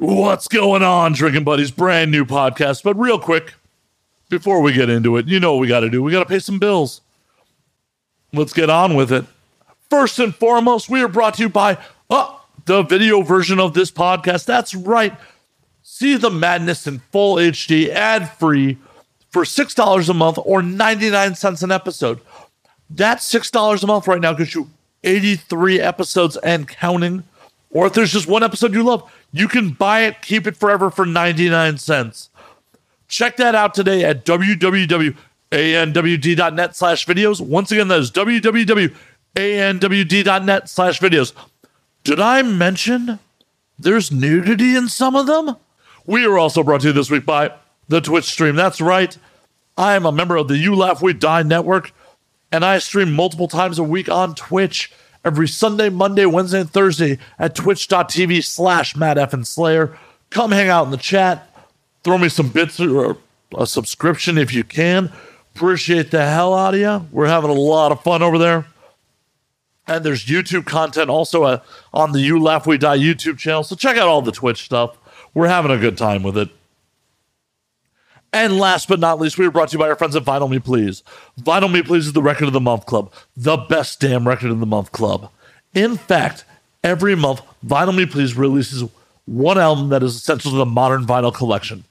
What's 0.00 0.46
going 0.46 0.84
on, 0.84 1.12
Drinking 1.12 1.42
Buddies? 1.42 1.72
Brand 1.72 2.12
new 2.12 2.24
podcast. 2.24 2.84
But 2.84 2.94
real 2.96 3.18
quick, 3.18 3.54
before 4.28 4.60
we 4.62 4.72
get 4.72 4.88
into 4.88 5.16
it, 5.16 5.26
you 5.26 5.40
know 5.40 5.54
what 5.54 5.60
we 5.60 5.66
got 5.66 5.80
to 5.80 5.90
do. 5.90 6.04
We 6.04 6.12
got 6.12 6.20
to 6.20 6.28
pay 6.28 6.38
some 6.38 6.60
bills. 6.60 7.00
Let's 8.32 8.52
get 8.52 8.70
on 8.70 8.94
with 8.94 9.10
it. 9.10 9.24
First 9.90 10.20
and 10.20 10.32
foremost, 10.32 10.88
we 10.88 11.02
are 11.02 11.08
brought 11.08 11.34
to 11.34 11.42
you 11.42 11.48
by 11.48 11.78
uh, 12.10 12.32
the 12.64 12.84
video 12.84 13.22
version 13.22 13.58
of 13.58 13.74
this 13.74 13.90
podcast. 13.90 14.44
That's 14.44 14.72
right. 14.72 15.18
See 15.82 16.16
the 16.16 16.30
madness 16.30 16.86
in 16.86 17.00
full 17.10 17.34
HD, 17.34 17.88
ad 17.88 18.30
free, 18.30 18.78
for 19.30 19.42
$6 19.42 20.08
a 20.08 20.14
month 20.14 20.38
or 20.44 20.62
99 20.62 21.34
cents 21.34 21.64
an 21.64 21.72
episode. 21.72 22.20
That's 22.88 23.28
$6 23.34 23.82
a 23.82 23.86
month 23.88 24.06
right 24.06 24.20
now 24.20 24.32
gives 24.32 24.54
you 24.54 24.70
83 25.02 25.80
episodes 25.80 26.36
and 26.36 26.68
counting. 26.68 27.24
Or 27.70 27.86
if 27.86 27.92
there's 27.92 28.12
just 28.12 28.26
one 28.26 28.42
episode 28.42 28.74
you 28.74 28.82
love, 28.82 29.10
you 29.32 29.48
can 29.48 29.70
buy 29.70 30.00
it, 30.00 30.22
keep 30.22 30.46
it 30.46 30.56
forever 30.56 30.90
for 30.90 31.04
99 31.04 31.76
cents. 31.78 32.30
Check 33.08 33.36
that 33.36 33.54
out 33.54 33.74
today 33.74 34.04
at 34.04 34.24
www.anwd.net 34.24 36.76
slash 36.76 37.06
videos. 37.06 37.40
Once 37.40 37.72
again, 37.72 37.88
that 37.88 38.00
is 38.00 38.10
www.anwd.net 38.10 40.68
slash 40.68 41.00
videos. 41.00 41.32
Did 42.04 42.20
I 42.20 42.42
mention 42.42 43.18
there's 43.78 44.12
nudity 44.12 44.74
in 44.74 44.88
some 44.88 45.16
of 45.16 45.26
them? 45.26 45.56
We 46.06 46.24
are 46.24 46.38
also 46.38 46.62
brought 46.62 46.80
to 46.82 46.88
you 46.88 46.94
this 46.94 47.10
week 47.10 47.24
by 47.26 47.52
the 47.88 48.00
Twitch 48.00 48.24
stream. 48.24 48.56
That's 48.56 48.80
right. 48.80 49.16
I 49.76 49.94
am 49.94 50.06
a 50.06 50.12
member 50.12 50.36
of 50.36 50.48
the 50.48 50.56
You 50.56 50.74
Laugh 50.74 51.02
We 51.02 51.12
Die 51.12 51.42
network, 51.42 51.92
and 52.50 52.64
I 52.64 52.78
stream 52.78 53.12
multiple 53.12 53.48
times 53.48 53.78
a 53.78 53.84
week 53.84 54.08
on 54.08 54.34
Twitch 54.34 54.90
every 55.28 55.46
Sunday, 55.46 55.90
Monday, 55.90 56.24
Wednesday, 56.24 56.62
and 56.62 56.70
Thursday 56.70 57.18
at 57.38 57.54
twitch.tv 57.54 58.42
slash 58.42 58.96
Matt 58.96 59.18
F. 59.18 59.34
and 59.34 59.46
Slayer. 59.46 59.96
Come 60.30 60.52
hang 60.52 60.70
out 60.70 60.86
in 60.86 60.90
the 60.90 60.96
chat. 60.96 61.54
Throw 62.02 62.16
me 62.16 62.30
some 62.30 62.48
bits 62.48 62.80
or 62.80 63.18
a 63.56 63.66
subscription 63.66 64.38
if 64.38 64.54
you 64.54 64.64
can. 64.64 65.12
Appreciate 65.54 66.10
the 66.10 66.24
hell 66.24 66.54
out 66.54 66.72
of 66.72 66.80
you. 66.80 67.06
We're 67.12 67.26
having 67.26 67.50
a 67.50 67.54
lot 67.54 67.92
of 67.92 68.02
fun 68.02 68.22
over 68.22 68.38
there. 68.38 68.64
And 69.86 70.02
there's 70.02 70.24
YouTube 70.24 70.64
content 70.64 71.10
also 71.10 71.44
uh, 71.44 71.60
on 71.92 72.12
the 72.12 72.20
You 72.20 72.40
Laugh 72.40 72.66
We 72.66 72.78
Die 72.78 72.98
YouTube 72.98 73.36
channel. 73.36 73.62
So 73.64 73.76
check 73.76 73.98
out 73.98 74.08
all 74.08 74.22
the 74.22 74.32
Twitch 74.32 74.64
stuff. 74.64 74.96
We're 75.34 75.48
having 75.48 75.70
a 75.70 75.78
good 75.78 75.98
time 75.98 76.22
with 76.22 76.38
it. 76.38 76.48
And 78.32 78.58
last 78.58 78.88
but 78.88 79.00
not 79.00 79.18
least, 79.20 79.38
we 79.38 79.46
are 79.46 79.50
brought 79.50 79.70
to 79.70 79.72
you 79.74 79.78
by 79.78 79.88
our 79.88 79.96
friends 79.96 80.14
at 80.14 80.24
Vinyl 80.24 80.50
Me 80.50 80.58
Please. 80.58 81.02
Vinyl 81.40 81.72
Me 81.72 81.82
Please 81.82 82.06
is 82.06 82.12
the 82.12 82.22
record 82.22 82.46
of 82.46 82.52
the 82.52 82.60
month 82.60 82.84
club, 82.86 83.12
the 83.36 83.56
best 83.56 84.00
damn 84.00 84.28
record 84.28 84.50
of 84.50 84.60
the 84.60 84.66
month 84.66 84.92
club. 84.92 85.30
In 85.74 85.96
fact, 85.96 86.44
every 86.84 87.14
month, 87.14 87.40
Vinyl 87.66 87.96
Me 87.96 88.04
Please 88.04 88.36
releases 88.36 88.84
one 89.24 89.58
album 89.58 89.88
that 89.90 90.02
is 90.02 90.14
essential 90.16 90.50
to 90.50 90.56
the 90.56 90.66
modern 90.66 91.06
vinyl 91.06 91.34
collection. 91.34 91.84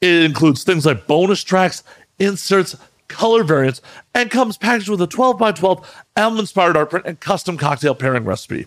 It 0.00 0.22
includes 0.22 0.64
things 0.64 0.86
like 0.86 1.06
bonus 1.06 1.42
tracks, 1.42 1.82
inserts, 2.18 2.76
color 3.08 3.42
variants, 3.42 3.80
and 4.14 4.30
comes 4.30 4.56
packaged 4.56 4.88
with 4.88 5.02
a 5.02 5.06
12 5.06 5.38
by 5.38 5.52
12 5.52 6.04
album 6.16 6.38
inspired 6.38 6.76
art 6.76 6.90
print 6.90 7.06
and 7.06 7.20
custom 7.20 7.56
cocktail 7.56 7.94
pairing 7.94 8.24
recipe. 8.24 8.66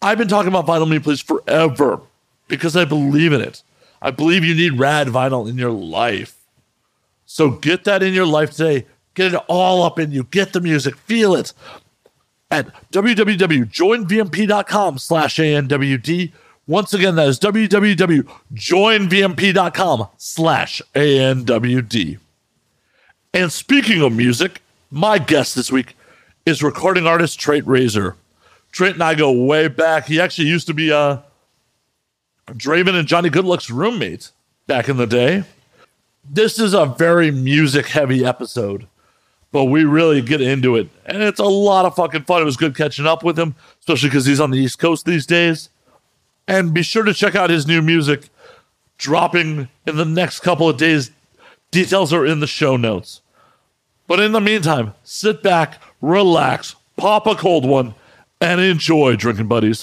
I've 0.00 0.18
been 0.18 0.28
talking 0.28 0.48
about 0.48 0.66
Vinyl 0.66 0.88
Me 0.88 0.98
Please 0.98 1.20
forever 1.20 2.00
because 2.48 2.76
I 2.76 2.84
believe 2.84 3.32
in 3.32 3.40
it. 3.40 3.62
I 4.00 4.10
believe 4.10 4.44
you 4.44 4.54
need 4.54 4.78
rad 4.78 5.08
vinyl 5.08 5.48
in 5.48 5.58
your 5.58 5.70
life. 5.70 6.36
So 7.24 7.50
get 7.50 7.84
that 7.84 8.02
in 8.02 8.14
your 8.14 8.26
life 8.26 8.52
today. 8.52 8.86
Get 9.14 9.34
it 9.34 9.40
all 9.48 9.82
up 9.82 9.98
in 9.98 10.12
you. 10.12 10.24
Get 10.24 10.52
the 10.52 10.60
music. 10.60 10.96
Feel 10.96 11.34
it 11.34 11.52
at 12.50 12.68
www.joinvmp.com 12.92 14.98
slash 14.98 15.36
ANWD. 15.36 16.32
Once 16.68 16.92
again, 16.94 17.14
that 17.16 17.28
is 17.28 17.38
www.joinvmp.com 17.38 20.08
slash 20.16 20.82
ANWD. 20.94 22.18
And 23.32 23.52
speaking 23.52 24.02
of 24.02 24.12
music, 24.12 24.60
my 24.90 25.18
guest 25.18 25.54
this 25.54 25.70
week 25.70 25.94
is 26.44 26.60
recording 26.62 27.06
artist 27.06 27.38
Trent 27.38 27.66
Razor. 27.66 28.16
Trent 28.72 28.94
and 28.94 29.02
I 29.02 29.14
go 29.14 29.30
way 29.32 29.68
back. 29.68 30.06
He 30.06 30.20
actually 30.20 30.48
used 30.48 30.66
to 30.66 30.74
be 30.74 30.90
a 30.90 31.22
Draven 32.48 32.94
and 32.94 33.08
Johnny 33.08 33.28
Goodluck's 33.28 33.70
roommate 33.70 34.30
back 34.66 34.88
in 34.88 34.96
the 34.96 35.06
day. 35.06 35.44
This 36.28 36.58
is 36.58 36.74
a 36.74 36.86
very 36.86 37.30
music 37.30 37.86
heavy 37.86 38.24
episode, 38.24 38.86
but 39.52 39.64
we 39.64 39.84
really 39.84 40.22
get 40.22 40.40
into 40.40 40.76
it. 40.76 40.88
And 41.04 41.22
it's 41.22 41.40
a 41.40 41.44
lot 41.44 41.84
of 41.84 41.96
fucking 41.96 42.24
fun. 42.24 42.42
It 42.42 42.46
was 42.46 42.56
good 42.56 42.76
catching 42.76 43.06
up 43.06 43.22
with 43.22 43.38
him, 43.38 43.54
especially 43.80 44.08
because 44.08 44.26
he's 44.26 44.40
on 44.40 44.50
the 44.50 44.58
East 44.58 44.78
Coast 44.78 45.06
these 45.06 45.26
days. 45.26 45.68
And 46.48 46.72
be 46.72 46.82
sure 46.82 47.04
to 47.04 47.14
check 47.14 47.34
out 47.34 47.50
his 47.50 47.66
new 47.66 47.82
music 47.82 48.28
dropping 48.98 49.68
in 49.86 49.96
the 49.96 50.04
next 50.04 50.40
couple 50.40 50.68
of 50.68 50.76
days. 50.76 51.10
Details 51.70 52.12
are 52.12 52.24
in 52.24 52.40
the 52.40 52.46
show 52.46 52.76
notes. 52.76 53.20
But 54.06 54.20
in 54.20 54.30
the 54.32 54.40
meantime, 54.40 54.94
sit 55.02 55.42
back, 55.42 55.82
relax, 56.00 56.76
pop 56.96 57.26
a 57.26 57.34
cold 57.34 57.66
one, 57.66 57.94
and 58.40 58.60
enjoy, 58.60 59.16
drinking 59.16 59.48
buddies. 59.48 59.82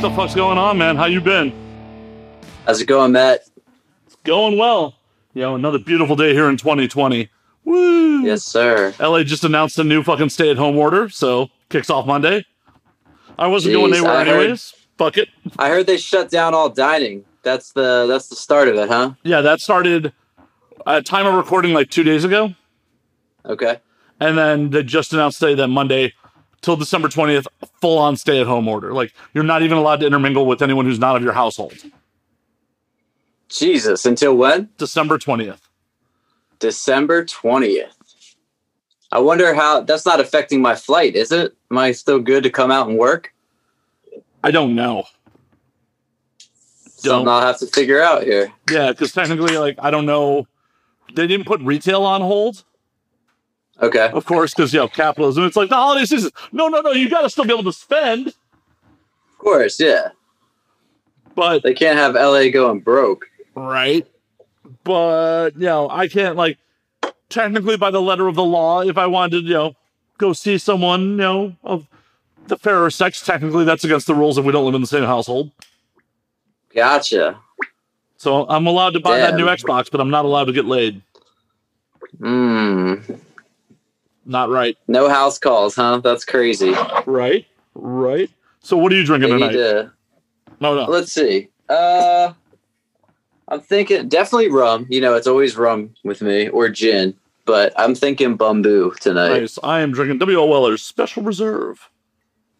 What 0.00 0.10
the 0.10 0.14
fuck's 0.16 0.34
going 0.34 0.56
on, 0.58 0.78
man? 0.78 0.94
How 0.94 1.06
you 1.06 1.20
been? 1.20 1.52
How's 2.66 2.80
it 2.80 2.86
going, 2.86 3.10
Matt? 3.10 3.40
It's 4.06 4.14
going 4.22 4.56
well. 4.56 4.94
You 5.34 5.42
know, 5.42 5.54
another 5.56 5.80
beautiful 5.80 6.14
day 6.14 6.32
here 6.34 6.48
in 6.48 6.56
2020. 6.56 7.28
Woo! 7.64 8.22
Yes, 8.22 8.44
sir. 8.44 8.94
LA 9.00 9.24
just 9.24 9.42
announced 9.42 9.76
a 9.76 9.82
new 9.82 10.04
fucking 10.04 10.28
stay 10.28 10.52
at 10.52 10.56
home 10.56 10.76
order, 10.76 11.08
so 11.08 11.48
kicks 11.68 11.90
off 11.90 12.06
Monday. 12.06 12.44
I 13.40 13.48
wasn't 13.48 13.74
going 13.74 13.90
Jeez, 13.90 13.96
anywhere 13.96 14.12
I 14.12 14.24
heard- 14.24 14.40
anyways. 14.40 14.74
Fuck 14.98 15.18
it. 15.18 15.30
I 15.58 15.68
heard 15.68 15.88
they 15.88 15.96
shut 15.96 16.30
down 16.30 16.54
all 16.54 16.68
dining. 16.68 17.24
That's 17.42 17.72
the 17.72 18.06
that's 18.08 18.28
the 18.28 18.36
start 18.36 18.68
of 18.68 18.76
it, 18.76 18.88
huh? 18.88 19.14
Yeah, 19.24 19.40
that 19.40 19.60
started 19.60 20.12
at 20.86 21.06
time 21.06 21.26
of 21.26 21.34
recording 21.34 21.72
like 21.72 21.90
two 21.90 22.04
days 22.04 22.22
ago. 22.24 22.54
Okay. 23.44 23.78
And 24.20 24.38
then 24.38 24.70
they 24.70 24.84
just 24.84 25.12
announced 25.12 25.40
today 25.40 25.54
that 25.56 25.68
Monday 25.68 26.14
till 26.62 26.76
December 26.76 27.08
20th, 27.08 27.46
full 27.80 27.98
on 27.98 28.16
stay 28.16 28.40
at 28.40 28.46
home 28.46 28.68
order. 28.68 28.92
Like 28.92 29.12
you're 29.34 29.44
not 29.44 29.62
even 29.62 29.78
allowed 29.78 30.00
to 30.00 30.06
intermingle 30.06 30.46
with 30.46 30.62
anyone 30.62 30.84
who's 30.84 30.98
not 30.98 31.16
of 31.16 31.22
your 31.22 31.32
household. 31.32 31.74
Jesus, 33.48 34.04
until 34.04 34.36
when? 34.36 34.68
December 34.76 35.18
20th. 35.18 35.60
December 36.58 37.24
20th. 37.24 37.92
I 39.10 39.20
wonder 39.20 39.54
how 39.54 39.80
that's 39.80 40.04
not 40.04 40.20
affecting 40.20 40.60
my 40.60 40.74
flight, 40.74 41.16
is 41.16 41.32
it? 41.32 41.54
Am 41.70 41.78
I 41.78 41.92
still 41.92 42.18
good 42.18 42.42
to 42.42 42.50
come 42.50 42.70
out 42.70 42.88
and 42.88 42.98
work? 42.98 43.32
I 44.44 44.50
don't 44.50 44.74
know. 44.74 45.04
Something 46.98 47.24
Don't. 47.24 47.28
I'll 47.28 47.40
have 47.40 47.58
to 47.60 47.66
figure 47.66 48.02
out 48.02 48.24
here. 48.24 48.52
Yeah, 48.70 48.90
because 48.90 49.12
technically, 49.12 49.56
like, 49.56 49.76
I 49.78 49.90
don't 49.90 50.04
know. 50.04 50.46
They 51.14 51.26
didn't 51.26 51.46
put 51.46 51.60
retail 51.62 52.02
on 52.02 52.20
hold, 52.20 52.64
Okay. 53.80 54.08
of 54.12 54.24
course, 54.26 54.54
because, 54.54 54.72
you 54.72 54.80
know, 54.80 54.88
capitalism. 54.88 55.44
It's 55.44 55.56
like 55.56 55.68
the 55.68 55.76
holiday 55.76 56.04
season. 56.04 56.30
No, 56.52 56.68
no, 56.68 56.80
no. 56.80 56.90
You 56.92 57.08
got 57.08 57.22
to 57.22 57.30
still 57.30 57.44
be 57.44 57.52
able 57.52 57.64
to 57.64 57.72
spend. 57.72 58.28
Of 58.28 59.38
course, 59.38 59.78
yeah. 59.78 60.08
But, 61.34 61.62
They 61.62 61.74
can't 61.74 61.96
have 61.96 62.14
LA 62.14 62.48
going 62.50 62.80
broke. 62.80 63.26
right. 63.54 64.06
But, 64.84 65.50
you 65.54 65.66
know, 65.66 65.88
I 65.88 66.08
can't, 66.08 66.36
like, 66.36 66.58
technically, 67.28 67.76
by 67.76 67.90
the 67.90 68.02
letter 68.02 68.26
of 68.26 68.34
the 68.34 68.44
law, 68.44 68.80
if 68.82 68.98
I 68.98 69.06
wanted 69.06 69.42
to, 69.42 69.46
you 69.46 69.54
know, 69.54 69.76
go 70.18 70.32
see 70.32 70.58
someone, 70.58 71.10
you 71.10 71.16
know, 71.16 71.56
of 71.62 71.86
the 72.48 72.56
fairer 72.56 72.90
sex, 72.90 73.24
technically, 73.24 73.64
that's 73.64 73.84
against 73.84 74.06
the 74.06 74.14
rules 74.14 74.36
if 74.38 74.44
we 74.44 74.52
don't 74.52 74.64
live 74.64 74.74
in 74.74 74.80
the 74.80 74.86
same 74.86 75.04
household. 75.04 75.50
Gotcha. 76.74 77.38
So 78.16 78.46
I'm 78.48 78.66
allowed 78.66 78.94
to 78.94 79.00
buy 79.00 79.18
that 79.18 79.36
new 79.36 79.46
Xbox, 79.46 79.90
but 79.90 80.00
I'm 80.00 80.10
not 80.10 80.24
allowed 80.24 80.46
to 80.46 80.52
get 80.52 80.64
laid. 80.64 81.00
Hmm. 82.18 82.94
Not 84.28 84.50
right. 84.50 84.76
No 84.86 85.08
house 85.08 85.38
calls, 85.38 85.74
huh? 85.74 85.98
That's 86.04 86.24
crazy. 86.24 86.74
Right. 87.06 87.46
Right. 87.74 88.30
So 88.60 88.76
what 88.76 88.92
are 88.92 88.96
you 88.96 89.04
drinking 89.04 89.30
need 89.30 89.38
tonight? 89.38 89.52
to 89.52 89.92
No, 90.60 90.74
no. 90.74 90.84
Let's 90.84 91.10
see. 91.12 91.48
Uh, 91.68 92.34
I'm 93.48 93.60
thinking 93.60 94.06
definitely 94.08 94.50
rum. 94.50 94.86
You 94.90 95.00
know, 95.00 95.14
it's 95.14 95.26
always 95.26 95.56
rum 95.56 95.94
with 96.04 96.20
me 96.20 96.48
or 96.48 96.68
gin, 96.68 97.14
but 97.46 97.72
I'm 97.78 97.94
thinking 97.94 98.36
bamboo 98.36 98.92
tonight. 99.00 99.40
Nice. 99.40 99.58
I 99.62 99.80
am 99.80 99.92
drinking 99.92 100.18
W.L. 100.18 100.46
Weller's 100.46 100.82
Special 100.82 101.22
Reserve. 101.22 101.88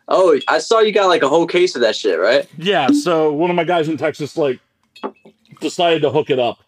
Oh, 0.09 0.41
I 0.49 0.61
saw 0.61 0.81
you 0.81 0.91
got 0.91 1.09
like 1.09 1.23
a 1.23 1.29
whole 1.29 1.47
case 1.47 1.75
of 1.75 1.82
that 1.82 1.94
shit, 1.94 2.19
right? 2.19 2.49
Yeah, 2.56 2.88
so 2.88 3.31
one 3.31 3.50
of 3.50 3.56
my 3.56 3.64
guys 3.64 3.91
in 3.91 3.99
Texas 3.99 4.38
like 4.38 4.59
decided 5.61 6.00
to 6.00 6.11
hook 6.11 6.31
it 6.31 6.38
up. 6.38 6.61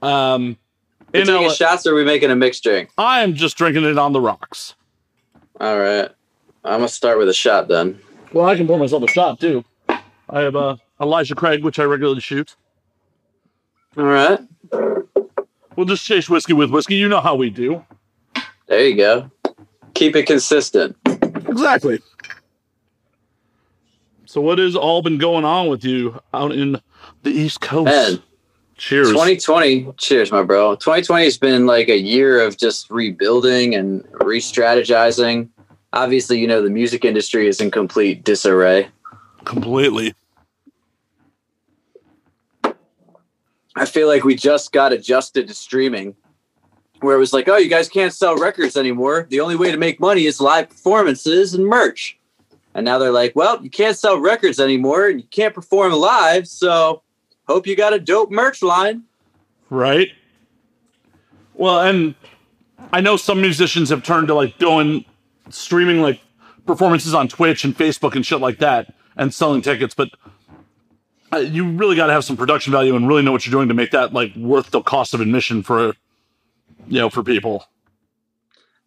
Um, 0.00 0.56
We 1.12 1.20
in 1.20 1.26
taking 1.26 1.50
shots 1.50 1.86
or 1.86 1.92
are 1.92 1.94
we 1.94 2.04
making 2.04 2.30
a 2.30 2.36
mixed 2.36 2.62
drink? 2.62 2.90
I 2.98 3.20
am 3.20 3.34
just 3.34 3.56
drinking 3.56 3.84
it 3.84 3.98
on 3.98 4.12
the 4.12 4.20
rocks. 4.20 4.74
All 5.60 5.78
right. 5.78 6.10
I'm 6.64 6.80
gonna 6.80 6.88
start 6.88 7.18
with 7.18 7.28
a 7.28 7.34
shot 7.34 7.68
then. 7.68 7.98
Well, 8.32 8.46
I 8.46 8.56
can 8.56 8.66
pour 8.66 8.78
myself 8.78 9.02
a 9.02 9.08
shot 9.08 9.40
too. 9.40 9.64
I 9.88 10.40
have 10.40 10.54
uh, 10.54 10.76
Elijah 11.00 11.34
Craig, 11.34 11.64
which 11.64 11.78
I 11.78 11.84
regularly 11.84 12.20
shoot. 12.20 12.56
All 13.96 14.04
right. 14.04 14.38
We'll 15.76 15.86
just 15.86 16.04
chase 16.04 16.28
whiskey 16.28 16.52
with 16.52 16.70
whiskey. 16.70 16.96
You 16.96 17.08
know 17.08 17.20
how 17.20 17.36
we 17.36 17.50
do. 17.50 17.84
There 18.66 18.86
you 18.86 18.96
go. 18.96 19.30
Keep 19.94 20.16
it 20.16 20.26
consistent. 20.26 20.96
Exactly. 21.06 22.00
So, 24.26 24.40
what 24.42 24.58
has 24.58 24.76
all 24.76 25.02
been 25.02 25.18
going 25.18 25.44
on 25.44 25.68
with 25.68 25.84
you 25.84 26.20
out 26.34 26.52
in 26.52 26.80
the 27.22 27.30
East 27.30 27.60
Coast? 27.62 27.86
Man, 27.86 28.22
Cheers. 28.78 29.10
2020. 29.10 29.92
Cheers, 29.96 30.30
my 30.30 30.42
bro. 30.42 30.76
2020 30.76 31.24
has 31.24 31.36
been 31.36 31.66
like 31.66 31.88
a 31.88 31.98
year 31.98 32.40
of 32.40 32.56
just 32.56 32.90
rebuilding 32.90 33.74
and 33.74 34.06
re-strategizing. 34.22 35.48
Obviously, 35.92 36.38
you 36.38 36.46
know 36.46 36.62
the 36.62 36.70
music 36.70 37.04
industry 37.04 37.48
is 37.48 37.60
in 37.60 37.72
complete 37.72 38.24
disarray. 38.24 38.88
Completely. 39.44 40.14
I 43.74 43.84
feel 43.84 44.06
like 44.06 44.24
we 44.24 44.36
just 44.36 44.72
got 44.72 44.92
adjusted 44.92 45.48
to 45.48 45.54
streaming, 45.54 46.14
where 47.00 47.16
it 47.16 47.18
was 47.18 47.32
like, 47.32 47.48
oh, 47.48 47.56
you 47.56 47.68
guys 47.68 47.88
can't 47.88 48.12
sell 48.12 48.36
records 48.36 48.76
anymore. 48.76 49.26
The 49.28 49.40
only 49.40 49.56
way 49.56 49.70
to 49.70 49.76
make 49.76 49.98
money 49.98 50.26
is 50.26 50.40
live 50.40 50.68
performances 50.68 51.54
and 51.54 51.64
merch. 51.64 52.18
And 52.74 52.84
now 52.84 52.98
they're 52.98 53.12
like, 53.12 53.34
well, 53.34 53.62
you 53.62 53.70
can't 53.70 53.96
sell 53.96 54.20
records 54.20 54.60
anymore 54.60 55.08
and 55.08 55.20
you 55.20 55.26
can't 55.30 55.54
perform 55.54 55.92
live. 55.92 56.46
So 56.46 57.02
hope 57.48 57.66
you 57.66 57.74
got 57.74 57.92
a 57.92 57.98
dope 57.98 58.30
merch 58.30 58.62
line. 58.62 59.04
Right. 59.70 60.10
Well, 61.54 61.80
and 61.80 62.14
I 62.92 63.00
know 63.00 63.16
some 63.16 63.40
musicians 63.40 63.90
have 63.90 64.02
turned 64.02 64.28
to 64.28 64.34
like 64.34 64.58
doing 64.58 65.04
streaming 65.50 66.00
like 66.00 66.20
performances 66.66 67.14
on 67.14 67.28
Twitch 67.28 67.64
and 67.64 67.76
Facebook 67.76 68.14
and 68.14 68.24
shit 68.24 68.40
like 68.40 68.58
that 68.58 68.94
and 69.16 69.32
selling 69.34 69.62
tickets, 69.62 69.94
but 69.94 70.10
uh, 71.32 71.38
you 71.38 71.68
really 71.68 71.96
got 71.96 72.06
to 72.06 72.12
have 72.12 72.24
some 72.24 72.36
production 72.36 72.72
value 72.72 72.94
and 72.94 73.08
really 73.08 73.22
know 73.22 73.32
what 73.32 73.44
you're 73.46 73.52
doing 73.52 73.68
to 73.68 73.74
make 73.74 73.90
that 73.90 74.12
like 74.12 74.34
worth 74.36 74.70
the 74.70 74.80
cost 74.80 75.14
of 75.14 75.20
admission 75.20 75.62
for 75.62 75.94
you 76.86 77.00
know 77.00 77.10
for 77.10 77.22
people. 77.22 77.64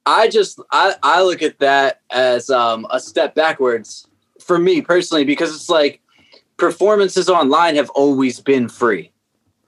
I 0.06 0.30
just 0.30 0.60
I, 0.72 0.96
I 1.04 1.22
look 1.22 1.42
at 1.42 1.60
that 1.60 2.02
as 2.12 2.50
um, 2.50 2.88
a 2.90 3.00
step 3.00 3.36
backwards 3.36 4.08
for 4.40 4.58
me 4.58 4.82
personally 4.82 5.24
because 5.24 5.54
it's 5.54 5.70
like 5.70 6.01
performances 6.62 7.28
online 7.28 7.76
have 7.76 7.90
always 7.90 8.40
been 8.40 8.70
free. 8.70 9.12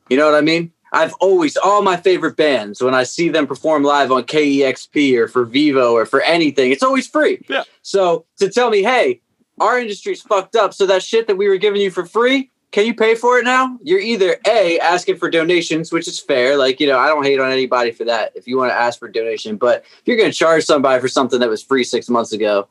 You 0.09 0.15
know 0.15 0.25
what 0.25 0.35
I 0.35 0.41
mean? 0.41 0.71
I've 0.91 1.13
always 1.15 1.57
all 1.57 1.81
my 1.81 1.97
favorite 1.97 2.37
bands 2.37 2.83
when 2.83 2.93
I 2.93 3.01
see 3.01 3.29
them 3.29 3.47
perform 3.47 3.83
live 3.83 4.11
on 4.11 4.23
KEXP 4.23 5.17
or 5.17 5.27
for 5.27 5.43
Vevo 5.43 5.91
or 5.91 6.05
for 6.05 6.21
anything, 6.21 6.71
it's 6.71 6.83
always 6.83 7.07
free. 7.07 7.43
Yeah. 7.49 7.63
So 7.81 8.25
to 8.37 8.47
tell 8.47 8.69
me, 8.69 8.83
hey, 8.83 9.21
our 9.59 9.79
industry's 9.79 10.21
fucked 10.21 10.55
up, 10.55 10.75
so 10.75 10.85
that 10.85 11.01
shit 11.01 11.25
that 11.27 11.35
we 11.35 11.49
were 11.49 11.57
giving 11.57 11.81
you 11.81 11.89
for 11.89 12.05
free, 12.05 12.51
can 12.71 12.85
you 12.85 12.93
pay 12.93 13.15
for 13.15 13.39
it 13.39 13.43
now? 13.43 13.79
You're 13.81 13.99
either 13.99 14.37
A, 14.47 14.79
asking 14.79 15.17
for 15.17 15.31
donations, 15.31 15.91
which 15.91 16.07
is 16.07 16.19
fair. 16.19 16.57
Like, 16.57 16.79
you 16.79 16.85
know, 16.85 16.99
I 16.99 17.07
don't 17.07 17.23
hate 17.23 17.39
on 17.39 17.51
anybody 17.51 17.91
for 17.91 18.05
that 18.05 18.33
if 18.35 18.47
you 18.47 18.57
want 18.57 18.69
to 18.69 18.75
ask 18.75 18.99
for 18.99 19.07
donation. 19.07 19.57
But 19.57 19.83
if 19.99 20.03
you're 20.05 20.17
going 20.17 20.31
to 20.31 20.37
charge 20.37 20.63
somebody 20.63 21.01
for 21.01 21.07
something 21.07 21.39
that 21.39 21.49
was 21.49 21.63
free 21.63 21.83
six 21.83 22.07
months 22.07 22.33
ago, 22.33 22.67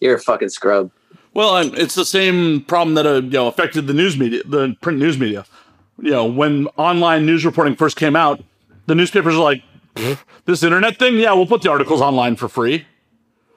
you're 0.00 0.14
a 0.14 0.20
fucking 0.20 0.48
scrub. 0.48 0.90
Well, 1.34 1.56
and 1.56 1.76
it's 1.76 1.94
the 1.94 2.04
same 2.04 2.62
problem 2.62 2.94
that 2.94 3.06
uh, 3.06 3.14
you 3.16 3.30
know 3.30 3.46
affected 3.46 3.86
the 3.86 3.94
news 3.94 4.18
media, 4.18 4.42
the 4.44 4.76
print 4.80 4.98
news 4.98 5.18
media. 5.18 5.44
You 6.00 6.10
know, 6.10 6.24
when 6.24 6.66
online 6.76 7.26
news 7.26 7.44
reporting 7.44 7.76
first 7.76 7.96
came 7.96 8.16
out, 8.16 8.40
the 8.86 8.94
newspapers 8.94 9.34
are 9.34 9.42
like, 9.42 9.62
"This 10.46 10.62
internet 10.62 10.98
thing, 10.98 11.18
yeah, 11.18 11.32
we'll 11.32 11.46
put 11.46 11.62
the 11.62 11.70
articles 11.70 12.00
online 12.00 12.36
for 12.36 12.48
free." 12.48 12.86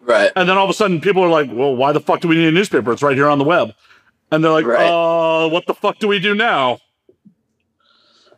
Right. 0.01 0.31
And 0.35 0.49
then 0.49 0.57
all 0.57 0.63
of 0.65 0.69
a 0.69 0.73
sudden, 0.73 0.99
people 1.01 1.23
are 1.23 1.29
like, 1.29 1.49
"Well, 1.51 1.75
why 1.75 1.91
the 1.91 1.99
fuck 1.99 2.21
do 2.21 2.27
we 2.27 2.35
need 2.35 2.47
a 2.47 2.51
newspaper? 2.51 2.91
It's 2.91 3.03
right 3.03 3.15
here 3.15 3.29
on 3.29 3.37
the 3.37 3.45
web." 3.45 3.73
And 4.31 4.43
they're 4.43 4.51
like, 4.51 4.65
Right. 4.65 4.87
"Uh, 4.87 5.49
what 5.49 5.65
the 5.67 5.73
fuck 5.73 5.99
do 5.99 6.07
we 6.07 6.19
do 6.19 6.33
now?" 6.35 6.79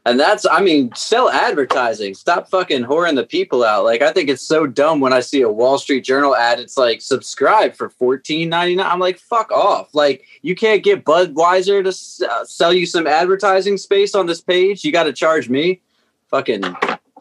And 0.06 0.20
that's, 0.20 0.46
I 0.46 0.60
mean, 0.60 0.94
sell 0.96 1.30
advertising. 1.30 2.14
Stop 2.14 2.50
fucking 2.50 2.84
whoring 2.84 3.16
the 3.16 3.26
people 3.26 3.64
out. 3.64 3.86
Like, 3.86 4.02
I 4.02 4.12
think 4.12 4.30
it's 4.30 4.44
so 4.44 4.68
dumb 4.68 5.00
when 5.00 5.14
I 5.14 5.22
see 5.22 5.42
a 5.42 5.50
Wall 5.50 5.78
Street 5.78 6.04
Journal 6.04 6.36
ad. 6.36 6.60
It's 6.60 6.78
like, 6.78 7.02
subscribe 7.02 7.74
for 7.74 7.90
fourteen 7.90 8.50
ninety 8.50 8.76
nine. 8.76 8.92
I'm 8.92 9.00
like, 9.00 9.18
fuck 9.18 9.50
off. 9.54 9.96
Like, 9.96 10.26
you 10.42 10.56
can't 10.56 10.84
get 10.84 11.06
Budweiser 11.06 11.82
to 11.84 11.88
s- 11.90 12.22
uh, 12.22 12.44
sell 12.44 12.74
you 12.74 12.86
some 12.86 13.08
advertising 13.08 13.78
space 13.78 14.14
on 14.14 14.26
this 14.26 14.42
page. 14.42 14.84
You 14.84 14.92
got 14.92 15.04
to 15.04 15.14
charge 15.14 15.48
me. 15.48 15.80
Fucking 16.28 16.64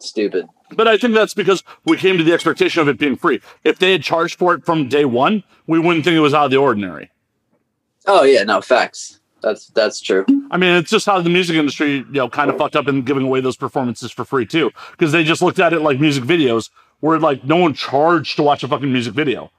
stupid. 0.01 0.47
But 0.75 0.89
I 0.89 0.97
think 0.97 1.13
that's 1.13 1.33
because 1.33 1.63
we 1.85 1.95
came 1.95 2.17
to 2.17 2.23
the 2.23 2.33
expectation 2.33 2.81
of 2.81 2.89
it 2.89 2.97
being 2.97 3.15
free. 3.15 3.39
If 3.63 3.79
they 3.79 3.93
had 3.93 4.03
charged 4.03 4.37
for 4.37 4.55
it 4.55 4.65
from 4.65 4.89
day 4.89 5.05
one, 5.05 5.43
we 5.67 5.79
wouldn't 5.79 6.03
think 6.03 6.15
it 6.17 6.19
was 6.19 6.33
out 6.33 6.45
of 6.45 6.51
the 6.51 6.57
ordinary. 6.57 7.11
Oh, 8.07 8.23
yeah, 8.23 8.43
no, 8.43 8.59
facts. 8.59 9.21
That's 9.43 9.67
that's 9.67 9.99
true. 9.99 10.25
I 10.51 10.57
mean, 10.57 10.75
it's 10.75 10.89
just 10.89 11.05
how 11.05 11.19
the 11.21 11.29
music 11.29 11.57
industry, 11.57 11.97
you 11.97 12.05
know, 12.13 12.29
kind 12.29 12.49
of 12.49 12.57
fucked 12.57 12.77
up 12.77 12.87
in 12.87 13.01
giving 13.01 13.23
away 13.23 13.41
those 13.41 13.57
performances 13.57 14.09
for 14.09 14.23
free 14.23 14.45
too, 14.45 14.71
because 14.91 15.11
they 15.11 15.23
just 15.23 15.41
looked 15.41 15.59
at 15.59 15.73
it 15.73 15.81
like 15.81 15.99
music 15.99 16.23
videos, 16.23 16.69
where 17.01 17.19
like 17.19 17.43
no 17.43 17.57
one 17.57 17.73
charged 17.73 18.37
to 18.37 18.43
watch 18.43 18.63
a 18.63 18.67
fucking 18.67 18.91
music 18.91 19.13
video. 19.13 19.51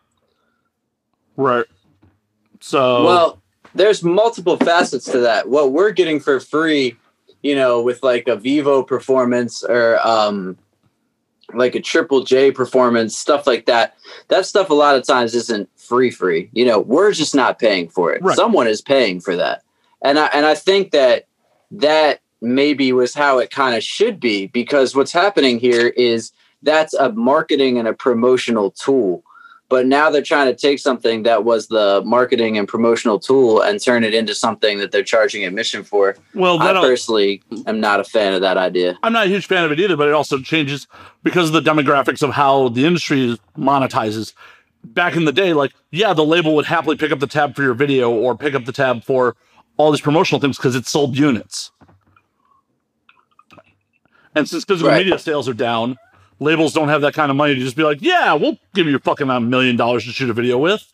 Right. 1.37 1.67
So 2.61 3.05
Well, 3.05 3.43
there's 3.75 4.03
multiple 4.03 4.57
facets 4.57 5.05
to 5.13 5.19
that. 5.19 5.49
What 5.49 5.73
we're 5.73 5.91
getting 5.91 6.19
for 6.19 6.41
free, 6.41 6.97
you 7.43 7.55
know, 7.55 7.83
with 7.83 8.03
like 8.03 8.27
a 8.27 8.39
Vevo 8.39 8.87
performance 8.87 9.63
or 9.63 9.99
um 10.05 10.57
like 11.53 11.75
a 11.75 11.81
Triple 11.81 12.25
J 12.25 12.51
performance, 12.51 13.15
stuff 13.15 13.47
like 13.47 13.67
that. 13.67 13.97
That 14.29 14.47
stuff 14.47 14.71
a 14.71 14.75
lot 14.75 14.97
of 14.97 15.07
times 15.07 15.35
isn't 15.35 15.69
free 15.77 16.11
free. 16.11 16.49
You 16.55 16.65
know, 16.65 16.79
we're 16.81 17.13
just 17.13 17.35
not 17.35 17.59
paying 17.59 17.91
for 17.91 18.15
it. 18.15 18.23
Right. 18.23 18.35
Someone 18.35 18.67
is 18.67 18.81
paying 18.81 19.21
for 19.21 19.37
that. 19.37 19.63
And 20.05 20.19
I 20.19 20.27
and 20.27 20.47
I 20.47 20.55
think 20.55 20.93
that 20.93 21.27
that 21.73 22.21
maybe 22.41 22.93
was 22.93 23.15
how 23.15 23.39
it 23.39 23.51
kind 23.51 23.75
of 23.75 23.83
should 23.83 24.21
be 24.21 24.47
because 24.47 24.95
what's 24.95 25.13
happening 25.13 25.59
here 25.59 25.89
is 25.89 26.31
that's 26.63 26.95
a 26.95 27.11
marketing 27.13 27.79
and 27.79 27.89
a 27.89 27.95
promotional 27.95 28.71
tool 28.71 29.25
but 29.69 29.87
now 29.87 30.11
they're 30.11 30.23
trying 30.23 30.47
to 30.47 30.55
take 30.55 30.79
something 30.79 31.23
that 31.23 31.45
was 31.45 31.69
the 31.69 32.03
marketing 32.05 32.59
and 32.59 32.69
promotional 32.69 33.19
tool 33.19 33.61
and 33.61 33.83
turn 33.83 34.05
it 34.05 34.15
into 34.15 34.35
something 34.35 34.79
that 34.79 34.93
they're 34.93 35.03
charging 35.03 35.45
admission 35.45 35.83
for. 35.83 36.17
well, 36.35 36.61
I 36.61 36.73
personally 36.75 37.43
am 37.67 37.81
not 37.81 37.99
a 37.99 38.05
fan 38.05 38.35
of 38.35 38.41
that 38.43 38.57
idea. 38.57 38.99
I'm 39.03 39.13
not 39.13 39.27
a 39.27 39.29
huge 39.29 39.47
fan 39.47 39.65
of 39.65 39.73
it 39.73 39.81
either, 39.81 39.97
but 39.97 40.09
it 40.09 40.15
also 40.15 40.39
changes 40.39 40.87
because 41.23 41.53
of 41.53 41.65
the 41.65 41.71
demographics 41.71 42.23
of 42.23 42.31
how 42.31 42.69
the 42.69 42.85
industry 42.85 43.39
monetizes. 43.59 44.35
Back 44.85 45.17
in 45.17 45.25
the 45.25 45.33
day, 45.33 45.55
like, 45.55 45.73
yeah, 45.91 46.13
the 46.13 46.25
label 46.25 46.55
would 46.57 46.67
happily 46.67 46.97
pick 46.97 47.11
up 47.11 47.19
the 47.19 47.27
tab 47.27 47.57
for 47.57 47.63
your 47.63 47.75
video 47.75 48.11
or 48.11 48.37
pick 48.37 48.55
up 48.55 48.67
the 48.67 48.73
tab 48.73 49.03
for 49.03 49.35
all 49.77 49.91
these 49.91 50.01
promotional 50.01 50.41
things 50.41 50.57
because 50.57 50.77
it 50.77 50.87
sold 50.87 51.17
units. 51.17 51.71
And 54.35 54.49
since 54.49 54.65
physical 54.65 54.91
Right. 54.91 55.05
media 55.05 55.19
sales 55.19 55.49
are 55.49 55.55
down, 55.55 55.97
labels 56.41 56.73
don't 56.73 56.89
have 56.89 57.03
that 57.03 57.15
kind 57.15 57.31
of 57.31 57.37
money 57.37 57.55
to 57.55 57.61
just 57.61 57.77
be 57.77 57.83
like, 57.85 58.03
yeah, 58.03 58.35
we'll 58.35 58.59
give 58.75 58.87
you 58.87 58.97
a 58.97 59.01
fucking 59.01 59.31
a 59.31 59.41
million 59.41 59.77
dollars 59.77 60.05
to 60.05 60.11
shoot 60.13 60.31
a 60.31 60.33
video 60.33 60.59
with. 60.59 60.91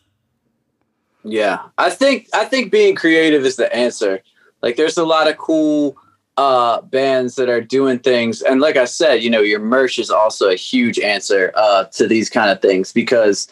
Yeah, 1.23 1.59
I 1.77 1.89
think 1.91 2.27
I 2.33 2.45
think 2.45 2.71
being 2.71 2.95
creative 2.95 3.45
is 3.45 3.55
the 3.55 3.73
answer. 3.75 4.21
Like, 4.61 4.75
there's 4.75 4.97
a 4.97 5.05
lot 5.05 5.27
of 5.29 5.37
cool 5.37 5.97
uh 6.37 6.81
bands 6.81 7.35
that 7.35 7.49
are 7.49 7.61
doing 7.61 7.99
things, 7.99 8.41
and 8.41 8.61
like 8.61 8.77
I 8.77 8.85
said, 8.85 9.21
you 9.21 9.29
know, 9.29 9.41
your 9.41 9.59
merch 9.59 9.99
is 9.99 10.09
also 10.09 10.49
a 10.49 10.55
huge 10.55 10.97
answer 10.99 11.51
uh 11.55 11.85
to 11.85 12.07
these 12.07 12.29
kind 12.29 12.49
of 12.49 12.61
things 12.61 12.91
because 12.93 13.47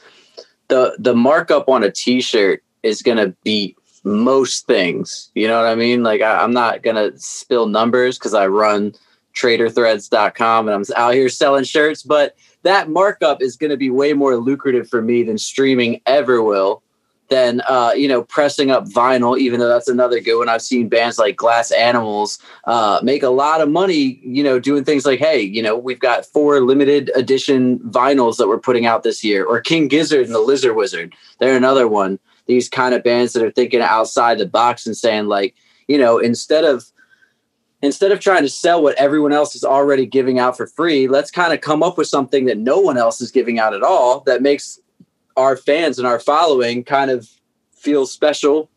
the 0.69 0.95
the 0.97 1.13
markup 1.15 1.67
on 1.69 1.83
a 1.83 1.91
T-shirt 1.91 2.63
is 2.83 3.01
gonna 3.01 3.35
beat 3.43 3.77
most 4.03 4.67
things. 4.67 5.31
You 5.35 5.47
know 5.47 5.61
what 5.61 5.69
I 5.69 5.75
mean? 5.75 6.03
Like, 6.03 6.21
I, 6.21 6.41
I'm 6.41 6.53
not 6.53 6.83
gonna 6.83 7.11
spill 7.17 7.67
numbers 7.67 8.17
because 8.17 8.33
I 8.33 8.47
run 8.47 8.93
TraderThreads.com 9.35 10.67
and 10.67 10.75
I'm 10.75 10.83
out 10.95 11.13
here 11.13 11.29
selling 11.29 11.63
shirts, 11.63 12.03
but 12.03 12.35
that 12.63 12.89
markup 12.89 13.41
is 13.41 13.55
to 13.57 13.77
be 13.77 13.89
way 13.89 14.13
more 14.13 14.35
lucrative 14.37 14.89
for 14.89 15.01
me 15.01 15.23
than 15.23 15.37
streaming 15.37 16.01
ever 16.05 16.41
will 16.41 16.83
than 17.29 17.61
uh, 17.69 17.93
you 17.95 18.07
know 18.07 18.23
pressing 18.23 18.71
up 18.71 18.85
vinyl 18.85 19.39
even 19.39 19.59
though 19.59 19.67
that's 19.67 19.87
another 19.87 20.19
good 20.19 20.37
one 20.37 20.49
i've 20.49 20.61
seen 20.61 20.89
bands 20.89 21.17
like 21.17 21.35
glass 21.35 21.71
animals 21.71 22.39
uh, 22.65 22.99
make 23.03 23.23
a 23.23 23.29
lot 23.29 23.61
of 23.61 23.69
money 23.69 24.19
you 24.23 24.43
know 24.43 24.59
doing 24.59 24.83
things 24.83 25.05
like 25.05 25.19
hey 25.19 25.39
you 25.39 25.61
know 25.61 25.77
we've 25.77 25.99
got 25.99 26.25
four 26.25 26.59
limited 26.59 27.11
edition 27.15 27.79
vinyls 27.79 28.37
that 28.37 28.47
we're 28.47 28.59
putting 28.59 28.85
out 28.85 29.03
this 29.03 29.23
year 29.23 29.45
or 29.45 29.61
king 29.61 29.87
gizzard 29.87 30.25
and 30.25 30.35
the 30.35 30.39
lizard 30.39 30.75
wizard 30.75 31.13
they're 31.39 31.55
another 31.55 31.87
one 31.87 32.19
these 32.49 32.67
kind 32.67 32.95
of 32.95 33.03
bands 33.03 33.33
that 33.33 33.43
are 33.43 33.51
thinking 33.51 33.79
outside 33.79 34.39
the 34.39 34.45
box 34.45 34.87
and 34.87 34.97
saying 34.97 35.27
like 35.27 35.55
you 35.87 35.99
know 35.99 36.17
instead 36.17 36.65
of 36.65 36.83
instead 37.83 38.11
of 38.11 38.19
trying 38.19 38.41
to 38.41 38.49
sell 38.49 38.81
what 38.81 38.95
everyone 38.95 39.31
else 39.31 39.55
is 39.55 39.63
already 39.63 40.05
giving 40.05 40.39
out 40.39 40.57
for 40.57 40.65
free 40.65 41.07
let's 41.07 41.29
kind 41.29 41.53
of 41.53 41.61
come 41.61 41.83
up 41.83 41.95
with 41.95 42.07
something 42.07 42.45
that 42.45 42.57
no 42.57 42.79
one 42.79 42.97
else 42.97 43.21
is 43.21 43.29
giving 43.29 43.59
out 43.59 43.75
at 43.75 43.83
all 43.83 44.21
that 44.21 44.41
makes 44.41 44.79
our 45.37 45.55
fans 45.55 45.99
and 45.99 46.07
our 46.07 46.19
following 46.19 46.83
kind 46.83 47.11
of 47.11 47.29
feel 47.71 48.07
special 48.07 48.67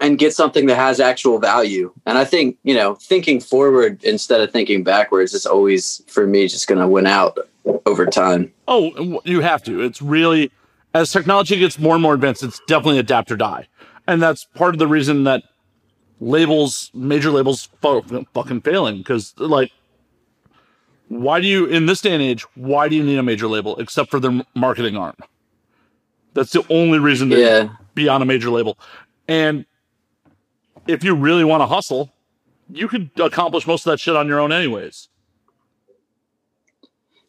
and 0.00 0.18
get 0.18 0.34
something 0.34 0.66
that 0.66 0.76
has 0.76 1.00
actual 1.00 1.38
value. 1.38 1.92
And 2.06 2.16
I 2.18 2.24
think, 2.24 2.56
you 2.62 2.74
know, 2.74 2.94
thinking 2.94 3.40
forward 3.40 4.02
instead 4.04 4.40
of 4.40 4.52
thinking 4.52 4.84
backwards 4.84 5.34
is 5.34 5.44
always 5.44 6.02
for 6.06 6.26
me 6.26 6.46
just 6.46 6.68
going 6.68 6.80
to 6.80 6.86
win 6.86 7.06
out 7.06 7.36
over 7.84 8.06
time. 8.06 8.52
Oh, 8.68 9.20
you 9.24 9.40
have 9.40 9.62
to. 9.64 9.82
It's 9.82 10.00
really 10.00 10.52
as 10.98 11.12
technology 11.12 11.58
gets 11.58 11.78
more 11.78 11.94
and 11.94 12.02
more 12.02 12.14
advanced, 12.14 12.42
it's 12.42 12.60
definitely 12.66 12.98
adapt 12.98 13.30
or 13.30 13.36
die, 13.36 13.68
and 14.06 14.20
that's 14.20 14.44
part 14.44 14.74
of 14.74 14.78
the 14.78 14.86
reason 14.86 15.24
that 15.24 15.42
labels, 16.20 16.90
major 16.94 17.30
labels, 17.30 17.68
fucking 17.80 18.60
failing 18.62 18.98
because 18.98 19.34
like. 19.38 19.72
Why 21.10 21.40
do 21.40 21.46
you, 21.46 21.64
in 21.64 21.86
this 21.86 22.02
day 22.02 22.12
and 22.12 22.22
age, 22.22 22.42
why 22.54 22.86
do 22.90 22.94
you 22.94 23.02
need 23.02 23.16
a 23.16 23.22
major 23.22 23.46
label 23.46 23.76
except 23.78 24.10
for 24.10 24.20
their 24.20 24.42
marketing 24.54 24.94
arm? 24.98 25.14
That's 26.34 26.52
the 26.52 26.62
only 26.68 26.98
reason 26.98 27.30
to 27.30 27.38
Yeah. 27.40 27.68
be 27.94 28.10
on 28.10 28.20
a 28.20 28.26
major 28.26 28.50
label. 28.50 28.78
And 29.26 29.64
if 30.86 31.02
you 31.02 31.14
really 31.14 31.44
want 31.44 31.62
to 31.62 31.66
hustle, 31.66 32.12
you 32.70 32.88
could 32.88 33.10
accomplish 33.18 33.66
most 33.66 33.86
of 33.86 33.90
that 33.90 34.00
shit 34.00 34.16
on 34.16 34.28
your 34.28 34.38
own, 34.38 34.52
anyways. 34.52 35.08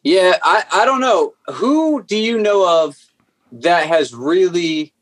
Yeah, 0.02 0.36
I, 0.44 0.64
I 0.70 0.84
don't 0.84 1.00
know. 1.00 1.32
Who 1.54 2.02
do 2.02 2.18
you 2.18 2.38
know 2.38 2.84
of 2.84 2.96
that 3.52 3.86
has 3.86 4.14
really 4.14 4.92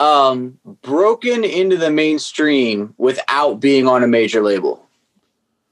um, 0.00 0.58
broken 0.82 1.44
into 1.44 1.76
the 1.76 1.90
mainstream 1.90 2.94
without 2.98 3.60
being 3.60 3.86
on 3.86 4.02
a 4.02 4.06
major 4.08 4.42
label? 4.42 4.80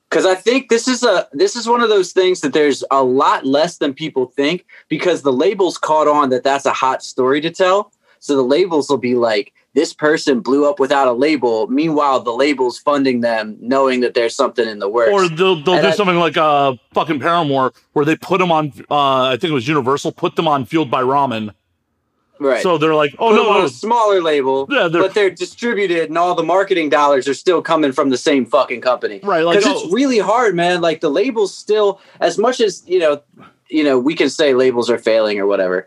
Because 0.09 0.26
I 0.26 0.35
think 0.35 0.69
this 0.69 0.88
is 0.88 1.02
a 1.02 1.26
this 1.33 1.57
is 1.57 1.67
one 1.67 1.81
of 1.81 1.88
those 1.88 2.12
things 2.12 2.43
that 2.43 2.52
there's 2.52 2.85
a 2.91 3.02
lot 3.02 3.47
less 3.47 3.79
than 3.79 3.95
people 3.95 4.26
think 4.26 4.67
because 4.88 5.23
the 5.23 5.33
labels 5.33 5.79
caught 5.79 6.07
on 6.07 6.29
that 6.31 6.45
that's 6.45 6.67
a 6.67 6.73
hot 6.73 7.02
story 7.02 7.41
to 7.41 7.50
tell. 7.50 7.93
So 8.19 8.37
the 8.37 8.43
labels 8.43 8.88
will 8.91 8.99
be 8.99 9.14
like, 9.17 9.52
this 9.75 9.93
person 9.95 10.41
blew 10.41 10.69
up 10.69 10.79
without 10.79 11.09
a 11.09 11.12
label. 11.12 11.67
Meanwhile, 11.69 12.21
the 12.21 12.31
label's 12.31 12.79
funding 12.79 13.21
them, 13.23 13.57
knowing 13.59 14.00
that 14.00 14.12
there's 14.14 14.37
something 14.37 14.69
in 14.69 14.79
the 14.81 14.88
works. 14.88 15.11
Or 15.11 15.29
they'll, 15.29 15.57
they'll 15.61 15.75
And 15.75 15.83
do 15.83 15.88
I- 15.88 15.93
something 15.93 16.19
like 16.19 16.37
uh, 16.37 16.75
fucking 16.93 17.19
Paramore, 17.19 17.73
where 17.95 18.05
they 18.05 18.14
put 18.14 18.38
them 18.38 18.52
on, 18.52 18.71
uh, 18.91 19.23
I 19.31 19.37
think 19.41 19.50
it 19.50 19.55
was 19.55 19.67
Universal, 19.67 20.12
put 20.12 20.37
them 20.37 20.47
on 20.47 20.67
Fueled 20.67 20.91
by 20.91 21.02
Ramen. 21.02 21.52
Right. 22.44 22.62
So 22.62 22.78
they're 22.78 22.94
like, 22.94 23.14
oh, 23.18 23.30
put 23.30 23.37
no, 23.37 23.50
on 23.50 23.64
a 23.64 23.68
smaller 23.68 24.20
label, 24.22 24.66
Yeah, 24.70 24.88
they're- 24.88 25.02
but 25.02 25.14
they're 25.14 25.30
distributed, 25.30 26.08
and 26.08 26.18
all 26.18 26.34
the 26.34 26.42
marketing 26.42 26.88
dollars 26.90 27.26
are 27.28 27.34
still 27.34 27.62
coming 27.62 27.92
from 27.92 28.11
the 28.11 28.16
same 28.18 28.46
fucking 28.46 28.80
company. 28.80 29.20
Right, 29.22 29.44
like, 29.44 29.58
Because 29.58 29.72
oh- 29.76 29.84
it's 29.84 29.92
really 29.94 30.18
hard, 30.18 30.54
man. 30.54 30.80
Like 30.80 31.00
the 31.00 31.11
labels 31.11 31.54
still, 31.54 32.00
as 32.20 32.38
much 32.38 32.61
as 32.61 32.82
you 32.87 32.99
know, 32.99 33.22
you 33.68 33.84
know, 33.84 33.99
we 33.99 34.14
can 34.14 34.28
say 34.28 34.54
labels 34.54 34.90
are 34.90 34.99
failing 34.99 35.38
or 35.38 35.46
whatever. 35.46 35.87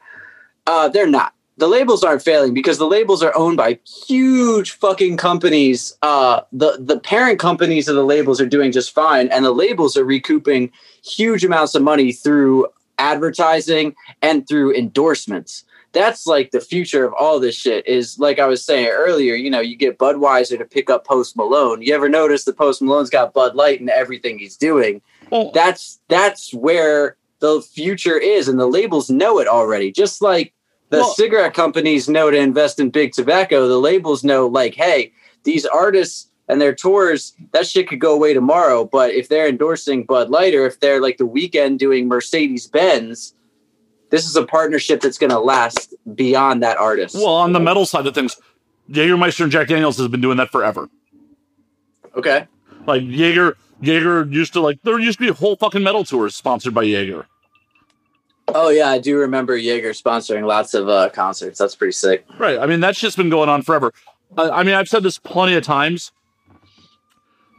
Uh, 0.67 0.89
they're 0.89 1.07
not. 1.07 1.33
The 1.57 1.67
labels 1.67 2.03
aren't 2.03 2.21
failing 2.21 2.53
because 2.53 2.79
the 2.79 2.87
labels 2.87 3.23
are 3.23 3.33
owned 3.35 3.55
by 3.55 3.79
huge 4.07 4.71
fucking 4.71 5.15
companies. 5.17 5.95
Uh, 6.01 6.41
the 6.51 6.77
the 6.79 6.99
parent 6.99 7.39
companies 7.39 7.87
of 7.87 7.95
the 7.95 8.03
labels 8.03 8.41
are 8.41 8.45
doing 8.45 8.71
just 8.73 8.91
fine, 8.93 9.29
and 9.29 9.45
the 9.45 9.51
labels 9.53 9.95
are 9.95 10.03
recouping 10.03 10.71
huge 11.03 11.45
amounts 11.45 11.73
of 11.75 11.81
money 11.81 12.11
through 12.11 12.67
advertising 12.97 13.93
and 14.21 14.47
through 14.47 14.73
endorsements 14.73 15.64
that's 15.95 16.27
like 16.27 16.51
the 16.51 16.59
future 16.61 17.03
of 17.05 17.13
all 17.19 17.39
this 17.39 17.55
shit 17.55 17.87
is 17.87 18.19
like 18.19 18.37
I 18.37 18.45
was 18.45 18.63
saying 18.63 18.89
earlier, 18.89 19.33
you 19.33 19.49
know, 19.49 19.61
you 19.61 19.75
get 19.75 19.97
Budweiser 19.97 20.57
to 20.59 20.65
pick 20.65 20.91
up 20.91 21.07
Post 21.07 21.35
Malone. 21.35 21.81
You 21.81 21.95
ever 21.95 22.09
notice 22.09 22.43
that 22.43 22.57
Post 22.57 22.83
Malone's 22.83 23.09
got 23.09 23.33
Bud 23.33 23.55
Light 23.55 23.81
in 23.81 23.89
everything 23.89 24.37
he's 24.37 24.57
doing? 24.57 25.01
Well, 25.31 25.51
That's 25.53 25.99
that's 26.09 26.53
where 26.53 27.17
the 27.39 27.61
future 27.61 28.17
is 28.17 28.47
and 28.47 28.59
the 28.59 28.67
labels 28.67 29.09
know 29.09 29.39
it 29.39 29.47
already. 29.47 29.91
Just 29.91 30.21
like 30.21 30.53
the 30.89 30.97
Well- 30.99 31.13
cigarette 31.15 31.53
companies 31.55 32.07
know 32.07 32.29
to 32.29 32.37
invest 32.37 32.79
in 32.79 32.89
big 32.91 33.13
tobacco, 33.13 33.67
the 33.67 33.79
labels 33.79 34.23
know 34.23 34.45
like, 34.47 34.75
hey, 34.75 35.13
these 35.43 35.65
artists 35.65 36.29
and 36.47 36.61
their 36.61 36.75
tours, 36.75 37.33
that 37.53 37.65
shit 37.65 37.87
could 37.87 37.99
go 37.99 38.13
away 38.13 38.33
tomorrow. 38.33 38.85
But 38.85 39.11
if 39.15 39.29
they're 39.29 39.47
endorsing 39.47 40.03
Bud 40.03 40.29
Light 40.29 40.53
or 40.53 40.67
if 40.67 40.79
they're 40.79 41.01
like 41.01 41.17
the 41.17 41.27
Weeknd 41.27 41.79
doing 41.79 42.07
Mercedes 42.07 42.67
Benz, 42.67 43.33
this 44.15 44.25
is 44.25 44.37
a 44.37 44.45
partnership 44.45 45.01
that's 45.01 45.17
going 45.17 45.29
to 45.29 45.39
last 45.39 45.93
beyond 46.15 46.63
that 46.63 46.77
artist. 46.77 47.15
well, 47.15 47.33
on 47.35 47.51
the 47.51 47.59
metal 47.59 47.85
side 47.85 48.07
of 48.07 48.15
things, 48.15 48.37
Jägermeister 48.89 49.41
and 49.41 49.51
Jack 49.51 49.67
Daniels 49.67 49.97
has 49.97 50.07
been 50.07 50.21
doing 50.21 50.37
that 50.37 50.49
forever. 50.51 50.89
okay. 52.15 52.47
Like 52.87 53.01
Jaeger, 53.03 53.57
Jaeger 53.81 54.25
used 54.25 54.53
to 54.53 54.61
like 54.61 54.79
there 54.83 54.97
used 54.99 55.17
to 55.19 55.25
be 55.25 55.33
whole 55.33 55.55
fucking 55.57 55.83
metal 55.83 56.03
tours 56.05 56.35
sponsored 56.35 56.73
by 56.73 56.83
Jaeger. 56.83 57.25
Oh 58.49 58.69
yeah, 58.69 58.89
I 58.89 58.99
do 58.99 59.17
remember 59.17 59.57
Jaeger 59.57 59.89
sponsoring 59.89 60.45
lots 60.45 60.73
of 60.75 60.87
uh, 60.87 61.09
concerts. 61.09 61.57
That's 61.57 61.75
pretty 61.75 61.93
sick. 61.93 62.25
Right. 62.39 62.59
I 62.59 62.67
mean, 62.67 62.79
that's 62.79 62.99
just 62.99 63.17
been 63.17 63.29
going 63.29 63.49
on 63.49 63.63
forever. 63.63 63.91
Uh, 64.37 64.51
I 64.53 64.63
mean, 64.63 64.75
I've 64.75 64.87
said 64.87 65.01
this 65.03 65.17
plenty 65.17 65.55
of 65.55 65.63
times. 65.63 66.11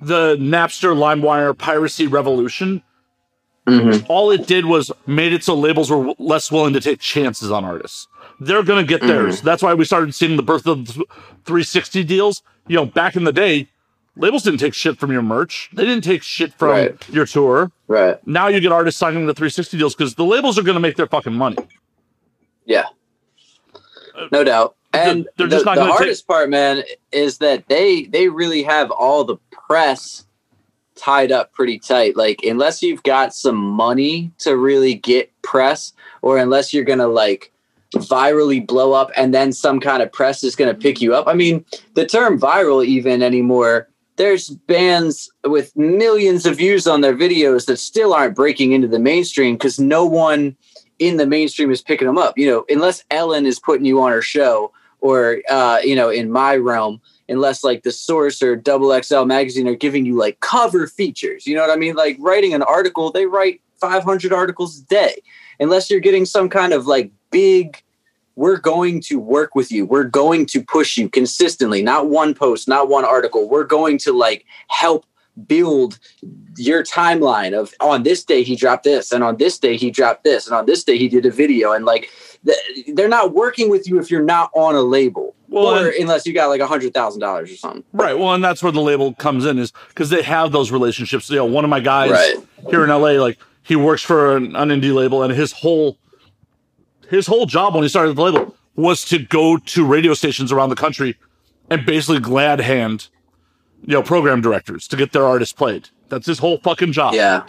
The 0.00 0.36
Napster, 0.36 0.94
LimeWire, 0.94 1.58
piracy 1.58 2.06
revolution. 2.06 2.82
Mm-hmm. 3.66 4.06
All 4.08 4.30
it 4.30 4.46
did 4.46 4.64
was 4.66 4.92
made 5.06 5.32
it 5.32 5.42
so 5.42 5.54
labels 5.54 5.90
were 5.90 5.96
w- 5.96 6.14
less 6.18 6.52
willing 6.52 6.72
to 6.74 6.80
take 6.80 7.00
chances 7.00 7.50
on 7.50 7.64
artists. 7.64 8.06
They're 8.38 8.62
gonna 8.62 8.84
get 8.84 9.00
theirs. 9.00 9.40
That's 9.42 9.62
why 9.62 9.74
we 9.74 9.84
started 9.84 10.14
seeing 10.14 10.36
the 10.36 10.42
birth 10.42 10.66
of 10.66 10.86
th- 10.86 11.06
360 11.46 12.04
deals. 12.04 12.42
You 12.68 12.76
know, 12.76 12.86
back 12.86 13.16
in 13.16 13.24
the 13.24 13.32
day, 13.32 13.68
labels 14.14 14.42
didn't 14.44 14.60
take 14.60 14.74
shit 14.74 14.98
from 14.98 15.10
your 15.10 15.22
merch. 15.22 15.68
They 15.72 15.84
didn't 15.84 16.04
take 16.04 16.22
shit 16.22 16.52
from 16.54 16.68
Right. 16.68 17.08
your 17.08 17.26
tour. 17.26 17.72
Right. 17.88 18.24
Now 18.26 18.48
you 18.48 18.60
get 18.60 18.72
artists 18.72 19.00
signing 19.00 19.26
the 19.26 19.34
360 19.34 19.78
deals 19.78 19.94
because 19.96 20.14
the 20.14 20.24
labels 20.24 20.58
are 20.58 20.62
gonna 20.62 20.80
make 20.80 20.96
their 20.96 21.06
fucking 21.08 21.34
money. 21.34 21.56
Yeah. 22.66 22.84
No 24.32 24.44
doubt. 24.44 24.76
And 24.92 25.26
they're 25.36 25.46
the, 25.46 25.56
just 25.56 25.64
not 25.64 25.74
the 25.74 25.80
gonna 25.82 25.92
take- 25.92 25.98
hardest 25.98 26.26
part, 26.28 26.50
man, 26.50 26.82
is 27.12 27.38
that 27.38 27.68
they 27.68 28.04
they 28.04 28.28
really 28.28 28.62
have 28.62 28.90
all 28.90 29.24
the 29.24 29.36
press 29.68 30.25
tied 30.96 31.30
up 31.30 31.52
pretty 31.52 31.78
tight. 31.78 32.16
Like 32.16 32.40
unless 32.42 32.82
you've 32.82 33.02
got 33.02 33.34
some 33.34 33.56
money 33.56 34.32
to 34.38 34.56
really 34.56 34.94
get 34.94 35.30
press, 35.42 35.92
or 36.22 36.38
unless 36.38 36.72
you're 36.72 36.84
gonna 36.84 37.08
like 37.08 37.52
virally 37.94 38.66
blow 38.66 38.92
up 38.92 39.10
and 39.16 39.32
then 39.32 39.52
some 39.52 39.80
kind 39.80 40.02
of 40.02 40.12
press 40.12 40.42
is 40.42 40.56
gonna 40.56 40.74
pick 40.74 41.00
you 41.00 41.14
up. 41.14 41.26
I 41.26 41.34
mean, 41.34 41.64
the 41.94 42.06
term 42.06 42.40
viral 42.40 42.84
even 42.84 43.22
anymore. 43.22 43.88
There's 44.16 44.48
bands 44.48 45.30
with 45.44 45.76
millions 45.76 46.46
of 46.46 46.56
views 46.56 46.86
on 46.86 47.02
their 47.02 47.14
videos 47.14 47.66
that 47.66 47.76
still 47.76 48.14
aren't 48.14 48.34
breaking 48.34 48.72
into 48.72 48.88
the 48.88 48.98
mainstream 48.98 49.56
because 49.56 49.78
no 49.78 50.06
one 50.06 50.56
in 50.98 51.18
the 51.18 51.26
mainstream 51.26 51.70
is 51.70 51.82
picking 51.82 52.06
them 52.06 52.16
up. 52.16 52.38
You 52.38 52.46
know, 52.46 52.64
unless 52.70 53.04
Ellen 53.10 53.44
is 53.44 53.58
putting 53.58 53.84
you 53.84 54.00
on 54.00 54.12
her 54.12 54.22
show, 54.22 54.72
or 55.00 55.42
uh, 55.48 55.80
you 55.84 55.94
know, 55.94 56.08
in 56.08 56.30
my 56.30 56.56
realm, 56.56 57.00
unless 57.28 57.64
like 57.64 57.82
the 57.82 57.92
Source 57.92 58.42
or 58.42 58.56
Double 58.56 58.98
XL 59.02 59.24
magazine 59.24 59.68
are 59.68 59.74
giving 59.74 60.06
you 60.06 60.16
like 60.16 60.40
cover 60.40 60.86
features. 60.86 61.46
You 61.46 61.54
know 61.54 61.62
what 61.62 61.70
I 61.70 61.76
mean? 61.76 61.94
Like 61.94 62.16
writing 62.20 62.54
an 62.54 62.62
article, 62.62 63.10
they 63.10 63.26
write 63.26 63.60
500 63.80 64.32
articles 64.32 64.80
a 64.80 64.84
day. 64.84 65.22
Unless 65.58 65.90
you're 65.90 66.00
getting 66.00 66.24
some 66.24 66.48
kind 66.48 66.72
of 66.72 66.86
like 66.86 67.10
big. 67.30 67.82
We're 68.38 68.58
going 68.58 69.00
to 69.02 69.18
work 69.18 69.54
with 69.54 69.72
you. 69.72 69.86
We're 69.86 70.04
going 70.04 70.44
to 70.46 70.62
push 70.62 70.98
you 70.98 71.08
consistently, 71.08 71.80
not 71.80 72.08
one 72.08 72.34
post, 72.34 72.68
not 72.68 72.90
one 72.90 73.06
article. 73.06 73.48
We're 73.48 73.64
going 73.64 73.96
to 74.00 74.12
like 74.12 74.44
help 74.68 75.06
build 75.46 75.98
your 76.56 76.82
timeline 76.82 77.58
of 77.58 77.74
on 77.80 78.02
this 78.02 78.24
day 78.24 78.42
he 78.42 78.56
dropped 78.56 78.84
this 78.84 79.12
and 79.12 79.22
on 79.22 79.36
this 79.36 79.58
day 79.58 79.76
he 79.76 79.90
dropped 79.90 80.24
this 80.24 80.46
and 80.46 80.56
on 80.56 80.64
this 80.64 80.82
day 80.82 80.96
he 80.96 81.08
did 81.08 81.26
a 81.26 81.30
video 81.30 81.72
and 81.72 81.84
like 81.84 82.10
they're 82.94 83.08
not 83.08 83.32
working 83.34 83.68
with 83.70 83.88
you 83.88 83.98
if 83.98 84.10
you're 84.10 84.22
not 84.22 84.50
on 84.54 84.74
a 84.74 84.80
label 84.82 85.34
Well, 85.48 85.68
or 85.68 85.88
and- 85.88 85.94
unless 86.02 86.26
you 86.26 86.32
got 86.32 86.48
like 86.48 86.60
a 86.60 86.66
hundred 86.66 86.94
thousand 86.94 87.20
dollars 87.20 87.50
or 87.50 87.56
something 87.56 87.84
Right. 87.92 88.18
Well, 88.18 88.34
and 88.34 88.42
that's 88.44 88.62
where 88.62 88.72
the 88.72 88.80
label 88.80 89.14
comes 89.14 89.44
in 89.46 89.58
is 89.58 89.72
because 89.88 90.10
they 90.10 90.22
have 90.22 90.52
those 90.52 90.70
relationships. 90.70 91.28
You 91.30 91.36
know, 91.36 91.44
one 91.44 91.64
of 91.64 91.70
my 91.70 91.80
guys 91.80 92.10
Right. 92.10 92.36
here 92.70 92.84
in 92.84 92.90
LA, 92.90 93.12
like 93.20 93.38
he 93.62 93.76
works 93.76 94.02
for 94.02 94.36
an, 94.36 94.54
an 94.56 94.68
indie 94.68 94.94
label, 94.94 95.22
and 95.22 95.32
his 95.32 95.52
whole 95.52 95.98
his 97.08 97.26
whole 97.26 97.46
job 97.46 97.74
when 97.74 97.82
he 97.82 97.88
started 97.88 98.16
the 98.16 98.22
label 98.22 98.54
was 98.74 99.04
to 99.06 99.18
go 99.18 99.56
to 99.56 99.84
radio 99.86 100.12
stations 100.14 100.52
around 100.52 100.68
the 100.70 100.76
country 100.76 101.16
and 101.70 101.86
basically 101.86 102.18
glad 102.20 102.60
hand, 102.60 103.08
you 103.82 103.94
know, 103.94 104.02
program 104.02 104.40
directors 104.40 104.86
to 104.88 104.96
get 104.96 105.12
their 105.12 105.24
artists 105.24 105.52
played. 105.52 105.88
That's 106.08 106.26
his 106.26 106.38
whole 106.38 106.58
fucking 106.58 106.92
job. 106.92 107.14
yeah 107.14 107.44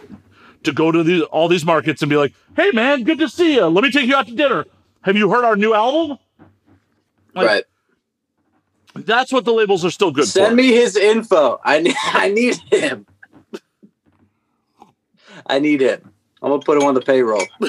To 0.64 0.72
go 0.72 0.92
to 0.92 1.04
these 1.04 1.22
all 1.24 1.48
these 1.48 1.66
markets 1.66 2.02
and 2.02 2.10
be 2.10 2.16
like, 2.18 2.34
"Hey, 2.56 2.72
man, 2.74 3.04
good 3.04 3.20
to 3.20 3.30
see 3.30 3.56
you. 3.56 3.66
Let 3.66 3.84
me 3.84 3.92
take 3.92 4.08
you 4.08 4.16
out 4.16 4.28
to 4.28 4.36
dinner. 4.36 4.66
Have 5.08 5.16
you 5.16 5.30
heard 5.30 5.46
our 5.46 5.56
new 5.56 5.74
album?" 5.74 6.20
Like, 7.34 7.48
right 7.48 7.64
That's 8.96 9.32
what 9.32 9.46
the 9.46 9.54
labels 9.54 9.86
are 9.86 9.92
still 9.92 10.12
good 10.12 10.26
send 10.26 10.44
for. 10.44 10.48
Send 10.48 10.56
me 10.56 10.68
his 10.74 10.96
info 10.96 11.60
i 11.64 11.80
need 11.80 11.96
i 12.06 12.30
need 12.30 12.56
him 12.72 13.06
i 15.46 15.60
need 15.60 15.82
him 15.82 16.12
i'm 16.42 16.50
gonna 16.50 16.62
put 16.64 16.78
him 16.78 16.84
on 16.84 16.96
the 16.96 17.02
payroll 17.02 17.44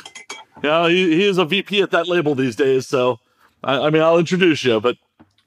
Yeah, 0.62 0.88
he, 0.88 1.14
he 1.14 1.25
is 1.25 1.38
a 1.38 1.45
VP 1.45 1.83
at 1.83 1.92
that 1.92 2.09
label 2.09 2.35
these 2.35 2.57
days. 2.57 2.85
So, 2.88 3.21
I, 3.62 3.78
I 3.78 3.90
mean, 3.90 4.02
I'll 4.02 4.18
introduce 4.18 4.64
you, 4.64 4.80
but 4.80 4.97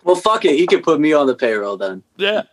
well 0.05 0.15
fuck 0.15 0.45
it 0.45 0.55
he 0.55 0.65
can 0.65 0.81
put 0.81 0.99
me 0.99 1.13
on 1.13 1.27
the 1.27 1.35
payroll 1.35 1.77
then 1.77 2.01
yeah. 2.17 2.43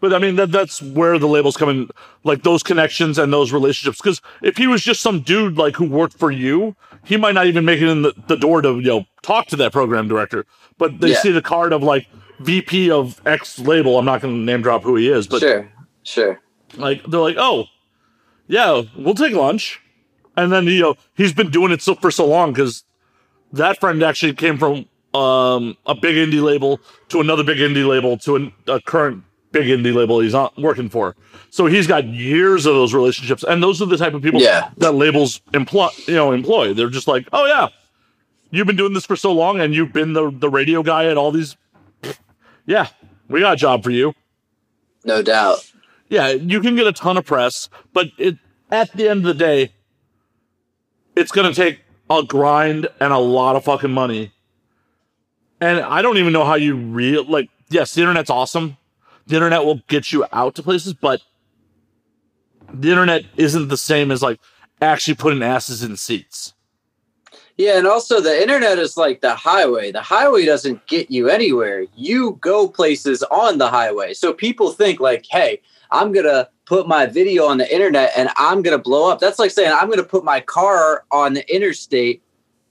But 0.00 0.14
I 0.14 0.18
mean, 0.18 0.36
that 0.36 0.50
that's 0.50 0.80
where 0.80 1.18
the 1.18 1.28
labels 1.28 1.56
come 1.56 1.68
in, 1.68 1.90
like 2.24 2.42
those 2.42 2.62
connections 2.62 3.18
and 3.18 3.32
those 3.32 3.52
relationships. 3.52 3.98
Because 3.98 4.20
if 4.42 4.56
he 4.56 4.66
was 4.66 4.82
just 4.82 5.00
some 5.02 5.20
dude 5.20 5.58
like 5.58 5.76
who 5.76 5.84
worked 5.88 6.14
for 6.18 6.30
you, 6.30 6.74
he 7.04 7.16
might 7.18 7.32
not 7.34 7.46
even 7.46 7.64
make 7.66 7.80
it 7.80 7.88
in 7.88 8.02
the, 8.02 8.14
the 8.26 8.36
door 8.36 8.62
to 8.62 8.76
you 8.76 8.82
know 8.88 9.04
talk 9.22 9.46
to 9.48 9.56
that 9.56 9.72
program 9.72 10.08
director. 10.08 10.46
But 10.78 11.00
they 11.00 11.10
Yeah. 11.10 11.18
see 11.20 11.30
the 11.32 11.42
card 11.42 11.72
of 11.74 11.82
like 11.82 12.06
VP 12.40 12.90
of 12.90 13.20
X 13.26 13.58
label. 13.58 13.98
I'm 13.98 14.06
not 14.06 14.22
going 14.22 14.34
to 14.34 14.40
name 14.40 14.62
drop 14.62 14.82
who 14.82 14.96
he 14.96 15.08
is, 15.10 15.26
but 15.26 15.40
sure, 15.40 15.70
sure. 16.02 16.40
like 16.76 17.02
they're 17.04 17.20
like, 17.20 17.36
oh, 17.38 17.66
yeah, 18.46 18.82
we'll 18.96 19.14
take 19.14 19.34
lunch, 19.34 19.80
and 20.36 20.50
then 20.50 20.64
you 20.64 20.80
know 20.80 20.96
he's 21.14 21.34
been 21.34 21.50
doing 21.50 21.72
it 21.72 21.82
so 21.82 21.94
for 21.94 22.10
so 22.10 22.26
long 22.26 22.52
because 22.54 22.84
that 23.52 23.78
friend 23.78 24.02
actually 24.02 24.32
came 24.32 24.56
from 24.56 24.86
um, 25.12 25.76
a 25.86 25.94
big 25.94 26.16
indie 26.16 26.42
label 26.42 26.80
to 27.08 27.20
another 27.20 27.44
big 27.44 27.58
indie 27.58 27.86
label 27.86 28.16
to 28.18 28.36
an, 28.36 28.52
a 28.66 28.80
current 28.80 29.24
big 29.52 29.66
indie 29.66 29.94
label 29.94 30.20
he's 30.20 30.32
not 30.32 30.56
working 30.58 30.88
for. 30.88 31.16
So 31.50 31.66
he's 31.66 31.86
got 31.86 32.04
years 32.04 32.66
of 32.66 32.74
those 32.74 32.94
relationships, 32.94 33.42
and 33.42 33.62
those 33.62 33.82
are 33.82 33.86
the 33.86 33.96
type 33.96 34.14
of 34.14 34.22
people 34.22 34.40
Yeah. 34.40 34.70
that 34.78 34.92
labels 34.92 35.40
employ. 35.52 35.88
You 36.06 36.14
know, 36.14 36.32
employ. 36.32 36.72
They're 36.74 36.88
just 36.90 37.08
like, 37.08 37.26
oh 37.32 37.46
yeah, 37.46 37.68
you've 38.50 38.66
been 38.66 38.76
doing 38.76 38.92
this 38.94 39.06
for 39.06 39.16
so 39.16 39.32
long, 39.32 39.60
and 39.60 39.74
you've 39.74 39.92
been 39.92 40.12
the 40.12 40.30
the 40.30 40.48
radio 40.48 40.82
guy 40.82 41.06
at 41.06 41.16
all 41.18 41.30
these. 41.32 41.56
Yeah, 42.66 42.86
we 43.28 43.40
got 43.40 43.54
a 43.54 43.56
job 43.56 43.82
for 43.82 43.90
you. 43.90 44.14
No 45.04 45.22
doubt. 45.22 45.58
Yeah, 46.08 46.28
you 46.28 46.60
can 46.60 46.76
get 46.76 46.86
a 46.86 46.92
ton 46.92 47.16
of 47.16 47.24
press, 47.26 47.68
but 47.92 48.08
it 48.18 48.36
at 48.70 48.92
the 48.92 49.08
end 49.08 49.20
of 49.20 49.24
the 49.24 49.34
day, 49.34 49.72
it's 51.16 51.32
gonna 51.32 51.52
take 51.54 51.80
a 52.08 52.22
grind 52.22 52.86
and 53.00 53.12
a 53.12 53.18
lot 53.18 53.56
of 53.56 53.64
fucking 53.64 53.90
money. 53.90 54.30
And 55.60 55.80
I 55.80 56.00
don't 56.02 56.18
even 56.18 56.32
know 56.32 56.44
how 56.44 56.54
you 56.54 56.76
real 56.76 57.24
like. 57.24 57.48
Yes, 57.70 57.94
the 57.94 58.02
internet's 58.02 58.30
awesome. 58.30 58.76
The 59.30 59.36
internet 59.36 59.64
will 59.64 59.80
get 59.86 60.10
you 60.10 60.26
out 60.32 60.56
to 60.56 60.62
places, 60.64 60.92
but 60.92 61.22
the 62.74 62.90
internet 62.90 63.26
isn't 63.36 63.68
the 63.68 63.76
same 63.76 64.10
as 64.10 64.22
like 64.22 64.40
actually 64.82 65.14
putting 65.14 65.40
asses 65.40 65.84
in 65.84 65.96
seats. 65.96 66.52
Yeah, 67.56 67.78
and 67.78 67.86
also 67.86 68.20
the 68.20 68.42
internet 68.42 68.80
is 68.80 68.96
like 68.96 69.20
the 69.20 69.36
highway. 69.36 69.92
The 69.92 70.02
highway 70.02 70.46
doesn't 70.46 70.84
get 70.88 71.12
you 71.12 71.28
anywhere. 71.28 71.86
You 71.94 72.38
go 72.40 72.66
places 72.66 73.22
on 73.22 73.58
the 73.58 73.68
highway. 73.68 74.14
So 74.14 74.32
people 74.32 74.72
think 74.72 74.98
like, 74.98 75.24
"Hey, 75.30 75.62
I'm 75.92 76.10
going 76.10 76.26
to 76.26 76.48
put 76.66 76.88
my 76.88 77.06
video 77.06 77.46
on 77.46 77.58
the 77.58 77.72
internet 77.72 78.10
and 78.16 78.30
I'm 78.36 78.62
going 78.62 78.76
to 78.76 78.82
blow 78.82 79.12
up." 79.12 79.20
That's 79.20 79.38
like 79.38 79.52
saying 79.52 79.70
I'm 79.72 79.86
going 79.86 79.98
to 79.98 80.04
put 80.04 80.24
my 80.24 80.40
car 80.40 81.04
on 81.12 81.34
the 81.34 81.54
interstate 81.54 82.20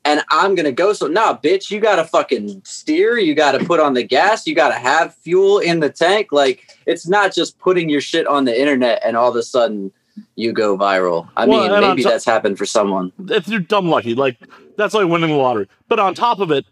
and 0.09 0.23
I'm 0.29 0.55
going 0.55 0.65
to 0.65 0.71
go 0.71 0.93
so 0.93 1.07
nah, 1.07 1.37
bitch, 1.37 1.69
you 1.71 1.79
got 1.79 1.95
to 1.97 2.03
fucking 2.05 2.61
steer, 2.65 3.17
you 3.17 3.35
got 3.35 3.53
to 3.53 3.63
put 3.65 3.79
on 3.79 3.93
the 3.93 4.03
gas, 4.03 4.45
you 4.47 4.55
got 4.55 4.69
to 4.69 4.75
have 4.79 5.13
fuel 5.15 5.59
in 5.59 5.79
the 5.79 5.89
tank. 5.89 6.31
Like 6.31 6.75
it's 6.85 7.07
not 7.07 7.33
just 7.33 7.57
putting 7.59 7.89
your 7.89 8.01
shit 8.01 8.25
on 8.27 8.45
the 8.45 8.59
internet 8.59 9.01
and 9.05 9.15
all 9.15 9.29
of 9.29 9.35
a 9.35 9.43
sudden 9.43 9.91
you 10.35 10.51
go 10.51 10.77
viral. 10.77 11.29
I 11.37 11.45
Well, 11.45 11.69
mean, 11.69 11.79
maybe 11.81 12.03
top- 12.03 12.11
that's 12.11 12.25
happened 12.25 12.57
for 12.57 12.65
someone. 12.65 13.11
if 13.29 13.47
you're 13.47 13.59
dumb 13.61 13.87
lucky, 13.89 14.15
like 14.15 14.37
that's 14.77 14.93
like 14.93 15.07
winning 15.07 15.29
the 15.29 15.35
lottery. 15.35 15.67
But 15.87 15.99
on 15.99 16.13
top 16.13 16.39
of 16.39 16.51
it, 16.51 16.65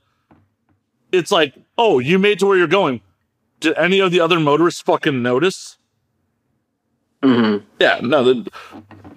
it's 1.12 1.32
like, 1.32 1.54
oh, 1.78 2.00
you 2.00 2.20
made 2.20 2.40
to 2.40 2.46
where 2.46 2.58
you're 2.58 2.68
going. 2.68 3.02
Did 3.60 3.78
any 3.78 4.00
of 4.02 4.12
the 4.12 4.20
other 4.20 4.40
motorists 4.40 4.82
fucking 4.82 5.22
notice? 5.24 5.78
Mhm. 7.24 7.64
Yeah, 7.80 8.00
no, 8.04 8.24
that, 8.24 8.50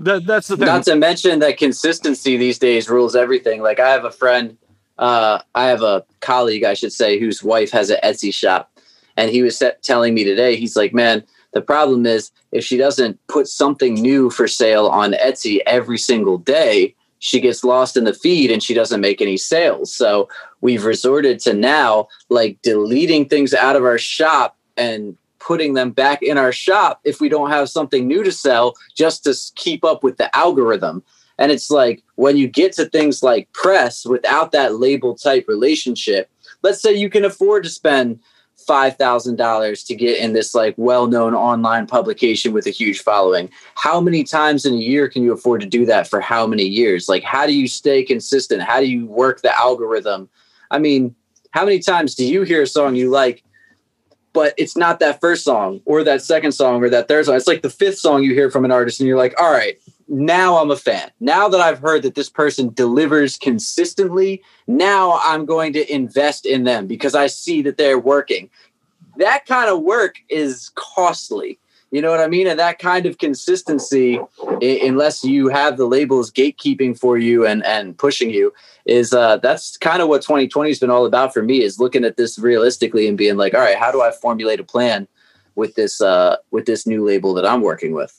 that 0.00 0.26
that's 0.26 0.49
the 0.49 0.57
thing. 0.57 0.66
Not 0.66 0.85
to 0.85 0.97
mention 0.97 1.38
that 1.40 1.59
consistency 1.59 2.37
these 2.37 2.59
days 2.59 2.88
rules 2.88 3.14
everything. 3.14 3.62
Like 3.62 3.80
I 3.80 3.90
have 3.90 4.04
a 4.04 4.11
friend, 4.11 4.57
uh, 4.99 5.40
I 5.54 5.66
have 5.66 5.83
a 5.83 6.04
colleague, 6.21 6.64
I 6.64 6.75
should 6.75 6.92
say, 6.92 7.19
whose 7.19 7.42
wife 7.42 7.71
has 7.71 7.90
an 7.90 7.99
Etsy 8.02 8.33
shop, 8.33 8.71
and 9.16 9.30
he 9.30 9.42
was 9.42 9.57
set, 9.57 9.83
telling 9.83 10.14
me 10.14 10.25
today, 10.25 10.57
he's 10.57 10.76
like, 10.76 10.95
"Man, 10.95 11.23
the 11.52 11.62
problem 11.62 12.07
is 12.07 12.30
if 12.52 12.64
she 12.64 12.76
doesn't 12.76 13.19
put 13.28 13.47
something 13.47 13.95
new 13.95 14.30
for 14.30 14.49
sale 14.49 14.87
on 14.87 15.12
Etsy 15.12 15.61
every 15.66 15.99
single 15.99 16.38
day, 16.38 16.95
she 17.19 17.40
gets 17.40 17.62
lost 17.62 17.97
in 17.97 18.04
the 18.04 18.14
feed 18.14 18.50
and 18.50 18.62
she 18.62 18.75
doesn't 18.75 19.00
make 19.00 19.21
any 19.21 19.37
sales." 19.37 19.95
So 19.95 20.28
we've 20.61 20.85
resorted 20.85 21.40
to 21.40 21.52
now 21.52 22.09
like 22.28 22.61
deleting 22.62 23.28
things 23.28 23.54
out 23.54 23.76
of 23.76 23.85
our 23.85 23.99
shop 23.99 24.57
and 24.76 25.16
putting 25.50 25.75
them 25.75 25.90
back 25.90 26.23
in 26.23 26.38
our 26.38 26.52
shop 26.52 27.00
if 27.02 27.21
we 27.21 27.28
don't 27.28 27.50
have 27.50 27.69
something 27.69 28.07
new 28.07 28.23
to 28.23 28.30
sell 28.30 28.76
just 28.95 29.25
to 29.25 29.35
keep 29.57 29.85
up 29.85 30.04
with 30.04 30.16
the 30.16 30.37
algorithm. 30.37 31.02
And 31.39 31.50
it's 31.50 31.73
like 31.73 32.04
when 32.15 32.36
you 32.36 32.47
get 32.47 32.73
to 32.75 32.84
things 32.84 33.21
like 33.21 33.52
press 33.52 34.06
without 34.06 34.52
that 34.52 34.76
label 34.76 35.17
type 35.17 35.47
relationship, 35.49 36.30
let's 36.63 36.80
say 36.80 36.95
you 36.95 37.10
can 37.10 37.25
afford 37.25 37.65
to 37.65 37.69
spend 37.69 38.21
$5,000 38.69 39.86
to 39.89 39.95
get 39.97 40.19
in 40.21 40.34
this 40.34 40.54
like 40.54 40.75
well-known 40.76 41.34
online 41.34 41.89
publication 41.89 42.52
with 42.52 42.69
a 42.69 42.71
huge 42.71 43.00
following. 43.00 43.50
How 43.75 44.00
many 44.00 44.23
times 44.23 44.65
in 44.65 44.75
a 44.75 44.76
year 44.76 45.08
can 45.08 45.25
you 45.25 45.32
afford 45.32 45.63
to 45.63 45.67
do 45.67 45.84
that 45.86 46.06
for 46.06 46.21
how 46.21 46.47
many 46.47 46.63
years? 46.63 47.08
Like 47.08 47.25
how 47.25 47.45
do 47.45 47.52
you 47.52 47.67
stay 47.67 48.04
consistent? 48.04 48.63
How 48.63 48.78
do 48.78 48.86
you 48.86 49.06
work 49.06 49.43
the 49.43 49.58
algorithm? 49.58 50.28
I 50.71 50.78
mean, 50.78 51.13
how 51.50 51.65
many 51.65 51.80
times 51.80 52.15
do 52.15 52.25
you 52.25 52.43
hear 52.43 52.63
a 52.63 52.69
song 52.69 52.95
you 52.95 53.10
like 53.10 53.43
but 54.41 54.55
it's 54.57 54.75
not 54.75 55.00
that 55.00 55.21
first 55.21 55.45
song 55.45 55.83
or 55.85 56.03
that 56.03 56.23
second 56.23 56.53
song 56.53 56.83
or 56.83 56.89
that 56.89 57.09
third 57.09 57.26
song. 57.26 57.37
It's 57.37 57.47
like 57.47 57.61
the 57.61 57.69
fifth 57.69 57.99
song 57.99 58.23
you 58.23 58.33
hear 58.33 58.50
from 58.50 58.65
an 58.65 58.71
artist, 58.71 58.99
and 58.99 59.07
you're 59.07 59.19
like, 59.19 59.39
all 59.39 59.53
right, 59.53 59.79
now 60.09 60.57
I'm 60.57 60.71
a 60.71 60.76
fan. 60.76 61.11
Now 61.21 61.47
that 61.50 61.61
I've 61.61 61.79
heard 61.79 62.05
that 62.05 62.15
this 62.15 62.31
person 62.31 62.73
delivers 62.73 63.37
consistently, 63.37 64.43
now 64.67 65.21
I'm 65.23 65.45
going 65.45 65.75
to 65.75 65.95
invest 65.95 66.47
in 66.47 66.65
them 66.65 66.87
because 66.87 67.15
I 67.15 67.26
see 67.26 67.61
that 67.61 67.76
they're 67.76 67.99
working. 67.99 68.49
That 69.19 69.45
kind 69.45 69.69
of 69.69 69.83
work 69.83 70.15
is 70.31 70.71
costly. 70.75 71.59
You 71.91 72.00
know 72.00 72.11
what 72.11 72.21
I 72.21 72.29
mean? 72.29 72.47
And 72.47 72.59
that 72.61 72.79
kind 72.79 73.05
of 73.07 73.19
consistency, 73.19 74.19
i- 74.63 74.81
unless 74.85 75.25
you 75.25 75.49
have 75.49 75.76
the 75.76 75.87
labels 75.87 76.31
gatekeeping 76.31 76.97
for 76.99 77.19
you 77.19 77.45
and, 77.45 77.65
and 77.65 77.99
pushing 77.99 78.31
you, 78.31 78.53
is 78.87 79.13
uh, 79.13 79.37
that's 79.39 79.76
kind 79.76 80.00
of 80.00 80.09
what 80.09 80.23
2020 80.23 80.71
has 80.71 80.79
been 80.79 80.91
all 80.91 81.05
about 81.05 81.35
for 81.35 81.43
me 81.43 81.63
is 81.63 81.79
looking 81.81 82.05
at 82.05 82.17
this 82.17 82.39
realistically 82.39 83.07
and 83.09 83.19
being 83.19 83.37
like 83.37 83.53
all 83.55 83.61
right 83.61 83.76
how 83.76 83.93
do 83.93 84.00
i 84.00 84.11
formulate 84.11 84.59
a 84.59 84.65
plan 84.65 85.07
with 85.55 85.75
this 85.75 86.00
uh, 86.00 86.37
with 86.50 86.65
this 86.65 86.87
new 86.87 87.05
label 87.05 87.35
that 87.35 87.45
i'm 87.45 87.61
working 87.61 87.93
with 87.93 88.17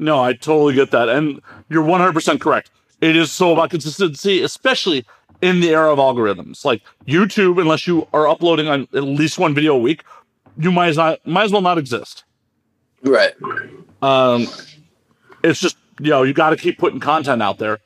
no, 0.00 0.22
I 0.22 0.32
totally 0.32 0.74
get 0.74 0.92
that, 0.92 1.08
and 1.08 1.40
you're 1.68 1.82
100 1.82 2.12
percent 2.12 2.40
correct. 2.40 2.70
It 3.00 3.16
is 3.16 3.32
so 3.32 3.52
about 3.52 3.70
consistency, 3.70 4.42
especially 4.42 5.04
in 5.42 5.58
the 5.58 5.70
era 5.70 5.92
of 5.92 5.98
algorithms. 5.98 6.64
Like 6.64 6.82
YouTube, 7.06 7.60
unless 7.60 7.86
you 7.88 8.06
are 8.12 8.28
uploading 8.28 8.68
on 8.68 8.82
at 8.94 9.02
least 9.02 9.40
one 9.40 9.54
video 9.54 9.74
a 9.74 9.78
week, 9.78 10.04
you 10.56 10.70
might 10.70 10.88
as 10.90 10.96
not 10.98 11.26
might 11.26 11.44
as 11.44 11.52
well 11.52 11.62
not 11.62 11.78
exist. 11.78 12.22
Right 13.02 13.32
Um, 14.02 14.46
it's 15.42 15.60
just 15.60 15.76
you 16.00 16.10
know 16.10 16.22
you 16.22 16.32
got 16.32 16.50
to 16.50 16.56
keep 16.56 16.78
putting 16.78 17.00
content 17.00 17.42
out 17.42 17.58
there. 17.58 17.78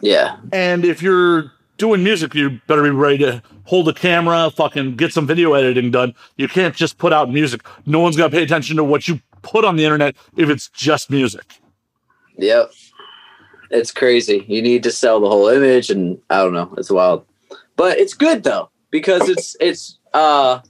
yeah 0.00 0.36
And 0.52 0.84
if 0.84 1.02
you're 1.02 1.52
doing 1.78 2.02
music, 2.04 2.34
you 2.34 2.60
better 2.66 2.82
be 2.82 2.90
ready 2.90 3.18
to 3.18 3.42
hold 3.64 3.88
a 3.88 3.92
camera, 3.94 4.50
fucking 4.50 4.96
get 4.96 5.12
some 5.12 5.26
video 5.26 5.52
editing 5.54 5.90
done. 5.90 6.14
You 6.36 6.48
can't 6.48 6.74
just 6.74 6.98
put 6.98 7.12
out 7.12 7.30
music. 7.30 7.62
No 7.84 8.00
one's 8.00 8.16
gonna 8.16 8.30
pay 8.30 8.42
attention 8.42 8.76
to 8.76 8.84
what 8.84 9.08
you 9.08 9.20
put 9.42 9.64
on 9.64 9.76
the 9.76 9.84
internet 9.84 10.16
if 10.36 10.48
it's 10.50 10.68
just 10.70 11.10
music. 11.10 11.60
yep 12.36 12.70
it's 13.70 13.90
crazy 13.92 14.44
you 14.48 14.60
need 14.62 14.82
to 14.82 14.90
sell 14.92 15.20
the 15.20 15.28
whole 15.28 15.48
image 15.48 15.90
and 15.90 16.18
i 16.30 16.36
don't 16.38 16.52
know 16.52 16.72
it's 16.78 16.90
wild 16.90 17.24
but 17.76 17.98
it's 17.98 18.14
good 18.14 18.42
though 18.44 18.70
because 18.90 19.28
it's 19.28 19.56
it's 19.60 19.98
uh 20.14 20.60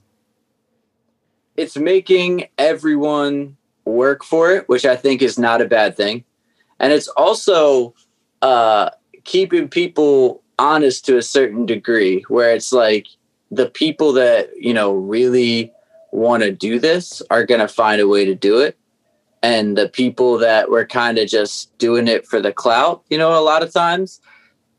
it's 1.57 1.75
making 1.75 2.47
everyone 2.57 3.57
work 3.85 4.23
for 4.23 4.51
it 4.51 4.67
which 4.69 4.85
i 4.85 4.95
think 4.95 5.21
is 5.21 5.39
not 5.39 5.61
a 5.61 5.65
bad 5.65 5.97
thing. 5.97 6.23
And 6.79 6.93
it's 6.93 7.07
also 7.07 7.93
uh 8.41 8.91
keeping 9.23 9.67
people 9.67 10.43
honest 10.59 11.05
to 11.05 11.17
a 11.17 11.21
certain 11.21 11.65
degree 11.65 12.23
where 12.27 12.53
it's 12.53 12.71
like 12.71 13.07
the 13.51 13.69
people 13.69 14.13
that 14.13 14.49
you 14.57 14.73
know 14.73 14.93
really 14.93 15.71
want 16.11 16.43
to 16.43 16.51
do 16.51 16.79
this 16.79 17.21
are 17.29 17.45
going 17.45 17.59
to 17.59 17.67
find 17.67 18.01
a 18.01 18.07
way 18.07 18.25
to 18.25 18.35
do 18.35 18.59
it. 18.59 18.77
And 19.43 19.77
the 19.77 19.87
people 19.87 20.37
that 20.39 20.69
were 20.69 20.85
kind 20.85 21.17
of 21.17 21.27
just 21.27 21.77
doing 21.77 22.07
it 22.07 22.25
for 22.27 22.41
the 22.41 22.53
clout 22.53 23.03
you 23.09 23.17
know 23.17 23.37
a 23.37 23.41
lot 23.41 23.63
of 23.63 23.71
times 23.73 24.21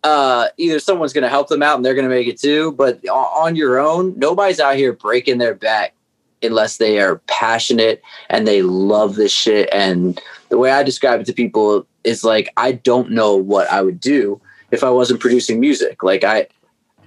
uh 0.05 0.49
either 0.57 0.79
someone's 0.79 1.13
going 1.13 1.23
to 1.23 1.29
help 1.29 1.49
them 1.49 1.63
out 1.63 1.77
and 1.77 1.85
they're 1.85 1.95
going 1.95 2.09
to 2.09 2.15
make 2.15 2.29
it 2.29 2.41
too 2.41 2.73
but 2.73 3.05
on 3.09 3.57
your 3.57 3.79
own 3.81 4.17
nobody's 4.17 4.61
out 4.61 4.77
here 4.77 4.93
breaking 4.93 5.39
their 5.39 5.55
back 5.55 5.95
unless 6.43 6.77
they 6.77 7.01
are 7.01 7.17
passionate 7.27 8.03
and 8.29 8.47
they 8.47 8.63
love 8.63 9.17
this 9.17 9.33
shit 9.33 9.69
and 9.73 10.21
the 10.49 10.59
way 10.59 10.71
i 10.71 10.83
describe 10.83 11.21
it 11.21 11.27
to 11.27 11.33
people 11.33 11.87
is 12.05 12.25
like 12.25 12.53
i 12.57 12.73
don't 12.73 13.11
know 13.11 13.37
what 13.37 13.69
i 13.71 13.83
would 13.83 14.01
do 14.01 14.41
if 14.71 14.83
i 14.85 14.91
wasn't 14.91 15.21
producing 15.21 15.61
music 15.61 16.03
like 16.03 16.25
i 16.25 16.47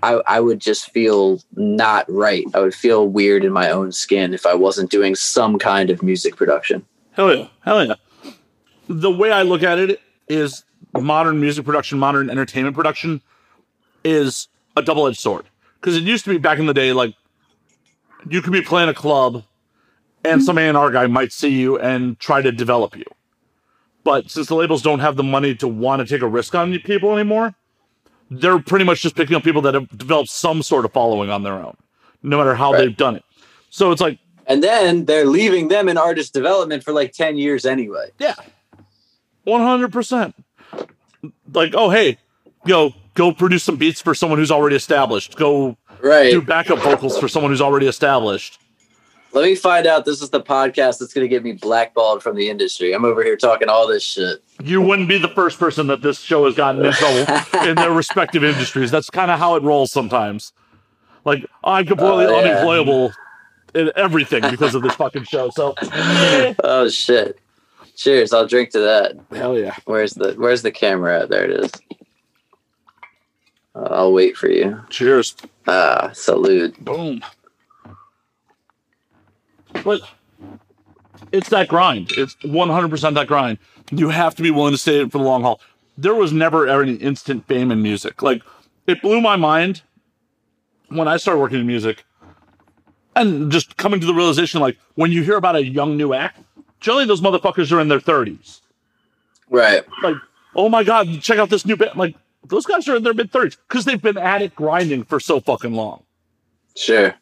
I, 0.03 0.21
I 0.27 0.39
would 0.39 0.59
just 0.59 0.89
feel 0.91 1.41
not 1.55 2.05
right. 2.09 2.45
I 2.53 2.59
would 2.59 2.73
feel 2.73 3.07
weird 3.07 3.43
in 3.43 3.51
my 3.51 3.69
own 3.69 3.91
skin 3.91 4.33
if 4.33 4.45
I 4.45 4.53
wasn't 4.53 4.89
doing 4.89 5.15
some 5.15 5.59
kind 5.59 5.89
of 5.89 6.01
music 6.01 6.35
production. 6.35 6.85
Hell 7.11 7.35
yeah, 7.35 7.47
hell 7.63 7.85
yeah. 7.85 7.93
The 8.87 9.11
way 9.11 9.31
I 9.31 9.43
look 9.43 9.63
at 9.63 9.77
it 9.77 10.01
is 10.27 10.63
modern 10.99 11.39
music 11.39 11.65
production, 11.65 11.99
modern 11.99 12.29
entertainment 12.29 12.75
production 12.75 13.21
is 14.03 14.47
a 14.75 14.81
double 14.81 15.07
edged 15.07 15.19
sword. 15.19 15.45
Because 15.79 15.95
it 15.95 16.03
used 16.03 16.23
to 16.25 16.31
be 16.31 16.37
back 16.37 16.59
in 16.59 16.65
the 16.65 16.73
day, 16.73 16.93
like 16.93 17.15
you 18.29 18.41
could 18.41 18.53
be 18.53 18.61
playing 18.61 18.89
a 18.89 18.93
club 18.93 19.43
and 20.23 20.43
some 20.43 20.55
mm-hmm. 20.55 20.75
A&R 20.75 20.91
guy 20.91 21.07
might 21.07 21.31
see 21.31 21.49
you 21.49 21.79
and 21.79 22.19
try 22.19 22.41
to 22.41 22.51
develop 22.51 22.95
you. 22.95 23.05
But 24.03 24.29
since 24.29 24.47
the 24.47 24.55
labels 24.55 24.81
don't 24.81 24.99
have 24.99 25.15
the 25.15 25.23
money 25.23 25.55
to 25.55 25.67
want 25.67 26.01
to 26.01 26.05
take 26.05 26.21
a 26.21 26.27
risk 26.27 26.55
on 26.55 26.77
people 26.79 27.13
anymore, 27.13 27.55
they're 28.29 28.59
pretty 28.59 28.85
much 28.85 29.01
just 29.01 29.15
picking 29.15 29.35
up 29.35 29.43
people 29.43 29.61
that 29.63 29.73
have 29.73 29.89
developed 29.97 30.29
some 30.29 30.63
sort 30.63 30.85
of 30.85 30.93
following 30.93 31.29
on 31.29 31.43
their 31.43 31.53
own, 31.53 31.75
no 32.23 32.37
matter 32.37 32.55
how 32.55 32.71
Right. 32.71 32.79
they've 32.79 32.97
done 32.97 33.15
it. 33.15 33.23
So 33.69 33.91
it's 33.91 34.01
like, 34.01 34.19
And 34.47 34.63
then 34.63 35.05
they're 35.05 35.25
leaving 35.25 35.67
them 35.67 35.87
in 35.87 35.97
artist 35.97 36.33
development 36.33 36.83
for 36.83 36.93
like 36.93 37.13
10 37.13 37.37
years 37.37 37.65
anyway. 37.65 38.09
yeah, 38.19 38.35
100%. 39.45 40.33
Like, 41.53 41.73
oh, 41.75 41.89
hey, 41.89 42.17
go 42.65 42.93
go 43.13 43.31
produce 43.33 43.63
some 43.63 43.75
beats 43.75 44.01
for 44.01 44.15
someone 44.15 44.39
who's 44.39 44.51
already 44.51 44.75
established. 44.75 45.35
Go 45.35 45.77
Right. 46.03 46.31
do 46.31 46.41
backup 46.41 46.79
vocals 46.79 47.17
for 47.19 47.27
someone 47.27 47.51
who's 47.51 47.61
already 47.61 47.87
established. 47.87 48.59
Let 49.33 49.45
me 49.45 49.55
find 49.55 49.87
out 49.87 50.03
this 50.03 50.21
is 50.21 50.29
the 50.29 50.41
podcast 50.41 50.99
that's 50.99 51.13
going 51.13 51.23
to 51.23 51.29
get 51.29 51.41
me 51.41 51.53
blackballed 51.53 52.21
from 52.21 52.35
the 52.35 52.49
industry. 52.49 52.91
I'm 52.91 53.05
over 53.05 53.23
here 53.23 53.37
talking 53.37 53.69
all 53.69 53.87
this 53.87 54.03
shit. 54.03 54.43
You 54.61 54.81
wouldn't 54.81 55.07
be 55.07 55.17
the 55.17 55.29
first 55.29 55.57
person 55.57 55.87
that 55.87 56.01
this 56.01 56.19
show 56.19 56.43
has 56.45 56.55
gotten 56.55 56.85
in 56.85 56.91
trouble 56.91 57.25
in 57.69 57.75
their 57.77 57.91
respective 57.93 58.43
industries. 58.43 58.91
That's 58.91 59.09
kind 59.09 59.31
of 59.31 59.39
how 59.39 59.55
it 59.55 59.63
rolls 59.63 59.89
sometimes. 59.91 60.51
Like, 61.23 61.45
I'm 61.63 61.85
completely 61.85 62.25
Oh, 62.25 62.41
yeah. 62.41 62.49
unemployable 62.51 63.13
in 63.73 63.91
everything 63.95 64.41
because 64.51 64.75
of 64.75 64.81
this 64.81 64.95
fucking 64.95 65.23
show. 65.23 65.49
So, 65.51 65.75
Oh 66.63 66.89
shit. 66.89 67.39
Cheers. 67.95 68.33
I'll 68.33 68.47
drink 68.47 68.71
to 68.71 68.79
that. 68.79 69.15
hell 69.31 69.57
yeah. 69.57 69.75
Where's 69.85 70.13
the 70.13 70.33
Where's 70.33 70.61
the 70.63 70.71
camera? 70.71 71.25
There 71.27 71.45
it 71.45 71.51
is. 71.51 71.71
Uh, 73.75 73.87
I'll 73.91 74.13
wait 74.13 74.37
for 74.37 74.49
you. 74.49 74.81
Cheers. 74.89 75.35
Ah, 75.67 76.11
salute. 76.13 76.83
Boom. 76.83 77.21
But 79.83 80.01
it's 81.31 81.49
that 81.49 81.67
grind. 81.67 82.11
It's 82.17 82.35
100% 82.43 83.13
that 83.15 83.27
grind. 83.27 83.57
You 83.91 84.09
have 84.09 84.35
to 84.35 84.43
be 84.43 84.51
willing 84.51 84.73
to 84.73 84.77
stay 84.77 84.99
in 84.99 85.07
it 85.07 85.11
for 85.11 85.17
the 85.17 85.23
long 85.23 85.43
haul. 85.43 85.61
There 85.97 86.15
was 86.15 86.33
never 86.33 86.67
any 86.67 86.95
instant 86.95 87.47
fame 87.47 87.71
in 87.71 87.81
music. 87.81 88.21
Like, 88.21 88.41
it 88.87 89.01
blew 89.01 89.21
my 89.21 89.35
mind 89.35 89.81
when 90.89 91.07
I 91.07 91.17
started 91.17 91.39
working 91.39 91.59
in 91.59 91.67
music 91.67 92.03
and 93.15 93.51
just 93.51 93.77
coming 93.77 93.99
to 93.99 94.05
the 94.05 94.13
realization 94.13 94.61
like, 94.61 94.77
when 94.95 95.11
you 95.11 95.23
hear 95.23 95.37
about 95.37 95.55
a 95.55 95.65
young 95.65 95.97
new 95.97 96.13
act, 96.13 96.39
generally 96.79 97.05
those 97.05 97.21
motherfuckers 97.21 97.71
are 97.71 97.79
in 97.79 97.87
their 97.87 97.99
30s. 97.99 98.61
Right. 99.49 99.83
Like, 100.01 100.15
oh 100.55 100.69
my 100.69 100.83
God, 100.83 101.21
check 101.21 101.37
out 101.37 101.49
this 101.49 101.65
new 101.65 101.75
band. 101.75 101.95
Like, 101.95 102.15
those 102.47 102.65
guys 102.65 102.87
are 102.87 102.95
in 102.95 103.03
their 103.03 103.13
mid 103.13 103.31
30s 103.31 103.57
because 103.67 103.85
they've 103.85 104.01
been 104.01 104.17
at 104.17 104.41
it 104.41 104.55
grinding 104.55 105.03
for 105.03 105.19
so 105.19 105.39
fucking 105.39 105.73
long. 105.73 106.03
Sure. 106.75 107.13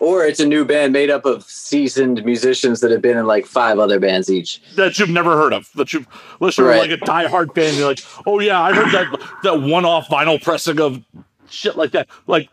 Or 0.00 0.24
it's 0.24 0.38
a 0.40 0.46
new 0.46 0.64
band 0.64 0.92
made 0.92 1.10
up 1.10 1.24
of 1.26 1.42
seasoned 1.44 2.24
musicians 2.24 2.80
that 2.80 2.90
have 2.92 3.02
been 3.02 3.16
in 3.18 3.26
like 3.26 3.44
five 3.44 3.78
other 3.78 3.98
bands 3.98 4.30
each. 4.30 4.60
that 4.76 4.98
you've 4.98 5.10
never 5.10 5.36
heard 5.36 5.52
of. 5.52 5.68
That 5.74 5.92
you've 5.92 6.06
unless 6.40 6.56
you're 6.58 6.68
Right. 6.68 6.88
like 6.88 7.00
a 7.00 7.02
diehard 7.04 7.54
fan, 7.54 7.74
you're 7.76 7.88
like, 7.88 8.00
oh 8.26 8.38
yeah, 8.40 8.60
I 8.60 8.72
heard 8.72 8.92
that 8.92 9.20
that 9.42 9.62
one-off 9.62 10.06
vinyl 10.08 10.40
pressing 10.42 10.80
of 10.80 11.02
shit 11.50 11.76
like 11.76 11.90
that. 11.92 12.08
Like 12.28 12.50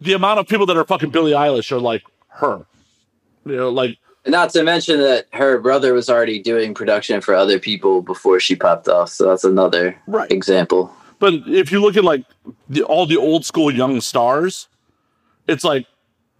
the 0.00 0.12
amount 0.12 0.38
of 0.38 0.46
people 0.48 0.64
that 0.66 0.76
are 0.76 0.84
fucking 0.84 1.10
Billie 1.10 1.32
Eilish 1.32 1.72
are 1.72 1.80
like 1.80 2.02
her. 2.28 2.64
You 3.44 3.56
know, 3.56 3.68
like 3.70 3.98
Not 4.26 4.50
to 4.50 4.62
mention 4.62 5.00
that 5.00 5.26
her 5.32 5.58
brother 5.58 5.92
was 5.92 6.08
already 6.08 6.40
doing 6.40 6.72
production 6.74 7.20
for 7.20 7.34
other 7.34 7.58
people 7.58 8.00
before 8.02 8.38
she 8.38 8.54
popped 8.54 8.86
off. 8.86 9.08
So 9.08 9.26
that's 9.28 9.44
another 9.44 9.96
Right. 10.06 10.30
example. 10.30 10.94
But 11.20 11.34
if 11.46 11.70
you 11.70 11.80
look 11.80 11.96
at 11.96 12.02
like 12.02 12.24
the, 12.68 12.82
all 12.82 13.06
the 13.06 13.16
old 13.16 13.44
school 13.44 13.70
young 13.70 14.00
stars, 14.00 14.66
it's 15.46 15.62
like 15.62 15.86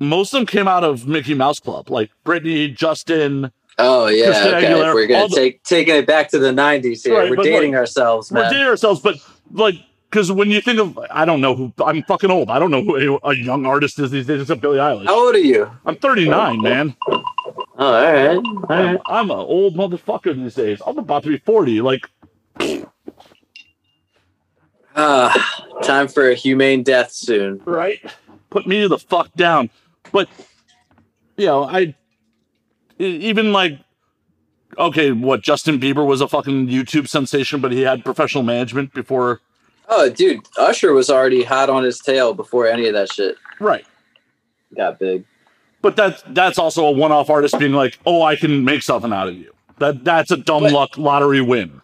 most 0.01 0.35
of 0.35 0.40
them 0.40 0.47
came 0.47 0.66
out 0.66 0.83
of 0.83 1.07
Mickey 1.07 1.35
Mouse 1.35 1.61
Club, 1.61 1.88
like 1.90 2.11
Britney, 2.25 2.75
Justin. 2.75 3.53
Oh 3.79 4.09
yeah, 4.09 4.27
Christina 4.27 4.57
okay. 4.57 4.66
Aguilera, 4.66 4.95
We're 4.95 5.07
gonna 5.07 5.21
all 5.21 5.29
the- 5.29 5.37
take 5.37 5.62
taking 5.62 5.95
it 5.95 6.07
back 6.07 6.29
to 6.31 6.38
the 6.40 6.51
'90s 6.51 7.05
here. 7.05 7.16
Right, 7.16 7.31
We're 7.31 7.37
dating 7.37 7.71
look, 7.73 7.79
ourselves, 7.79 8.33
man. 8.33 8.43
We're 8.43 8.51
dating 8.51 8.66
ourselves, 8.66 9.01
but 9.01 9.16
like. 9.53 9.77
Because 10.11 10.33
when 10.33 10.51
you 10.51 10.61
think 10.61 10.81
of, 10.81 10.99
I 11.09 11.25
don't 11.25 11.40
know 11.40 11.55
who, 11.55 11.73
I'm 11.87 12.03
fucking 12.03 12.33
old. 12.33 12.51
I 12.51 12.59
don't 12.59 12.73
know 12.73 12.83
who 12.83 13.16
a, 13.23 13.29
a 13.29 13.37
young 13.37 13.64
artist 13.64 13.97
is 14.01 14.11
these 14.11 14.27
days 14.27 14.40
except 14.40 14.61
Billie 14.61 14.79
Eilish. 14.79 15.07
How 15.07 15.27
old 15.27 15.37
are 15.37 15.38
you? 15.38 15.71
I'm 15.87 15.95
39, 15.95 16.61
man. 16.61 16.97
Oh, 17.07 17.23
all 17.79 17.93
right, 17.93 18.37
all 18.37 18.43
I'm, 18.69 18.87
right. 18.87 19.01
I'm 19.07 19.31
an 19.31 19.37
old 19.37 19.77
motherfucker 19.77 20.35
these 20.35 20.57
days. 20.57 20.83
I'm 20.85 20.99
about 20.99 21.23
to 21.23 21.29
be 21.29 21.38
40. 21.38 21.81
Like, 21.81 22.11
Ah, 24.96 25.64
time 25.83 26.09
for 26.09 26.29
a 26.31 26.35
humane 26.35 26.83
death 26.83 27.12
soon. 27.12 27.61
right? 27.64 27.98
Put 28.50 28.66
me 28.66 28.87
the 28.87 28.98
fuck 28.98 29.33
down. 29.35 29.70
But, 30.12 30.29
you 31.37 31.46
know, 31.46 31.64
I. 31.64 31.94
even 32.98 33.53
like, 33.53 33.79
okay, 34.76 35.12
what 35.12 35.42
Justin 35.42 35.79
Bieber 35.79 36.05
was 36.07 36.20
a 36.20 36.29
fucking 36.29 36.66
YouTube 36.68 37.09
sensation, 37.09 37.61
but 37.61 37.70
he 37.72 37.83
had 37.83 38.05
professional 38.05 38.42
management 38.42 38.92
before. 38.92 39.40
Oh, 39.88 40.09
dude, 40.11 40.46
Usher 40.57 40.92
was 40.92 41.11
already 41.11 41.42
hot 41.44 41.70
on 41.70 41.83
his 41.85 41.98
tail 42.00 42.35
before 42.35 42.66
any 42.66 42.87
of 42.87 42.94
that 42.94 43.12
shit 43.12 43.37
Right. 43.59 43.85
got 44.76 44.98
big. 44.98 45.24
But 45.83 45.96
that's 45.96 46.22
that's 46.29 46.59
also 46.59 46.85
a 46.87 46.90
one-off 46.90 47.31
artist 47.31 47.59
being 47.59 47.72
like, 47.72 47.98
oh, 48.05 48.22
I 48.22 48.37
can 48.37 48.64
make 48.64 48.83
something 48.83 49.12
out 49.12 49.29
of 49.29 49.35
you. 49.37 49.53
That 49.79 50.05
that's 50.05 50.31
a 50.31 50.37
dumb 50.37 50.64
But- 50.64 50.72
luck 50.72 50.98
lottery 50.98 51.40
win. 51.40 51.81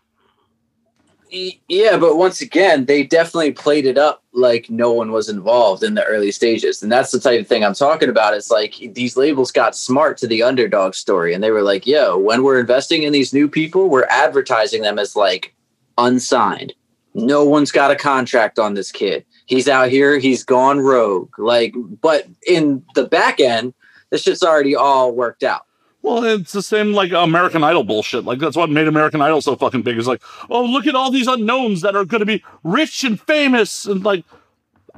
Yeah, 1.29 1.97
but 1.97 2.17
once 2.17 2.41
again, 2.41 2.85
they 2.85 3.03
definitely 3.03 3.53
played 3.53 3.85
it 3.85 3.99
up 3.99 4.23
like 4.33 4.71
no 4.71 4.93
one 4.93 5.11
was 5.11 5.29
involved 5.29 5.83
in 5.83 5.95
the 5.95 6.05
early 6.05 6.31
stages. 6.31 6.83
And 6.83 6.93
that's 6.93 7.11
the 7.11 7.19
type 7.19 7.41
of 7.41 7.49
thing 7.49 7.65
I'm 7.65 7.75
talking 7.75 8.09
about. 8.09 8.35
It's 8.35 8.51
like 8.51 8.75
these 8.93 9.17
labels 9.17 9.51
got 9.51 9.75
smart 9.75 10.19
to 10.19 10.29
the 10.29 10.43
underdog 10.43 10.95
story 10.95 11.35
and 11.35 11.43
they 11.43 11.51
were 11.51 11.63
like, 11.63 11.87
yo, 11.87 12.17
when 12.17 12.45
we're 12.45 12.61
investing 12.61 13.03
in 13.03 13.13
these 13.13 13.33
new 13.33 13.49
people, 13.49 13.89
we're 13.89 14.05
advertising 14.05 14.83
them 14.83 14.99
as 14.99 15.17
like 15.17 15.55
unsigned. 15.99 16.75
No 17.15 17.45
one's 17.45 17.73
got 17.73 17.91
a 17.91 17.97
contract 17.97 18.59
on 18.59 18.75
this 18.75 18.93
kid. 18.93 19.25
He's 19.47 19.69
out 19.69 19.89
here, 19.89 20.19
he's 20.19 20.45
gone 20.45 20.81
rogue. 20.81 21.37
Like, 21.39 21.75
but 22.01 22.27
in 22.47 22.85
the 22.95 23.07
back 23.07 23.41
end, 23.41 23.75
this 24.11 24.23
shit's 24.23 24.43
already 24.43 24.77
all 24.77 25.13
worked 25.13 25.43
out. 25.43 25.66
Well, 26.07 26.23
it's 26.23 26.53
the 26.53 26.63
same 26.63 26.93
like 26.93 27.11
American 27.11 27.65
Idol 27.65 27.83
bullshit. 27.83 28.25
Like 28.25 28.39
that's 28.39 28.57
what 28.57 28.71
made 28.71 28.87
American 28.87 29.21
Idol 29.21 29.43
so 29.43 29.57
fucking 29.57 29.83
big. 29.83 29.99
Is 29.99 30.07
like, 30.07 30.23
oh, 30.49 30.65
look 30.65 30.87
at 30.87 30.95
all 30.95 31.11
these 31.11 31.27
unknowns 31.27 31.81
that 31.81 31.97
are 31.97 32.05
going 32.05 32.21
to 32.21 32.27
be 32.27 32.45
rich 32.63 33.03
and 33.03 33.21
famous, 33.21 33.87
and 33.87 34.05
like, 34.05 34.25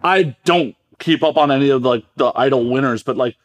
I 0.05 0.37
don't 0.45 0.77
keep 0.99 1.23
up 1.23 1.39
on 1.39 1.51
any 1.51 1.71
of 1.71 1.83
like 1.83 2.05
the 2.17 2.31
Idol 2.37 2.69
winners, 2.71 3.03
but 3.03 3.17
like, 3.17 3.37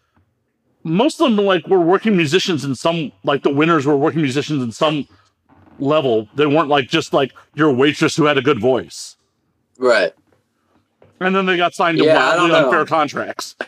most 0.83 1.21
of 1.21 1.33
them 1.33 1.45
like 1.45 1.65
were 1.67 1.79
working 1.79 2.17
musicians 2.17 2.65
in 2.65 2.75
some 2.75 3.13
like 3.23 3.43
the 3.43 3.53
winners 3.53 3.85
were 3.85 3.95
working 3.95 4.21
musicians 4.21 4.61
in 4.61 4.73
some 4.73 5.07
level. 5.79 6.27
They 6.35 6.45
weren't 6.45 6.67
like 6.67 6.89
just 6.89 7.13
like 7.13 7.31
your 7.55 7.71
waitress 7.71 8.17
who 8.17 8.25
had 8.25 8.37
a 8.37 8.41
good 8.41 8.59
voice, 8.59 9.15
Right. 9.77 10.11
and 11.21 11.33
then 11.33 11.45
they 11.45 11.55
got 11.55 11.73
signed 11.73 11.97
to 11.99 12.03
Yeah, 12.03 12.17
I 12.17 12.35
wildly 12.35 12.55
unfair 12.57 12.85
contracts. 12.85 13.55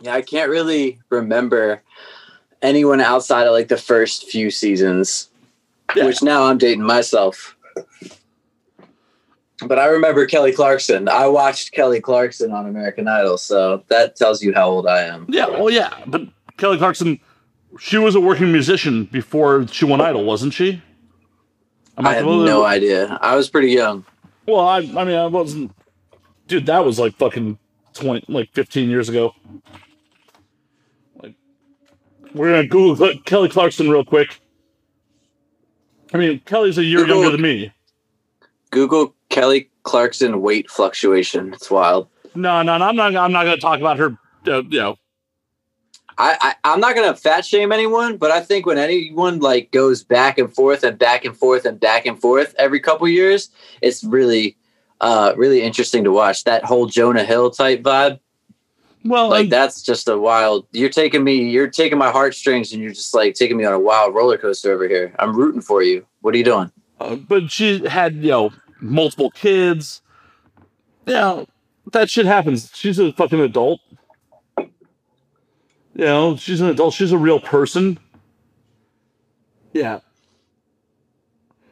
Yeah, 0.00 0.14
I 0.14 0.22
can't 0.22 0.50
really 0.50 0.98
remember 1.10 1.82
anyone 2.62 3.00
outside 3.00 3.46
of 3.46 3.52
like 3.52 3.68
the 3.68 3.76
first 3.76 4.28
few 4.30 4.50
seasons, 4.50 5.28
Yeah. 5.96 6.04
which 6.06 6.22
now 6.22 6.44
I'm 6.44 6.58
dating 6.58 6.82
myself. 6.84 7.56
But 9.66 9.78
I 9.80 9.86
remember 9.86 10.24
Kelly 10.26 10.52
Clarkson. 10.52 11.08
I 11.08 11.26
watched 11.26 11.72
Kelly 11.72 12.00
Clarkson 12.00 12.52
on 12.52 12.66
American 12.66 13.08
Idol, 13.08 13.38
so 13.38 13.82
that 13.88 14.14
tells 14.14 14.40
you 14.40 14.54
how 14.54 14.68
old 14.70 14.86
I 14.86 15.02
am. 15.02 15.26
Yeah, 15.28 15.48
well, 15.48 15.68
yeah, 15.70 15.92
but 16.06 16.22
Kelly 16.58 16.78
Clarkson, 16.78 17.18
she 17.80 17.98
was 17.98 18.14
a 18.14 18.20
working 18.20 18.52
musician 18.52 19.04
before 19.06 19.66
she 19.66 19.84
won 19.84 20.00
Idol, 20.00 20.24
wasn't 20.24 20.54
she? 20.54 20.80
Am 21.96 22.06
I 22.06 22.14
have 22.14 22.24
no 22.24 22.64
idea. 22.64 23.18
I 23.20 23.34
was 23.34 23.50
pretty 23.50 23.72
young. 23.72 24.04
Well, 24.46 24.60
I, 24.60 24.76
I 24.78 25.04
mean, 25.04 25.16
I 25.16 25.26
wasn't. 25.26 25.72
Dude, 26.46 26.66
that 26.66 26.84
was 26.84 27.00
like 27.00 27.16
fucking 27.16 27.58
twenty, 27.92 28.24
like 28.28 28.52
fifteen 28.52 28.88
years 28.88 29.08
ago. 29.08 29.34
We're 32.34 32.50
gonna 32.50 32.66
Google 32.66 33.18
Kelly 33.24 33.48
Clarkson 33.48 33.90
real 33.90 34.04
quick. 34.04 34.40
I 36.12 36.18
mean, 36.18 36.40
Kelly's 36.40 36.78
a 36.78 36.84
year 36.84 37.00
Google- 37.00 37.16
younger 37.22 37.30
than 37.32 37.42
me. 37.42 37.72
Google 38.70 39.14
Kelly 39.30 39.70
Clarkson 39.82 40.42
weight 40.42 40.70
fluctuation. 40.70 41.52
It's 41.54 41.70
wild. 41.70 42.08
No, 42.34 42.62
no, 42.62 42.76
no, 42.78 42.84
I'm 42.86 42.96
not. 42.96 43.16
I'm 43.16 43.32
not 43.32 43.44
gonna 43.44 43.56
talk 43.56 43.80
about 43.80 43.98
her. 43.98 44.16
Uh, 44.46 44.62
you 44.68 44.78
know, 44.78 44.96
I, 46.18 46.36
I 46.40 46.54
I'm 46.72 46.80
not 46.80 46.94
gonna 46.94 47.16
fat 47.16 47.44
shame 47.44 47.72
anyone, 47.72 48.16
but 48.18 48.30
I 48.30 48.40
think 48.40 48.66
when 48.66 48.78
anyone 48.78 49.40
like 49.40 49.70
goes 49.70 50.04
back 50.04 50.38
and 50.38 50.52
forth 50.54 50.84
and 50.84 50.98
back 50.98 51.24
and 51.24 51.36
forth 51.36 51.64
and 51.64 51.80
back 51.80 52.06
and 52.06 52.20
forth 52.20 52.54
every 52.58 52.80
couple 52.80 53.08
years, 53.08 53.50
it's 53.80 54.04
really 54.04 54.56
uh 55.00 55.32
really 55.36 55.62
interesting 55.62 56.04
to 56.04 56.12
watch. 56.12 56.44
That 56.44 56.64
whole 56.64 56.86
Jonah 56.86 57.24
Hill 57.24 57.50
type 57.50 57.82
vibe, 57.82 58.20
well, 59.04 59.28
like 59.28 59.44
and- 59.44 59.52
that's 59.52 59.82
just 59.82 60.08
a 60.08 60.18
wild. 60.18 60.66
You're 60.72 60.88
taking 60.90 61.24
me, 61.24 61.48
you're 61.50 61.68
taking 61.70 61.98
my 61.98 62.10
heartstrings, 62.10 62.72
and 62.72 62.82
you're 62.82 62.92
just 62.92 63.14
like 63.14 63.34
taking 63.34 63.56
me 63.56 63.64
on 63.64 63.72
a 63.72 63.78
wild 63.78 64.14
roller 64.14 64.38
coaster 64.38 64.72
over 64.72 64.88
here. 64.88 65.14
I'm 65.18 65.34
rooting 65.36 65.60
for 65.60 65.82
you. 65.82 66.06
What 66.20 66.34
are 66.34 66.38
you 66.38 66.44
doing? 66.44 66.70
Uh, 67.00 67.16
but 67.16 67.50
she 67.50 67.86
had 67.86 68.16
you 68.16 68.30
know 68.30 68.50
multiple 68.80 69.30
kids. 69.30 70.02
Yeah, 71.06 71.44
that 71.92 72.10
shit 72.10 72.26
happens. 72.26 72.70
She's 72.74 72.98
a 72.98 73.12
fucking 73.12 73.40
adult. 73.40 73.80
You 74.58 74.68
You 75.94 76.04
know, 76.04 76.36
she's 76.36 76.60
an 76.60 76.68
adult. 76.68 76.94
She's 76.94 77.12
a 77.12 77.18
real 77.18 77.40
person. 77.40 77.98
Yeah. 79.72 80.00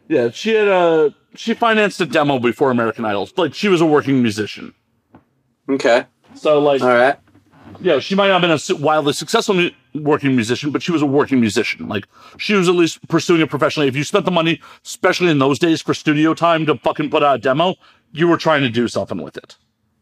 Yeah, 0.08 0.30
she 0.30 0.50
had 0.54 0.68
a 0.68 1.14
she 1.34 1.54
financed 1.54 2.00
a 2.00 2.06
demo 2.06 2.38
before 2.38 2.70
American 2.70 3.04
Idol. 3.04 3.28
Like 3.36 3.54
she 3.54 3.68
was 3.68 3.80
a 3.80 3.86
working 3.86 4.22
musician. 4.22 4.72
Okay. 5.68 6.04
So 6.36 6.60
like 6.60 6.82
All 6.82 6.88
right. 6.88 7.16
yeah, 7.80 7.98
she 7.98 8.14
might 8.14 8.28
not 8.28 8.42
have 8.42 8.66
been 8.66 8.76
a 8.76 8.80
wildly 8.80 9.12
successful 9.12 9.54
mu- 9.54 9.70
working 9.94 10.34
musician, 10.34 10.70
but 10.70 10.82
she 10.82 10.92
was 10.92 11.02
a 11.02 11.06
working 11.06 11.40
musician. 11.40 11.88
Like 11.88 12.06
she 12.38 12.54
was 12.54 12.68
at 12.68 12.74
least 12.74 13.06
pursuing 13.08 13.40
it 13.40 13.50
professionally. 13.50 13.88
If 13.88 13.96
you 13.96 14.04
spent 14.04 14.24
the 14.24 14.30
money, 14.30 14.60
especially 14.84 15.30
in 15.30 15.38
those 15.38 15.58
days, 15.58 15.82
for 15.82 15.94
studio 15.94 16.34
time 16.34 16.66
to 16.66 16.76
fucking 16.78 17.10
put 17.10 17.22
out 17.22 17.36
a 17.36 17.38
demo, 17.38 17.74
you 18.12 18.28
were 18.28 18.36
trying 18.36 18.62
to 18.62 18.68
do 18.70 18.88
something 18.88 19.20
with 19.22 19.36
it. 19.36 19.56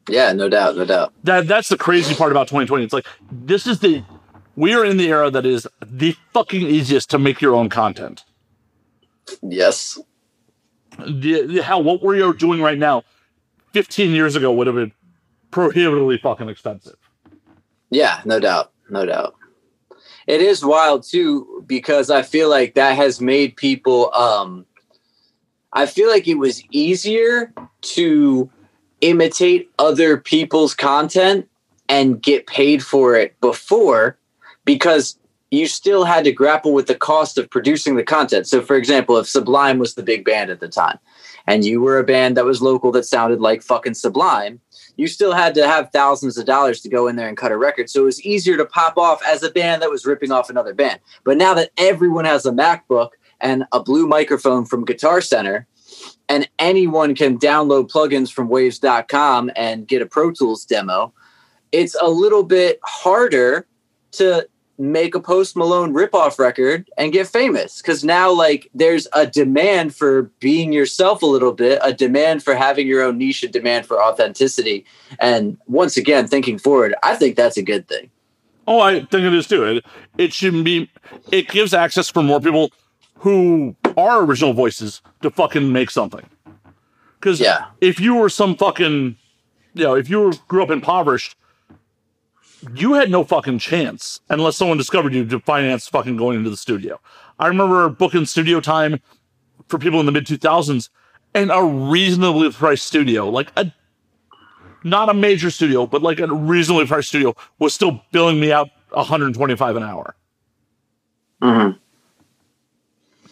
Yeah, 0.09 0.33
no 0.33 0.49
doubt, 0.49 0.77
no 0.77 0.85
doubt. 0.85 1.15
That 1.25 1.47
that's 1.47 1.69
the 1.69 1.79
crazy 1.79 2.15
part 2.15 2.31
about 2.31 2.49
2020. 2.49 2.85
It's 2.85 2.93
like 2.93 3.07
this 3.31 3.67
is 3.67 3.79
the 3.81 4.05
we 4.57 4.75
are 4.75 4.85
in 4.85 4.97
the 4.99 5.09
era 5.09 5.31
that 5.31 5.47
is 5.47 5.67
the 5.85 6.15
fucking 6.33 6.63
easiest 6.63 7.11
to 7.11 7.19
make 7.19 7.41
your 7.41 7.55
own 7.55 7.69
content. 7.69 8.25
Yes. 9.43 9.99
The, 10.99 11.43
the 11.47 11.63
hell, 11.63 11.83
what 11.83 12.03
we 12.05 12.23
are 12.23 12.33
doing 12.33 12.61
right 12.63 12.79
now, 12.79 13.03
15 13.73 14.13
years 14.13 14.37
ago 14.37 14.53
would 14.53 14.67
have 14.69 14.77
been 14.77 14.93
prohibitively 15.55 16.19
fucking 16.19 16.49
expensive. 16.49 16.97
Yeah, 17.91 18.21
no 18.25 18.41
doubt, 18.41 18.73
no 18.91 19.07
doubt. 19.07 19.37
It 20.27 20.41
is 20.41 20.65
wild 20.65 21.05
too 21.05 21.63
because 21.67 22.11
I 22.11 22.23
feel 22.23 22.51
like 22.51 22.75
that 22.75 22.97
has 22.97 23.21
made 23.21 23.57
people. 23.57 24.13
um 24.15 24.67
I 25.73 25.87
feel 25.87 26.09
like 26.09 26.27
it 26.29 26.39
was 26.39 26.63
easier 26.71 27.53
to 27.95 28.51
imitate 29.01 29.71
other 29.79 30.17
people's 30.17 30.75
content 30.75 31.49
and 31.89 32.23
get 32.23 32.47
paid 32.47 32.83
for 32.83 33.17
it 33.17 33.39
before 33.41 34.17
because 34.65 35.19
you 35.51 35.67
still 35.67 36.05
had 36.05 36.25
to 36.25 36.33
grapple 36.33 36.73
with 36.73 36.87
the 36.87 36.95
cost 36.95 37.39
of 37.39 37.51
producing 37.51 37.97
the 37.97 38.03
content. 38.03 38.47
So, 38.47 38.61
for 38.61 38.77
example, 38.77 39.19
if 39.19 39.29
Sublime 39.29 39.79
was 39.79 39.95
the 39.95 40.03
big 40.03 40.25
band 40.25 40.51
at 40.51 40.61
the 40.61 40.69
time 40.69 40.99
and 41.47 41.65
you 41.65 41.81
were 41.81 41.99
a 41.99 42.05
band 42.05 42.37
that 42.37 42.45
was 42.45 42.63
local 42.63 42.91
that 42.93 43.05
sounded 43.05 43.41
like 43.41 43.63
fucking 43.63 43.95
Sublime, 43.95 44.61
you 44.97 45.07
still 45.07 45.33
had 45.33 45.55
to 45.55 45.67
have 45.67 45.91
thousands 45.93 46.39
of 46.39 46.47
dollars 46.47 46.81
to 46.83 46.89
go 46.89 47.09
in 47.09 47.17
there 47.17 47.29
and 47.29 47.37
cut 47.37 47.53
a 47.53 47.57
record. 47.57 47.91
So 47.91 48.03
it 48.03 48.05
was 48.05 48.23
easier 48.23 48.57
to 48.57 48.65
pop 48.65 48.97
off 48.97 49.23
as 49.27 49.43
a 49.43 49.51
band 49.51 49.83
that 49.83 49.91
was 49.91 50.07
ripping 50.07 50.33
off 50.33 50.51
another 50.51 50.75
band. 50.75 51.01
But 51.25 51.37
now 51.37 51.55
that 51.55 51.71
everyone 51.77 52.25
has 52.25 52.47
a 52.47 52.53
MacBook 52.53 53.11
and 53.41 53.65
a 53.73 53.83
blue 53.83 54.07
microphone 54.07 54.65
from 54.65 54.85
Guitar 54.85 55.21
Center, 55.21 55.67
and 56.29 56.49
anyone 56.59 57.15
can 57.15 57.39
download 57.39 57.91
plugins 57.91 58.33
from 58.33 58.49
waves.com 58.49 59.51
and 59.57 59.87
get 59.87 60.03
a 60.03 60.07
Pro 60.07 60.31
Tools 60.31 60.65
demo, 60.65 61.13
it's 61.73 61.97
a 62.01 62.09
little 62.09 62.45
bit 62.45 62.79
harder 62.85 63.67
to 64.13 64.49
make 64.79 65.15
a 65.15 65.21
Post 65.21 65.57
Malone 65.57 65.95
ripoff 65.95 66.39
record 66.39 66.91
and 66.99 67.13
get 67.13 67.29
famous 67.29 67.81
because 67.81 68.03
now 68.03 68.31
like 68.33 68.69
there's 68.75 69.07
a 69.13 69.27
demand 69.27 69.95
for 69.95 70.23
being 70.41 70.73
yourself 70.73 71.23
a 71.23 71.27
little 71.27 71.53
bit, 71.53 71.79
a 71.83 71.93
demand 71.93 72.43
for 72.43 72.55
having 72.55 72.87
your 72.87 73.03
own 73.03 73.19
niche, 73.19 73.43
a 73.45 73.49
demand 73.49 73.87
for 73.87 74.03
authenticity. 74.03 74.85
And 75.21 75.57
once 75.67 75.97
again, 75.97 76.27
thinking 76.27 76.59
forward, 76.59 76.95
I 77.03 77.15
think 77.15 77.37
that's 77.37 77.57
a 77.57 77.63
good 77.63 77.87
thing. 77.87 78.11
Oh, 78.67 78.81
I 78.81 79.01
think 79.01 79.25
it 79.25 79.35
is 79.35 79.47
too. 79.47 79.65
It, 79.65 79.85
it 80.19 80.33
should 80.33 80.65
be, 80.65 80.91
it 81.31 81.49
gives 81.49 81.73
access 81.75 82.09
for 82.11 82.23
more 82.23 82.41
people 82.41 82.73
who 83.19 83.77
are 83.97 84.23
original 84.25 84.55
voices 84.55 85.03
to 85.23 85.31
fucking 85.31 85.71
make 85.73 85.91
something. 85.91 86.25
Because 87.21 87.41
Yeah. 87.41 87.67
if 87.81 88.01
you 88.01 88.17
were 88.17 88.29
some 88.29 88.57
fucking, 88.57 89.17
you 89.75 89.85
know, 89.85 89.95
if 89.95 90.11
you 90.11 90.21
were, 90.21 90.33
grew 90.49 90.63
up 90.63 90.71
impoverished, 90.71 91.37
you 92.75 92.95
had 92.95 93.11
no 93.11 93.25
fucking 93.25 93.59
chance 93.59 94.21
unless 94.29 94.57
someone 94.57 94.79
discovered 94.79 95.15
you 95.15 95.25
to 95.27 95.41
finance 95.41 95.89
fucking 95.89 96.17
going 96.17 96.39
into 96.39 96.51
the 96.51 96.57
studio. 96.57 97.01
I 97.39 97.49
remember 97.49 97.89
booking 97.89 98.27
studio 98.27 98.61
time 98.61 99.01
for 99.69 99.79
people 99.79 100.01
in 100.01 100.07
the 100.07 100.13
mid 100.13 100.27
2000s 100.27 100.89
and 101.35 101.51
a 101.51 101.63
reasonably 101.63 102.51
priced 102.53 102.87
studio, 102.87 103.29
like 103.29 103.51
a 103.57 103.73
not 104.85 105.09
a 105.09 105.15
major 105.15 105.51
studio, 105.51 105.87
but 105.87 106.03
like 106.03 106.21
a 106.21 106.27
reasonably 106.27 106.87
priced 106.87 107.09
studio 107.09 107.35
was 107.59 107.75
still 107.75 108.03
billing 108.13 108.39
me 108.39 108.53
out 108.53 108.69
125 108.91 109.77
an 109.77 109.83
hour. 109.83 110.15
Mhm. 111.43 111.79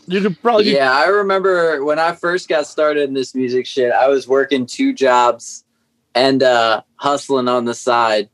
You 0.07 0.21
could 0.21 0.42
probably 0.42 0.75
Yeah, 0.75 0.92
I 0.92 1.07
remember 1.07 1.85
when 1.85 1.99
I 1.99 2.12
first 2.12 2.49
got 2.49 2.66
started 2.66 3.05
in 3.05 3.14
this 3.14 3.35
music 3.35 3.66
shit, 3.66 3.92
I 3.92 4.09
was 4.09 4.27
working 4.27 4.66
two 4.66 4.92
jobs 4.92 5.64
and 6.14 6.42
uh 6.42 6.83
hustling 6.97 7.49
on 7.49 7.64
the 7.64 7.75
side 7.75 8.29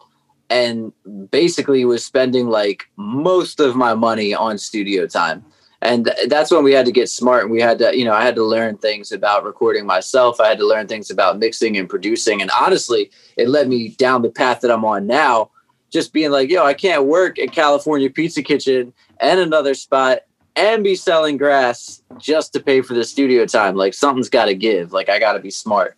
and 0.50 0.92
basically 1.30 1.84
was 1.84 2.04
spending 2.04 2.48
like 2.48 2.88
most 2.96 3.61
of 3.61 3.76
my 3.76 3.94
money 3.94 4.34
on 4.34 4.58
studio 4.58 5.06
time. 5.06 5.44
And 5.80 6.11
that's 6.26 6.50
when 6.50 6.64
we 6.64 6.72
had 6.72 6.87
to 6.87 6.92
get 6.92 7.08
smart 7.08 7.44
and 7.44 7.52
we 7.52 7.61
had 7.61 7.78
to, 7.78 7.96
you 7.96 8.04
know, 8.04 8.12
I 8.12 8.24
had 8.24 8.34
to 8.34 8.44
learn 8.44 8.78
things 8.78 9.12
about 9.12 9.44
recording 9.44 9.87
myself. 9.87 10.40
I 10.40 10.48
had 10.48 10.58
to 10.58 10.66
learn 10.66 10.88
things 10.88 11.11
about 11.11 11.38
mixing 11.38 11.76
and 11.76 11.88
producing. 11.88 12.42
And 12.42 12.50
honestly, 12.58 13.11
it 13.37 13.48
led 13.48 13.68
me 13.68 13.90
down 13.90 14.22
the 14.22 14.30
path 14.30 14.61
that 14.62 14.72
I'm 14.72 14.84
on 14.84 15.06
now. 15.06 15.50
Just 15.90 16.12
being 16.12 16.30
like, 16.30 16.50
yo, 16.50 16.64
I 16.64 16.74
can't 16.74 17.04
work 17.04 17.38
at 17.38 17.52
California 17.52 18.11
Pizza 18.11 18.42
Kitchen 18.42 18.92
and 19.20 19.38
another 19.40 19.74
spot 19.74 20.20
and 20.56 20.82
be 20.82 20.96
selling 20.96 21.37
grass 21.37 22.02
just 22.18 22.52
to 22.52 22.61
pay 22.61 22.80
for 22.80 22.94
the 22.94 23.04
studio 23.04 23.46
time. 23.46 23.76
Like 23.76 23.94
something's 23.94 24.28
got 24.28 24.46
to 24.46 24.54
give. 24.54 24.92
Like 24.92 25.08
I 25.08 25.20
got 25.20 25.34
to 25.34 25.38
be 25.38 25.50
smart. 25.50 25.96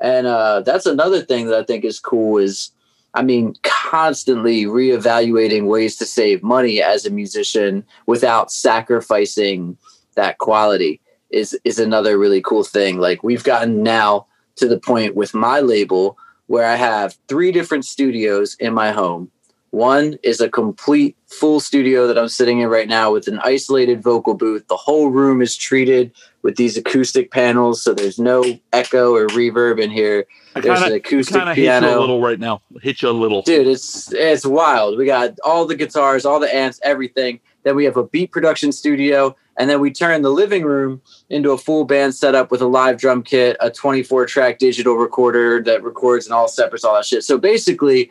And 0.00 0.26
uh, 0.26 0.62
that's 0.62 0.86
another 0.86 1.20
thing 1.20 1.46
that 1.46 1.58
I 1.58 1.62
think 1.62 1.84
is 1.84 2.00
cool 2.00 2.38
is, 2.38 2.72
I 3.14 3.22
mean, 3.22 3.54
constantly 3.62 4.64
reevaluating 4.64 5.66
ways 5.66 5.96
to 5.96 6.06
save 6.06 6.42
money 6.42 6.80
as 6.80 7.04
a 7.04 7.10
musician 7.10 7.84
without 8.06 8.52
sacrificing 8.52 9.76
that 10.14 10.38
quality 10.38 11.00
is 11.30 11.58
is 11.64 11.78
another 11.78 12.18
really 12.18 12.40
cool 12.40 12.64
thing. 12.64 12.98
Like 12.98 13.22
we've 13.22 13.44
gotten 13.44 13.82
now 13.82 14.26
to 14.56 14.68
the 14.68 14.78
point 14.78 15.16
with 15.16 15.34
my 15.34 15.60
label 15.60 16.18
where 16.46 16.66
I 16.66 16.76
have 16.76 17.16
three 17.28 17.52
different 17.52 17.84
studios 17.84 18.56
in 18.58 18.74
my 18.74 18.90
home. 18.90 19.30
One 19.70 20.18
is 20.24 20.40
a 20.40 20.48
complete 20.48 21.16
full 21.28 21.60
studio 21.60 22.08
that 22.08 22.18
I'm 22.18 22.28
sitting 22.28 22.58
in 22.58 22.68
right 22.68 22.88
now 22.88 23.12
with 23.12 23.28
an 23.28 23.38
isolated 23.44 24.02
vocal 24.02 24.34
booth. 24.34 24.66
The 24.66 24.76
whole 24.76 25.10
room 25.10 25.40
is 25.40 25.56
treated 25.56 26.10
with 26.42 26.56
these 26.56 26.76
acoustic 26.76 27.30
panels, 27.30 27.80
so 27.80 27.94
there's 27.94 28.18
no 28.18 28.42
echo 28.72 29.14
or 29.14 29.28
reverb 29.28 29.80
in 29.80 29.90
here. 29.90 30.26
I 30.56 30.60
There's 30.60 30.80
kind 30.80 30.90
an 30.92 30.96
acoustic 30.98 31.36
of 31.40 31.48
hate 31.48 31.62
you 31.62 31.70
a 31.70 31.80
piano. 31.80 32.00
little 32.00 32.20
right 32.20 32.40
now. 32.40 32.62
Hit 32.82 33.02
you 33.02 33.10
a 33.10 33.12
little. 33.12 33.42
Dude, 33.42 33.68
it's 33.68 34.12
it's 34.12 34.44
wild. 34.44 34.98
We 34.98 35.06
got 35.06 35.38
all 35.44 35.66
the 35.66 35.76
guitars, 35.76 36.24
all 36.24 36.40
the 36.40 36.52
amps, 36.52 36.80
everything. 36.82 37.38
Then 37.62 37.76
we 37.76 37.84
have 37.84 37.96
a 37.96 38.02
beat 38.04 38.32
production 38.32 38.72
studio, 38.72 39.36
and 39.56 39.70
then 39.70 39.80
we 39.80 39.92
turn 39.92 40.22
the 40.22 40.30
living 40.30 40.64
room 40.64 41.00
into 41.28 41.52
a 41.52 41.58
full 41.58 41.84
band 41.84 42.14
setup 42.16 42.50
with 42.50 42.62
a 42.62 42.66
live 42.66 42.98
drum 42.98 43.22
kit, 43.22 43.56
a 43.60 43.70
24 43.70 44.26
track 44.26 44.58
digital 44.58 44.94
recorder 44.96 45.62
that 45.62 45.84
records 45.84 46.26
and 46.26 46.34
all 46.34 46.48
separates, 46.48 46.84
all 46.84 46.94
that 46.96 47.04
shit. 47.04 47.22
So 47.22 47.38
basically, 47.38 48.10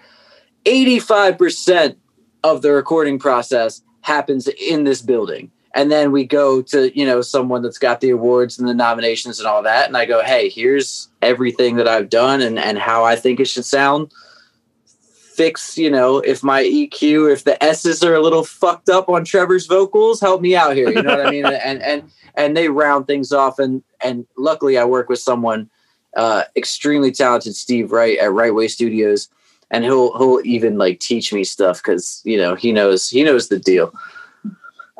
85% 0.65 1.95
of 2.43 2.61
the 2.61 2.71
recording 2.71 3.19
process 3.19 3.81
happens 4.01 4.47
in 4.47 4.83
this 4.83 5.01
building. 5.01 5.51
And 5.75 5.91
then 5.91 6.11
we 6.11 6.25
go 6.25 6.61
to, 6.63 6.97
you 6.97 7.05
know, 7.05 7.21
someone 7.21 7.61
that's 7.61 7.77
got 7.77 8.01
the 8.01 8.09
awards 8.09 8.57
and 8.57 8.67
the 8.67 8.73
nominations 8.73 9.39
and 9.39 9.47
all 9.47 9.61
that. 9.63 9.87
And 9.87 9.95
I 9.95 10.05
go, 10.05 10.23
hey, 10.23 10.49
here's 10.49 11.09
everything 11.21 11.75
that 11.75 11.87
I've 11.87 12.09
done 12.09 12.41
and, 12.41 12.57
and 12.57 12.77
how 12.77 13.03
I 13.03 13.15
think 13.15 13.39
it 13.39 13.47
should 13.47 13.65
sound. 13.65 14.11
Fix, 15.35 15.77
you 15.77 15.89
know, 15.89 16.17
if 16.17 16.43
my 16.43 16.63
EQ, 16.63 17.31
if 17.31 17.43
the 17.43 17.61
S's 17.63 18.03
are 18.03 18.15
a 18.15 18.21
little 18.21 18.43
fucked 18.43 18.89
up 18.89 19.09
on 19.09 19.23
Trevor's 19.23 19.67
vocals, 19.67 20.19
help 20.19 20.41
me 20.41 20.55
out 20.55 20.75
here. 20.75 20.89
You 20.89 21.01
know 21.01 21.15
what 21.15 21.25
I 21.25 21.31
mean? 21.31 21.45
And 21.63 21.81
and 21.81 22.11
and 22.35 22.57
they 22.57 22.67
round 22.67 23.07
things 23.07 23.31
off. 23.31 23.59
And 23.59 23.83
and 24.03 24.25
luckily 24.37 24.77
I 24.77 24.83
work 24.83 25.07
with 25.07 25.19
someone 25.19 25.69
uh 26.17 26.43
extremely 26.57 27.11
talented, 27.11 27.55
Steve 27.55 27.91
Wright 27.93 28.17
at 28.17 28.33
Right 28.33 28.53
Way 28.53 28.67
Studios 28.67 29.29
and 29.71 29.84
he'll 29.84 30.17
he'll 30.17 30.41
even 30.43 30.77
like 30.77 30.99
teach 30.99 31.34
me 31.34 31.43
stuff 31.43 31.77
because 31.77 32.21
you 32.25 32.38
know 32.38 32.55
he 32.55 32.71
knows 32.71 33.10
he 33.10 33.23
knows 33.23 33.49
the 33.49 33.60
deal 33.60 33.93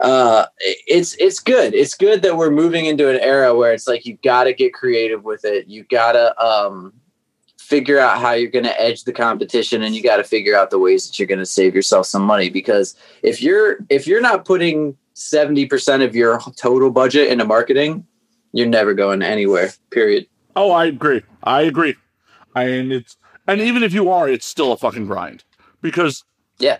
uh 0.02 0.46
it's 0.88 1.16
it's 1.16 1.40
good 1.40 1.74
it's 1.74 1.96
good 1.96 2.22
that 2.22 2.38
we're 2.38 2.52
moving 2.52 2.86
into 2.86 3.10
an 3.10 3.20
era 3.20 3.54
where 3.54 3.74
it's 3.74 3.88
like 3.88 4.06
you 4.06 4.18
gotta 4.24 4.54
get 4.54 4.74
creative 4.74 5.24
with 5.24 5.44
it 5.44 5.68
you 5.68 5.84
gotta 5.84 6.40
um 6.44 6.94
figure 7.58 8.00
out 8.00 8.20
how 8.20 8.32
you're 8.32 8.50
gonna 8.50 8.74
edge 8.78 9.04
the 9.04 9.14
competition 9.14 9.84
and 9.84 9.96
you 9.96 10.02
gotta 10.02 10.24
figure 10.24 10.56
out 10.56 10.70
the 10.70 10.80
ways 10.80 11.06
that 11.06 11.20
you're 11.20 11.28
gonna 11.28 11.46
save 11.46 11.76
yourself 11.76 12.06
some 12.06 12.24
money 12.24 12.50
because 12.50 12.96
if 13.24 13.42
you're 13.42 13.78
if 13.90 14.08
you're 14.08 14.22
not 14.22 14.46
putting 14.46 14.96
70% 15.16 16.02
of 16.02 16.16
your 16.16 16.40
total 16.56 16.90
budget 16.90 17.28
into 17.28 17.44
marketing 17.44 18.06
you're 18.54 18.68
never 18.68 18.94
going 18.94 19.22
anywhere 19.22 19.70
period 19.90 20.26
Oh, 20.56 20.72
I 20.72 20.88
agree. 20.88 21.24
I 21.44 21.62
agree. 21.62 21.96
And 22.54 22.92
it's 22.92 23.16
and 23.52 23.62
even 23.62 23.84
if 23.84 23.94
you 23.94 24.10
are, 24.10 24.28
it's 24.30 24.46
still 24.46 24.72
a 24.72 24.78
fucking 24.78 25.06
grind 25.06 25.44
because 25.82 26.24
yeah 26.60 26.78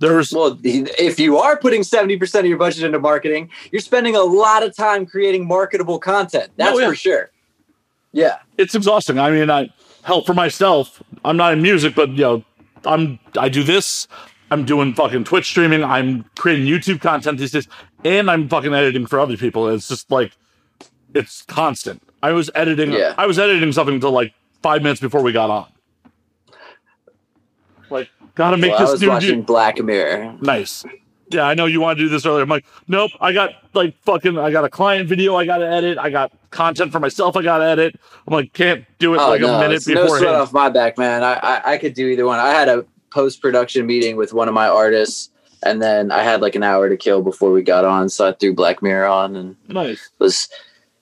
there's 0.00 0.32
Well, 0.32 0.58
if 0.62 1.20
you 1.20 1.38
are 1.38 1.56
putting 1.56 1.82
70% 1.82 2.40
of 2.40 2.46
your 2.46 2.58
budget 2.58 2.82
into 2.82 2.98
marketing, 2.98 3.48
you're 3.70 3.80
spending 3.80 4.16
a 4.16 4.22
lot 4.22 4.62
of 4.62 4.76
time 4.76 5.06
creating 5.06 5.46
marketable 5.46 5.98
content. 5.98 6.50
That's 6.56 6.74
Oh, 6.74 6.78
yeah. 6.78 6.88
for 6.88 6.94
sure. 6.96 7.30
Yeah. 8.12 8.38
it's 8.58 8.74
exhausting. 8.74 9.18
I 9.18 9.30
mean, 9.30 9.50
I 9.50 9.70
help 10.02 10.26
for 10.26 10.34
myself. 10.34 11.02
I'm 11.24 11.36
not 11.36 11.52
in 11.52 11.62
music, 11.62 11.94
but 11.94 12.10
you 12.10 12.16
know, 12.16 12.44
I'm 12.84 13.18
I 13.38 13.48
do 13.48 13.62
this. 13.62 14.06
I'm 14.50 14.64
doing 14.64 14.94
fucking 14.94 15.24
Twitch 15.24 15.46
streaming. 15.46 15.82
I'm 15.82 16.24
creating 16.36 16.66
YouTube 16.66 17.00
content 17.00 17.38
these 17.38 17.50
days, 17.52 17.66
and 18.04 18.30
I'm 18.30 18.48
fucking 18.48 18.74
editing 18.74 19.06
for 19.06 19.18
other 19.18 19.36
people. 19.36 19.68
It's 19.68 19.88
just 19.88 20.10
like 20.10 20.32
it's 21.14 21.42
constant. 21.42 22.02
I 22.22 22.32
was 22.32 22.50
editing. 22.54 22.92
Yeah. 22.92 23.14
I 23.16 23.26
was 23.26 23.38
editing 23.38 23.72
something 23.72 23.94
until 23.96 24.12
like 24.12 24.34
five 24.62 24.82
minutes 24.82 25.00
before 25.00 25.22
we 25.22 25.32
got 25.32 25.50
on. 25.50 25.66
Like, 27.90 28.08
gotta 28.34 28.56
make 28.56 28.70
Well, 28.72 28.80
I 28.80 28.82
this 28.84 28.92
was 28.92 29.00
new. 29.02 29.08
watching 29.08 29.42
Black 29.42 29.82
Mirror. 29.82 30.36
Nice. 30.40 30.84
Yeah, 31.30 31.44
I 31.44 31.54
know 31.54 31.66
you 31.66 31.80
want 31.80 31.98
to 31.98 32.04
do 32.04 32.08
this 32.08 32.26
earlier. 32.26 32.42
I'm 32.42 32.48
like, 32.48 32.66
nope. 32.86 33.10
I 33.20 33.32
got 33.32 33.50
like 33.72 33.96
fucking. 34.02 34.38
I 34.38 34.50
got 34.50 34.64
a 34.64 34.68
client 34.68 35.08
video. 35.08 35.34
I 35.36 35.46
got 35.46 35.58
to 35.58 35.66
edit. 35.68 35.98
I 35.98 36.10
got 36.10 36.32
content 36.50 36.92
for 36.92 37.00
myself. 37.00 37.36
I 37.36 37.42
got 37.42 37.58
to 37.58 37.64
edit. 37.64 37.98
I'm 38.26 38.34
like, 38.34 38.52
can't 38.52 38.84
do 38.98 39.14
it 39.14 39.18
Oh 39.20 39.30
like 39.30 39.40
no, 39.40 39.54
a 39.54 39.60
minute 39.60 39.76
it's 39.76 39.88
no 39.88 40.06
sweat 40.06 40.34
off 40.34 40.52
my 40.52 40.68
back, 40.68 40.98
man. 40.98 41.22
I, 41.24 41.34
I 41.34 41.72
I 41.72 41.78
could 41.78 41.94
do 41.94 42.06
either 42.08 42.26
one. 42.26 42.38
I 42.38 42.50
had 42.50 42.68
a 42.68 42.84
post 43.10 43.40
production 43.40 43.86
meeting 43.86 44.16
with 44.16 44.32
one 44.34 44.48
of 44.48 44.54
my 44.54 44.68
artists, 44.68 45.30
and 45.64 45.80
then 45.80 46.12
I 46.12 46.22
had 46.22 46.40
like 46.42 46.54
an 46.56 46.62
hour 46.62 46.88
to 46.88 46.96
kill 46.96 47.22
before 47.22 47.50
we 47.52 47.62
got 47.62 47.84
on, 47.84 48.08
so 48.10 48.28
I 48.28 48.32
threw 48.32 48.54
Black 48.54 48.82
Mirror 48.82 49.06
on 49.06 49.34
and 49.36 49.56
nice. 49.68 50.10
was 50.18 50.48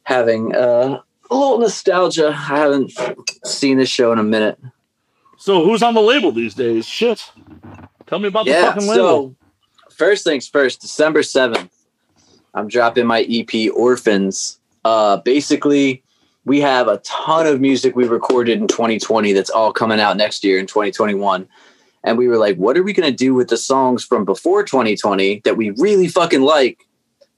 having 0.04 0.54
uh, 0.54 1.00
a 1.30 1.34
little 1.34 1.58
nostalgia. 1.58 2.28
I 2.28 2.32
haven't 2.58 2.92
seen 3.44 3.76
this 3.78 3.88
show 3.88 4.12
in 4.12 4.18
a 4.18 4.24
minute. 4.24 4.58
So 5.42 5.64
who's 5.64 5.82
on 5.82 5.94
the 5.94 6.00
label 6.00 6.30
these 6.30 6.54
days? 6.54 6.86
Shit. 6.86 7.32
Tell 8.06 8.20
me 8.20 8.28
about 8.28 8.44
the 8.44 8.52
Yeah. 8.52 8.62
fucking 8.62 8.86
label. 8.86 9.34
So 9.88 9.94
first 9.96 10.22
things 10.22 10.46
first, 10.46 10.80
December 10.80 11.24
seventh, 11.24 11.72
I'm 12.54 12.68
dropping 12.68 13.06
my 13.06 13.22
EP 13.28 13.68
Orphans. 13.74 14.60
Uh, 14.84 15.16
basically, 15.16 16.04
we 16.44 16.60
have 16.60 16.86
a 16.86 16.98
ton 16.98 17.48
of 17.48 17.60
music 17.60 17.96
we 17.96 18.04
recorded 18.06 18.60
in 18.60 18.68
2020 18.68 19.32
that's 19.32 19.50
all 19.50 19.72
coming 19.72 19.98
out 19.98 20.16
next 20.16 20.44
year 20.44 20.60
in 20.60 20.66
2021. 20.68 21.48
And 22.04 22.16
we 22.16 22.28
were 22.28 22.38
like, 22.38 22.56
what 22.56 22.76
are 22.78 22.84
we 22.84 22.92
going 22.92 23.10
to 23.10 23.16
do 23.16 23.34
with 23.34 23.48
the 23.48 23.56
songs 23.56 24.04
from 24.04 24.24
before 24.24 24.62
2020 24.62 25.40
that 25.42 25.56
we 25.56 25.70
really 25.70 26.06
fucking 26.06 26.42
like 26.42 26.86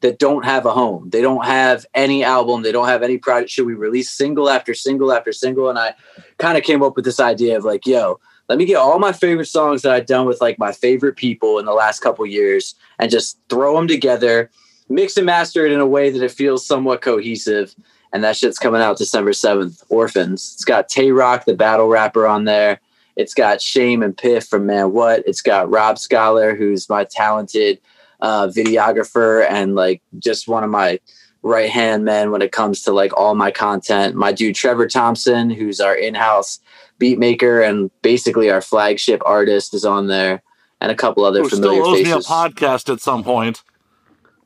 that 0.04 0.18
don't 0.18 0.44
have 0.44 0.66
a 0.66 0.70
home? 0.70 1.08
They 1.08 1.22
don't 1.22 1.46
have 1.46 1.86
any 1.94 2.22
album. 2.22 2.62
They 2.62 2.72
don't 2.72 2.88
have 2.88 3.02
any 3.02 3.16
project. 3.16 3.50
Should 3.50 3.64
we 3.64 3.72
release 3.72 4.10
single 4.10 4.50
after 4.50 4.74
single 4.74 5.10
after 5.10 5.32
single? 5.32 5.70
And 5.70 5.78
I 5.78 5.94
kind 6.36 6.58
of 6.58 6.62
came 6.62 6.82
up 6.82 6.94
with 6.94 7.06
this 7.06 7.20
idea 7.20 7.56
of 7.56 7.64
like, 7.64 7.86
yo, 7.86 8.20
let 8.50 8.58
me 8.58 8.66
get 8.66 8.76
all 8.76 8.98
my 8.98 9.12
favorite 9.12 9.46
songs 9.46 9.80
that 9.80 9.92
I've 9.92 10.04
done 10.04 10.26
with 10.26 10.42
like 10.42 10.58
my 10.58 10.72
favorite 10.72 11.16
people 11.16 11.58
in 11.58 11.64
the 11.64 11.72
last 11.72 12.00
couple 12.00 12.26
years 12.26 12.74
and 12.98 13.10
just 13.10 13.38
throw 13.48 13.74
them 13.74 13.88
together, 13.88 14.50
mix 14.90 15.16
and 15.16 15.24
master 15.24 15.64
it 15.64 15.72
in 15.72 15.80
a 15.80 15.86
way 15.86 16.10
that 16.10 16.22
it 16.22 16.32
feels 16.32 16.66
somewhat 16.66 17.00
cohesive. 17.00 17.74
And 18.12 18.22
that 18.24 18.36
shit's 18.36 18.58
coming 18.58 18.82
out 18.82 18.98
December 18.98 19.30
7th, 19.30 19.84
Orphans. 19.88 20.52
It's 20.54 20.66
got 20.66 20.90
Tay 20.90 21.12
Roc, 21.12 21.46
the 21.46 21.54
battle 21.54 21.88
rapper, 21.88 22.26
on 22.26 22.44
there. 22.44 22.78
It's 23.16 23.32
got 23.32 23.62
Shame 23.62 24.02
and 24.02 24.14
Piff 24.14 24.48
from 24.48 24.66
Man 24.66 24.92
What. 24.92 25.22
It's 25.26 25.40
got 25.40 25.70
Rob 25.70 25.98
Scholar, 25.98 26.54
who's 26.54 26.90
my 26.90 27.04
talented 27.04 27.80
uh, 28.24 28.48
videographer 28.48 29.46
and 29.50 29.74
like 29.74 30.00
just 30.18 30.48
one 30.48 30.64
of 30.64 30.70
my 30.70 30.98
right 31.42 31.68
hand 31.68 32.06
men 32.06 32.30
when 32.30 32.40
it 32.40 32.52
comes 32.52 32.80
to 32.82 32.90
like 32.90 33.14
all 33.18 33.34
my 33.34 33.50
content. 33.50 34.14
My 34.14 34.32
dude 34.32 34.54
Trevor 34.54 34.88
Thompson, 34.88 35.50
who's 35.50 35.78
our 35.78 35.94
in 35.94 36.14
house 36.14 36.58
beat 36.98 37.18
maker 37.18 37.60
and 37.60 37.90
basically 38.00 38.50
our 38.50 38.62
flagship 38.62 39.20
artist, 39.26 39.74
is 39.74 39.84
on 39.84 40.06
there, 40.06 40.42
and 40.80 40.90
a 40.90 40.94
couple 40.94 41.22
other 41.22 41.42
Who 41.42 41.50
familiar 41.50 41.82
still 41.82 41.94
owes 41.94 42.02
me 42.02 42.10
a 42.12 42.16
podcast 42.16 42.90
at 42.90 43.00
some 43.00 43.22
point. 43.22 43.62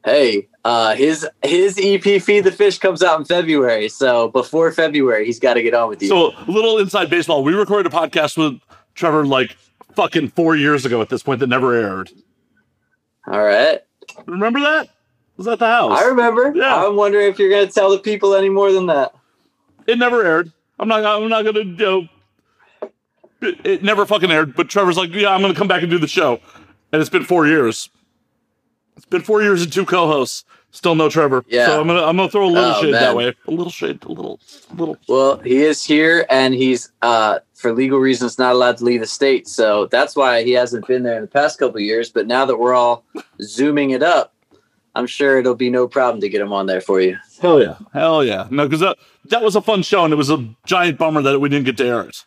hey, 0.05 0.49
uh, 0.65 0.97
his 0.97 1.25
his 1.45 1.79
EP 1.81 2.21
Feed 2.21 2.43
the 2.43 2.51
Fish 2.51 2.81
comes 2.81 3.01
out 3.01 3.21
in 3.21 3.27
February, 3.27 3.89
so 3.89 4.29
before 4.29 4.73
February, 4.73 5.25
he's 5.25 5.39
got 5.39 5.55
to 5.55 5.63
get 5.63 5.73
on 5.73 5.89
with 5.89 6.03
you. 6.03 6.09
So, 6.09 6.33
a 6.33 6.51
little 6.51 6.79
inside 6.79 7.11
baseball. 7.11 7.45
We 7.45 7.55
recorded 7.55 7.93
a 7.93 7.97
podcast 7.97 8.37
with 8.37 8.61
Trevor 8.97 9.25
like 9.25 9.57
fucking 9.95 10.31
four 10.31 10.57
years 10.57 10.85
ago 10.85 11.01
at 11.01 11.11
this 11.11 11.23
point 11.23 11.39
that 11.39 11.47
never 11.47 11.75
aired. 11.75 12.11
All 13.31 13.43
right, 13.43 13.81
Remember 14.27 14.61
that? 14.61 14.89
Was 15.37 15.47
at 15.47 15.61
the 15.61 15.67
house. 15.67 16.01
I 16.01 16.07
remember. 16.07 16.53
Yeah. 16.55 16.85
I'm 16.87 16.97
wondering 16.97 17.29
if 17.29 17.39
you're 17.39 17.51
gonna 17.51 17.69
tell 17.71 17.91
the 17.91 17.99
people 17.99 18.35
any 18.35 18.49
more 18.49 18.73
than 18.73 18.87
that. 18.87 19.15
it 19.87 19.99
never 19.99 20.25
aired. 20.25 20.53
I'm 20.81 20.89
not. 20.89 21.05
I'm 21.05 21.29
not 21.29 21.45
gonna. 21.45 21.61
You 21.61 21.77
know, 21.77 22.09
it, 23.41 23.61
it 23.65 23.83
never 23.85 24.05
fucking 24.05 24.31
aired. 24.33 24.57
But 24.57 24.69
Trevor's 24.69 24.97
like, 24.97 25.13
yeah, 25.13 25.31
I'm 25.33 25.41
gonna 25.41 25.55
come 25.55 25.69
back 25.69 25.83
and 25.83 25.91
do 25.91 25.99
the 25.99 26.09
show, 26.09 26.41
and 26.93 27.01
it's 27.01 27.11
been 27.11 27.25
four 27.25 27.47
years. 27.47 27.89
It's 28.97 29.07
been 29.07 29.23
four 29.23 29.43
years 29.43 29.63
and 29.63 29.73
two 29.73 29.87
co-hosts. 29.87 30.45
Still 30.71 30.95
no 30.95 31.09
Trevor. 31.09 31.45
Yeah. 31.49 31.67
So 31.67 31.81
I'm 31.81 31.87
gonna 31.87 32.05
I'm 32.05 32.17
gonna 32.17 32.29
throw 32.29 32.47
a 32.47 32.51
little 32.51 32.71
Oh, 32.73 32.83
shade 32.83 32.95
that 32.95 33.17
way. 33.17 33.35
A 33.47 33.51
little 33.51 33.71
shade. 33.71 34.05
A 34.05 34.09
little. 34.13 34.39
Little. 34.77 34.97
Well, 35.09 35.39
he 35.39 35.63
is 35.63 35.83
here, 35.85 36.27
and 36.29 36.55
he's 36.55 36.93
uh, 37.03 37.39
for 37.55 37.73
legal 37.73 37.99
reasons 37.99 38.39
not 38.39 38.53
allowed 38.53 38.77
to 38.79 38.85
leave 38.85 39.01
the 39.01 39.07
state. 39.07 39.49
So 39.49 39.87
that's 39.87 40.15
why 40.15 40.43
he 40.45 40.53
hasn't 40.53 40.87
been 40.87 41.03
there 41.03 41.17
in 41.17 41.23
the 41.23 41.27
past 41.29 41.59
couple 41.59 41.77
of 41.77 41.83
years. 41.83 42.11
But 42.11 42.27
now 42.27 42.45
that 42.45 42.59
we're 42.59 42.75
all 42.75 43.05
zooming 43.41 43.91
it 43.91 44.03
up, 44.03 44.35
I'm 44.95 45.07
sure 45.07 45.39
it'll 45.39 45.55
be 45.55 45.71
no 45.71 45.89
problem 45.89 46.21
to 46.21 46.29
get 46.29 46.41
him 46.41 46.53
on 46.53 46.67
there 46.67 46.83
for 46.83 47.01
you. 47.01 47.17
Hell 47.41 47.63
yeah. 47.63 47.77
Hell 47.95 48.23
yeah. 48.23 48.47
No, 48.51 48.67
because 48.67 48.81
that 48.81 48.99
that 49.27 49.43
was 49.43 49.57
a 49.57 49.63
fun 49.63 49.83
show, 49.83 50.05
and 50.05 50.13
it 50.13 50.17
was 50.17 50.31
a 50.31 50.47
giant 50.67 50.99
bummer 50.99 51.23
that 51.23 51.41
we 51.41 51.49
didn't 51.49 51.65
get 51.65 51.77
to 51.79 51.87
air 51.87 52.03
it. 52.03 52.25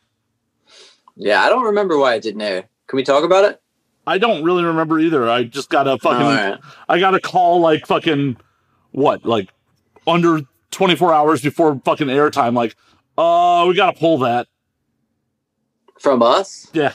Yeah, 1.16 1.44
I 1.44 1.50
don't 1.50 1.66
remember 1.66 1.98
why 1.98 2.16
it 2.16 2.24
didn't 2.24 2.42
air. 2.42 2.64
Can 2.88 2.98
we 2.98 3.04
talk 3.04 3.24
about 3.24 3.46
it? 3.46 3.62
I 4.08 4.18
don't 4.18 4.44
really 4.44 4.64
remember 4.64 5.00
either. 5.00 5.30
I 5.30 5.44
just 5.44 5.70
got 5.70 5.88
a 5.88 5.98
fucking. 5.98 6.20
Right. 6.26 6.60
I 6.90 7.00
got 7.00 7.14
a 7.16 7.20
call 7.20 7.60
like 7.60 7.86
fucking 7.86 8.38
what 8.92 9.26
like 9.26 9.50
under 10.08 10.42
24 10.72 11.14
hours 11.14 11.42
before 11.42 11.80
fucking 11.86 12.08
airtime. 12.08 12.54
Like, 12.56 12.76
uh, 13.18 13.66
we 13.68 13.76
gotta 13.76 13.98
pull 13.98 14.20
that. 14.20 14.48
From 16.00 16.24
us? 16.24 16.68
Yeah. 16.74 16.94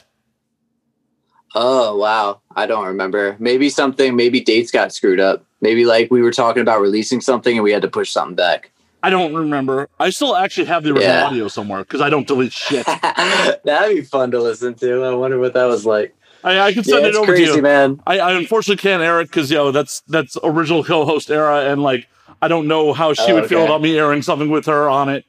Oh 1.55 1.97
wow, 1.97 2.41
I 2.55 2.67
don't 2.67 2.87
remember. 2.87 3.37
Maybe 3.39 3.71
something. 3.71 4.15
Maybe 4.17 4.41
dates 4.41 4.71
got 4.71 4.93
screwed 4.93 5.21
up. 5.21 5.45
Maybe 5.61 5.85
like 5.87 6.11
we 6.11 6.21
were 6.21 6.33
talking 6.33 6.61
about 6.61 6.81
releasing 6.81 7.21
something 7.21 7.57
and 7.57 7.65
we 7.65 7.73
had 7.73 7.83
to 7.83 7.89
push 7.89 8.11
something 8.11 8.35
back. 8.35 8.73
I 9.03 9.11
don't 9.11 9.35
remember. 9.35 9.89
I 10.01 10.11
still 10.11 10.35
actually 10.35 10.67
have 10.67 10.83
the 10.83 10.91
original 10.91 11.09
Yeah. 11.15 11.27
audio 11.27 11.49
somewhere 11.49 11.81
because 11.85 12.01
I 12.01 12.11
don't 12.11 12.27
delete 12.27 12.53
shit. 12.53 12.85
That'd 13.65 13.97
be 13.97 14.03
fun 14.03 14.33
to 14.33 14.41
listen 14.43 14.75
to. 14.75 15.05
I 15.05 15.15
wonder 15.15 15.39
what 15.39 15.55
that 15.55 15.65
was 15.67 15.87
like. 15.87 16.15
I, 16.47 16.61
I 16.69 16.73
can 16.73 16.85
Yeah, 16.85 16.95
send 16.95 17.07
it 17.07 17.09
it's 17.11 17.19
over 17.19 17.35
to 17.35 17.43
you. 17.57 17.63
man. 17.63 18.01
I, 18.07 18.19
I 18.21 18.33
unfortunately 18.33 18.81
can't 18.81 19.03
air 19.03 19.21
it 19.21 19.27
because 19.27 19.51
yo, 19.51 19.71
that's 19.73 20.01
that's 20.09 20.37
original 20.43 20.85
co-host 20.85 21.31
era, 21.31 21.65
and 21.71 21.83
like 21.83 22.07
I 22.41 22.49
don't 22.49 22.69
know 22.69 22.93
how 22.93 23.13
she 23.15 23.33
Oh, 23.33 23.35
would 23.35 23.49
feel 23.49 23.65
about 23.65 23.83
me 23.83 23.99
airing 23.99 24.23
something 24.23 24.49
with 24.51 24.67
her 24.67 24.89
on 24.89 25.09
it. 25.09 25.25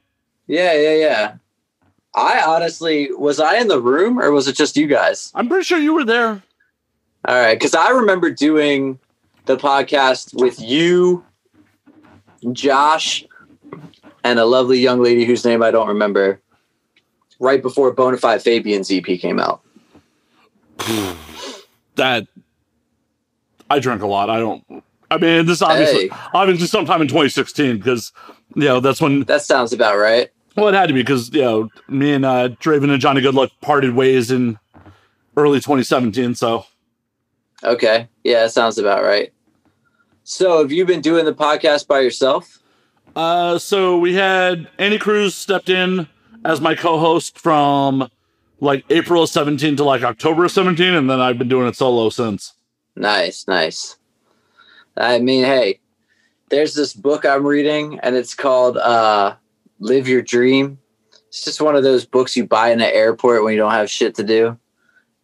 Yeah, 0.47 0.73
yeah, 0.73 0.95
yeah. 0.95 1.36
I 2.15 2.41
honestly 2.41 3.10
was 3.12 3.39
I 3.39 3.58
in 3.58 3.67
the 3.67 3.82
room 3.82 4.19
or 4.19 4.32
was 4.32 4.47
it 4.47 4.56
just 4.56 4.77
you 4.77 4.88
guys? 4.88 5.32
I'm 5.36 5.47
pretty 5.49 5.63
sure 5.63 5.80
you 5.80 5.93
were 5.93 6.06
there. 6.06 6.41
All 7.27 7.36
right, 7.36 7.56
because 7.56 7.75
I 7.75 7.89
remember 7.89 8.32
doing 8.32 8.99
the 9.45 9.58
podcast 9.58 10.39
with 10.39 10.60
you, 10.62 11.25
Josh, 12.53 13.25
and 14.23 14.39
a 14.39 14.45
lovely 14.45 14.80
young 14.80 15.01
lady 15.01 15.25
whose 15.25 15.43
name 15.45 15.62
I 15.63 15.71
don't 15.71 15.88
remember. 15.88 16.41
Right 17.39 17.62
before 17.62 17.93
Bonafide 17.93 18.41
Fabian's 18.41 18.91
EP 18.91 19.03
came 19.19 19.39
out. 19.39 19.62
That 21.95 22.27
I 23.69 23.79
drink 23.79 24.01
a 24.01 24.07
lot. 24.07 24.29
I 24.29 24.39
don't. 24.39 24.63
I 25.09 25.17
mean, 25.17 25.45
this 25.45 25.61
obviously, 25.61 26.09
Hey. 26.09 26.15
obviously, 26.33 26.67
sometime 26.67 27.01
in 27.01 27.07
2016 27.07 27.77
because 27.77 28.11
you 28.55 28.63
know 28.65 28.79
that's 28.79 29.01
when. 29.01 29.21
That 29.21 29.41
sounds 29.41 29.73
about 29.73 29.97
right. 29.97 30.29
Well, 30.55 30.67
it 30.67 30.73
had 30.73 30.87
to 30.87 30.93
be 30.93 31.01
because 31.01 31.29
you 31.33 31.41
know 31.41 31.69
me 31.87 32.13
and 32.13 32.25
uh, 32.25 32.49
Draven 32.49 32.91
and 32.91 32.99
Johnny 33.01 33.21
Goodluck 33.21 33.51
parted 33.61 33.95
ways 33.95 34.31
in 34.31 34.57
early 35.35 35.59
2017. 35.59 36.35
So 36.35 36.65
Okay. 37.63 38.07
Yeah, 38.23 38.43
that 38.43 38.51
sounds 38.51 38.77
about 38.77 39.03
right. 39.03 39.31
So 40.23 40.59
have 40.59 40.71
you 40.71 40.85
been 40.85 41.01
doing 41.01 41.25
the 41.25 41.33
podcast 41.33 41.87
by 41.87 42.01
yourself? 42.01 42.59
Uh, 43.15 43.57
so 43.57 43.97
we 43.97 44.13
had 44.13 44.67
Andy 44.77 44.97
Cruz 44.99 45.33
stepped 45.35 45.69
in 45.69 46.07
as 46.45 46.59
my 46.61 46.75
co-host 46.75 47.39
from 47.39 48.09
like 48.60 48.86
April 48.89 49.28
17 49.28 49.76
to 49.78 49.84
like 49.84 50.04
October 50.04 50.48
17, 50.48 50.93
and 50.93 51.10
then 51.10 51.22
I've 51.22 51.38
been 51.38 51.48
doing 51.48 51.67
it 51.67 51.76
solo 51.76 52.10
since. 52.10 52.54
Nice, 52.96 53.48
nice. 53.48 53.98
I 54.96 55.20
mean, 55.20 55.43
hey, 55.43 55.80
there's 56.50 56.74
this 56.74 56.93
book 56.93 57.26
I'm 57.26 57.46
reading, 57.46 58.00
and 58.02 58.15
it's 58.15 58.34
called 58.34 58.78
uh, 58.78 59.36
"Live 59.80 60.08
Your 60.08 60.22
Dream." 60.22 60.80
It's 61.28 61.43
just 61.43 61.62
one 61.62 61.76
of 61.76 61.84
those 61.84 62.06
books 62.06 62.36
you 62.36 62.48
buy 62.48 62.72
in 62.72 62.80
the 62.80 62.95
airport 62.95 63.43
when 63.43 63.53
you 63.53 63.60
don't 63.60 63.72
have 63.72 63.89
shit 63.89 64.16
to 64.16 64.24
do. 64.24 64.58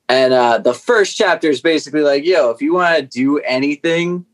And 0.09 0.33
uh, 0.33 0.57
the 0.59 0.73
first 0.73 1.17
chapter 1.17 1.49
is 1.49 1.61
basically 1.61 2.01
like, 2.01 2.25
"Yo, 2.25 2.51
if 2.51 2.61
you 2.61 2.73
want 2.73 2.97
to 2.97 3.03
do 3.03 3.39
anything, 3.39 4.25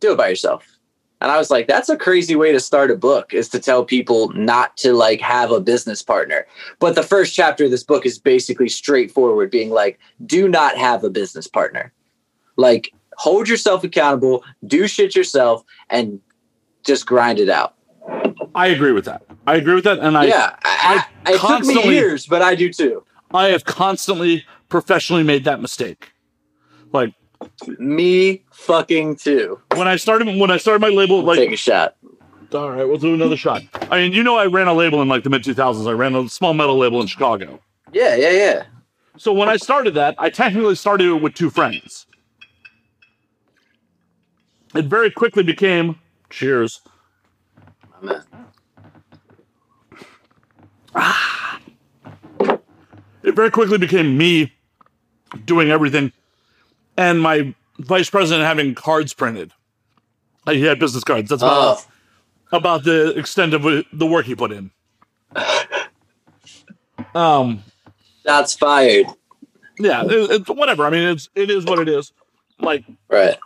do 0.00 0.12
it 0.12 0.16
by 0.16 0.28
yourself." 0.28 0.75
And 1.20 1.30
I 1.30 1.38
was 1.38 1.50
like, 1.50 1.66
"That's 1.66 1.88
a 1.88 1.96
crazy 1.96 2.36
way 2.36 2.52
to 2.52 2.60
start 2.60 2.90
a 2.90 2.96
book 2.96 3.32
is 3.32 3.48
to 3.50 3.58
tell 3.58 3.84
people 3.84 4.30
not 4.32 4.76
to 4.78 4.92
like 4.92 5.20
have 5.20 5.50
a 5.50 5.60
business 5.60 6.02
partner." 6.02 6.46
But 6.78 6.94
the 6.94 7.02
first 7.02 7.34
chapter 7.34 7.64
of 7.64 7.70
this 7.70 7.84
book 7.84 8.04
is 8.04 8.18
basically 8.18 8.68
straightforward, 8.68 9.50
being 9.50 9.70
like, 9.70 9.98
"Do 10.24 10.48
not 10.48 10.76
have 10.76 11.04
a 11.04 11.10
business 11.10 11.46
partner." 11.46 11.92
like 12.58 12.92
hold 13.18 13.48
yourself 13.48 13.84
accountable 13.84 14.42
do 14.66 14.88
shit 14.88 15.14
yourself 15.14 15.62
and 15.90 16.20
just 16.84 17.06
grind 17.06 17.38
it 17.38 17.50
out 17.50 17.74
I 18.54 18.68
agree 18.68 18.92
with 18.92 19.04
that. 19.04 19.22
I 19.46 19.56
agree 19.56 19.74
with 19.74 19.84
that, 19.84 19.98
and 19.98 20.16
I 20.16 20.24
yeah 20.24 20.56
I, 20.64 21.04
I, 21.26 21.32
it 21.34 21.40
took 21.40 21.64
me 21.64 21.92
years 21.92 22.26
but 22.26 22.40
i 22.40 22.54
do 22.54 22.72
too 22.72 23.04
I 23.32 23.48
have 23.48 23.64
constantly 23.64 24.44
professionally 24.68 25.22
made 25.22 25.44
that 25.44 25.60
mistake. 25.60 26.12
Like 26.92 27.14
Me 27.78 28.44
fucking 28.52 29.16
too. 29.16 29.60
when 29.74 29.88
I 29.88 29.96
started 29.96 30.38
when 30.38 30.50
I 30.50 30.56
started 30.56 30.80
my 30.80 30.88
label, 30.88 31.22
like 31.22 31.38
Take 31.38 31.52
a 31.52 31.56
shot. 31.56 31.96
all 32.54 32.70
right, 32.70 32.84
we'll 32.84 32.98
do 32.98 33.14
another 33.14 33.36
shot. 33.36 33.62
I 33.90 34.00
mean, 34.02 34.12
you 34.12 34.22
know, 34.22 34.36
I 34.36 34.46
ran 34.46 34.68
a 34.68 34.74
label 34.74 35.02
in 35.02 35.08
like 35.08 35.22
the 35.24 35.30
mid 35.30 35.42
2000s. 35.42 35.86
I 35.88 35.92
ran 35.92 36.14
a 36.14 36.28
small 36.28 36.54
metal 36.54 36.76
label 36.78 37.00
in 37.00 37.06
Chicago. 37.06 37.60
Yeah, 37.92 38.14
yeah, 38.16 38.30
yeah. 38.30 38.64
So 39.16 39.32
when 39.32 39.48
I 39.48 39.56
started 39.56 39.94
that, 39.94 40.14
I 40.18 40.28
technically 40.30 40.74
started 40.74 41.06
it 41.08 41.22
with 41.22 41.34
two 41.34 41.50
friends. 41.50 42.06
It 44.74 44.84
very 44.86 45.10
quickly 45.10 45.42
became 45.42 45.98
cheers. 46.28 46.80
Man. 48.02 48.22
Ah. 50.94 51.60
It 53.22 53.34
very 53.34 53.50
quickly 53.50 53.78
became 53.78 54.16
me 54.16 54.52
doing 55.44 55.70
everything 55.70 56.12
and 56.96 57.20
my 57.20 57.54
vice 57.78 58.10
president 58.10 58.46
having 58.46 58.74
cards 58.74 59.12
printed. 59.14 59.52
He 60.48 60.62
had 60.62 60.78
business 60.78 61.04
cards. 61.04 61.28
That's 61.28 61.42
about, 61.42 61.84
Oh, 62.52 62.56
about 62.56 62.84
the 62.84 63.16
extent 63.18 63.52
of 63.54 63.62
the 63.92 64.06
work 64.06 64.26
he 64.26 64.34
put 64.34 64.52
in. 64.52 64.70
Um, 67.14 67.62
that's 68.24 68.54
fired. 68.54 69.06
yeah, 69.78 70.02
it, 70.04 70.30
it's 70.30 70.48
whatever. 70.50 70.84
I 70.84 70.90
mean, 70.90 71.08
it's 71.08 71.28
it 71.34 71.50
is 71.50 71.64
what 71.64 71.78
it 71.78 71.88
is. 71.88 72.12
Like 72.58 72.84
Right. 73.08 73.36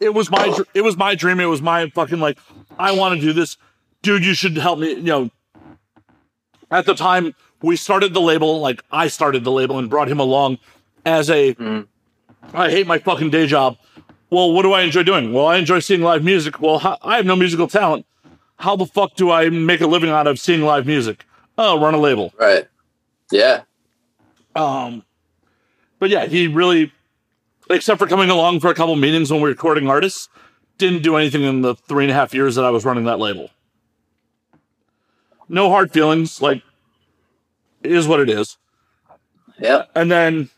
it 0.00 0.10
was 0.14 0.30
my 0.30 0.56
it 0.74 0.82
was 0.82 0.96
my 0.96 1.14
dream. 1.14 1.40
It 1.40 1.46
was 1.46 1.62
my 1.62 1.88
fucking 1.90 2.20
like 2.20 2.38
I 2.78 2.92
want 2.92 3.14
to 3.18 3.26
do 3.26 3.32
this, 3.32 3.56
dude. 4.02 4.24
You 4.24 4.34
should 4.34 4.56
help 4.56 4.78
me. 4.78 4.92
You 4.94 5.02
know, 5.02 5.30
at 6.70 6.86
the 6.86 6.94
time 6.94 7.34
we 7.62 7.76
started 7.76 8.14
the 8.14 8.20
label, 8.20 8.60
like 8.60 8.82
I 8.92 9.08
started 9.08 9.44
the 9.44 9.52
label 9.52 9.78
and 9.78 9.88
brought 9.90 10.08
him 10.08 10.20
along 10.20 10.58
as 11.04 11.30
a. 11.30 11.54
Mhm. 11.54 11.86
I 12.52 12.70
hate 12.70 12.86
my 12.86 12.98
fucking 12.98 13.30
day 13.30 13.46
job. 13.46 13.76
Well, 14.30 14.52
what 14.52 14.62
do 14.62 14.72
I 14.72 14.82
enjoy 14.82 15.02
doing? 15.02 15.32
Well, 15.32 15.46
I 15.46 15.56
enjoy 15.56 15.80
seeing 15.80 16.02
live 16.02 16.22
music. 16.22 16.60
Well, 16.60 16.78
how, 16.78 16.98
I 17.02 17.16
have 17.16 17.26
no 17.26 17.36
musical 17.36 17.66
talent. 17.66 18.06
How 18.56 18.76
the 18.76 18.86
fuck 18.86 19.14
do 19.14 19.30
I 19.30 19.48
make 19.48 19.80
a 19.80 19.86
living 19.86 20.10
out 20.10 20.26
of 20.26 20.38
seeing 20.38 20.62
live 20.62 20.86
music? 20.86 21.24
Oh, 21.58 21.80
run 21.80 21.94
a 21.94 21.98
label. 21.98 22.32
Right. 22.38 22.68
Yeah. 23.32 23.62
Um, 24.54 25.04
but 25.98 26.10
yeah, 26.10 26.26
he 26.26 26.46
really, 26.46 26.92
except 27.68 27.98
for 27.98 28.06
coming 28.06 28.30
along 28.30 28.60
for 28.60 28.70
a 28.70 28.74
couple 28.74 28.94
meetings 28.96 29.30
when 29.30 29.40
we 29.40 29.44
were 29.44 29.50
recording 29.50 29.88
artists, 29.88 30.28
didn't 30.78 31.02
do 31.02 31.16
anything 31.16 31.42
in 31.42 31.62
the 31.62 31.74
three 31.74 32.04
and 32.04 32.10
a 32.10 32.14
half 32.14 32.34
years 32.34 32.54
that 32.54 32.64
I 32.64 32.70
was 32.70 32.84
running 32.84 33.04
that 33.04 33.18
label. 33.18 33.50
No 35.48 35.70
hard 35.70 35.92
feelings, 35.92 36.40
like, 36.40 36.62
it 37.82 37.92
is 37.92 38.06
what 38.06 38.20
it 38.20 38.30
is. 38.30 38.56
Yeah. 39.58 39.84
And 39.94 40.10
then 40.10 40.50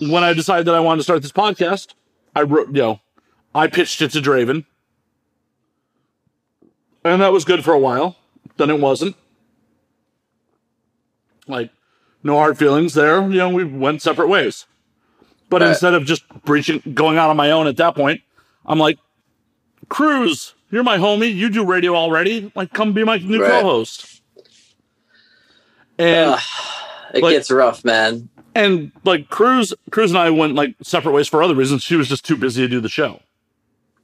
when 0.00 0.24
I 0.24 0.32
decided 0.32 0.66
that 0.66 0.74
I 0.74 0.80
wanted 0.80 0.98
to 0.98 1.04
start 1.04 1.22
this 1.22 1.32
podcast, 1.32 1.94
I 2.34 2.42
wrote, 2.42 2.68
you 2.68 2.82
know, 2.82 3.00
I 3.54 3.66
pitched 3.66 4.02
it 4.02 4.10
to 4.12 4.20
Draven. 4.20 4.64
And 7.04 7.22
that 7.22 7.32
was 7.32 7.44
good 7.44 7.64
for 7.64 7.72
a 7.72 7.78
while. 7.78 8.16
Then 8.56 8.70
it 8.70 8.80
wasn't. 8.80 9.16
Like, 11.46 11.70
no 12.22 12.36
hard 12.36 12.58
feelings 12.58 12.94
there. 12.94 13.22
You 13.22 13.38
know, 13.38 13.50
we 13.50 13.64
went 13.64 14.02
separate 14.02 14.28
ways. 14.28 14.66
But 15.48 15.62
instead 15.62 15.94
of 15.94 16.04
just 16.04 16.28
breaching, 16.44 16.82
going 16.92 17.18
out 17.18 17.30
on 17.30 17.36
my 17.36 17.52
own 17.52 17.68
at 17.68 17.76
that 17.76 17.94
point, 17.94 18.20
I'm 18.64 18.80
like, 18.80 18.98
Cruz, 19.88 20.54
you're 20.70 20.82
my 20.82 20.98
homie. 20.98 21.32
You 21.32 21.48
do 21.48 21.64
radio 21.64 21.94
already. 21.94 22.50
Like, 22.56 22.72
come 22.72 22.92
be 22.92 23.04
my 23.04 23.18
new 23.18 23.40
Right. 23.40 23.50
co-host. 23.62 24.20
And 25.98 26.30
Ugh, 26.32 26.40
it 27.14 27.22
like- 27.22 27.32
gets 27.34 27.50
rough, 27.50 27.84
man. 27.84 28.28
And 28.56 28.92
like 29.04 29.28
Cruz, 29.28 29.74
Cruz 29.90 30.10
and 30.10 30.18
I 30.18 30.30
went 30.30 30.54
like 30.54 30.74
separate 30.82 31.12
ways 31.12 31.28
for 31.28 31.42
other 31.42 31.54
reasons. 31.54 31.82
She 31.82 31.96
was 31.96 32.08
just 32.08 32.24
too 32.24 32.36
busy 32.36 32.62
to 32.62 32.68
do 32.68 32.80
the 32.80 32.88
show. 32.88 33.20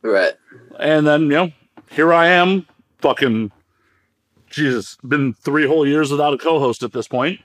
Right. 0.03 0.35
And 0.79 1.07
then, 1.07 1.23
you 1.23 1.29
know, 1.29 1.53
here 1.91 2.13
I 2.13 2.27
am, 2.29 2.67
fucking 2.99 3.51
Jesus, 4.51 4.97
been 5.07 5.33
three 5.33 5.67
whole 5.67 5.87
years 5.87 6.11
without 6.11 6.35
a 6.35 6.39
co-host 6.39 6.83
at 6.83 6.93
this 6.93 7.09
point. 7.09 7.41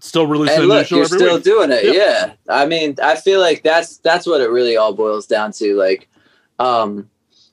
Still 0.00 0.26
releasing 0.26 0.60
And 0.60 0.68
look, 0.68 0.90
you're 0.90 1.06
still 1.06 1.36
week. 1.36 1.44
doing 1.44 1.72
it. 1.72 1.84
Yep. 1.84 1.94
Yeah. 1.94 2.32
I 2.48 2.66
mean, 2.66 2.94
I 3.02 3.16
feel 3.16 3.40
like 3.40 3.64
that's 3.64 3.96
that's 3.98 4.26
what 4.26 4.40
it 4.40 4.48
really 4.48 4.76
all 4.76 4.92
boils 4.92 5.26
down 5.26 5.50
to. 5.52 5.74
Like, 5.76 6.08
um, 6.60 7.10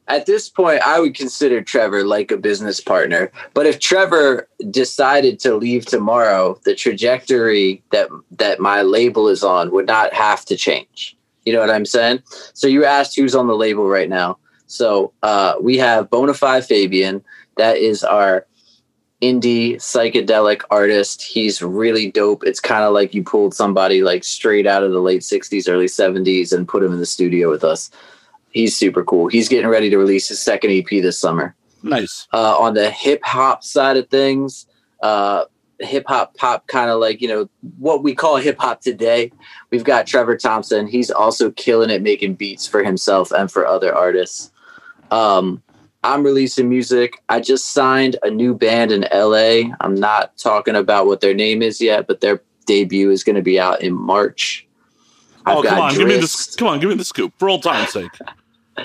at 0.08 0.26
this 0.26 0.49
point, 0.49 0.82
I 0.82 0.99
would 0.99 1.16
consider 1.16 1.62
Trevor 1.62 2.03
like 2.03 2.32
a 2.32 2.38
business 2.38 2.80
partner. 2.80 3.32
But 3.53 3.66
if 3.66 3.80
Trevor 3.80 4.47
decided 4.70 5.39
to 5.39 5.56
leave 5.56 5.86
tomorrow, 5.86 6.60
the 6.64 6.76
trajectory 6.76 7.82
that 7.91 8.10
that 8.32 8.60
my 8.60 8.84
label 8.84 9.28
is 9.28 9.43
on 9.43 9.72
would 9.72 9.88
not 9.88 10.14
have 10.14 10.45
to 10.45 10.56
change. 10.56 11.18
You 11.45 11.53
know 11.53 11.60
what 11.60 11.72
I'm 11.72 11.86
saying? 11.86 12.22
So 12.53 12.68
you 12.68 12.86
asked 12.86 13.16
who's 13.16 13.36
on 13.36 13.47
the 13.47 13.56
label 13.56 13.88
right 13.88 14.10
now. 14.10 14.38
So 14.68 15.14
uh, 15.24 15.56
we 15.62 15.78
have 15.78 16.10
Bonafide 16.10 16.66
Fabian. 16.66 17.24
That 17.58 17.78
is 17.78 18.03
our 18.03 18.45
indie 19.22 19.76
psychedelic 19.76 20.62
artist. 20.70 21.22
He's 21.22 21.62
really 21.62 22.12
dope. 22.12 22.43
It's 22.45 22.60
kind 22.60 22.84
of 22.84 22.93
like 22.93 23.14
you 23.14 23.24
pulled 23.24 23.53
somebody 23.53 24.01
like 24.01 24.24
straight 24.24 24.68
out 24.68 24.84
of 24.84 24.91
the 24.91 24.99
late 24.99 25.22
60s, 25.22 25.70
early 25.70 25.86
70s 25.86 26.51
and 26.51 26.68
put 26.68 26.84
him 26.84 26.93
in 26.93 26.99
the 26.99 27.06
studio 27.06 27.49
with 27.49 27.64
us. 27.64 27.89
He's 28.56 28.74
super 28.74 29.03
cool. 29.03 29.28
He's 29.28 29.49
getting 29.49 29.70
ready 29.70 29.89
to 29.89 29.97
release 29.97 30.30
his 30.30 30.39
second 30.39 30.72
EP 30.72 30.88
this 30.88 31.20
summer. 31.20 31.53
Nice. 31.84 32.26
Uh, 32.34 32.58
on 32.58 32.74
the 32.74 32.89
hip 32.89 33.20
hop 33.22 33.66
side 33.66 33.97
of 33.97 34.08
things, 34.08 34.66
uh, 35.03 35.43
hip 35.80 36.06
hop 36.08 36.38
pop 36.38 36.66
kind 36.68 36.89
of 36.89 37.01
like, 37.01 37.22
you 37.22 37.28
know, 37.28 37.49
what 37.80 38.01
we 38.01 38.16
call 38.16 38.38
hip 38.38 38.58
hop 38.58 38.80
today. 38.80 39.30
We've 39.72 39.84
got 39.84 40.08
Trevor 40.08 40.38
Thompson. 40.38 40.88
He's 40.88 41.12
also 41.12 41.51
killing 41.51 41.89
it 41.89 42.01
making 42.01 42.36
beats 42.36 42.66
for 42.66 42.82
himself 42.82 43.30
and 43.34 43.51
for 43.51 43.68
other 43.68 43.93
artists. 43.93 44.53
Um, 45.12 45.62
I'm 46.06 46.24
releasing 46.24 46.70
music. 46.70 47.22
I 47.28 47.41
just 47.41 47.74
signed 47.74 48.16
a 48.24 48.30
new 48.30 48.56
band 48.56 48.93
in 48.93 49.06
LA. 49.14 49.76
I'm 49.82 49.95
not 49.95 50.38
talking 50.38 50.78
about 50.78 51.08
what 51.08 51.20
their 51.20 51.34
name 51.34 51.62
is 51.62 51.82
yet, 51.82 52.08
but 52.08 52.22
their 52.22 52.41
debut 52.66 53.12
is 53.12 53.26
going 53.26 53.36
to 53.36 53.41
be 53.41 53.60
out 53.60 53.82
in 53.82 53.93
March. 53.93 54.66
oh, 55.45 55.62
come 55.62 55.78
on, 55.78 55.93
give 55.93 56.08
me 56.08 56.16
this. 56.16 56.56
Come 56.56 56.70
on, 56.70 56.80
give 56.80 56.89
me 56.89 56.95
the 56.95 57.03
scoop 57.03 57.34
for 57.38 57.49
old 57.49 57.62
time's 57.62 57.91
sake. 57.91 58.12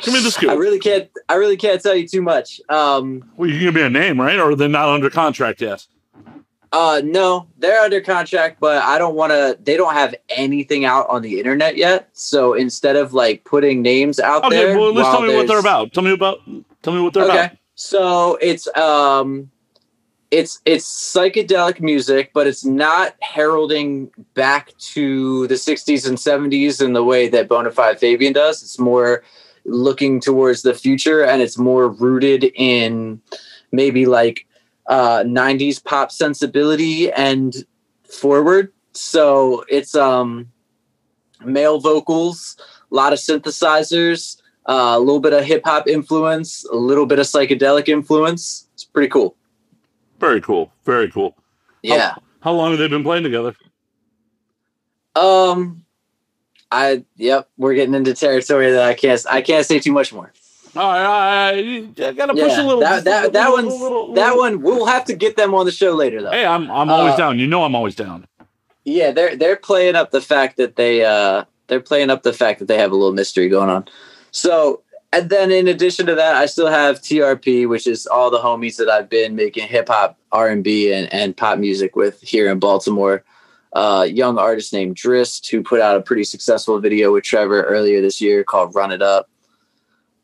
Give 0.03 0.15
me 0.15 0.21
the 0.23 0.31
scoop. 0.31 0.51
I 0.51 0.55
really 0.55 0.79
can't. 0.79 1.09
I 1.29 1.35
really 1.35 1.57
can't 1.57 1.83
tell 1.83 1.95
you 1.95 2.07
too 2.07 2.23
much. 2.23 2.61
Um, 2.69 3.25
well, 3.37 3.49
you 3.49 3.57
can 3.57 3.63
give 3.67 3.75
me 3.75 3.83
a 3.83 3.91
name, 3.91 4.21
right? 4.21 4.39
Or 4.39 4.55
they're 4.55 4.69
not 4.69 4.89
under 4.89 5.11
contract 5.11 5.61
yet. 5.61 5.87
Uh, 6.73 7.03
no, 7.05 7.49
they're 7.59 7.81
under 7.81 8.01
contract, 8.01 8.59
but 8.61 8.81
I 8.85 8.99
don't 8.99 9.17
want 9.17 9.33
to. 9.33 9.59
They 9.61 9.77
don't 9.77 9.93
have 9.95 10.15
anything 10.29 10.85
out 10.85 11.09
on 11.09 11.23
the 11.23 11.39
internet 11.39 11.77
yet. 11.77 12.09
So 12.13 12.55
instead 12.55 12.95
of 12.95 13.13
like 13.13 13.43
putting 13.45 13.83
names 13.83 14.21
out 14.21 14.45
Okay, 14.45 14.57
there, 14.57 14.79
well, 14.79 14.89
at 14.89 14.95
least 14.95 15.09
while 15.09 15.19
tell 15.19 15.23
me 15.29 15.35
what 15.37 15.49
they're 15.49 15.59
about. 15.59 15.93
Tell 15.93 16.05
me 16.05 16.13
about. 16.13 16.39
Tell 16.83 16.95
me 16.95 17.01
what 17.01 17.13
they're 17.13 17.25
Okay, 17.25 17.39
about. 17.47 17.57
so 17.75 18.37
it's 18.41 18.69
um, 18.77 19.51
it's 20.31 20.61
it's 20.65 20.87
psychedelic 20.87 21.81
music, 21.81 22.31
but 22.33 22.47
it's 22.47 22.65
not 22.65 23.17
heralding 23.21 24.13
back 24.35 24.73
to 24.79 25.49
the 25.49 25.55
'60s 25.57 26.07
and 26.09 26.17
'70s 26.17 26.81
in 26.81 26.93
the 26.93 27.03
way 27.03 27.29
that 27.29 27.49
Bonafide 27.49 27.99
Fabian 27.99 28.33
does. 28.33 28.63
It's 28.63 28.79
more 28.79 29.25
looking 29.71 30.21
towards 30.21 30.63
the 30.63 30.75
future, 30.75 31.23
and 31.25 31.41
it's 31.43 31.57
more 31.59 31.89
rooted 31.89 32.45
in 32.55 33.21
maybe 33.73 34.07
like 34.07 34.47
uh 34.87 35.23
90s 35.25 35.83
pop 35.85 36.11
sensibility 36.11 37.13
and 37.13 37.65
forward 38.03 38.73
so 38.93 39.65
it's 39.69 39.95
um 39.95 40.51
male 41.45 41.79
vocals 41.79 42.57
a 42.91 42.95
lot 42.95 43.13
of 43.13 43.19
synthesizers 43.21 44.41
uh, 44.67 44.95
a 44.97 44.99
little 44.99 45.21
bit 45.21 45.33
of 45.33 45.45
hip-hop 45.45 45.87
influence 45.87 46.65
a 46.73 46.75
little 46.75 47.07
bit 47.07 47.19
of 47.21 47.27
psychedelic 47.27 47.89
influence 47.89 48.67
it's 48.75 48.85
pretty 48.85 49.09
cool 49.09 49.37
Very 50.19 50.41
cool. 50.41 50.73
Very 50.85 51.09
cool. 51.11 51.37
yeah 51.83 52.15
How 52.41 52.53
long 52.53 52.71
have 52.71 52.81
they 52.81 52.89
been 52.89 53.05
playing 53.05 53.23
together? 53.23 53.55
um 55.15 55.85
i 56.73 57.05
yep 57.17 57.49
we're 57.57 57.75
getting 57.75 57.95
into 57.95 58.15
territory 58.15 58.71
that 58.73 58.83
i 58.83 58.95
can't 58.95 59.25
i 59.31 59.41
can't 59.43 59.67
say 59.67 59.79
too 59.81 59.93
much 59.93 60.13
more 60.13 60.33
All 60.77 60.93
right, 60.93 61.05
I, 61.05 61.51
I 62.07 62.13
gotta 62.13 62.33
push 62.33 62.43
yeah 62.43 62.63
a 62.63 62.67
little. 62.67 62.81
that 62.81 63.05
that, 63.05 63.33
that 63.33 63.51
one's 63.51 64.15
that 64.17 64.37
one 64.37 64.63
we'll 64.63 64.87
have 64.87 65.05
to 65.07 65.15
get 65.15 65.37
them 65.37 65.55
on 65.55 65.67
the 65.67 65.73
show 65.73 65.95
later 65.95 66.23
though 66.23 66.31
Hey, 66.31 66.47
I'm 66.47 66.71
I'm 66.71 66.91
always 66.91 67.15
Uh, 67.15 67.19
down. 67.19 67.39
You 67.39 67.47
know 67.47 67.65
I'm 67.65 67.75
always 67.75 67.95
down. 67.97 68.27
Yeah, 68.85 69.11
they're 69.11 69.37
they're 69.37 69.57
playing 69.57 69.95
up 69.97 70.11
the 70.11 70.21
fact 70.21 70.57
that 70.57 70.77
they 70.77 71.05
uh 71.05 71.45
they're 71.67 71.81
playing 71.81 72.11
up 72.11 72.23
the 72.23 72.33
fact 72.33 72.59
that 72.61 72.67
they 72.69 72.79
have 72.79 72.93
a 72.93 72.97
little 72.97 73.13
mystery 73.13 73.49
going 73.49 73.69
on. 73.69 73.87
So 74.31 74.83
and 75.13 75.29
then 75.29 75.51
in 75.51 75.67
addition 75.67 76.07
to 76.07 76.15
that, 76.15 76.37
I 76.37 76.47
still 76.47 76.69
have 76.69 77.01
TRP, 77.03 77.69
which 77.69 77.87
is 77.89 78.07
all 78.07 78.31
the 78.31 78.39
homies 78.39 78.77
that 78.77 78.89
I've 78.89 79.11
been 79.11 79.35
making 79.35 79.67
hip 79.67 79.89
hop, 79.89 80.17
R 80.33 80.49
and 80.49 80.63
B, 80.65 80.93
and 80.93 81.13
and 81.13 81.37
pop 81.37 81.59
music 81.59 81.97
with 81.97 82.21
here 82.23 82.51
in 82.51 82.59
Baltimore. 82.61 83.25
Uh, 83.73 84.07
young 84.09 84.37
artist 84.39 84.73
named 84.73 84.97
Drist, 84.97 85.49
who 85.51 85.63
put 85.63 85.81
out 85.81 85.97
a 85.97 86.03
pretty 86.03 86.25
successful 86.25 86.81
video 86.81 87.13
with 87.13 87.25
Trevor 87.25 87.63
earlier 87.63 88.01
this 88.01 88.21
year 88.21 88.43
called 88.43 88.75
"Run 88.75 88.93
It 88.93 89.03
Up." 89.03 89.29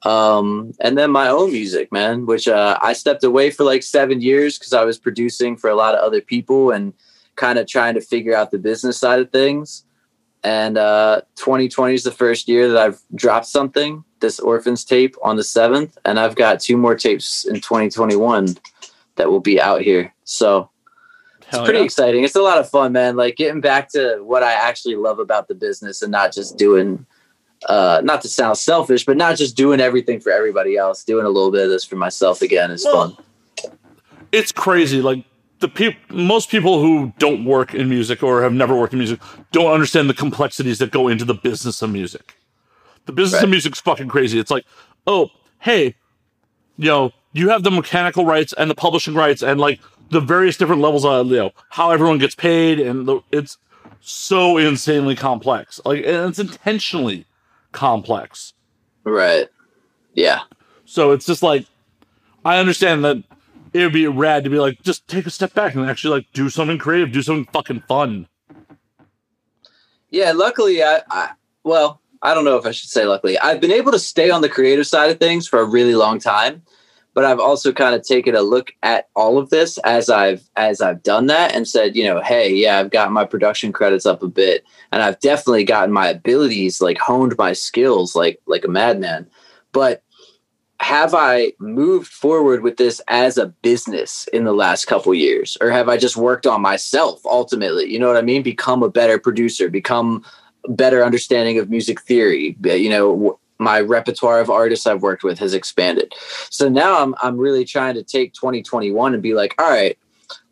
Um, 0.03 0.73
and 0.81 0.97
then 0.97 1.11
my 1.11 1.29
own 1.29 1.53
music, 1.53 1.91
man, 1.91 2.27
which 2.27 2.47
uh, 2.49 2.79
I 2.81 2.93
stepped 2.93 3.25
away 3.25 3.51
for 3.51 3.65
like 3.65 3.83
seven 3.83 4.21
years 4.21 4.59
because 4.59 4.73
I 4.73 4.85
was 4.85 4.99
producing 4.99 5.57
for 5.57 5.71
a 5.71 5.75
lot 5.75 5.95
of 5.95 6.01
other 6.01 6.21
people 6.21 6.71
and 6.71 6.93
kind 7.35 7.59
of 7.59 7.67
trying 7.67 7.95
to 7.95 8.01
figure 8.01 8.35
out 8.35 8.51
the 8.51 8.59
business 8.59 8.99
side 8.99 9.21
of 9.21 9.31
things. 9.31 9.85
and 10.45 10.79
uh, 10.79 11.23
2020 11.37 11.95
is 11.95 12.05
the 12.05 12.13
first 12.13 12.47
year 12.47 12.69
that 12.69 12.79
I've 12.79 13.01
dropped 13.15 13.47
something. 13.47 14.05
This 14.21 14.39
Orphans 14.39 14.85
tape 14.85 15.17
on 15.23 15.37
the 15.37 15.45
seventh, 15.45 15.99
and 16.05 16.21
I've 16.21 16.37
got 16.37 16.61
two 16.61 16.77
more 16.77 16.95
tapes 16.95 17.45
in 17.45 17.57
2021 17.57 18.57
that 19.17 19.31
will 19.31 19.41
be 19.41 19.61
out 19.61 19.83
here. 19.83 20.15
So 20.25 20.71
it's 21.49 21.59
pretty 21.59 21.79
yeah. 21.79 21.85
exciting. 21.85 22.25
It's 22.25 22.37
a 22.37 22.43
lot 22.43 22.59
of 22.59 22.69
fun, 22.69 22.93
man. 22.93 23.17
Like 23.17 23.37
getting 23.37 23.61
back 23.61 23.89
to 23.93 24.19
what 24.23 24.43
I 24.43 24.53
actually 24.53 24.97
love 24.97 25.19
about 25.19 25.49
the 25.49 25.55
business 25.55 26.03
and 26.03 26.11
not 26.13 26.33
just 26.33 26.57
doing 26.57 27.07
uh 27.69 28.01
not 28.05 28.21
to 28.23 28.29
sound 28.29 28.59
selfish, 28.59 29.05
but 29.07 29.17
not 29.17 29.37
just 29.37 29.57
doing 29.57 29.81
everything 29.81 30.21
for 30.21 30.31
everybody 30.31 30.77
else, 30.77 31.05
doing 31.05 31.25
a 31.25 31.29
little 31.29 31.51
bit 31.51 31.65
of 31.65 31.71
this 31.71 31.85
for 31.85 31.97
myself 31.97 32.43
again 32.43 32.71
is 32.71 32.85
Well, 32.85 33.17
fun. 33.17 33.73
it's 34.33 34.53
crazy. 34.53 35.01
Like 35.01 35.25
the 35.61 35.69
people, 35.69 35.99
most 36.15 36.51
people 36.51 36.81
who 36.83 37.13
don't 37.19 37.45
work 37.47 37.75
in 37.75 37.89
music 37.89 38.23
or 38.23 38.43
have 38.43 38.53
never 38.53 38.77
worked 38.77 38.93
in 38.93 38.99
music 38.99 39.21
don't 39.53 39.73
understand 39.73 40.11
the 40.11 40.15
complexities 40.15 40.79
that 40.81 40.91
go 40.91 41.09
into 41.09 41.25
the 41.25 41.35
business 41.35 41.81
of 41.81 41.91
music. 41.91 42.37
The 43.07 43.13
business 43.13 43.41
of 43.41 43.45
Right. 43.47 43.51
music's 43.53 43.81
fucking 43.81 44.09
crazy. 44.09 44.39
It's 44.39 44.51
like, 44.51 44.65
oh, 45.07 45.31
hey, 45.61 45.95
you 46.77 46.89
know, 46.89 47.13
you 47.33 47.49
have 47.49 47.63
the 47.63 47.71
mechanical 47.71 48.27
rights 48.27 48.53
and 48.59 48.71
the 48.71 48.75
publishing 48.75 49.15
rights 49.15 49.43
and 49.43 49.59
like 49.59 49.81
the 50.11 50.21
various 50.21 50.57
different 50.57 50.83
levels 50.83 51.05
of 51.05 51.29
you 51.29 51.37
know 51.37 51.51
how 51.71 51.91
everyone 51.91 52.19
gets 52.19 52.35
paid 52.35 52.81
and 52.81 53.07
the, 53.07 53.21
it's 53.33 53.59
so 54.01 54.57
insanely 54.57 55.17
complex. 55.17 55.81
Like, 55.85 56.05
and 56.05 56.31
it's 56.31 56.39
intentionally 56.39 57.27
complex. 57.73 58.53
Right. 59.05 59.49
Yeah. 60.15 60.43
So 60.85 61.13
it's 61.13 61.27
just 61.27 61.43
like 61.43 61.67
I 62.45 62.59
understand 62.59 63.05
that 63.05 63.23
it 63.73 63.83
would 63.83 63.93
be 63.93 64.07
rad 64.07 64.45
to 64.45 64.51
be 64.51 64.59
like 64.59 64.83
just 64.83 65.07
take 65.09 65.27
a 65.27 65.31
step 65.31 65.53
back 65.55 65.75
and 65.75 65.89
actually 65.89 66.19
like 66.19 66.33
do 66.33 66.49
something 66.49 66.79
creative, 66.79 67.13
do 67.13 67.23
something 67.23 67.53
fucking 67.53 67.83
fun. 67.89 68.29
Yeah, 70.11 70.33
luckily 70.33 70.83
I, 70.83 71.03
I 71.11 71.31
well, 71.65 72.01
I 72.23 72.33
don't 72.35 72.45
know 72.45 72.57
if 72.57 72.65
I 72.65 72.71
should 72.71 72.89
say 72.89 73.05
luckily. 73.05 73.39
I've 73.39 73.61
been 73.61 73.73
able 73.73 73.93
to 73.93 73.99
stay 73.99 74.31
on 74.31 74.41
the 74.41 74.49
creative 74.49 74.87
side 74.87 75.11
of 75.11 75.19
things 75.19 75.47
for 75.47 75.61
a 75.61 75.65
really 75.65 75.95
long 75.95 76.19
time, 76.19 76.63
but 77.17 77.25
I've 77.25 77.41
also 77.41 77.73
kind 77.73 77.95
of 77.95 78.03
taken 78.03 78.37
a 78.37 78.43
look 78.43 78.75
at 78.83 79.09
all 79.17 79.39
of 79.39 79.49
this 79.49 79.79
as 79.79 80.11
I've 80.11 80.43
as 80.57 80.83
I've 80.83 81.03
done 81.03 81.29
that 81.29 81.55
and 81.55 81.67
said, 81.67 81.97
you 81.97 82.05
know, 82.05 82.21
hey, 82.21 82.53
yeah, 82.53 82.79
I've 82.79 82.91
got 82.91 83.11
my 83.11 83.25
production 83.25 83.73
credits 83.73 84.05
up 84.05 84.23
a 84.23 84.29
bit 84.29 84.67
and 84.93 85.03
I've 85.03 85.19
definitely 85.21 85.65
gotten 85.65 85.95
my 85.95 86.09
abilities 86.09 86.83
like 86.83 86.99
honed 86.99 87.35
my 87.39 87.55
skills 87.55 88.15
like 88.15 88.39
like 88.45 88.67
a 88.67 88.69
madman. 88.69 89.27
But 89.73 90.03
have 90.79 91.15
I 91.15 91.55
moved 91.59 92.09
forward 92.09 92.63
with 92.63 92.77
this 92.77 93.01
as 93.09 93.39
a 93.39 93.47
business 93.47 94.29
in 94.35 94.45
the 94.45 94.53
last 94.53 94.85
couple 94.85 95.15
years, 95.15 95.57
or 95.63 95.71
have 95.71 95.89
I 95.89 95.97
just 95.97 96.19
worked 96.19 96.47
on 96.47 96.61
myself 96.61 97.25
ultimately? 97.25 97.91
You 97.91 97.99
know 97.99 98.09
what 98.09 98.19
I 98.19 98.23
mean? 98.23 98.43
Become 98.43 98.83
a 98.83 98.91
better 98.91 99.19
producer, 99.19 99.71
become 99.71 100.23
better 100.69 101.03
understanding 101.03 101.59
of 101.59 101.71
music 101.71 102.03
theory. 102.03 102.59
You 102.63 102.91
know, 102.91 103.41
my 103.59 103.81
repertoire 103.81 104.41
of 104.41 104.51
artists 104.51 104.87
I've 104.87 105.03
worked 105.03 105.25
with 105.25 105.39
has 105.39 105.55
expanded. 105.55 106.13
So 106.51 106.69
now 106.69 107.03
I'm 107.03 107.15
I'm 107.23 107.39
really 107.39 107.65
trying 107.65 107.95
to 107.95 108.03
take 108.03 108.33
2021 108.35 109.15
and 109.15 109.23
be 109.23 109.35
like, 109.35 109.55
all 109.59 109.71
right, 109.71 109.99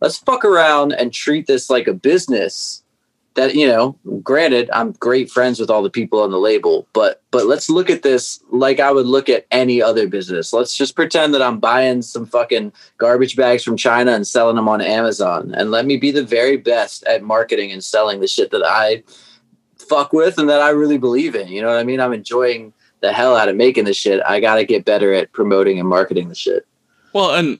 let's 0.00 0.18
fuck 0.18 0.44
around 0.44 0.92
and 0.92 1.12
treat 1.12 1.46
this 1.46 1.70
like 1.70 1.86
a 1.86 1.94
business 1.94 2.84
that 3.34 3.54
you 3.54 3.66
know 3.66 3.96
granted 4.22 4.70
i'm 4.72 4.92
great 4.92 5.30
friends 5.30 5.58
with 5.60 5.70
all 5.70 5.82
the 5.82 5.90
people 5.90 6.20
on 6.20 6.30
the 6.30 6.38
label 6.38 6.86
but 6.92 7.22
but 7.30 7.46
let's 7.46 7.68
look 7.68 7.90
at 7.90 8.02
this 8.02 8.40
like 8.50 8.80
i 8.80 8.90
would 8.90 9.06
look 9.06 9.28
at 9.28 9.46
any 9.50 9.82
other 9.82 10.08
business 10.08 10.52
let's 10.52 10.76
just 10.76 10.96
pretend 10.96 11.34
that 11.34 11.42
i'm 11.42 11.58
buying 11.58 12.00
some 12.00 12.26
fucking 12.26 12.72
garbage 12.98 13.36
bags 13.36 13.62
from 13.62 13.76
china 13.76 14.12
and 14.12 14.26
selling 14.26 14.56
them 14.56 14.68
on 14.68 14.80
amazon 14.80 15.52
and 15.56 15.70
let 15.70 15.86
me 15.86 15.96
be 15.96 16.10
the 16.10 16.24
very 16.24 16.56
best 16.56 17.04
at 17.04 17.22
marketing 17.22 17.72
and 17.72 17.82
selling 17.82 18.20
the 18.20 18.28
shit 18.28 18.50
that 18.50 18.64
i 18.64 19.02
fuck 19.78 20.12
with 20.12 20.38
and 20.38 20.48
that 20.48 20.60
i 20.60 20.70
really 20.70 20.98
believe 20.98 21.34
in 21.34 21.48
you 21.48 21.60
know 21.60 21.68
what 21.68 21.78
i 21.78 21.84
mean 21.84 22.00
i'm 22.00 22.12
enjoying 22.12 22.72
the 23.04 23.12
hell 23.12 23.36
out 23.36 23.48
of 23.48 23.56
making 23.56 23.84
this 23.84 23.96
shit 23.96 24.20
i 24.26 24.40
gotta 24.40 24.64
get 24.64 24.84
better 24.84 25.12
at 25.12 25.30
promoting 25.32 25.78
and 25.78 25.88
marketing 25.88 26.28
the 26.28 26.34
shit 26.34 26.66
Well, 27.12 27.30
and 27.34 27.58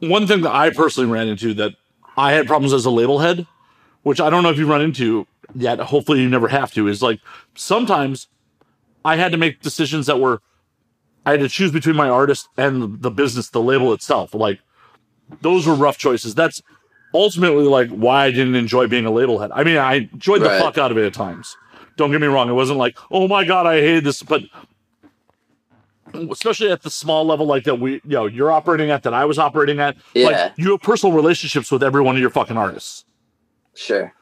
one 0.00 0.26
thing 0.26 0.42
that 0.42 0.52
I 0.54 0.70
personally 0.70 1.10
ran 1.10 1.28
into 1.28 1.54
that 1.54 1.72
I 2.16 2.32
had 2.32 2.46
problems 2.46 2.72
as 2.74 2.84
a 2.84 2.90
label 2.90 3.18
head, 3.20 3.46
which 4.02 4.20
I 4.20 4.28
don't 4.30 4.42
know 4.42 4.50
if 4.50 4.58
you 4.58 4.66
run 4.66 4.82
into 4.82 5.26
yet. 5.54 5.78
Hopefully, 5.80 6.20
you 6.20 6.28
never 6.28 6.46
have 6.48 6.70
to. 6.74 6.86
Is 6.88 7.02
like 7.02 7.20
sometimes 7.54 8.28
I 9.04 9.16
had 9.16 9.32
to 9.32 9.38
make 9.38 9.60
decisions 9.62 10.06
that 10.06 10.20
were 10.20 10.40
I 11.26 11.30
had 11.32 11.40
to 11.40 11.48
choose 11.48 11.72
between 11.72 11.96
my 11.96 12.08
artist 12.08 12.48
and 12.56 13.00
the 13.02 13.10
business, 13.10 13.48
the 13.48 13.62
label 13.62 13.92
itself. 13.94 14.34
Like 14.34 14.60
those 15.40 15.66
were 15.66 15.74
rough 15.74 15.96
choices. 15.98 16.34
That's 16.34 16.62
ultimately 17.14 17.64
like 17.64 17.88
why 17.90 18.26
I 18.26 18.30
didn't 18.30 18.54
enjoy 18.56 18.86
being 18.86 19.06
a 19.06 19.10
label 19.10 19.38
head. 19.40 19.50
I 19.54 19.64
mean, 19.64 19.78
I 19.78 20.08
enjoyed 20.12 20.42
the 20.42 20.46
Right. 20.50 20.60
fuck 20.60 20.76
out 20.78 20.90
of 20.92 20.98
it 20.98 21.06
at 21.06 21.14
times. 21.14 21.56
Don't 21.96 22.10
get 22.10 22.20
me 22.20 22.26
wrong. 22.26 22.48
It 22.50 22.52
wasn't 22.52 22.78
like, 22.78 22.98
oh 23.10 23.26
my 23.26 23.44
god, 23.44 23.66
I 23.66 23.80
hated 23.80 24.04
this, 24.04 24.22
but 24.22 24.42
especially 26.30 26.70
at 26.70 26.82
the 26.82 26.90
small 26.90 27.24
level 27.24 27.46
like 27.46 27.64
that 27.64 27.76
we 27.80 27.94
you 27.94 28.00
know 28.04 28.26
you're 28.26 28.52
operating 28.52 28.90
at 28.90 29.02
that 29.02 29.14
I 29.14 29.24
was 29.24 29.38
operating 29.38 29.80
at. 29.80 29.96
Yeah. 30.14 30.26
Like 30.26 30.52
you 30.56 30.70
have 30.72 30.82
personal 30.82 31.14
relationships 31.14 31.70
with 31.70 31.82
every 31.82 32.02
one 32.02 32.14
of 32.14 32.20
your 32.20 32.30
fucking 32.30 32.56
artists. 32.56 33.04
sure 33.74 34.12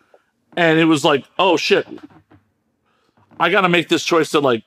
And 0.57 0.79
it 0.79 0.87
was 0.87 1.05
like, 1.05 1.25
oh 1.39 1.57
shit. 1.57 1.87
I 3.39 3.51
gotta 3.51 3.69
make 3.69 3.89
this 3.89 4.05
choice 4.05 4.31
that 4.33 4.41
like 4.41 4.65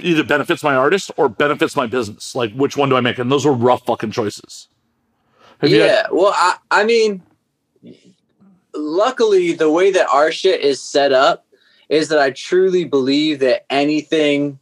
either 0.00 0.24
benefits 0.24 0.62
my 0.62 0.74
artist 0.74 1.10
or 1.16 1.28
benefits 1.28 1.76
my 1.76 1.86
business. 1.86 2.34
Like 2.34 2.52
which 2.54 2.76
one 2.76 2.88
do 2.88 2.96
I 2.96 3.00
make? 3.00 3.18
And 3.18 3.30
those 3.30 3.44
were 3.44 3.52
rough 3.52 3.84
fucking 3.86 4.10
choices. 4.12 4.68
Have 5.60 5.70
you 5.70 5.80
had- 5.80 5.86
yeah 5.86 6.06
well 6.10 6.32
I, 6.34 6.56
I 6.70 6.84
mean 6.84 7.22
luckily 8.74 9.52
the 9.52 9.70
way 9.70 9.90
that 9.92 10.08
our 10.08 10.32
shit 10.32 10.60
is 10.60 10.82
set 10.82 11.12
up 11.12 11.46
is 11.88 12.08
that 12.08 12.18
i 12.18 12.30
truly 12.30 12.84
believe 12.84 13.38
that 13.38 13.64
anything 13.70 14.58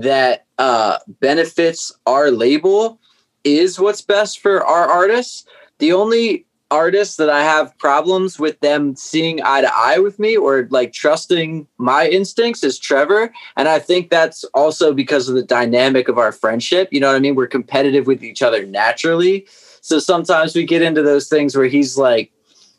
that 0.00 0.46
uh 0.58 0.98
benefits 1.20 1.92
our 2.06 2.30
label 2.30 3.00
is 3.44 3.78
what's 3.78 4.02
best 4.02 4.40
for 4.40 4.64
our 4.64 4.86
artists. 4.86 5.44
The 5.78 5.92
only 5.92 6.46
artists 6.68 7.14
that 7.14 7.30
i 7.30 7.44
have 7.44 7.78
problems 7.78 8.40
with 8.40 8.58
them 8.58 8.96
seeing 8.96 9.40
eye 9.44 9.60
to 9.60 9.70
eye 9.72 10.00
with 10.00 10.18
me 10.18 10.36
or 10.36 10.66
like 10.72 10.92
trusting 10.92 11.64
my 11.78 12.08
instincts 12.08 12.64
is 12.64 12.78
trevor. 12.78 13.32
And 13.56 13.68
i 13.68 13.78
think 13.78 14.10
that's 14.10 14.44
also 14.52 14.92
because 14.92 15.28
of 15.28 15.36
the 15.36 15.44
dynamic 15.44 16.08
of 16.08 16.18
our 16.18 16.32
friendship. 16.32 16.88
You 16.90 17.00
know 17.00 17.08
what 17.08 17.16
i 17.16 17.20
mean? 17.20 17.36
We're 17.36 17.46
competitive 17.46 18.06
with 18.06 18.24
each 18.24 18.42
other 18.42 18.66
naturally. 18.66 19.46
So 19.80 20.00
sometimes 20.00 20.56
we 20.56 20.64
get 20.64 20.82
into 20.82 21.02
those 21.02 21.28
things 21.28 21.56
where 21.56 21.66
he's 21.66 21.96
like, 21.96 22.32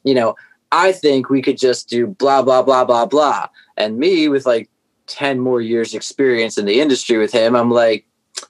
you 0.03 0.13
know, 0.13 0.35
I 0.73 0.91
think 0.91 1.29
we 1.29 1.41
could 1.41 1.57
just 1.57 1.87
do 1.87 2.07
blah, 2.07 2.41
blah, 2.41 2.61
blah, 2.61 2.83
blah, 2.83 3.05
blah. 3.05 3.47
And 3.77 3.97
me 3.97 4.27
with 4.27 4.45
like 4.45 4.69
10 5.07 5.39
more 5.39 5.61
years 5.61 5.93
experience 5.93 6.57
in 6.57 6.65
the 6.65 6.79
industry 6.79 7.17
with 7.17 7.31
him, 7.31 7.55
I'm 7.55 7.71
like, 7.71 8.05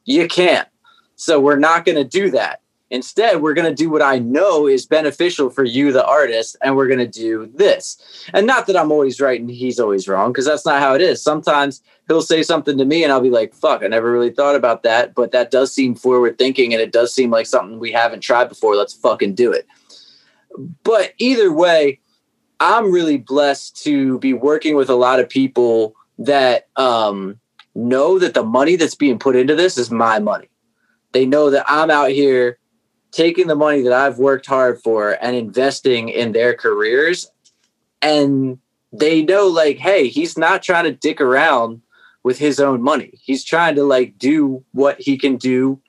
you 0.06 0.28
can't. 0.28 0.68
So 1.16 1.40
we're 1.40 1.58
not 1.58 1.86
going 1.86 1.98
to 1.98 2.04
do 2.04 2.30
that. 2.32 2.62
Instead, 2.90 3.42
we're 3.42 3.54
going 3.54 3.68
to 3.68 3.76
do 3.76 3.90
what 3.90 4.02
I 4.02 4.20
know 4.20 4.66
is 4.66 4.86
beneficial 4.86 5.50
for 5.50 5.66
you, 5.66 5.92
the 5.92 6.06
artist, 6.06 6.56
and 6.62 6.76
we're 6.76 6.88
going 6.88 7.00
to 7.00 7.08
do 7.08 7.52
this. 7.54 7.98
And 8.34 8.48
not 8.48 8.66
that 8.68 8.78
I'm 8.78 8.92
always 8.92 9.20
right 9.20 9.42
and 9.42 9.50
he's 9.50 9.80
always 9.80 10.08
wrong, 10.08 10.32
because 10.32 10.46
that's 10.46 10.66
not 10.66 10.80
how 10.80 10.94
it 10.94 11.02
is. 11.02 11.22
Sometimes 11.22 11.82
he'll 12.08 12.22
say 12.22 12.44
something 12.44 12.78
to 12.78 12.86
me 12.86 13.04
and 13.04 13.12
I'll 13.12 13.20
be 13.20 13.30
like, 13.30 13.54
fuck, 13.54 13.84
I 13.84 13.88
never 13.88 14.10
really 14.10 14.30
thought 14.30 14.56
about 14.56 14.84
that. 14.84 15.16
But 15.16 15.34
that 15.34 15.52
does 15.52 15.74
seem 15.74 15.96
forward 15.96 16.38
thinking 16.38 16.74
and 16.74 16.82
it 16.82 16.94
does 16.94 17.14
seem 17.14 17.30
like 17.30 17.46
something 17.46 17.78
we 17.78 17.92
haven't 17.92 18.22
tried 18.22 18.48
before. 18.48 18.76
Let's 18.76 18.94
fucking 18.94 19.36
do 19.36 19.52
it. 19.52 19.68
But 20.84 21.14
either 21.18 21.52
way, 21.52 22.00
I'm 22.62 22.92
really 22.92 23.18
blessed 23.18 23.84
to 23.84 24.18
be 24.20 24.34
working 24.34 24.76
with 24.76 24.90
a 24.90 24.96
lot 24.96 25.20
of 25.20 25.28
people 25.28 25.94
that 26.20 26.68
um, 26.76 27.40
know 27.76 28.20
that 28.20 28.34
the 28.34 28.44
money 28.44 28.76
that's 28.76 28.96
being 28.96 29.20
put 29.20 29.36
into 29.36 29.56
this 29.56 29.78
is 29.78 29.92
my 29.92 30.20
money. 30.20 30.50
They 31.12 31.26
know 31.26 31.50
that 31.50 31.66
I'm 31.68 31.92
out 31.92 32.12
here 32.12 32.60
taking 33.12 33.48
the 33.48 33.56
money 33.56 33.82
that 33.84 33.94
I've 33.94 34.18
worked 34.18 34.46
hard 34.46 34.82
for 34.82 35.18
and 35.22 35.36
investing 35.36 36.10
in 36.10 36.32
their 36.32 36.54
careers. 36.54 37.30
And 38.02 38.60
they 38.92 39.24
know, 39.24 39.48
like, 39.48 39.78
hey, 39.78 40.08
he's 40.08 40.38
not 40.38 40.64
trying 40.64 40.86
to 40.86 40.92
dick 40.92 41.22
around 41.22 41.82
with 42.24 42.38
his 42.38 42.60
own 42.60 42.82
money. 42.82 43.14
He's 43.22 43.44
trying 43.44 43.76
to 43.76 43.84
like 43.84 44.18
do 44.18 44.64
what 44.72 45.00
he 45.00 45.18
can 45.18 45.38
do 45.38 45.82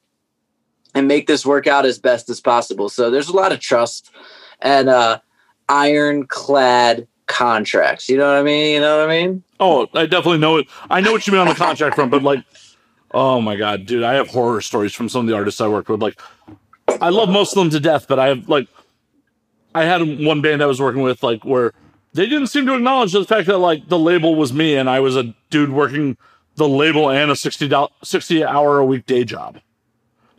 and 0.94 1.08
make 1.08 1.26
this 1.26 1.44
work 1.44 1.66
out 1.66 1.84
as 1.84 1.98
best 1.98 2.30
as 2.30 2.40
possible. 2.40 2.88
So 2.88 3.10
there's 3.10 3.28
a 3.28 3.36
lot 3.36 3.52
of 3.52 3.60
trust 3.60 4.10
and 4.60 4.88
uh 4.88 5.20
ironclad 5.68 7.06
contracts. 7.28 8.08
You 8.08 8.16
know 8.16 8.26
what 8.26 8.38
I 8.38 8.42
mean? 8.42 8.74
You 8.74 8.80
know 8.80 8.98
what 8.98 9.08
I 9.08 9.20
mean? 9.22 9.42
Oh, 9.60 9.86
I 9.94 10.06
definitely 10.06 10.38
know 10.38 10.56
it. 10.56 10.66
I 10.90 11.00
know 11.00 11.12
what 11.12 11.26
you 11.26 11.32
mean 11.32 11.40
on 11.42 11.48
the 11.48 11.54
contract 11.54 11.94
front, 11.94 12.10
but 12.10 12.22
like, 12.22 12.44
oh 13.12 13.40
my 13.40 13.54
god, 13.56 13.86
dude, 13.86 14.02
I 14.02 14.14
have 14.14 14.28
horror 14.28 14.60
stories 14.60 14.92
from 14.94 15.08
some 15.08 15.20
of 15.22 15.26
the 15.28 15.34
artists 15.36 15.60
I 15.60 15.68
worked 15.68 15.88
with. 15.88 16.02
Like, 16.02 16.20
I 17.00 17.10
love 17.10 17.28
most 17.28 17.52
of 17.52 17.58
them 17.60 17.70
to 17.70 17.80
death, 17.80 18.06
but 18.08 18.18
I 18.18 18.28
have 18.28 18.48
like, 18.48 18.66
I 19.74 19.84
had 19.84 20.00
one 20.24 20.40
band 20.40 20.62
I 20.62 20.66
was 20.66 20.80
working 20.80 21.02
with, 21.02 21.22
like, 21.22 21.44
where 21.44 21.72
they 22.14 22.26
didn't 22.26 22.48
seem 22.48 22.66
to 22.66 22.74
acknowledge 22.74 23.12
the 23.12 23.24
fact 23.24 23.46
that 23.46 23.58
like 23.58 23.88
the 23.88 23.98
label 23.98 24.34
was 24.34 24.52
me 24.52 24.74
and 24.76 24.88
I 24.90 24.98
was 25.00 25.14
a 25.16 25.34
dude 25.50 25.70
working 25.70 26.16
the 26.56 26.68
label 26.68 27.10
and 27.10 27.30
a 27.30 27.36
60 27.36 27.68
doll- 27.68 27.92
60 28.02 28.42
hour 28.44 28.78
a 28.78 28.84
week 28.84 29.06
day 29.06 29.22
job. 29.24 29.60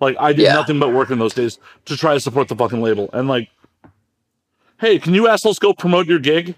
Like, 0.01 0.15
I 0.19 0.33
did 0.33 0.43
Yeah. 0.43 0.53
nothing 0.53 0.79
but 0.79 0.93
work 0.93 1.09
in 1.11 1.19
those 1.19 1.33
days 1.33 1.59
to 1.85 1.95
try 1.95 2.13
to 2.13 2.19
support 2.19 2.47
the 2.47 2.55
fucking 2.55 2.81
label. 2.81 3.09
And 3.13 3.27
like, 3.27 3.49
hey, 4.79 4.97
can 4.99 5.13
you 5.13 5.27
assholes 5.27 5.59
go 5.59 5.73
promote 5.73 6.07
your 6.07 6.19
gig? 6.19 6.55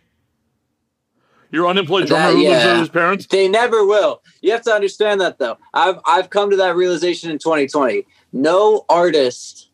Your 1.51 1.67
unemployed 1.67 2.03
That- 2.03 2.07
drummer 2.07 2.31
who 2.31 2.43
lives 2.49 2.65
with 2.65 2.79
his 2.79 2.89
parents. 2.89 3.27
They 3.27 3.47
never 3.47 3.85
will. 3.85 4.21
You 4.41 4.51
have 4.51 4.61
to 4.63 4.73
understand 4.73 5.19
that 5.21 5.37
though. 5.37 5.57
I've 5.73 5.99
I've 6.05 6.29
come 6.29 6.49
to 6.51 6.55
that 6.57 6.75
realization 6.75 7.29
in 7.29 7.37
2020. 7.39 8.05
No 8.33 8.85
artist 8.89 9.69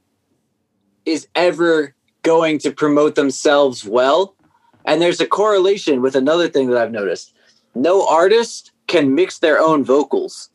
is 1.06 1.28
ever 1.36 1.96
going 2.24 2.58
to 2.60 2.72
promote 2.72 3.16
themselves 3.16 3.86
well. 3.86 4.36
And 4.86 5.02
there's 5.02 5.22
a 5.22 5.28
correlation 5.28 6.02
with 6.02 6.16
another 6.16 6.48
thing 6.50 6.70
that 6.70 6.78
I've 6.82 6.92
noticed. 6.92 7.34
No 7.76 8.08
artist 8.08 8.72
can 8.88 9.14
mix 9.16 9.40
their 9.40 9.60
own 9.60 9.84
vocals. 9.84 10.50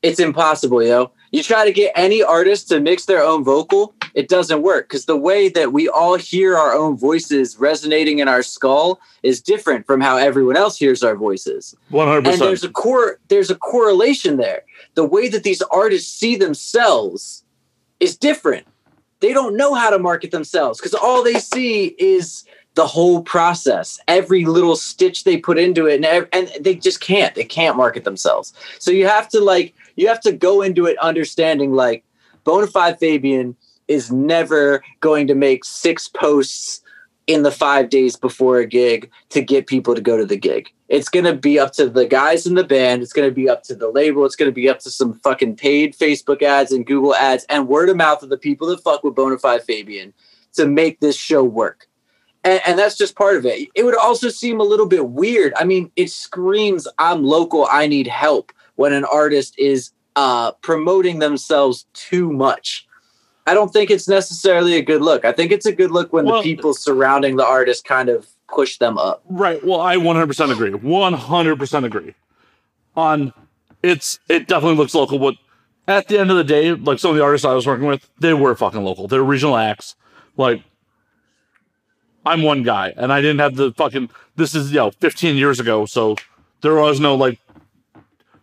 It's 0.00 0.20
impossible, 0.20 0.82
yo. 0.82 1.12
You 1.30 1.42
try 1.42 1.64
to 1.64 1.72
get 1.72 1.92
any 1.94 2.22
artist 2.22 2.68
to 2.68 2.80
mix 2.80 3.04
their 3.04 3.22
own 3.22 3.44
vocal, 3.44 3.94
it 4.14 4.28
doesn't 4.28 4.62
work 4.62 4.88
because 4.88 5.04
the 5.04 5.16
way 5.16 5.48
that 5.50 5.72
we 5.72 5.88
all 5.88 6.16
hear 6.16 6.56
our 6.56 6.74
own 6.74 6.96
voices 6.96 7.58
resonating 7.58 8.18
in 8.18 8.28
our 8.28 8.42
skull 8.42 9.00
is 9.22 9.40
different 9.40 9.86
from 9.86 10.00
how 10.00 10.16
everyone 10.16 10.56
else 10.56 10.78
hears 10.78 11.02
our 11.02 11.14
voices. 11.14 11.74
100%. 11.92 12.26
and 12.26 12.40
there's 12.40 12.64
a 12.64 12.70
core 12.70 13.18
there's 13.28 13.50
a 13.50 13.56
correlation 13.56 14.36
there. 14.36 14.62
The 14.94 15.04
way 15.04 15.28
that 15.28 15.44
these 15.44 15.62
artists 15.62 16.12
see 16.12 16.36
themselves 16.36 17.44
is 18.00 18.16
different. 18.16 18.66
They 19.20 19.32
don't 19.32 19.56
know 19.56 19.74
how 19.74 19.90
to 19.90 19.98
market 19.98 20.30
themselves 20.30 20.80
because 20.80 20.94
all 20.94 21.22
they 21.22 21.38
see 21.38 21.94
is 21.98 22.44
the 22.74 22.86
whole 22.86 23.22
process 23.22 23.98
every 24.06 24.44
little 24.44 24.76
stitch 24.76 25.24
they 25.24 25.36
put 25.36 25.58
into 25.58 25.86
it 25.86 25.96
and, 25.96 26.04
ev- 26.04 26.28
and 26.32 26.48
they 26.60 26.76
just 26.76 27.00
can't 27.00 27.34
they 27.34 27.44
can't 27.44 27.76
market 27.76 28.04
themselves. 28.04 28.54
So 28.78 28.92
you 28.92 29.06
have 29.06 29.28
to 29.30 29.40
like 29.40 29.74
you 29.98 30.08
have 30.08 30.20
to 30.20 30.32
go 30.32 30.62
into 30.62 30.86
it 30.86 30.98
understanding 30.98 31.72
like 31.72 32.04
bonafide 32.44 32.98
fabian 32.98 33.56
is 33.88 34.12
never 34.12 34.82
going 35.00 35.26
to 35.26 35.34
make 35.34 35.64
six 35.64 36.08
posts 36.08 36.82
in 37.28 37.42
the 37.42 37.50
five 37.50 37.90
days 37.90 38.16
before 38.16 38.58
a 38.58 38.66
gig 38.66 39.10
to 39.28 39.42
get 39.42 39.66
people 39.66 39.94
to 39.94 40.00
go 40.00 40.16
to 40.16 40.24
the 40.24 40.36
gig. 40.36 40.70
It's 40.88 41.10
going 41.10 41.26
to 41.26 41.34
be 41.34 41.58
up 41.58 41.72
to 41.74 41.88
the 41.88 42.06
guys 42.06 42.46
in 42.46 42.54
the 42.54 42.64
band. 42.64 43.02
It's 43.02 43.12
going 43.12 43.28
to 43.28 43.34
be 43.34 43.50
up 43.50 43.62
to 43.64 43.74
the 43.74 43.90
label. 43.90 44.24
It's 44.24 44.34
going 44.34 44.50
to 44.50 44.54
be 44.54 44.68
up 44.68 44.78
to 44.80 44.90
some 44.90 45.12
fucking 45.20 45.56
paid 45.56 45.94
Facebook 45.94 46.40
ads 46.42 46.72
and 46.72 46.86
Google 46.86 47.14
ads 47.14 47.44
and 47.50 47.68
word 47.68 47.90
of 47.90 47.98
mouth 47.98 48.22
of 48.22 48.30
the 48.30 48.38
people 48.38 48.66
that 48.68 48.82
fuck 48.82 49.04
with 49.04 49.14
Bonafide 49.14 49.62
Fabian 49.62 50.14
to 50.54 50.66
make 50.66 51.00
this 51.00 51.16
show 51.16 51.44
work. 51.44 51.86
And, 52.44 52.62
and 52.66 52.78
that's 52.78 52.96
just 52.96 53.14
part 53.14 53.36
of 53.36 53.44
it. 53.44 53.68
It 53.74 53.84
would 53.84 53.96
also 53.96 54.30
seem 54.30 54.58
a 54.58 54.64
little 54.64 54.86
bit 54.86 55.10
weird. 55.10 55.52
I 55.56 55.64
mean, 55.64 55.92
it 55.96 56.10
screams, 56.10 56.88
I'm 56.98 57.24
local, 57.24 57.68
I 57.70 57.86
need 57.86 58.06
help 58.06 58.52
when 58.78 58.92
an 58.92 59.04
artist 59.04 59.58
is 59.58 59.90
uh, 60.14 60.52
promoting 60.62 61.18
themselves 61.18 61.86
too 61.94 62.32
much. 62.32 62.86
I 63.44 63.54
don't 63.54 63.72
think 63.72 63.90
it's 63.90 64.06
necessarily 64.06 64.76
a 64.76 64.82
good 64.82 65.02
look. 65.02 65.24
I 65.24 65.32
think 65.32 65.50
it's 65.50 65.66
a 65.66 65.72
good 65.72 65.90
look 65.90 66.12
when 66.12 66.26
Well- 66.26 66.42
the 66.42 66.42
people 66.54 66.74
surrounding 66.74 67.36
the 67.36 67.44
artist 67.44 67.84
kind 67.84 68.08
of 68.08 68.28
push 68.48 68.78
them 68.78 68.96
up. 68.96 69.22
Right. 69.28 69.62
Well, 69.64 69.80
I 69.80 69.96
one 69.96 70.14
hundred 70.14 70.28
percent 70.28 70.52
agree. 70.52 70.72
One 70.72 71.12
hundred 71.12 71.58
percent 71.58 71.84
agree. 71.86 72.14
On, 72.96 73.32
it's 73.82 74.20
it 74.28 74.46
definitely 74.46 74.76
looks 74.76 74.94
local, 74.94 75.18
but 75.18 75.34
at 75.88 76.06
the 76.06 76.18
end 76.18 76.30
of 76.30 76.36
the 76.36 76.44
day, 76.44 76.72
like 76.72 77.00
some 77.00 77.10
of 77.10 77.16
the 77.16 77.22
artists 77.24 77.44
I 77.44 77.54
was 77.54 77.66
working 77.66 77.86
with, 77.86 78.08
they 78.20 78.32
were 78.32 78.54
fucking 78.54 78.82
local. 78.84 79.08
They're 79.08 79.24
regional 79.24 79.56
acts. 79.56 79.96
Like, 80.36 80.62
I'm 82.24 82.42
one 82.42 82.62
guy, 82.62 82.92
and 82.96 83.12
I 83.12 83.20
didn't 83.20 83.40
have 83.40 83.56
the 83.56 83.72
fucking. 83.72 84.10
This 84.36 84.54
is 84.54 84.70
you 84.70 84.78
know 84.78 84.92
15 85.00 85.36
years 85.36 85.58
ago, 85.58 85.84
so 85.84 86.16
there 86.60 86.76
was 86.76 87.00
no 87.00 87.16
like. 87.16 87.40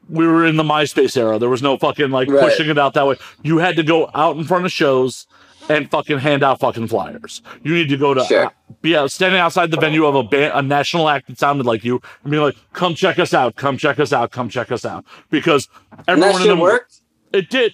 We 0.10 0.28
were 0.28 0.45
in 0.45 0.56
the 0.56 0.64
MySpace 0.64 1.18
era. 1.18 1.39
There 1.39 1.49
was 1.49 1.62
no 1.64 1.78
fucking 1.78 2.12
like 2.12 2.30
Right. 2.30 2.43
pushing 2.43 2.70
it 2.70 2.78
out 2.78 2.93
that 2.93 3.08
way. 3.08 3.18
You 3.43 3.58
had 3.58 3.76
to 3.78 3.84
go 3.84 4.10
out 4.14 4.38
in 4.38 4.43
front 4.43 4.66
of 4.66 4.72
shows 4.72 5.26
and 5.68 5.89
fucking 5.89 6.20
hand 6.20 6.43
out 6.43 6.60
fucking 6.60 6.88
flyers. 6.88 7.41
You 7.64 7.74
need 7.74 7.89
to 7.89 7.97
go 7.97 8.14
to 8.14 8.24
Sure. 8.24 8.51
be 8.84 8.95
out 8.95 9.12
standing 9.12 9.39
outside 9.39 9.72
the 9.72 9.78
venue 9.80 10.06
of 10.06 10.14
a 10.14 10.22
band, 10.22 10.53
a 10.53 10.62
national 10.62 11.10
act 11.10 11.28
that 11.28 11.39
sounded 11.39 11.66
like 11.66 11.84
you, 11.84 12.01
and 12.24 12.32
be 12.32 12.38
like, 12.38 12.56
"Come 12.74 12.93
check 12.93 13.18
us 13.18 13.34
out! 13.34 13.56
Come 13.56 13.78
check 13.78 13.99
us 13.99 14.14
out! 14.14 14.30
Come 14.32 14.47
check 14.47 14.72
us 14.72 14.86
out!" 14.86 15.06
Because 15.32 15.68
everyone 16.08 16.41
in 16.43 16.47
the 16.49 16.56
worked. 16.56 16.99
it 17.34 17.49
did, 17.49 17.74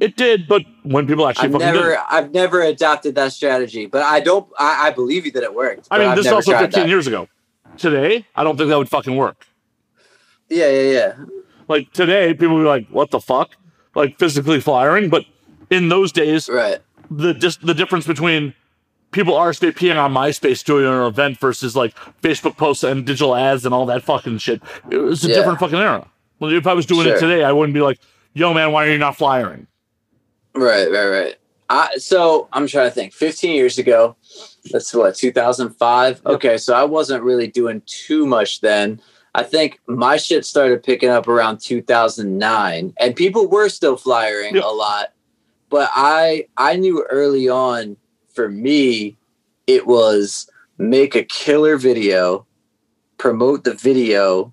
it 0.00 0.16
did. 0.16 0.48
But 0.48 0.62
when 0.82 1.06
people 1.06 1.28
actually 1.28 1.48
I've 1.48 1.52
fucking 1.52 1.66
never, 1.74 1.88
did, 1.90 1.98
I've 2.08 2.30
never 2.32 2.62
adopted 2.62 3.14
that 3.16 3.32
strategy, 3.32 3.84
but 3.84 4.02
I 4.02 4.20
don't. 4.20 4.46
I, 4.58 4.86
I 4.86 4.90
believe 4.90 5.26
you 5.26 5.32
that 5.32 5.42
it 5.42 5.54
worked. 5.54 5.88
I 5.90 5.98
mean, 5.98 6.08
I've 6.08 6.16
this 6.16 6.24
is 6.24 6.32
also 6.32 6.52
15 6.56 6.70
that. 6.84 6.88
years 6.88 7.06
ago. 7.06 7.28
Today, 7.76 8.24
I 8.34 8.44
don't 8.44 8.56
think 8.56 8.70
that 8.70 8.78
would 8.78 8.88
fucking 8.88 9.14
work. 9.14 9.46
Yeah, 10.48 10.68
yeah, 10.70 10.90
yeah. 10.90 11.14
Like 11.68 11.92
today, 11.92 12.32
people 12.34 12.58
be 12.58 12.64
like, 12.64 12.88
"What 12.88 13.10
the 13.10 13.20
fuck?" 13.20 13.50
Like 13.94 14.18
physically 14.18 14.60
firing, 14.60 15.08
but 15.10 15.24
in 15.70 15.88
those 15.88 16.12
days, 16.12 16.48
Right. 16.48 16.78
the 17.10 17.34
just 17.34 17.64
the 17.66 17.74
difference 17.74 18.06
between 18.06 18.54
people 19.10 19.34
RSVPing 19.34 19.96
on 19.96 20.12
MySpace 20.12 20.64
doing 20.64 20.86
an 20.86 21.02
event 21.06 21.38
versus 21.38 21.74
like 21.76 21.94
Facebook 22.22 22.56
posts 22.56 22.84
and 22.84 23.04
digital 23.04 23.34
ads 23.34 23.64
and 23.64 23.74
all 23.74 23.86
that 23.86 24.02
fucking 24.02 24.38
shit. 24.38 24.62
It 24.90 24.98
was 24.98 25.24
a 25.24 25.28
Yeah. 25.28 25.34
different 25.36 25.58
fucking 25.60 25.78
era. 25.78 26.06
Well, 26.40 26.52
if 26.52 26.66
I 26.66 26.74
was 26.74 26.86
doing 26.86 27.06
it 27.08 27.18
today, 27.18 27.42
I 27.44 27.52
wouldn't 27.52 27.74
be 27.74 27.80
like, 27.80 27.98
"Yo, 28.34 28.54
man, 28.54 28.72
why 28.72 28.86
are 28.86 28.90
you 28.90 28.98
not 28.98 29.16
flying?" 29.16 29.66
Right, 30.54 30.90
right, 30.90 31.06
right. 31.08 31.34
I, 31.70 31.96
so 31.98 32.48
I'm 32.52 32.66
trying 32.66 32.88
to 32.88 32.94
think. 32.94 33.12
15 33.12 33.54
years 33.54 33.76
ago, 33.78 34.16
that's 34.72 34.94
what 34.94 35.14
2005. 35.14 36.22
Yep. 36.24 36.34
Okay, 36.36 36.56
so 36.56 36.74
I 36.74 36.84
wasn't 36.84 37.22
really 37.22 37.46
doing 37.46 37.82
too 37.86 38.26
much 38.26 38.60
then. 38.62 39.00
I 39.34 39.42
think 39.42 39.80
my 39.86 40.16
shit 40.16 40.44
started 40.44 40.82
picking 40.82 41.10
up 41.10 41.28
around 41.28 41.60
2009, 41.60 42.94
and 42.98 43.16
people 43.16 43.48
were 43.48 43.68
still 43.68 43.96
flyering 43.96 44.54
Yep. 44.54 44.64
a 44.64 44.68
lot. 44.68 45.12
But 45.70 45.90
I 45.94 46.46
I 46.56 46.76
knew 46.76 47.04
early 47.10 47.48
on 47.48 47.96
for 48.32 48.48
me, 48.48 49.16
it 49.66 49.86
was 49.86 50.48
make 50.78 51.14
a 51.14 51.22
killer 51.24 51.76
video, 51.76 52.46
promote 53.18 53.64
the 53.64 53.74
video, 53.74 54.52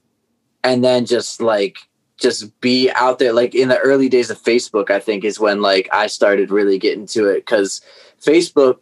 and 0.64 0.84
then 0.84 1.06
just 1.06 1.42
like 1.42 1.78
just 2.18 2.60
be 2.62 2.90
out 2.92 3.20
there 3.20 3.34
like 3.34 3.54
in 3.54 3.68
the 3.68 3.78
early 3.80 4.08
days 4.08 4.30
of 4.30 4.42
facebook 4.42 4.90
i 4.90 5.00
think 5.02 5.26
is 5.26 5.38
when 5.38 5.62
like 5.62 5.90
i 5.92 6.08
started 6.08 6.50
really 6.50 6.80
getting 6.80 7.06
to 7.06 7.28
it 7.28 7.46
because 7.46 7.82
facebook 8.22 8.78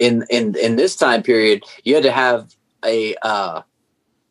in 0.00 0.24
in 0.30 0.56
in 0.56 0.74
this 0.74 0.96
time 0.96 1.22
period 1.22 1.62
you 1.84 1.94
had 1.94 2.02
to 2.02 2.10
have 2.10 2.56
a 2.84 3.14
uh 3.22 3.62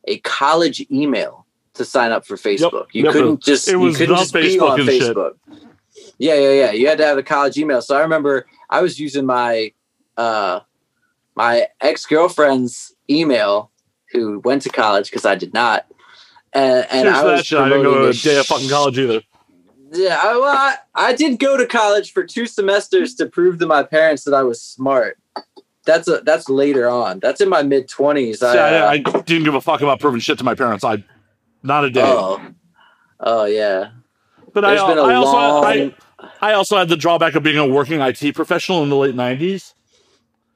a 0.08 0.18
college 0.20 0.86
email 0.92 1.46
to 1.74 1.84
sign 1.86 2.12
up 2.12 2.26
for 2.26 2.36
facebook 2.38 2.88
you 2.94 3.04
Yep. 3.04 3.14
couldn't 3.14 3.44
just 3.44 3.68
It 3.68 3.72
you 3.72 3.80
was 3.80 3.98
couldn't 3.98 4.16
just 4.18 4.34
be 4.34 4.58
Facebook 4.58 4.70
on 4.72 4.80
and 4.82 4.90
shit. 4.90 5.18
yeah 6.18 6.34
yeah 6.36 6.52
yeah 6.52 6.72
you 6.72 6.88
had 6.88 6.98
to 7.00 7.06
have 7.06 7.18
a 7.18 7.24
college 7.24 7.58
email 7.58 7.82
so 7.82 7.98
i 7.98 8.02
remember 8.02 8.46
i 8.70 8.82
was 8.82 9.00
using 9.00 9.26
my 9.26 9.72
uh 10.18 10.60
my 11.36 11.68
ex-girlfriend's 11.82 12.96
email 13.10 13.72
who 14.12 14.40
went 14.40 14.62
to 14.62 14.70
college 14.70 15.10
because 15.10 15.26
i 15.26 15.36
did 15.36 15.54
not 15.54 15.86
and, 16.54 16.88
and 16.90 17.10
I 17.10 17.22
was. 17.22 17.52
I 17.52 17.68
didn't 17.68 17.84
go 17.84 18.04
to 18.04 18.08
a 18.08 18.14
day 18.14 18.40
of 18.40 18.46
fucking 18.46 18.70
college 18.70 18.98
either. 18.98 19.22
Yeah, 19.92 20.18
I, 20.24 20.38
well, 20.38 20.56
I, 20.56 20.76
I 20.96 21.14
did 21.14 21.38
go 21.38 21.58
to 21.58 21.66
college 21.68 22.14
for 22.14 22.24
two 22.24 22.46
semesters 22.46 23.14
to 23.16 23.26
prove 23.26 23.60
to 23.60 23.66
my 23.66 23.84
parents 23.84 24.24
that 24.24 24.34
I 24.34 24.44
was 24.44 24.62
smart. 24.62 25.18
That's 25.86 26.08
a 26.08 26.22
that's 26.24 26.50
later 26.50 26.90
on. 26.90 27.20
That's 27.20 27.42
in 27.42 27.50
my 27.50 27.64
mid 27.64 27.88
twenties. 27.88 28.42
I, 28.42 28.56
I, 28.56 28.80
uh, 28.80 28.90
I 28.90 28.98
didn't 28.98 29.44
give 29.44 29.54
a 29.56 29.62
fuck 29.62 29.82
about 29.82 30.00
proving 30.00 30.20
shit 30.20 30.38
to 30.40 30.44
my 30.44 30.56
parents. 30.56 30.84
I, 30.84 31.04
not 31.64 31.86
a 31.86 31.90
day. 31.90 32.02
oh, 32.04 32.42
oh 33.20 33.46
yeah. 33.46 33.92
but 34.54 34.66
I, 34.66 34.70
there's 34.76 34.88
been 34.88 34.98
a 34.98 35.04
I 35.04 35.14
also, 35.14 35.32
long- 35.32 35.64
I, 35.64 35.94
I 36.42 36.54
also 36.54 36.78
had 36.78 36.90
the 36.90 36.98
drawback 36.98 37.36
of 37.36 37.44
being 37.44 37.58
a 37.58 37.68
working 37.68 38.02
IT 38.02 38.34
professional 38.36 38.84
in 38.84 38.90
the 38.90 38.96
late 38.96 39.16
'90s. 39.16 39.74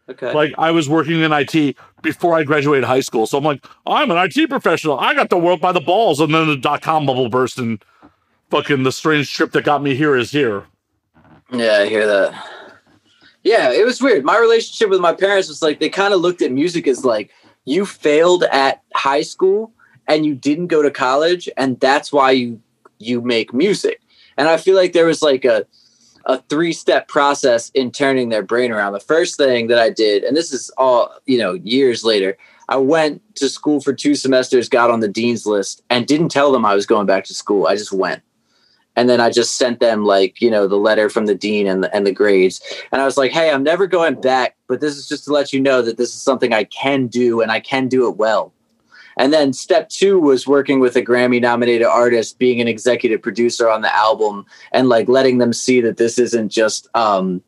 Okay. 0.09 0.33
Like 0.33 0.53
I 0.57 0.71
was 0.71 0.89
working 0.89 1.21
in 1.21 1.31
IT 1.31 1.75
before 2.01 2.35
I 2.35 2.43
graduated 2.43 2.85
high 2.85 3.01
school, 3.01 3.27
so 3.27 3.37
I'm 3.37 3.43
like, 3.43 3.63
I'm 3.85 4.09
an 4.09 4.17
IT 4.17 4.49
professional. 4.49 4.99
I 4.99 5.13
got 5.13 5.29
the 5.29 5.37
world 5.37 5.61
by 5.61 5.71
the 5.71 5.81
balls, 5.81 6.19
and 6.19 6.33
then 6.33 6.47
the 6.47 6.57
dot 6.57 6.81
com 6.81 7.05
bubble 7.05 7.29
burst, 7.29 7.59
and 7.59 7.83
fucking 8.49 8.81
the 8.81 8.91
strange 8.91 9.31
trip 9.31 9.51
that 9.51 9.63
got 9.63 9.83
me 9.83 9.93
here 9.93 10.15
is 10.15 10.31
here. 10.31 10.65
Yeah, 11.51 11.79
I 11.81 11.85
hear 11.87 12.07
that. 12.07 12.58
Yeah, 13.49 13.71
it 13.71 13.83
was 13.83 13.99
weird. 13.99 14.23
My 14.23 14.37
relationship 14.37 14.91
with 14.91 15.01
my 15.01 15.11
parents 15.11 15.47
was 15.47 15.63
like 15.63 15.79
they 15.79 15.89
kind 15.89 16.13
of 16.13 16.21
looked 16.21 16.43
at 16.43 16.51
music 16.51 16.85
as 16.85 17.03
like 17.03 17.31
you 17.65 17.83
failed 17.83 18.43
at 18.43 18.83
high 18.93 19.23
school 19.23 19.73
and 20.07 20.23
you 20.23 20.35
didn't 20.35 20.67
go 20.67 20.83
to 20.83 20.91
college 20.91 21.49
and 21.57 21.79
that's 21.79 22.13
why 22.13 22.29
you 22.29 22.61
you 22.99 23.21
make 23.21 23.51
music. 23.51 24.01
And 24.37 24.47
I 24.47 24.57
feel 24.57 24.75
like 24.75 24.93
there 24.93 25.07
was 25.07 25.23
like 25.23 25.45
a 25.45 25.65
a 26.25 26.39
three-step 26.43 27.07
process 27.07 27.71
in 27.71 27.89
turning 27.89 28.29
their 28.29 28.43
brain 28.43 28.71
around. 28.71 28.93
The 28.93 28.99
first 28.99 29.35
thing 29.35 29.65
that 29.69 29.79
I 29.79 29.89
did 29.89 30.23
and 30.23 30.37
this 30.37 30.53
is 30.53 30.69
all, 30.77 31.11
you 31.25 31.39
know, 31.39 31.53
years 31.53 32.03
later, 32.03 32.37
I 32.67 32.75
went 32.75 33.23
to 33.37 33.49
school 33.49 33.81
for 33.81 33.93
two 33.93 34.13
semesters, 34.13 34.69
got 34.69 34.91
on 34.91 34.99
the 34.99 35.07
dean's 35.07 35.47
list 35.47 35.81
and 35.89 36.05
didn't 36.05 36.29
tell 36.29 36.51
them 36.51 36.65
I 36.65 36.75
was 36.75 36.85
going 36.85 37.07
back 37.07 37.23
to 37.25 37.33
school. 37.33 37.65
I 37.65 37.75
just 37.75 37.91
went 37.91 38.21
and 38.99 39.09
then 39.09 39.21
I 39.21 39.29
just 39.29 39.55
sent 39.55 39.79
them 39.79 40.03
like 40.03 40.41
you 40.41 40.51
know 40.51 40.67
the 40.67 40.75
letter 40.75 41.09
from 41.09 41.25
the 41.25 41.33
dean 41.33 41.67
and 41.67 41.85
the, 41.85 41.95
and 41.95 42.05
the 42.05 42.11
grades, 42.11 42.59
and 42.91 43.01
I 43.01 43.05
was 43.05 43.15
like, 43.15 43.31
hey, 43.31 43.49
I'm 43.49 43.63
never 43.63 43.87
going 43.87 44.19
back, 44.19 44.57
but 44.67 44.81
this 44.81 44.97
is 44.97 45.07
just 45.07 45.23
to 45.25 45.31
let 45.31 45.53
you 45.53 45.61
know 45.61 45.81
that 45.81 45.95
this 45.95 46.13
is 46.13 46.21
something 46.21 46.53
I 46.53 46.65
can 46.65 47.07
do 47.07 47.39
and 47.39 47.49
I 47.49 47.61
can 47.61 47.87
do 47.87 48.09
it 48.09 48.17
well. 48.17 48.51
And 49.15 49.31
then 49.31 49.53
step 49.53 49.87
two 49.87 50.19
was 50.19 50.45
working 50.47 50.81
with 50.81 50.97
a 50.97 51.01
Grammy 51.01 51.41
nominated 51.41 51.87
artist, 51.87 52.39
being 52.39 52.59
an 52.59 52.67
executive 52.67 53.21
producer 53.21 53.69
on 53.69 53.81
the 53.81 53.95
album, 53.95 54.45
and 54.73 54.89
like 54.89 55.07
letting 55.07 55.37
them 55.37 55.53
see 55.53 55.79
that 55.79 55.95
this 55.95 56.19
isn't 56.19 56.49
just 56.49 56.89
um, 56.93 57.41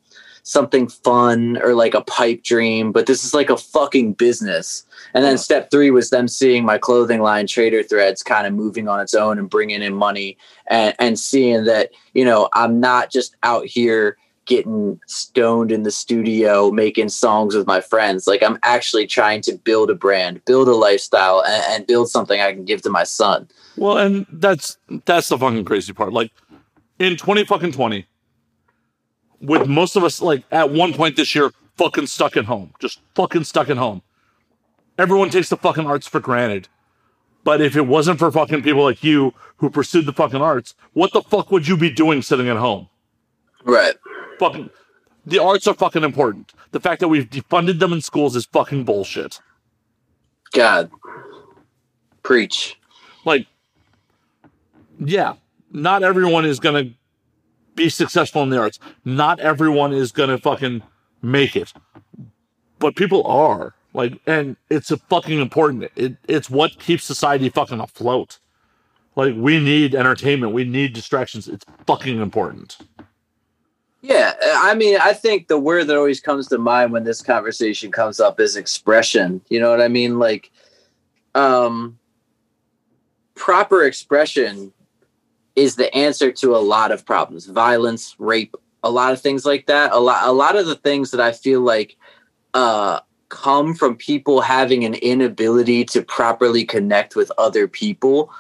something 0.44 0.88
fun 0.88 1.58
or 1.62 1.74
like 1.74 1.94
a 1.94 2.02
pipe 2.02 2.44
dream, 2.44 2.92
but 2.92 3.06
this 3.06 3.24
is 3.24 3.34
like 3.34 3.50
a 3.50 3.58
fucking 3.58 4.14
business. 4.14 4.86
And 5.14 5.24
then 5.24 5.38
step 5.38 5.72
three 5.72 5.92
was 5.92 6.10
them 6.10 6.28
seeing 6.28 6.66
my 6.66 6.78
clothing 6.78 7.22
line, 7.22 7.48
Trader 7.48 7.84
Threads, 7.84 8.24
kind 8.24 8.48
of 8.48 8.54
moving 8.54 8.88
on 8.88 9.00
its 9.00 9.14
own 9.14 9.38
and 9.38 9.50
bringing 9.50 9.82
in 9.82 9.94
money 9.94 10.38
and, 10.68 10.96
and 11.00 11.20
seeing 11.20 11.66
that, 11.66 11.92
you 12.14 12.26
know, 12.26 12.50
I'm 12.54 12.80
not 12.80 13.12
just 13.12 13.36
out 13.44 13.66
here 13.66 14.18
getting 14.46 15.00
stoned 15.08 15.72
in 15.72 15.84
the 15.84 15.92
studio 15.92 16.72
making 16.72 17.08
songs 17.08 17.56
with 17.56 17.68
my 17.68 17.80
friends 17.80 18.26
like 18.26 18.42
i'm 18.42 18.58
actually 18.64 19.06
trying 19.06 19.40
to 19.40 19.56
build 19.56 19.92
a 19.92 19.96
brand 19.96 20.44
build 20.46 20.68
a 20.68 20.74
lifestyle 20.74 21.44
and, 21.46 21.64
and 21.70 21.88
build 21.88 22.10
something 22.10 22.42
i 22.42 22.52
can 22.52 22.66
give 22.66 22.82
to 22.82 22.90
my 22.90 23.04
son 23.04 23.48
Well, 23.78 23.98
and 23.98 24.26
that's 24.32 24.78
that's 25.06 25.30
the 25.30 25.38
fucking 25.38 25.66
crazy 25.66 25.94
part. 25.94 26.14
Like 26.14 26.32
in 27.00 27.18
20 27.18 27.46
fucking 27.46 27.72
20, 27.72 28.06
with 29.42 29.68
most 29.68 29.96
of 29.96 30.04
us 30.04 30.22
like 30.22 30.44
at 30.52 30.72
one 30.72 30.94
point 30.94 31.16
this 31.16 31.34
year 31.36 31.52
fucking 31.78 32.08
stuck 32.08 32.38
at 32.38 32.46
home, 32.46 32.74
just 32.80 33.02
fucking 33.16 33.44
stuck 33.44 33.70
at 33.70 33.78
home. 33.78 34.02
Everyone 34.98 35.30
takes 35.30 35.50
the 35.50 35.58
fucking 35.58 35.86
arts 35.86 36.08
for 36.08 36.20
granted. 36.20 36.68
But 37.44 37.60
if 37.60 37.76
it 37.76 37.88
wasn't 37.88 38.20
for 38.20 38.32
fucking 38.32 38.62
people 38.62 38.84
like 38.84 39.04
you 39.04 39.34
who 39.58 39.70
pursued 39.72 40.06
the 40.06 40.14
fucking 40.14 40.42
arts, 40.42 40.76
what 40.94 41.12
the 41.12 41.24
fuck 41.24 41.50
would 41.52 41.68
you 41.68 41.76
be 41.76 41.90
doing 41.90 42.22
sitting 42.22 42.48
at 42.48 42.58
home? 42.58 42.88
right 43.64 43.96
Fucking 44.40 44.70
the 45.26 45.40
arts 45.40 45.68
are 45.68 45.74
fucking 45.76 46.04
important. 46.04 46.52
The 46.72 46.80
fact 46.80 47.00
that 47.00 47.08
we've 47.08 47.30
defunded 47.30 47.80
them 47.80 47.94
in 47.94 48.02
schools 48.02 48.36
is 48.36 48.46
fucking 48.46 48.86
bullshit. 48.86 49.40
god 50.52 50.92
preach 52.24 52.80
like 53.26 53.48
yeah 55.00 55.34
not 55.72 56.04
everyone 56.04 56.46
is 56.46 56.60
gonna 56.60 56.92
be 57.76 57.90
successful 57.90 58.44
in 58.44 58.50
the 58.50 58.60
arts. 58.60 58.80
Not 59.06 59.40
everyone 59.40 59.94
is 59.94 60.12
gonna 60.12 60.38
fucking 60.38 60.84
make 61.22 61.56
it. 61.56 61.74
But 62.80 62.96
people 62.96 63.26
are. 63.26 63.74
Like 63.94 64.20
and 64.26 64.56
it's 64.70 64.90
a 64.90 64.98
fucking 64.98 65.40
important 65.40 65.92
it, 65.98 66.16
it's 66.28 66.50
what 66.50 66.80
keeps 66.80 67.04
society 67.04 67.50
fucking 67.50 67.80
afloat. 67.80 68.40
Like 69.16 69.36
we 69.36 69.60
need 69.60 69.96
entertainment. 69.96 70.54
We 70.54 70.64
need 70.64 70.94
distractions. 70.94 71.48
It's 71.48 71.66
fucking 71.86 72.22
important. 72.22 72.78
Yeah, 74.04 74.34
I 74.42 74.74
mean, 74.74 74.98
I 75.00 75.14
think 75.14 75.48
the 75.48 75.60
word 75.60 75.86
that 75.88 75.96
always 75.96 76.20
comes 76.20 76.48
to 76.48 76.58
mind 76.58 76.92
when 76.92 77.04
this 77.04 77.22
conversation 77.22 77.92
comes 77.92 78.20
up 78.20 78.40
is 78.40 78.56
expression. 78.56 79.42
You 79.50 79.60
know 79.60 79.70
what 79.70 79.80
I 79.80 79.90
mean? 79.90 80.18
Like, 80.18 80.50
um, 81.36 82.00
proper 83.36 83.84
expression 83.84 84.74
is 85.56 85.76
the 85.76 85.94
answer 85.96 86.32
to 86.32 86.56
a 86.56 86.60
lot 86.60 86.92
of 86.92 87.06
problems: 87.06 87.46
violence, 87.46 88.16
rape, 88.20 88.56
a 88.84 88.92
lot 88.92 89.14
of 89.14 89.22
things 89.22 89.46
like 89.46 89.68
that. 89.68 89.92
A 89.92 90.00
lot, 90.00 90.28
a 90.28 90.32
lot 90.32 90.56
of 90.56 90.66
the 90.66 90.76
things 90.76 91.12
that 91.12 91.22
I 91.22 91.32
feel 91.32 91.62
like 91.62 91.98
uh, 92.54 93.00
come 93.30 93.74
from 93.74 93.96
people 93.96 94.42
having 94.42 94.84
an 94.84 94.96
inability 94.96 95.86
to 95.86 96.02
properly 96.02 96.66
connect 96.66 97.16
with 97.16 97.32
other 97.38 97.68
people. 97.68 98.32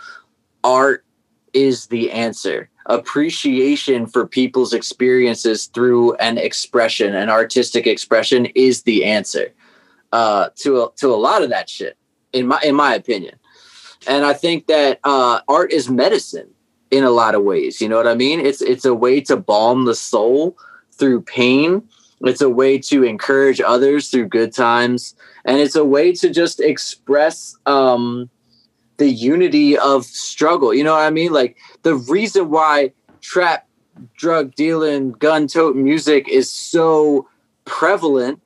Art 0.63 1.05
is 1.53 1.87
the 1.87 2.11
answer 2.11 2.69
appreciation 2.87 4.07
for 4.07 4.25
people's 4.25 4.73
experiences 4.73 5.67
through 5.67 6.15
an 6.15 6.37
expression 6.37 7.13
an 7.13 7.29
artistic 7.29 7.85
expression 7.85 8.45
is 8.55 8.83
the 8.83 9.05
answer 9.05 9.53
uh 10.13 10.49
to 10.55 10.81
a, 10.81 10.91
to 10.95 11.13
a 11.13 11.15
lot 11.15 11.43
of 11.43 11.49
that 11.49 11.69
shit 11.69 11.95
in 12.33 12.47
my 12.47 12.59
in 12.63 12.75
my 12.75 12.95
opinion 12.95 13.35
and 14.07 14.25
i 14.25 14.33
think 14.33 14.65
that 14.65 14.99
uh 15.03 15.41
art 15.47 15.71
is 15.71 15.89
medicine 15.89 16.49
in 16.91 17.03
a 17.03 17.09
lot 17.09 17.35
of 17.35 17.43
ways 17.43 17.81
you 17.81 17.89
know 17.89 17.97
what 17.97 18.07
i 18.07 18.15
mean 18.15 18.39
it's 18.39 18.61
it's 18.61 18.85
a 18.85 18.93
way 18.93 19.19
to 19.19 19.35
balm 19.35 19.85
the 19.85 19.95
soul 19.95 20.57
through 20.91 21.21
pain 21.21 21.81
it's 22.21 22.41
a 22.41 22.49
way 22.49 22.77
to 22.77 23.03
encourage 23.03 23.59
others 23.61 24.09
through 24.09 24.27
good 24.27 24.53
times 24.53 25.15
and 25.45 25.59
it's 25.59 25.75
a 25.75 25.85
way 25.85 26.11
to 26.11 26.29
just 26.29 26.59
express 26.59 27.55
um 27.65 28.29
the 29.01 29.09
unity 29.09 29.75
of 29.79 30.05
struggle. 30.05 30.75
You 30.75 30.83
know 30.83 30.93
what 30.93 31.01
I 31.01 31.09
mean? 31.09 31.33
Like 31.33 31.57
the 31.81 31.95
reason 31.95 32.51
why 32.51 32.93
trap, 33.19 33.67
drug 34.15 34.53
dealing, 34.53 35.13
gun 35.13 35.47
tote 35.47 35.75
music 35.75 36.29
is 36.29 36.51
so 36.51 37.27
prevalent 37.65 38.40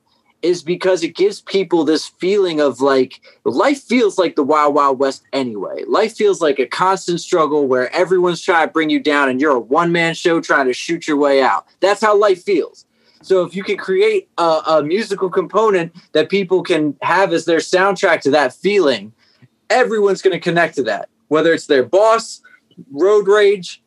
is 0.46 0.62
because 0.62 1.02
it 1.02 1.16
gives 1.16 1.40
people 1.40 1.84
this 1.84 2.06
feeling 2.06 2.60
of 2.60 2.80
like 2.80 3.20
life 3.44 3.82
feels 3.82 4.16
like 4.16 4.36
the 4.36 4.44
wild 4.44 4.74
wild 4.74 4.98
west 5.00 5.24
anyway. 5.32 5.82
Life 5.88 6.14
feels 6.16 6.40
like 6.40 6.60
a 6.60 6.66
constant 6.66 7.20
struggle 7.20 7.66
where 7.66 7.92
everyone's 7.92 8.40
trying 8.40 8.68
to 8.68 8.72
bring 8.72 8.88
you 8.88 9.00
down 9.00 9.28
and 9.28 9.40
you're 9.40 9.56
a 9.56 9.60
one-man 9.60 10.14
show 10.14 10.40
trying 10.40 10.66
to 10.66 10.72
shoot 10.72 11.08
your 11.08 11.16
way 11.16 11.42
out. 11.42 11.66
That's 11.80 12.00
how 12.00 12.16
life 12.16 12.44
feels. 12.44 12.86
So 13.22 13.44
if 13.44 13.56
you 13.56 13.64
can 13.64 13.76
create 13.76 14.28
a, 14.38 14.60
a 14.68 14.82
musical 14.84 15.28
component 15.28 15.92
that 16.12 16.28
people 16.28 16.62
can 16.62 16.96
have 17.02 17.32
as 17.32 17.44
their 17.44 17.58
soundtrack 17.58 18.20
to 18.20 18.30
that 18.30 18.54
feeling 18.54 19.12
everyone's 19.68 20.22
going 20.22 20.34
to 20.34 20.40
connect 20.40 20.76
to 20.76 20.84
that, 20.84 21.08
whether 21.26 21.52
it's 21.52 21.66
their 21.66 21.82
boss, 21.82 22.40
road 22.92 23.26
rage, 23.26 23.82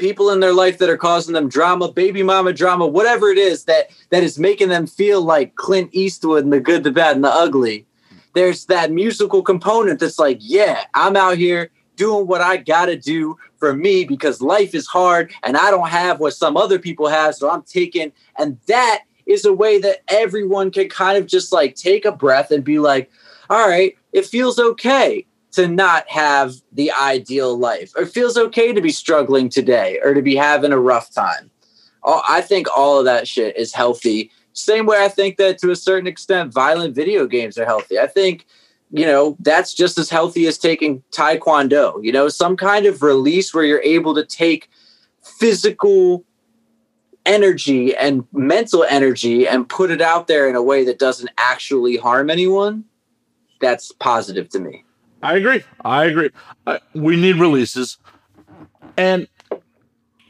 people 0.00 0.30
in 0.30 0.40
their 0.40 0.54
life 0.54 0.78
that 0.78 0.88
are 0.88 0.96
causing 0.96 1.34
them 1.34 1.48
drama, 1.48 1.92
baby 1.92 2.22
mama 2.22 2.52
drama, 2.52 2.86
whatever 2.86 3.28
it 3.28 3.38
is 3.38 3.64
that 3.66 3.90
that 4.08 4.24
is 4.24 4.38
making 4.38 4.70
them 4.70 4.86
feel 4.86 5.20
like 5.20 5.54
Clint 5.54 5.90
Eastwood 5.92 6.42
and 6.42 6.52
the 6.52 6.58
good, 6.58 6.82
the 6.82 6.90
bad, 6.90 7.14
and 7.14 7.24
the 7.24 7.28
ugly. 7.28 7.86
There's 8.34 8.64
that 8.66 8.90
musical 8.90 9.42
component 9.42 10.00
that's 10.00 10.18
like, 10.18 10.38
yeah, 10.40 10.84
I'm 10.94 11.16
out 11.16 11.36
here 11.36 11.70
doing 11.96 12.26
what 12.26 12.40
I 12.40 12.56
got 12.56 12.86
to 12.86 12.96
do 12.96 13.36
for 13.58 13.74
me 13.74 14.04
because 14.04 14.40
life 14.40 14.74
is 14.74 14.86
hard 14.86 15.32
and 15.42 15.56
I 15.56 15.70
don't 15.70 15.90
have 15.90 16.18
what 16.18 16.34
some 16.34 16.56
other 16.56 16.78
people 16.78 17.06
have, 17.06 17.34
so 17.34 17.50
I'm 17.50 17.62
taking 17.62 18.10
and 18.38 18.58
that 18.66 19.02
is 19.26 19.44
a 19.44 19.52
way 19.52 19.78
that 19.80 19.98
everyone 20.08 20.70
can 20.70 20.88
kind 20.88 21.18
of 21.18 21.26
just 21.26 21.52
like 21.52 21.74
take 21.74 22.04
a 22.04 22.12
breath 22.12 22.50
and 22.50 22.64
be 22.64 22.78
like, 22.78 23.10
all 23.50 23.68
right, 23.68 23.96
it 24.12 24.26
feels 24.26 24.58
okay 24.58 25.26
to 25.52 25.66
not 25.66 26.08
have 26.08 26.54
the 26.72 26.92
ideal 26.92 27.58
life. 27.58 27.92
It 27.96 28.06
feels 28.06 28.36
okay 28.36 28.72
to 28.72 28.80
be 28.80 28.90
struggling 28.90 29.48
today 29.48 29.98
or 30.04 30.14
to 30.14 30.22
be 30.22 30.36
having 30.36 30.72
a 30.72 30.78
rough 30.78 31.12
time. 31.12 31.50
I 32.04 32.40
think 32.40 32.66
all 32.74 32.98
of 32.98 33.04
that 33.04 33.28
shit 33.28 33.56
is 33.56 33.74
healthy. 33.74 34.30
Same 34.52 34.86
way 34.86 35.04
I 35.04 35.08
think 35.08 35.36
that 35.36 35.58
to 35.58 35.70
a 35.70 35.76
certain 35.76 36.06
extent, 36.06 36.52
violent 36.52 36.94
video 36.94 37.26
games 37.26 37.58
are 37.58 37.66
healthy. 37.66 37.98
I 37.98 38.06
think, 38.06 38.46
you 38.90 39.06
know, 39.06 39.36
that's 39.40 39.74
just 39.74 39.98
as 39.98 40.08
healthy 40.08 40.46
as 40.46 40.58
taking 40.58 41.02
Taekwondo, 41.12 42.02
you 42.02 42.12
know, 42.12 42.28
some 42.28 42.56
kind 42.56 42.86
of 42.86 43.02
release 43.02 43.52
where 43.52 43.64
you're 43.64 43.82
able 43.82 44.14
to 44.14 44.24
take 44.24 44.68
physical 45.22 46.24
energy 47.26 47.94
and 47.94 48.24
mental 48.32 48.84
energy 48.88 49.46
and 49.46 49.68
put 49.68 49.90
it 49.90 50.00
out 50.00 50.26
there 50.26 50.48
in 50.48 50.56
a 50.56 50.62
way 50.62 50.84
that 50.84 50.98
doesn't 50.98 51.30
actually 51.36 51.96
harm 51.96 52.30
anyone 52.30 52.84
that's 53.60 53.92
positive 53.92 54.48
to 54.48 54.58
me. 54.58 54.84
I 55.22 55.36
agree. 55.36 55.62
I 55.84 56.04
agree. 56.06 56.30
I, 56.66 56.80
we 56.94 57.16
need 57.16 57.36
releases, 57.36 57.98
and 58.96 59.28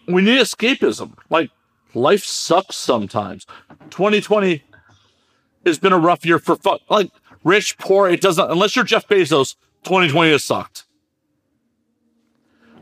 we 0.09 0.23
need 0.23 0.41
escapism. 0.41 1.15
Like 1.29 1.51
life 1.95 2.25
sucks 2.25 2.77
sometimes. 2.77 3.47
2020 3.91 4.63
has 5.65 5.79
been 5.79 5.93
a 5.93 5.99
rough 5.99 6.25
year 6.25 6.39
for 6.39 6.57
fun. 6.57 6.79
Like 6.89 7.11
rich, 7.45 7.79
poor, 7.79 8.09
it 8.09 8.21
doesn't. 8.21 8.51
Unless 8.51 8.75
you're 8.77 8.85
Jeff 8.85 9.07
Bezos, 9.07 9.55
2020 9.85 10.33
has 10.33 10.45
sucked. 10.45 10.85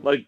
Like 0.01 0.25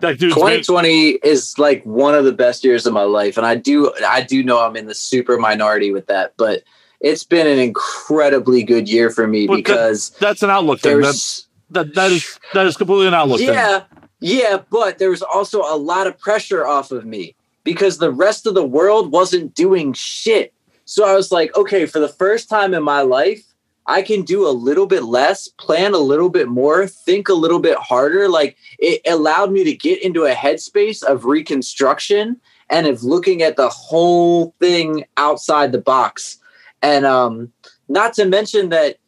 that 0.00 0.20
made- 0.20 0.30
2020 0.30 1.10
is 1.24 1.58
like 1.58 1.82
one 1.84 2.14
of 2.14 2.24
the 2.24 2.32
best 2.32 2.64
years 2.64 2.86
of 2.86 2.92
my 2.92 3.02
life, 3.02 3.36
and 3.36 3.44
I 3.44 3.54
do 3.56 3.92
I 4.06 4.22
do 4.22 4.42
know 4.42 4.64
I'm 4.64 4.76
in 4.76 4.86
the 4.86 4.94
super 4.94 5.38
minority 5.38 5.90
with 5.92 6.06
that, 6.06 6.34
but 6.36 6.62
it's 7.00 7.24
been 7.24 7.46
an 7.46 7.58
incredibly 7.58 8.62
good 8.62 8.88
year 8.88 9.10
for 9.10 9.26
me 9.26 9.46
But 9.46 9.54
that- 9.54 9.64
because 9.64 10.10
that's 10.10 10.42
an 10.42 10.50
outlook 10.50 10.80
thing. 10.80 11.00
That, 11.00 11.42
that 11.70 11.94
that 11.94 12.10
is 12.12 12.38
that 12.54 12.66
is 12.66 12.76
completely 12.76 13.08
an 13.08 13.14
outlook 13.14 13.38
thing. 13.38 13.48
yeah 13.48 13.84
yeah, 14.20 14.58
but 14.70 14.98
there 14.98 15.10
was 15.10 15.22
also 15.22 15.60
a 15.62 15.76
lot 15.76 16.06
of 16.06 16.18
pressure 16.18 16.66
off 16.66 16.90
of 16.90 17.04
me 17.04 17.36
because 17.64 17.98
the 17.98 18.12
rest 18.12 18.46
of 18.46 18.54
the 18.54 18.66
world 18.66 19.12
wasn't 19.12 19.54
doing 19.54 19.92
shit. 19.92 20.52
So 20.84 21.04
I 21.06 21.14
was 21.14 21.30
like, 21.30 21.54
okay, 21.56 21.86
for 21.86 22.00
the 22.00 22.08
first 22.08 22.48
time 22.48 22.74
in 22.74 22.82
my 22.82 23.02
life, 23.02 23.42
I 23.86 24.02
can 24.02 24.22
do 24.22 24.46
a 24.46 24.50
little 24.50 24.86
bit 24.86 25.04
less, 25.04 25.48
plan 25.48 25.94
a 25.94 25.98
little 25.98 26.28
bit 26.30 26.48
more, 26.48 26.86
think 26.86 27.28
a 27.28 27.34
little 27.34 27.58
bit 27.60 27.78
harder. 27.78 28.28
Like 28.28 28.56
it 28.78 29.00
allowed 29.06 29.52
me 29.52 29.64
to 29.64 29.74
get 29.74 30.02
into 30.02 30.24
a 30.24 30.34
headspace 30.34 31.02
of 31.02 31.24
reconstruction 31.24 32.40
and 32.70 32.86
of 32.86 33.02
looking 33.02 33.42
at 33.42 33.56
the 33.56 33.68
whole 33.68 34.54
thing 34.58 35.04
outside 35.16 35.72
the 35.72 35.80
box. 35.80 36.37
And 36.82 37.04
um, 37.04 37.52
not 37.88 38.14
to 38.14 38.24
mention 38.24 38.68
that 38.70 38.98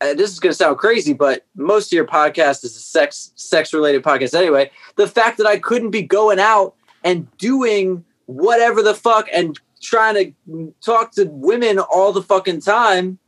uh, 0.00 0.14
this 0.14 0.30
is 0.30 0.40
going 0.40 0.50
to 0.50 0.56
sound 0.56 0.78
crazy, 0.78 1.12
but 1.12 1.46
most 1.54 1.88
of 1.88 1.96
your 1.96 2.06
podcast 2.06 2.64
is 2.64 2.76
a 2.76 2.80
sex 2.80 3.32
sex 3.36 3.72
related 3.72 4.02
podcast 4.02 4.34
anyway. 4.34 4.70
The 4.96 5.08
fact 5.08 5.38
that 5.38 5.46
I 5.46 5.58
couldn't 5.58 5.90
be 5.90 6.02
going 6.02 6.38
out 6.38 6.74
and 7.04 7.30
doing 7.38 8.04
whatever 8.26 8.82
the 8.82 8.94
fuck 8.94 9.28
and 9.32 9.58
trying 9.82 10.14
to 10.48 10.74
talk 10.84 11.12
to 11.12 11.24
women 11.24 11.78
all 11.78 12.12
the 12.12 12.22
fucking 12.22 12.60
time 12.60 13.18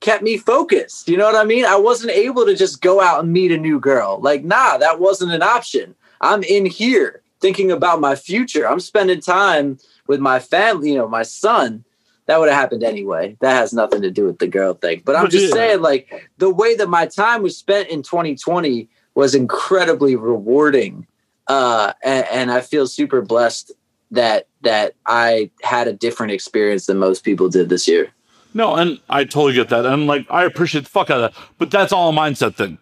kept 0.00 0.22
me 0.22 0.36
focused. 0.36 1.08
You 1.08 1.16
know 1.16 1.26
what 1.26 1.36
I 1.36 1.44
mean? 1.44 1.64
I 1.64 1.76
wasn't 1.76 2.12
able 2.12 2.46
to 2.46 2.56
just 2.56 2.80
go 2.80 3.00
out 3.00 3.22
and 3.22 3.32
meet 3.32 3.52
a 3.52 3.56
new 3.56 3.78
girl. 3.78 4.18
Like, 4.20 4.44
nah, 4.44 4.78
that 4.78 4.98
wasn't 4.98 5.32
an 5.32 5.42
option. 5.42 5.94
I'm 6.20 6.42
in 6.42 6.66
here 6.66 7.22
thinking 7.40 7.70
about 7.70 8.00
my 8.00 8.14
future. 8.14 8.68
I'm 8.68 8.80
spending 8.80 9.20
time 9.20 9.78
with 10.06 10.20
my 10.20 10.38
family, 10.38 10.90
you 10.90 10.96
know, 10.96 11.08
my 11.08 11.22
son. 11.22 11.84
That 12.30 12.38
would 12.38 12.48
have 12.48 12.56
happened 12.56 12.84
anyway. 12.84 13.36
That 13.40 13.54
has 13.54 13.72
nothing 13.72 14.02
to 14.02 14.10
do 14.12 14.24
with 14.24 14.38
the 14.38 14.46
girl 14.46 14.74
thing. 14.74 15.02
But 15.04 15.16
I'm 15.16 15.28
just 15.28 15.48
yeah. 15.48 15.52
saying, 15.52 15.82
like, 15.82 16.30
the 16.38 16.48
way 16.48 16.76
that 16.76 16.88
my 16.88 17.06
time 17.06 17.42
was 17.42 17.56
spent 17.56 17.88
in 17.88 18.04
2020 18.04 18.88
was 19.16 19.34
incredibly 19.34 20.14
rewarding. 20.14 21.08
Uh, 21.48 21.92
and, 22.04 22.24
and 22.30 22.52
I 22.52 22.60
feel 22.60 22.86
super 22.86 23.20
blessed 23.20 23.72
that 24.12 24.46
that 24.60 24.94
I 25.06 25.50
had 25.64 25.88
a 25.88 25.92
different 25.92 26.30
experience 26.30 26.86
than 26.86 26.98
most 26.98 27.24
people 27.24 27.48
did 27.48 27.68
this 27.68 27.88
year. 27.88 28.12
No, 28.54 28.76
and 28.76 29.00
I 29.08 29.24
totally 29.24 29.54
get 29.54 29.68
that. 29.70 29.84
And 29.84 30.06
like, 30.06 30.24
I 30.30 30.44
appreciate 30.44 30.84
the 30.84 30.90
fuck 30.90 31.10
out 31.10 31.20
of 31.20 31.34
that. 31.34 31.42
But 31.58 31.72
that's 31.72 31.92
all 31.92 32.10
a 32.10 32.12
mindset 32.12 32.54
thing. 32.54 32.78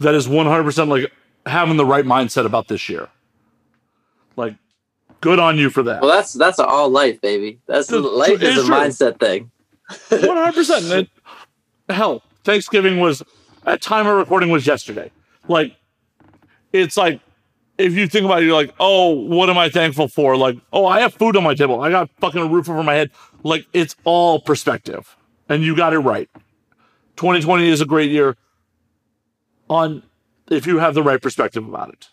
That 0.00 0.14
is 0.14 0.28
100% 0.28 0.88
like 0.88 1.10
having 1.46 1.78
the 1.78 1.86
right 1.86 2.04
mindset 2.04 2.44
about 2.44 2.68
this 2.68 2.90
year. 2.90 3.08
Like, 4.36 4.56
good 5.20 5.38
on 5.38 5.58
you 5.58 5.70
for 5.70 5.82
that. 5.82 6.02
Well, 6.02 6.10
that's 6.10 6.32
that's 6.32 6.58
all 6.58 6.88
life, 6.88 7.20
baby. 7.20 7.60
That's 7.66 7.90
life 7.90 8.42
is 8.42 8.58
a 8.58 8.64
true. 8.64 8.74
mindset 8.74 9.18
thing. 9.20 9.50
100%. 9.90 10.98
And 10.98 11.08
hell, 11.88 12.22
Thanksgiving 12.44 13.00
was, 13.00 13.22
at 13.66 13.82
time 13.82 14.06
of 14.06 14.16
recording 14.16 14.50
was 14.50 14.66
yesterday. 14.66 15.10
Like, 15.48 15.76
it's 16.72 16.96
like, 16.96 17.20
if 17.78 17.94
you 17.94 18.06
think 18.06 18.24
about 18.24 18.42
it, 18.42 18.46
you're 18.46 18.54
like, 18.54 18.74
oh, 18.78 19.10
what 19.10 19.50
am 19.50 19.58
I 19.58 19.68
thankful 19.68 20.08
for? 20.08 20.36
Like, 20.36 20.56
oh, 20.72 20.86
I 20.86 21.00
have 21.00 21.14
food 21.14 21.36
on 21.36 21.42
my 21.42 21.54
table. 21.54 21.80
I 21.80 21.90
got 21.90 22.10
fucking 22.20 22.40
a 22.40 22.46
roof 22.46 22.68
over 22.68 22.82
my 22.82 22.94
head. 22.94 23.10
Like, 23.42 23.66
it's 23.72 23.96
all 24.04 24.40
perspective. 24.40 25.16
And 25.48 25.64
you 25.64 25.74
got 25.74 25.92
it 25.92 25.98
right. 25.98 26.28
2020 27.16 27.68
is 27.68 27.80
a 27.80 27.86
great 27.86 28.10
year 28.10 28.36
on 29.68 30.02
if 30.50 30.66
you 30.66 30.78
have 30.78 30.94
the 30.94 31.02
right 31.02 31.20
perspective 31.20 31.66
about 31.66 31.88
it. 31.90 32.08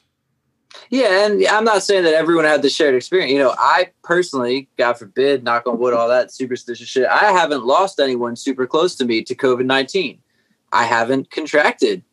Yeah, 0.89 1.25
and 1.25 1.45
I'm 1.47 1.63
not 1.63 1.83
saying 1.83 2.03
that 2.03 2.13
everyone 2.13 2.45
had 2.45 2.61
the 2.61 2.69
shared 2.69 2.95
experience. 2.95 3.31
You 3.31 3.39
know, 3.39 3.55
I 3.57 3.91
personally, 4.03 4.69
God 4.77 4.93
forbid, 4.93 5.43
knock 5.43 5.67
on 5.67 5.79
wood, 5.79 5.93
all 5.93 6.07
that 6.09 6.31
superstitious 6.31 6.87
shit. 6.87 7.07
I 7.07 7.31
haven't 7.31 7.65
lost 7.65 7.99
anyone 7.99 8.35
super 8.35 8.67
close 8.67 8.95
to 8.95 9.05
me 9.05 9.23
to 9.23 9.35
COVID 9.35 9.65
19. 9.65 10.19
I 10.71 10.83
haven't 10.83 11.31
contracted 11.31 12.03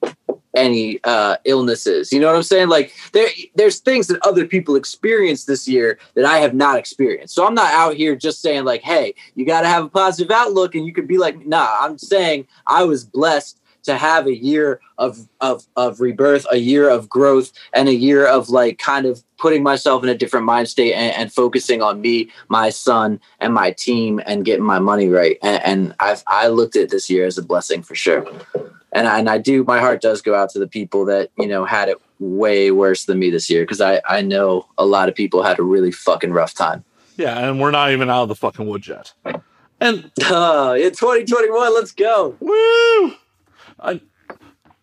any 0.55 1.01
uh, 1.05 1.37
illnesses. 1.45 2.13
You 2.13 2.21
know 2.21 2.29
what 2.29 2.37
I'm 2.37 2.43
saying? 2.43 2.69
Like 2.69 2.95
there, 3.13 3.29
there's 3.55 3.81
things 3.81 4.07
that 4.07 4.25
other 4.25 4.47
people 4.47 4.77
experienced 4.77 5.47
this 5.47 5.67
year 5.67 5.99
that 6.15 6.25
I 6.25 6.39
have 6.39 6.55
not 6.55 6.79
experienced. 6.79 7.35
So 7.35 7.47
I'm 7.47 7.55
not 7.55 7.73
out 7.73 7.95
here 7.95 8.15
just 8.15 8.41
saying 8.41 8.65
like, 8.65 8.83
hey, 8.83 9.15
you 9.35 9.45
got 9.45 9.63
to 9.63 9.69
have 9.69 9.85
a 9.85 9.89
positive 9.89 10.31
outlook, 10.31 10.75
and 10.75 10.87
you 10.87 10.93
could 10.93 11.09
be 11.09 11.19
like, 11.19 11.45
nah. 11.47 11.77
I'm 11.81 11.99
saying 11.99 12.47
I 12.67 12.85
was 12.85 13.05
blessed 13.05 13.61
to 13.85 13.97
have 13.97 14.27
a 14.27 14.37
year 14.37 14.81
of 14.99 15.29
of 15.41 15.67
of 15.77 16.01
rebirth, 16.01 16.47
a 16.51 16.57
year 16.57 16.89
of 16.89 17.09
growth, 17.09 17.53
and 17.73 17.89
a 17.89 17.95
year 17.95 18.27
of 18.27 18.49
like 18.49 18.79
kind 18.79 19.07
of 19.07 19.23
putting 19.39 19.63
myself 19.63 20.03
in 20.03 20.09
a 20.09 20.15
different 20.15 20.47
mind 20.47 20.69
state 20.69 20.95
and, 20.95 21.15
and 21.17 21.33
focusing 21.33 21.83
on 21.83 22.01
me, 22.01 22.31
my 22.49 22.71
son, 22.71 23.21
and 23.41 23.53
my 23.53 23.71
team, 23.73 24.21
and 24.27 24.45
getting 24.45 24.65
my 24.65 24.79
money 24.79 25.09
right. 25.09 25.39
And, 25.43 25.63
and 25.65 25.95
I've 26.01 26.25
I 26.27 26.49
looked 26.49 26.77
at 26.77 26.91
this 26.91 27.09
year 27.09 27.27
as 27.27 27.39
a 27.39 27.43
blessing 27.43 27.83
for 27.83 27.95
sure. 27.95 28.27
And 28.93 29.09
I, 29.09 29.19
and 29.19 29.29
I 29.29 29.39
do. 29.39 29.65
My 29.65 29.81
heart 29.81 30.01
does 30.01 30.23
go 30.23 30.35
out 30.35 30.51
to 30.51 30.59
the 30.59 30.69
people 30.69 31.05
that 31.07 31.31
you 31.39 31.47
know 31.47 31.65
had 31.65 31.89
it 31.89 31.99
way 32.21 32.71
worse 32.71 33.05
than 33.05 33.19
me 33.19 33.31
this 33.31 33.51
year 33.51 33.63
because 33.63 33.81
I 33.81 34.01
I 34.09 34.23
know 34.23 34.67
a 34.79 34.87
lot 34.87 35.09
of 35.09 35.15
people 35.15 35.43
had 35.43 35.59
a 35.59 35.63
really 35.63 35.93
fucking 35.93 36.33
rough 36.33 36.55
time. 36.55 36.85
Yeah, 37.17 37.39
and 37.39 37.61
we're 37.61 37.71
not 37.71 37.93
even 37.93 38.11
out 38.11 38.23
of 38.25 38.29
the 38.29 38.35
fucking 38.35 38.67
woods 38.67 38.89
yet. 38.89 39.13
And 39.81 40.11
Uh, 40.23 40.75
in 40.79 40.91
2021, 40.91 41.75
let's 41.75 41.93
go. 41.93 42.37
Woo! 42.41 43.15
I 43.81 44.01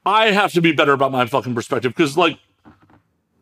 I 0.05 0.31
have 0.31 0.53
to 0.53 0.61
be 0.61 0.71
better 0.71 0.93
about 0.93 1.11
my 1.11 1.25
fucking 1.25 1.55
perspective 1.55 1.93
because 1.95 2.17
like 2.17 2.39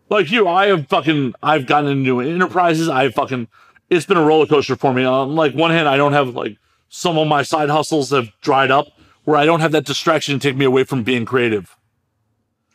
like 0.10 0.32
you, 0.32 0.48
I 0.48 0.68
have 0.68 0.88
fucking 0.88 1.34
I've 1.42 1.66
gotten 1.66 1.90
into 1.90 2.20
enterprises. 2.20 2.90
I've 2.90 3.14
fucking 3.14 3.48
it's 3.90 4.06
been 4.06 4.18
a 4.18 4.26
roller 4.26 4.46
coaster 4.46 4.76
for 4.76 4.94
me. 4.94 5.04
On 5.04 5.36
like 5.36 5.54
one 5.54 5.72
hand, 5.72 5.88
I 5.88 5.98
don't 5.98 6.14
have 6.14 6.30
like 6.36 6.58
some 6.90 7.18
of 7.18 7.28
my 7.28 7.44
side 7.44 7.70
hustles 7.70 8.10
have 8.10 8.32
dried 8.42 8.72
up 8.72 8.88
where 9.24 9.38
I 9.38 9.46
don't 9.46 9.60
have 9.60 9.72
that 9.74 9.86
distraction 9.86 10.40
to 10.40 10.48
take 10.48 10.58
me 10.58 10.66
away 10.66 10.84
from 10.84 11.04
being 11.04 11.26
creative. 11.26 11.76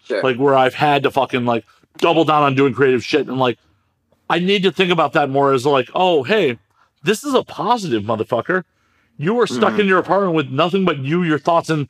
Sure. 0.05 0.23
Like 0.23 0.37
where 0.37 0.55
I've 0.55 0.75
had 0.75 1.03
to 1.03 1.11
fucking 1.11 1.45
like 1.45 1.65
double 1.99 2.25
down 2.25 2.43
on 2.43 2.55
doing 2.55 2.75
creative 2.75 3.05
shit 3.05 3.29
and 3.29 3.39
like 3.39 3.59
I 4.31 4.39
need 4.39 4.63
to 4.63 4.73
think 4.73 4.91
about 4.91 5.13
that 5.13 5.31
more 5.31 5.53
as 5.53 5.67
like, 5.67 5.91
oh 5.95 6.23
hey, 6.23 6.59
this 7.03 7.25
is 7.25 7.35
a 7.35 7.43
positive 7.43 8.03
motherfucker. 8.03 8.65
You 9.17 9.39
are 9.41 9.47
stuck 9.47 9.73
mm-hmm. 9.73 9.83
in 9.83 9.87
your 9.87 9.99
apartment 9.99 10.35
with 10.35 10.49
nothing 10.51 10.85
but 10.85 10.99
you, 10.99 11.23
your 11.23 11.39
thoughts, 11.39 11.71
and 11.71 11.89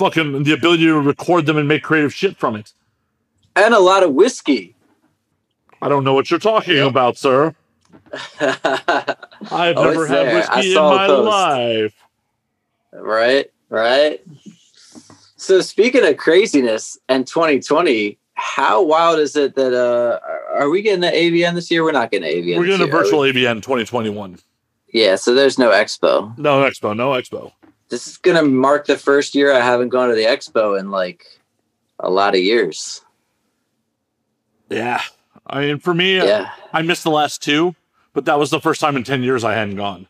fucking 0.00 0.42
the 0.44 0.52
ability 0.52 0.84
to 0.86 0.98
record 0.98 1.44
them 1.46 1.56
and 1.58 1.68
make 1.68 1.82
creative 1.82 2.12
shit 2.14 2.36
from 2.38 2.56
it. 2.56 2.72
and 3.54 3.74
a 3.74 3.78
lot 3.78 4.02
of 4.02 4.14
whiskey. 4.14 4.74
I 5.82 5.88
don't 5.88 6.04
know 6.04 6.14
what 6.14 6.30
you're 6.30 6.40
talking 6.40 6.78
about, 6.78 7.16
sir. 7.18 7.54
I've 8.40 9.76
Oh, 9.76 9.84
never 9.84 10.06
had 10.06 10.26
there. 10.26 10.34
Whiskey 10.36 10.70
in 10.72 10.74
my 10.76 11.06
life. 11.06 11.94
Right, 12.92 13.50
right. 13.68 14.20
So 15.36 15.60
speaking 15.60 16.04
of 16.06 16.16
craziness 16.16 16.98
and 17.08 17.26
2020, 17.26 18.18
how 18.34 18.82
wild 18.82 19.18
is 19.18 19.36
it 19.36 19.54
that 19.56 19.74
uh 19.74 20.18
are- 20.54 20.68
we 20.70 20.82
getting 20.82 21.00
the 21.00 21.08
AVN 21.10 21.54
this 21.54 21.70
year? 21.70 21.82
We're 21.84 21.92
not 21.92 22.10
getting 22.10 22.28
AVN. 22.28 22.58
We're 22.58 22.66
this 22.66 22.78
getting 22.78 22.82
a 22.82 22.90
year, 22.90 23.02
we? 23.02 23.02
virtual 23.04 23.20
AVN 23.20 23.56
2021. 23.62 24.38
Yeah, 24.92 25.16
so 25.16 25.34
there's 25.34 25.58
no 25.58 25.70
expo. 25.70 26.36
No 26.38 26.62
expo, 26.68 26.96
no 26.96 27.10
expo. 27.10 27.52
This 27.90 28.06
is 28.06 28.16
gonna 28.16 28.44
mark 28.44 28.86
the 28.86 28.96
first 28.96 29.34
year 29.34 29.52
I 29.52 29.60
haven't 29.60 29.88
gone 29.88 30.08
to 30.08 30.14
the 30.14 30.24
expo 30.24 30.78
in 30.78 30.90
like 30.90 31.26
a 31.98 32.08
lot 32.08 32.34
of 32.34 32.40
years. 32.40 33.02
Yeah. 34.68 35.02
I 35.46 35.60
mean, 35.60 35.78
for 35.80 35.92
me, 35.92 36.20
uh, 36.20 36.24
Yeah. 36.24 36.50
I 36.72 36.82
missed 36.82 37.02
the 37.02 37.10
last 37.10 37.42
two, 37.42 37.74
but 38.14 38.24
that 38.26 38.38
was 38.38 38.50
the 38.50 38.60
first 38.60 38.80
time 38.80 38.96
in 38.96 39.02
10 39.04 39.22
years 39.22 39.42
I 39.42 39.54
hadn't 39.54 39.76
gone. 39.76 40.06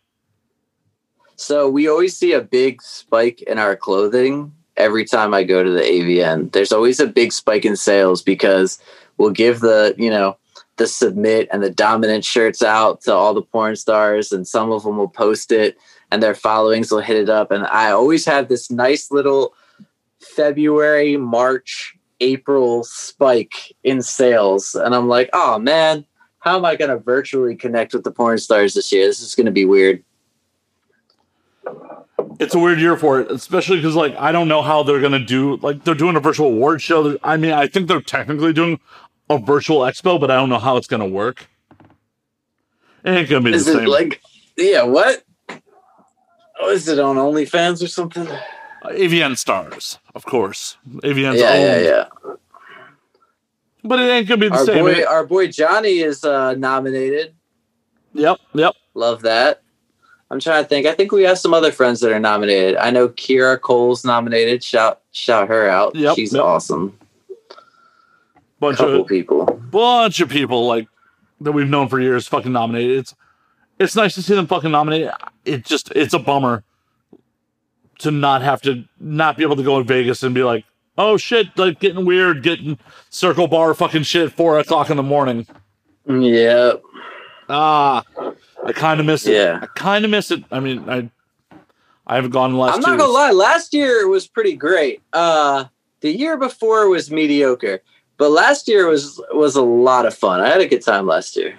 So 1.36 1.68
we 1.68 1.88
always 1.88 2.14
see 2.14 2.32
a 2.34 2.42
big 2.42 2.82
spike 2.82 3.40
in 3.42 3.58
our 3.58 3.74
clothing 3.74 4.52
every 4.76 5.06
time 5.06 5.32
I 5.32 5.42
go 5.42 5.64
to 5.64 5.70
the 5.70 5.80
AVN. 5.80 6.52
There's 6.52 6.72
always 6.72 7.00
a 7.00 7.06
big 7.06 7.32
spike 7.32 7.64
in 7.64 7.76
sales 7.76 8.20
because 8.20 8.78
we'll 9.16 9.30
give 9.30 9.60
the, 9.60 9.94
you 9.96 10.10
know, 10.10 10.36
the 10.76 10.86
submit 10.86 11.48
and 11.50 11.62
the 11.62 11.70
dominant 11.70 12.24
shirts 12.24 12.62
out 12.62 13.00
to 13.02 13.12
all 13.14 13.32
the 13.32 13.42
porn 13.42 13.76
stars 13.76 14.32
and 14.32 14.46
some 14.46 14.70
of 14.70 14.82
them 14.82 14.98
will 14.98 15.08
post 15.08 15.50
it 15.50 15.78
and 16.10 16.22
their 16.22 16.34
followings 16.34 16.90
will 16.90 17.00
hit 17.00 17.16
it 17.16 17.28
up 17.28 17.50
and 17.50 17.66
I 17.66 17.90
always 17.90 18.24
have 18.26 18.48
this 18.48 18.70
nice 18.70 19.10
little 19.10 19.54
February, 20.20 21.16
March, 21.16 21.96
April 22.20 22.84
spike 22.84 23.74
in 23.84 24.02
sales 24.02 24.74
and 24.74 24.94
I'm 24.94 25.08
like, 25.08 25.30
"Oh 25.32 25.58
man, 25.58 26.04
how 26.40 26.56
am 26.56 26.64
I 26.64 26.76
going 26.76 26.90
to 26.90 26.98
virtually 26.98 27.56
connect 27.56 27.94
with 27.94 28.04
the 28.04 28.10
porn 28.10 28.38
stars 28.38 28.74
this 28.74 28.92
year? 28.92 29.06
This 29.06 29.22
is 29.22 29.34
going 29.34 29.46
to 29.46 29.52
be 29.52 29.64
weird." 29.64 30.02
It's 32.38 32.54
a 32.54 32.58
weird 32.58 32.80
year 32.80 32.96
for 32.96 33.20
it, 33.20 33.30
especially 33.30 33.76
because 33.76 33.94
like 33.94 34.14
I 34.16 34.32
don't 34.32 34.48
know 34.48 34.62
how 34.62 34.82
they're 34.82 35.00
gonna 35.00 35.18
do. 35.24 35.56
Like 35.56 35.84
they're 35.84 35.94
doing 35.94 36.16
a 36.16 36.20
virtual 36.20 36.46
award 36.48 36.80
show. 36.80 37.18
I 37.22 37.36
mean, 37.36 37.52
I 37.52 37.66
think 37.66 37.86
they're 37.86 38.00
technically 38.00 38.52
doing 38.52 38.80
a 39.28 39.38
virtual 39.38 39.80
expo, 39.80 40.18
but 40.18 40.30
I 40.30 40.36
don't 40.36 40.48
know 40.48 40.58
how 40.58 40.76
it's 40.76 40.86
gonna 40.86 41.06
work. 41.06 41.48
It 43.04 43.10
ain't 43.10 43.28
gonna 43.28 43.44
be 43.44 43.50
the 43.50 43.56
Is 43.56 43.68
it 43.68 43.74
same. 43.74 43.86
like, 43.86 44.22
yeah, 44.56 44.82
what? 44.82 45.22
Oh, 46.62 46.70
is 46.70 46.88
it 46.88 46.98
on 46.98 47.16
OnlyFans 47.16 47.82
or 47.82 47.88
something? 47.88 48.26
AVN 48.84 49.36
stars, 49.36 49.98
of 50.14 50.24
course. 50.24 50.76
AVN's 50.88 51.40
yeah, 51.40 51.50
own, 51.50 51.60
yeah, 51.60 51.78
yeah. 51.78 52.04
but 53.84 53.98
it 54.00 54.04
ain't 54.10 54.28
gonna 54.28 54.40
be 54.40 54.48
the 54.48 54.54
Our 54.56 54.64
same. 54.66 54.84
boy, 54.84 54.90
It- 54.92 55.06
our 55.06 55.26
boy 55.26 55.48
Johnny 55.48 55.98
is 56.00 56.24
uh, 56.24 56.54
nominated. 56.54 57.34
yep, 58.14 58.38
yep. 58.54 58.74
Love 58.94 59.22
that. 59.22 59.62
I'm 60.30 60.38
trying 60.40 60.62
to 60.62 60.68
think. 60.68 60.86
I 60.86 60.92
think 60.94 61.10
we 61.12 61.24
have 61.24 61.38
some 61.38 61.52
other 61.52 61.72
friends 61.72 62.00
that 62.00 62.12
are 62.12 62.20
nominated. 62.20 62.76
I 62.76 62.90
know 62.90 63.08
Kira 63.08 63.60
Cole's 63.60 64.04
nominated. 64.04 64.62
Shout 64.62 65.00
shout 65.12 65.48
her 65.48 65.68
out. 65.68 65.94
Yep, 65.96 66.14
She's 66.16 66.32
yep. 66.32 66.42
awesome. 66.42 66.96
Bunch 68.60 68.76
Couple 68.78 69.00
of 69.02 69.06
people. 69.08 69.44
bunch 69.70 70.20
of 70.20 70.28
people 70.28 70.66
like 70.66 70.86
that 71.40 71.52
we've 71.52 71.68
known 71.68 71.88
for 71.88 71.98
years 72.00 72.28
fucking 72.28 72.52
nominated. 72.52 72.98
It's 72.98 73.14
it's 73.80 73.96
nice 73.96 74.14
to 74.14 74.22
see 74.22 74.34
them 74.34 74.46
fucking 74.46 74.70
nominated. 74.70 75.10
It 75.44 75.64
just 75.64 75.90
it's 75.96 76.12
a 76.14 76.18
bummer 76.18 76.62
to 78.00 78.10
not 78.10 78.42
have 78.42 78.60
to 78.62 78.84
not 79.00 79.36
be 79.36 79.42
able 79.42 79.56
to 79.56 79.62
go 79.62 79.80
in 79.80 79.86
Vegas 79.86 80.22
and 80.22 80.34
be 80.34 80.44
like, 80.44 80.64
oh 80.98 81.16
shit, 81.16 81.56
like 81.56 81.80
getting 81.80 82.04
weird, 82.04 82.42
getting 82.42 82.78
circle 83.08 83.48
bar 83.48 83.72
fucking 83.74 84.02
shit 84.02 84.26
at 84.26 84.32
four 84.32 84.58
o'clock 84.58 84.90
in 84.90 84.98
the 84.98 85.02
morning. 85.02 85.46
Yeah. 86.06 86.74
Ah, 87.48 88.04
I 88.64 88.72
kind 88.72 89.00
of 89.00 89.06
miss 89.06 89.26
it. 89.26 89.34
Yeah. 89.34 89.60
I 89.62 89.66
kind 89.74 90.04
of 90.04 90.10
miss 90.10 90.30
it. 90.30 90.44
I 90.52 90.60
mean, 90.60 90.88
I 90.88 91.10
I 92.06 92.16
haven't 92.16 92.32
gone 92.32 92.56
last. 92.56 92.74
I'm 92.74 92.80
not 92.82 92.98
gonna 92.98 93.10
lie. 93.10 93.32
Last 93.32 93.72
year 93.72 94.06
was 94.08 94.26
pretty 94.26 94.56
great. 94.56 95.02
Uh, 95.14 95.64
the 96.00 96.10
year 96.10 96.36
before 96.36 96.88
was 96.88 97.10
mediocre, 97.10 97.80
but 98.18 98.30
last 98.30 98.68
year 98.68 98.86
was 98.88 99.18
was 99.32 99.56
a 99.56 99.62
lot 99.62 100.04
of 100.04 100.14
fun. 100.14 100.40
I 100.40 100.48
had 100.48 100.60
a 100.60 100.68
good 100.68 100.82
time 100.82 101.06
last 101.06 101.34
year. 101.34 101.58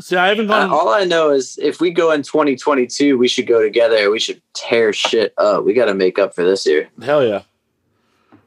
See, 0.00 0.16
I 0.16 0.28
haven't 0.28 0.50
Uh, 0.50 0.66
gone. 0.66 0.70
all 0.70 0.90
I 0.90 1.04
know 1.04 1.30
is 1.30 1.58
if 1.62 1.80
we 1.80 1.90
go 1.90 2.12
in 2.12 2.22
2022, 2.22 3.16
we 3.16 3.28
should 3.28 3.46
go 3.46 3.62
together. 3.62 4.10
We 4.10 4.18
should 4.18 4.42
tear 4.52 4.92
shit 4.92 5.32
up. 5.38 5.64
We 5.64 5.72
got 5.72 5.86
to 5.86 5.94
make 5.94 6.18
up 6.18 6.34
for 6.34 6.44
this 6.44 6.66
year. 6.66 6.88
Hell 7.02 7.24
yeah. 7.26 7.42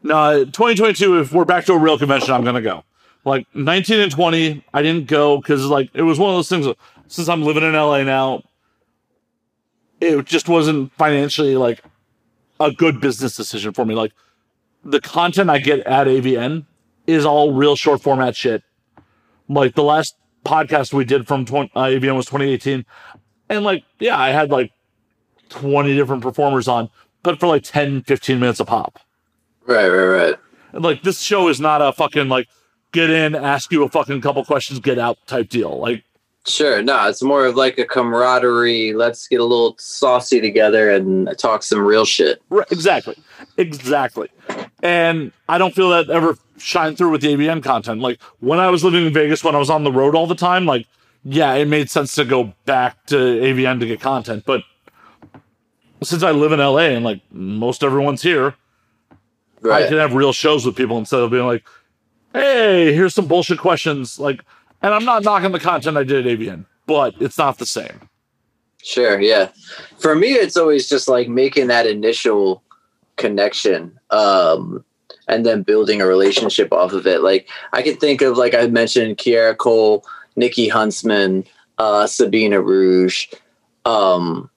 No, 0.04 0.46
2022. 0.46 1.20
If 1.20 1.34
we're 1.34 1.46
back 1.46 1.66
to 1.66 1.74
a 1.74 1.78
real 1.78 1.98
convention, 1.98 2.34
I'm 2.34 2.44
gonna 2.44 2.62
go. 2.62 2.84
like 3.26 3.46
19 3.54 4.00
and 4.00 4.12
20, 4.12 4.64
I 4.74 4.82
didn't 4.82 5.08
go 5.08 5.38
because 5.38 5.66
like 5.66 5.90
it 5.94 6.04
was 6.04 6.18
one 6.20 6.30
of 6.30 6.38
those 6.38 6.48
things. 6.50 6.66
that, 6.66 6.78
Since 7.08 7.28
I'm 7.28 7.44
living 7.44 7.64
in 7.64 7.74
LA 7.74 8.04
now, 8.04 8.44
it 10.00 10.26
just 10.26 10.48
wasn't 10.48 10.94
financially 10.94 11.56
like 11.58 11.84
a 12.60 12.72
good 12.72 13.02
business 13.02 13.36
decision 13.36 13.74
for 13.74 13.86
me. 13.86 13.96
Like 13.96 14.14
the 14.86 15.02
content 15.02 15.50
I 15.50 15.60
get 15.60 15.80
at 15.82 16.08
AVN 16.08 16.66
is 17.08 17.26
all 17.26 17.54
real 17.54 17.76
short 17.76 18.02
format 18.02 18.36
shit. 18.36 18.64
Like 19.50 19.76
the 19.76 19.84
last 19.84 20.16
podcast 20.46 20.94
we 20.94 21.06
did 21.06 21.28
from 21.28 21.46
20, 21.46 21.72
uh, 21.76 21.84
AVN 21.84 22.16
was 22.16 22.26
2018, 22.26 22.86
and 23.50 23.64
like 23.64 23.84
yeah, 24.00 24.18
I 24.18 24.30
had 24.30 24.52
like 24.52 24.72
20 25.50 25.96
different 25.96 26.22
performers 26.22 26.68
on, 26.68 26.90
but 27.24 27.40
for 27.40 27.48
like 27.48 27.64
10, 27.64 28.04
15 28.04 28.40
minutes 28.40 28.60
a 28.60 28.66
pop. 28.66 29.00
Right, 29.66 29.90
right, 29.90 30.06
right. 30.06 30.36
And 30.72 30.84
like 30.84 31.04
this 31.04 31.20
show 31.20 31.48
is 31.48 31.60
not 31.60 31.82
a 31.82 31.92
fucking 31.94 32.30
like 32.30 32.48
get 32.92 33.10
in, 33.10 33.36
ask 33.36 33.72
you 33.72 33.84
a 33.84 33.90
fucking 33.90 34.22
couple 34.22 34.44
questions, 34.46 34.80
get 34.80 34.98
out 35.00 35.18
type 35.28 35.50
deal. 35.50 35.78
Like 35.80 36.04
Sure. 36.48 36.82
No, 36.82 37.08
it's 37.08 37.22
more 37.22 37.46
of 37.46 37.56
like 37.56 37.78
a 37.78 37.86
camaraderie. 37.86 38.94
Let's 38.94 39.28
get 39.28 39.40
a 39.40 39.44
little 39.44 39.76
saucy 39.78 40.42
together 40.42 40.90
and 40.90 41.30
talk 41.38 41.64
some 41.64 41.80
real 41.80 42.06
shit. 42.06 42.42
right, 42.50 42.66
exactly, 42.72 43.16
exactly. 43.58 44.30
And 44.82 45.32
I 45.48 45.58
don't 45.58 45.76
feel 45.76 45.90
that 45.90 46.10
ever 46.10 46.38
shine 46.60 46.96
through 46.96 47.12
with 47.12 47.22
the 47.22 47.36
AVN 47.36 47.64
content. 47.64 48.02
Like 48.02 48.22
when 48.40 48.60
I 48.60 48.70
was 48.70 48.84
living 48.84 49.06
in 49.06 49.14
Vegas, 49.14 49.44
when 49.44 49.56
I 49.56 49.60
was 49.60 49.70
on 49.70 49.84
the 49.84 49.92
road 49.92 50.16
all 50.16 50.28
the 50.28 50.36
time, 50.36 50.66
like 50.66 50.88
yeah, 51.24 51.54
it 51.54 51.68
made 51.68 51.90
sense 51.90 52.16
to 52.16 52.26
go 52.26 52.54
back 52.66 53.06
to 53.08 53.16
AVN 53.16 53.80
to 53.80 53.86
get 53.86 54.00
content. 54.00 54.44
But 54.46 54.64
since 56.02 56.24
I 56.24 56.32
live 56.32 56.52
in 56.52 56.60
LA 56.60 56.90
and 56.90 57.04
like 57.04 57.22
most 57.32 57.84
everyone's 57.84 58.22
here, 58.22 58.56
I 59.70 59.88
can 59.88 59.98
have 59.98 60.14
real 60.14 60.32
shows 60.32 60.66
with 60.66 60.76
people 60.76 60.98
instead 60.98 61.20
of 61.20 61.32
being 61.32 61.46
like, 61.46 61.64
hey, 62.34 62.94
here's 62.94 63.14
some 63.14 63.28
bullshit 63.28 63.60
questions. 63.60 64.18
Like, 64.18 64.42
and 64.82 64.94
I'm 64.94 65.04
not 65.04 65.24
knocking 65.24 65.52
the 65.52 65.60
content 65.60 65.98
I 65.98 66.04
did 66.04 66.26
at 66.26 66.40
AVN, 66.40 66.66
but 66.86 67.16
it's 67.20 67.38
not 67.38 67.58
the 67.58 67.66
same. 67.66 68.10
Sure. 68.82 69.20
Yeah. 69.20 69.50
For 69.98 70.16
me, 70.16 70.30
it's 70.30 70.56
always 70.56 70.88
just 70.88 71.10
like 71.10 71.28
making 71.28 71.68
that 71.68 71.86
initial 71.86 72.64
connection 73.18 74.00
um, 74.10 74.86
and 75.30 75.46
then 75.46 75.64
building 75.64 76.02
a 76.02 76.06
relationship 76.06 76.74
off 76.74 76.92
of 76.92 77.08
it. 77.08 77.22
Like 77.22 77.50
I 77.72 77.82
can 77.82 77.96
think 77.98 78.22
of, 78.22 78.38
like 78.38 78.54
I 78.54 78.68
mentioned, 78.68 79.18
Kiara 79.18 79.56
Cole, 79.56 80.06
Nikki 80.36 80.68
Huntsman, 80.68 81.46
uh, 81.78 82.08
Sabina 82.08 82.62
Rouge, 82.62 83.28
um, 83.86 84.50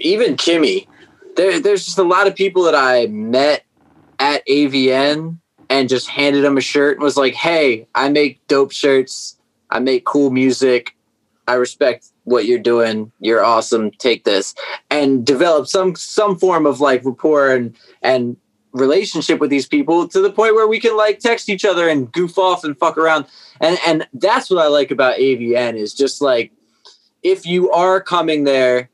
even 0.00 0.36
Kimmy. 0.36 0.86
There, 1.36 1.60
there's 1.60 1.84
just 1.84 1.98
a 1.98 2.04
lot 2.04 2.26
of 2.26 2.34
people 2.34 2.62
that 2.64 2.74
I 2.74 3.06
met 3.06 3.64
at 4.18 4.46
AVN 4.46 5.38
and 5.68 5.88
just 5.88 6.08
handed 6.08 6.44
them 6.44 6.58
a 6.58 6.60
shirt 6.60 6.96
and 6.96 7.02
was 7.02 7.16
like, 7.16 7.34
"Hey, 7.34 7.86
I 7.94 8.08
make 8.10 8.46
dope 8.46 8.72
shirts. 8.72 9.38
I 9.70 9.78
make 9.78 10.04
cool 10.04 10.30
music. 10.30 10.94
I 11.48 11.54
respect 11.54 12.06
what 12.24 12.44
you're 12.46 12.58
doing. 12.58 13.10
You're 13.20 13.44
awesome. 13.44 13.90
Take 13.92 14.24
this." 14.24 14.54
And 14.90 15.24
develop 15.24 15.66
some 15.66 15.96
some 15.96 16.38
form 16.38 16.66
of 16.66 16.80
like 16.80 17.04
rapport 17.04 17.50
and 17.54 17.74
and 18.02 18.36
relationship 18.72 19.38
with 19.38 19.50
these 19.50 19.66
people 19.66 20.08
to 20.08 20.20
the 20.20 20.30
point 20.30 20.54
where 20.54 20.66
we 20.66 20.80
can 20.80 20.96
like 20.96 21.18
text 21.18 21.48
each 21.48 21.64
other 21.64 21.88
and 21.88 22.10
goof 22.12 22.38
off 22.38 22.64
and 22.64 22.78
fuck 22.78 22.96
around. 22.96 23.26
And 23.60 23.78
and 23.86 24.06
that's 24.14 24.50
what 24.50 24.64
I 24.64 24.68
like 24.68 24.90
about 24.90 25.18
AVN 25.18 25.74
is 25.76 25.94
just 25.94 26.20
like 26.20 26.52
if 27.22 27.46
you 27.46 27.70
are 27.70 28.00
coming 28.00 28.44
there 28.44 28.88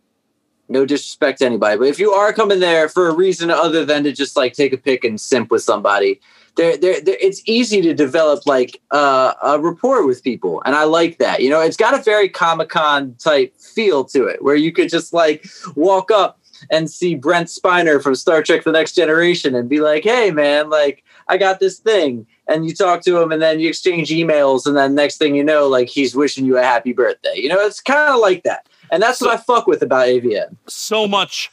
no 0.69 0.85
disrespect 0.85 1.39
to 1.39 1.47
anybody, 1.47 1.79
but 1.79 1.89
if 1.89 1.99
you 1.99 2.13
are 2.13 2.33
coming 2.33 2.61
there 2.61 2.89
for 2.89 3.09
a 3.09 3.15
reason 3.15 3.51
other 3.51 3.85
than 3.85 4.05
to 4.05 4.13
just 4.13 4.37
like 4.37 4.53
take 4.53 4.73
a 4.73 4.77
pic 4.77 5.03
and 5.03 5.21
simp 5.21 5.51
with 5.51 5.63
somebody, 5.63 6.21
there, 6.57 6.77
there, 6.77 6.97
it's 7.05 7.41
easy 7.47 7.81
to 7.83 7.95
develop 7.95 8.45
like 8.45 8.81
uh, 8.91 9.33
a 9.43 9.59
rapport 9.61 10.05
with 10.05 10.23
people, 10.25 10.61
and 10.67 10.75
I 10.75 10.85
like 10.85 11.19
that. 11.19 11.41
You 11.41 11.51
know, 11.51 11.61
it's 11.61 11.77
got 11.77 11.99
a 11.99 12.03
very 12.03 12.29
Comic 12.29 12.69
Con 12.69 13.15
type 13.19 13.57
feel 13.57 14.05
to 14.07 14.27
it, 14.27 14.43
where 14.43 14.57
you 14.57 14.73
could 14.73 14.91
just 14.91 15.13
like 15.13 15.47
walk 15.77 16.11
up 16.11 16.38
and 16.71 16.91
see 16.91 17.15
Brent 17.15 17.49
Spiner 17.49 18.03
from 18.03 18.15
Star 18.15 18.43
Trek: 18.43 18.65
The 18.65 18.73
Next 18.73 18.93
Generation 18.93 19.55
and 19.55 19.69
be 19.69 19.81
like, 19.81 20.05
"Hey, 20.05 20.31
man, 20.31 20.71
like 20.71 21.05
I 21.29 21.37
got 21.37 21.61
this 21.61 21.79
thing." 21.79 22.27
And 22.47 22.67
you 22.67 22.75
talk 22.75 23.03
to 23.03 23.21
him, 23.21 23.31
and 23.31 23.43
then 23.43 23.61
you 23.61 23.69
exchange 23.69 24.09
emails, 24.09 24.65
and 24.65 24.77
then 24.77 24.95
next 24.95 25.19
thing 25.19 25.35
you 25.35 25.45
know, 25.45 25.69
like 25.69 25.89
he's 25.89 26.15
wishing 26.15 26.47
you 26.47 26.57
a 26.57 26.63
happy 26.63 26.93
birthday. 26.93 27.35
You 27.37 27.51
know, 27.51 27.61
it's 27.61 27.81
kind 27.81 28.13
of 28.15 28.21
like 28.21 28.43
that, 28.45 28.67
and 28.91 29.03
that's 29.03 29.21
what 29.21 29.31
I 29.31 29.37
fuck 29.37 29.67
with 29.67 29.83
about 29.83 30.07
AVN. 30.07 30.57
So 30.67 31.07
much, 31.07 31.51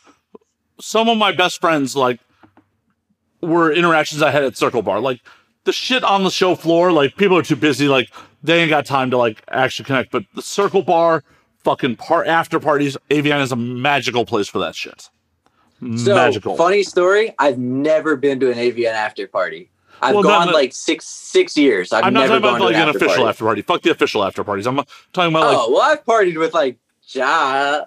some 0.79 1.09
of 1.09 1.17
my 1.17 1.31
best 1.31 1.61
friends, 1.61 1.95
like, 1.95 2.19
were 3.41 3.71
interactions 3.71 4.21
I 4.21 4.31
had 4.31 4.43
at 4.43 4.57
Circle 4.57 4.81
Bar. 4.81 4.99
Like, 4.99 5.21
the 5.63 5.73
shit 5.73 6.03
on 6.03 6.23
the 6.23 6.31
show 6.31 6.55
floor, 6.55 6.91
like, 6.91 7.15
people 7.15 7.37
are 7.37 7.43
too 7.43 7.55
busy, 7.55 7.87
like, 7.87 8.09
they 8.43 8.61
ain't 8.61 8.69
got 8.69 8.85
time 8.85 9.11
to, 9.11 9.17
like, 9.17 9.43
actually 9.49 9.85
connect. 9.85 10.11
But 10.11 10.23
the 10.33 10.41
Circle 10.41 10.83
Bar, 10.83 11.23
fucking 11.65 11.97
part 11.97 12.27
after 12.27 12.59
parties, 12.61 12.95
AVN 13.09 13.41
is 13.41 13.51
a 13.51 13.55
magical 13.57 14.25
place 14.25 14.47
for 14.47 14.59
that 14.59 14.75
shit. 14.75 15.09
So 15.97 16.15
magical. 16.15 16.55
funny 16.55 16.83
story. 16.83 17.33
I've 17.37 17.57
never 17.57 18.15
been 18.15 18.39
to 18.39 18.49
an 18.49 18.57
AVN 18.57 18.93
after 18.93 19.27
party. 19.27 19.69
I've 20.01 20.13
Well, 20.13 20.23
gone 20.23 20.47
no. 20.47 20.53
like 20.53 20.71
six 20.73 21.05
six 21.05 21.57
years. 21.57 21.91
I've 21.91 22.05
I'm 22.05 22.13
not 22.13 22.21
never 22.29 22.39
talking 22.39 22.49
about 22.55 22.61
like 22.61 22.75
to 22.75 22.81
an 22.81 22.87
after 22.89 22.97
official 22.97 23.15
party. 23.17 23.29
after 23.29 23.43
party. 23.45 23.61
Fuck 23.63 23.81
the 23.81 23.91
official 23.91 24.23
after 24.23 24.43
parties. 24.45 24.67
I'm 24.67 24.75
talking 25.11 25.33
about 25.35 25.47
like 25.47 25.57
oh 25.59 25.71
well, 25.71 25.81
I've 25.81 26.05
partied 26.05 26.37
with 26.39 26.53
like 26.53 26.77
Ja, 27.09 27.85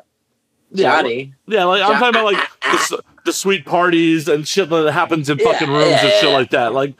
Yeah, 0.70 0.97
Johnny. 1.01 1.35
Yeah, 1.47 1.64
like 1.64 1.83
I'm 1.83 1.93
talking 1.95 2.09
about 2.20 2.24
like 2.24 2.49
the, 2.62 3.03
the 3.24 3.33
sweet 3.33 3.64
parties 3.64 4.29
and 4.29 4.47
shit 4.47 4.68
that 4.70 4.93
happens 4.93 5.31
in 5.31 5.39
Yeah, 5.39 5.53
fucking 5.53 5.70
rooms 5.70 5.91
yeah, 5.91 6.05
and 6.05 6.12
shit 6.20 6.33
like 6.33 6.51
that. 6.51 6.72
Like, 6.74 6.95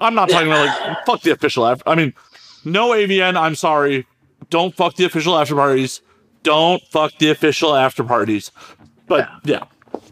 I'm 0.00 0.14
not 0.14 0.28
talking 0.28 0.48
about 0.48 0.66
like 0.66 1.06
fuck 1.06 1.22
the 1.22 1.30
official 1.32 1.66
after. 1.66 1.88
I 1.88 1.94
mean, 1.94 2.12
no 2.64 2.90
AVN. 2.90 3.36
I'm 3.36 3.54
sorry. 3.54 4.06
Don't 4.50 4.74
fuck 4.74 4.96
the 4.96 5.04
official 5.06 5.36
after 5.38 5.54
parties. 5.54 6.00
Don't 6.44 6.82
fuck 6.84 7.18
the 7.18 7.30
official 7.30 7.74
after 7.74 8.04
parties. 8.04 8.52
But 9.08 9.28
yeah. 9.44 9.64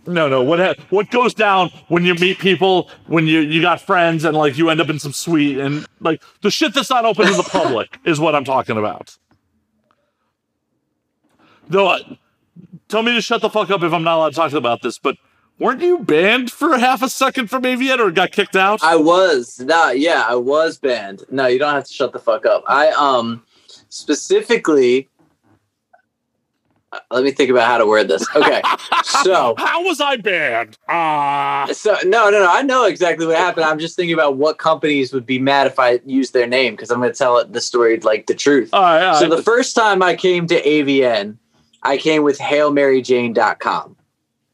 No, 0.07 0.29
no. 0.29 0.43
What 0.43 0.59
ha- 0.59 0.75
what 0.91 1.11
goes 1.11 1.35
down 1.35 1.71
when 1.89 2.05
you 2.05 2.15
meet 2.15 2.39
people, 2.39 2.91
when 3.07 3.27
you 3.27 3.41
you 3.41 3.61
got 3.63 3.81
friends, 3.81 4.25
and 4.25 4.37
like 4.37 4.59
you 4.59 4.69
end 4.71 4.81
up 4.81 4.89
in 4.89 4.99
some 4.99 5.13
suite, 5.13 5.59
and 5.59 5.87
like 6.01 6.23
the 6.41 6.51
shit 6.51 6.75
that's 6.75 6.91
not 6.91 7.05
open 7.05 7.27
to 7.27 7.35
the 7.35 7.45
public 7.45 7.99
is 8.05 8.19
what 8.19 8.35
I'm 8.35 8.45
talking 8.45 8.77
about. 8.77 9.17
Though, 11.69 11.89
uh, 11.89 11.99
tell 12.89 13.03
me 13.03 13.15
to 13.15 13.21
shut 13.21 13.43
the 13.43 13.51
fuck 13.51 13.71
up 13.71 13.83
if 13.83 13.93
I'm 13.93 14.03
not 14.03 14.17
allowed 14.17 14.31
to 14.31 14.37
talk 14.37 14.53
about 14.53 14.83
this. 14.83 14.99
But 14.99 15.17
weren't 15.59 15.83
you 15.83 15.99
banned 15.99 16.51
for 16.51 16.77
half 16.79 17.03
a 17.03 17.09
second 17.09 17.49
from 17.49 17.63
AVN 17.63 17.99
or 17.99 18.11
got 18.11 18.33
kicked 18.33 18.57
out? 18.57 18.83
I 18.83 18.97
was 18.97 19.61
not. 19.61 19.99
Yeah, 19.99 20.25
I 20.27 20.35
was 20.35 20.79
banned. 20.79 21.23
No, 21.31 21.47
you 21.47 21.59
don't 21.59 21.75
have 21.75 21.85
to 21.85 21.93
shut 21.93 22.13
the 22.13 22.19
fuck 22.19 22.47
up. 22.47 22.65
I 22.67 22.89
um 22.91 23.45
specifically. 23.89 25.09
Uh, 26.93 26.99
Let 27.11 27.25
me 27.25 27.31
think 27.33 27.51
about 27.51 27.67
how 27.67 27.79
to 27.79 27.87
word 27.87 28.09
this. 28.09 28.25
Okay, 28.37 28.63
so 29.05 29.55
How 29.59 29.83
was 29.85 30.01
I 30.01 30.17
banned? 30.17 30.77
Ah, 30.89 31.67
So 31.73 31.97
no, 32.05 32.31
no, 32.31 32.39
no. 32.39 32.49
I 32.51 32.63
know 32.63 32.85
exactly 32.85 33.27
what 33.27 33.37
happened. 33.37 33.65
I'm 33.67 33.79
just 33.79 33.97
thinking 33.97 34.15
about 34.15 34.37
what 34.37 34.59
companies 34.59 35.13
would 35.13 35.27
be 35.27 35.39
mad 35.39 35.67
if 35.67 35.79
I 35.79 36.01
used 36.05 36.33
their 36.33 36.47
name 36.47 36.75
because 36.75 36.91
I'm 36.91 37.01
going 37.01 37.13
to 37.13 37.19
tell 37.19 37.39
it 37.39 37.53
the 37.53 37.61
story 37.61 37.99
like 38.01 38.27
the 38.27 38.35
truth. 38.35 38.71
all 38.73 38.83
right, 38.83 39.05
all 39.05 39.15
so 39.21 39.29
the 39.29 39.43
first 39.43 39.75
time 39.75 40.03
I 40.03 40.15
came 40.15 40.47
to 40.49 40.63
AVN, 40.63 41.37
I 41.83 41.97
came 41.97 42.23
with 42.23 42.39
HailMaryJane.com. 42.39 43.97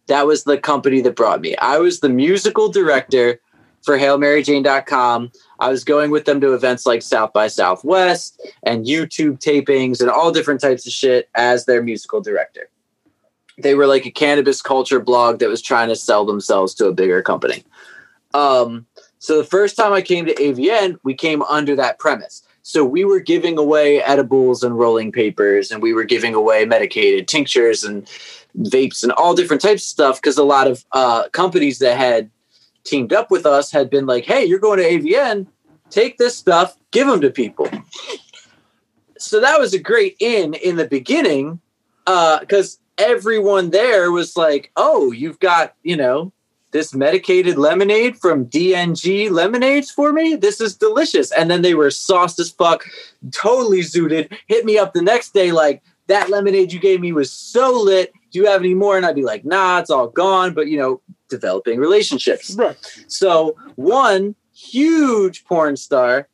That 0.07 0.27
was 0.27 0.45
the 0.45 0.57
company 0.57 1.01
that 1.03 1.17
brought 1.17 1.41
me. 1.43 1.55
I 1.57 1.79
was 1.79 2.01
the 2.01 2.09
musical 2.09 2.71
director 2.71 3.41
for 3.83 3.99
HailMaryJane.com. 3.99 5.33
I 5.61 5.69
was 5.69 5.85
going 5.85 6.11
with 6.11 6.25
them 6.25 6.41
to 6.41 6.55
events 6.55 6.87
like 6.87 7.03
South 7.03 7.33
by 7.33 7.49
Southwest 7.49 8.41
and 8.63 8.87
YouTube 8.87 9.41
tapings 9.41 10.01
and 10.01 10.11
all 10.11 10.31
different 10.31 10.61
types 10.61 10.87
of 10.87 10.93
shit 10.93 11.29
as 11.35 11.65
their 11.65 11.83
musical 11.83 12.21
director. 12.21 12.69
They 13.61 13.75
were 13.75 13.87
like 13.87 14.07
a 14.07 14.11
cannabis 14.11 14.63
culture 14.63 15.01
blog 15.01 15.41
that 15.41 15.49
was 15.49 15.63
trying 15.63 15.89
to 15.89 15.97
sell 15.97 16.25
themselves 16.25 16.75
to 16.75 16.87
a 16.87 16.93
bigger 16.93 17.23
company. 17.23 17.65
Um, 18.35 18.87
so 19.19 19.37
the 19.37 19.45
first 19.45 19.77
time 19.77 19.93
I 19.93 20.03
came 20.03 20.27
to 20.27 20.35
AVN, 20.35 20.99
we 21.03 21.15
came 21.15 21.43
under 21.43 21.75
that 21.77 21.99
premise. 21.99 22.43
So 22.63 22.85
we 22.85 23.05
were 23.05 23.21
giving 23.21 23.59
away 23.59 24.03
edibles 24.03 24.63
and 24.63 24.79
rolling 24.79 25.11
papers, 25.11 25.71
and 25.71 25.83
we 25.83 25.95
were 25.95 26.05
giving 26.05 26.35
away 26.35 26.67
medicated 26.67 27.27
tinctures 27.27 27.83
and 27.83 28.07
vapes 28.59 29.03
and 29.03 29.11
all 29.13 29.35
different 29.35 29.63
types 29.63 29.85
of 29.85 29.89
stuff 29.89 30.21
because 30.21 30.37
a 30.37 30.45
lot 30.45 30.67
of 30.67 30.85
uh, 30.93 31.29
companies 31.31 31.79
that 31.79 31.97
had 31.97 32.31
teamed 32.89 33.13
up 33.13 33.31
with 33.31 33.45
us 33.47 33.71
had 33.71 33.91
been 33.91 34.07
like, 34.07 34.25
"Hey, 34.25 34.45
you're 34.45 34.59
going 34.59 34.79
to 34.79 34.85
AVN, 34.85 35.47
take 35.91 36.19
this 36.19 36.37
stuff, 36.37 36.77
give 36.91 37.07
them 37.07 37.21
to 37.21 37.31
people." 37.31 37.69
So 39.19 39.41
that 39.41 39.59
was 39.61 39.75
a 39.75 39.79
great 39.79 40.17
in 40.21 40.55
in 40.55 40.77
the 40.77 40.87
beginning 40.87 41.61
Uh, 42.07 42.39
because 42.41 42.79
everyone 42.97 43.71
there 43.71 44.11
was 44.11 44.37
like, 44.37 44.71
"Oh, 44.77 45.13
you've 45.13 45.41
got 45.41 45.75
you 45.83 45.97
know." 45.97 46.33
This 46.71 46.95
medicated 46.95 47.57
lemonade 47.57 48.19
from 48.19 48.45
DNG 48.45 49.31
Lemonades 49.31 49.91
for 49.91 50.13
me. 50.13 50.37
This 50.37 50.61
is 50.61 50.77
delicious. 50.77 51.33
And 51.33 51.51
then 51.51 51.63
they 51.63 51.73
were 51.73 51.91
sauced 51.91 52.39
as 52.39 52.51
fuck, 52.51 52.85
totally 53.33 53.81
zooted. 53.81 54.31
Hit 54.49 54.67
me 54.67 54.77
up 54.77 54.93
the 54.93 55.01
next 55.01 55.33
day 55.33 55.51
like 55.51 55.83
that 56.09 56.29
lemonade 56.29 56.71
you 56.71 56.79
gave 56.79 57.01
me 57.01 57.13
was 57.13 57.31
so 57.33 57.73
lit. 57.73 58.13
Do 58.31 58.39
you 58.39 58.47
have 58.47 58.61
any 58.61 58.75
more? 58.75 58.99
And 58.99 59.07
I'd 59.07 59.15
be 59.15 59.23
like, 59.23 59.47
nah, 59.47 59.79
it's 59.79 59.89
all 59.89 60.09
gone. 60.09 60.53
But 60.53 60.67
you 60.69 60.77
know, 60.77 61.01
developing 61.29 61.79
relationships. 61.79 62.55
Right. 62.55 62.77
So 63.07 63.57
one 63.77 64.35
huge 64.55 65.45
porn 65.45 65.77
star 65.77 66.29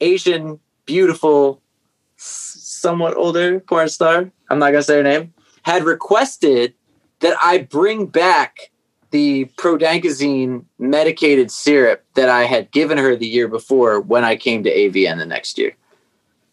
Asian, 0.00 0.60
beautiful, 0.86 1.62
somewhat 2.16 3.16
older 3.16 3.60
porn 3.60 3.88
star, 3.88 4.30
I'm 4.50 4.58
not 4.58 4.72
going 4.72 4.80
to 4.80 4.82
say 4.82 4.96
her 4.96 5.02
name, 5.02 5.32
had 5.62 5.84
requested 5.84 6.74
that 7.20 7.36
I 7.40 7.58
bring 7.58 8.06
back 8.06 8.70
the 9.10 9.46
prodankazine 9.56 10.64
medicated 10.78 11.50
syrup 11.50 12.04
that 12.14 12.28
I 12.28 12.44
had 12.44 12.70
given 12.72 12.98
her 12.98 13.16
the 13.16 13.26
year 13.26 13.48
before 13.48 14.00
when 14.00 14.24
I 14.24 14.36
came 14.36 14.64
to 14.64 14.74
AVN 14.74 15.18
the 15.18 15.26
next 15.26 15.56
year. 15.56 15.76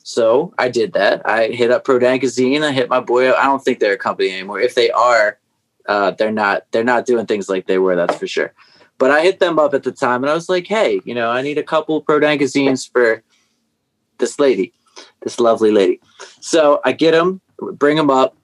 So 0.04 0.54
I 0.58 0.70
did 0.70 0.94
that. 0.94 1.28
I 1.28 1.48
hit 1.48 1.72
up 1.72 1.84
prodankazine. 1.84 2.64
I 2.64 2.72
hit 2.72 2.90
my 2.90 3.00
boy. 3.00 3.34
I 3.34 3.44
don't 3.46 3.64
think 3.64 3.80
they're 3.80 3.94
a 3.94 3.98
company 3.98 4.32
anymore. 4.32 4.60
If 4.60 4.76
they 4.76 4.92
are, 4.92 5.40
uh, 5.88 6.12
they're 6.12 6.32
not. 6.32 6.64
They're 6.72 6.84
not 6.84 7.06
doing 7.06 7.26
things 7.26 7.50
like 7.50 7.68
they 7.68 7.78
were. 7.78 7.96
That's 7.96 8.18
for 8.18 8.28
sure. 8.28 8.54
But 8.98 9.12
I 9.12 9.22
hit 9.22 9.40
them 9.40 9.58
up 9.60 9.74
at 9.74 9.84
the 9.84 9.92
time, 9.92 10.24
and 10.24 10.30
I 10.30 10.34
was 10.34 10.50
like, 10.50 10.68
"Hey, 10.68 11.02
you 11.06 11.16
know, 11.16 11.30
I 11.30 11.42
need 11.42 11.58
a 11.58 11.64
couple 11.64 12.04
prodankazines 12.04 12.90
for 12.90 13.24
this 14.18 14.40
lady, 14.40 14.74
this 15.22 15.40
lovely 15.40 15.72
lady." 15.72 16.00
So 16.40 16.82
I 16.86 16.92
get 16.92 17.12
them, 17.12 17.42
bring 17.60 17.98
them 17.98 18.10
up. 18.10 18.36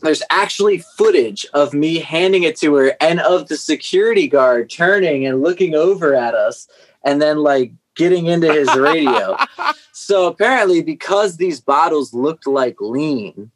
There's 0.00 0.22
actually 0.30 0.78
footage 0.78 1.46
of 1.54 1.72
me 1.72 1.98
handing 1.98 2.42
it 2.42 2.56
to 2.58 2.74
her 2.74 2.96
and 3.00 3.20
of 3.20 3.48
the 3.48 3.56
security 3.56 4.28
guard 4.28 4.68
turning 4.68 5.26
and 5.26 5.42
looking 5.42 5.74
over 5.74 6.14
at 6.14 6.34
us 6.34 6.68
and 7.04 7.22
then 7.22 7.38
like 7.38 7.72
getting 7.94 8.26
into 8.26 8.52
his 8.52 8.74
radio. 8.74 9.36
so 9.92 10.26
apparently, 10.26 10.82
because 10.82 11.36
these 11.36 11.60
bottles 11.60 12.12
looked 12.12 12.46
like 12.46 12.76
lean, 12.80 13.50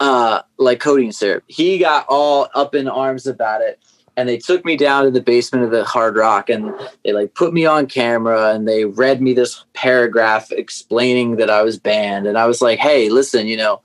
uh, 0.00 0.42
like 0.58 0.80
codeine 0.80 1.12
syrup, 1.12 1.44
he 1.46 1.78
got 1.78 2.06
all 2.08 2.48
up 2.54 2.74
in 2.74 2.88
arms 2.88 3.26
about 3.26 3.60
it. 3.60 3.78
And 4.16 4.28
they 4.28 4.38
took 4.38 4.64
me 4.64 4.76
down 4.76 5.04
to 5.04 5.10
the 5.10 5.20
basement 5.20 5.64
of 5.64 5.70
the 5.70 5.84
Hard 5.84 6.16
Rock, 6.16 6.50
and 6.50 6.74
they 7.04 7.12
like 7.12 7.34
put 7.34 7.54
me 7.54 7.64
on 7.64 7.86
camera, 7.86 8.52
and 8.52 8.66
they 8.66 8.84
read 8.84 9.22
me 9.22 9.32
this 9.32 9.64
paragraph 9.72 10.50
explaining 10.50 11.36
that 11.36 11.48
I 11.48 11.62
was 11.62 11.78
banned. 11.78 12.26
And 12.26 12.36
I 12.36 12.46
was 12.46 12.60
like, 12.60 12.80
"Hey, 12.80 13.08
listen, 13.08 13.46
you 13.46 13.56
know, 13.56 13.80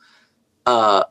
uh, 0.66 1.04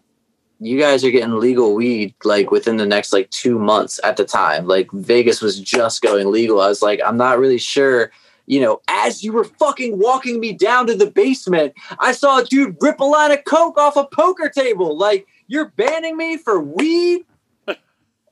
you 0.61 0.79
guys 0.79 1.05
are 1.05 1.11
getting 1.11 1.39
legal 1.39 1.75
weed 1.75 2.15
like 2.25 2.51
within 2.51 2.77
the 2.77 2.87
next 2.87 3.13
like 3.13 3.31
two 3.31 3.59
months 3.59 4.01
at 4.03 4.17
the 4.17 4.25
time. 4.25 4.67
Like 4.67 4.91
Vegas 4.93 5.41
was 5.41 5.61
just 5.61 6.03
going 6.03 6.31
legal. 6.31 6.61
I 6.61 6.69
was 6.69 6.83
like, 6.83 7.01
I'm 7.05 7.17
not 7.17 7.39
really 7.39 7.59
sure. 7.59 8.11
You 8.47 8.61
know, 8.61 8.81
as 8.89 9.25
you 9.25 9.33
were 9.33 9.45
fucking 9.45 9.99
walking 9.99 10.41
me 10.41 10.53
down 10.53 10.87
to 10.89 10.95
the 10.95 11.11
basement, 11.11 11.73
I 11.99 12.13
saw 12.13 12.41
a 12.41 12.45
dude 12.45 12.77
rip 12.81 13.01
a 13.01 13.05
line 13.05 13.33
of 13.33 13.45
coke 13.45 13.79
off 13.79 13.97
a 13.97 14.07
poker 14.07 14.49
table. 14.49 14.97
Like, 14.97 15.27
you're 15.47 15.71
banning 15.71 16.17
me 16.17 16.37
for 16.37 16.61
weed? 16.61 17.25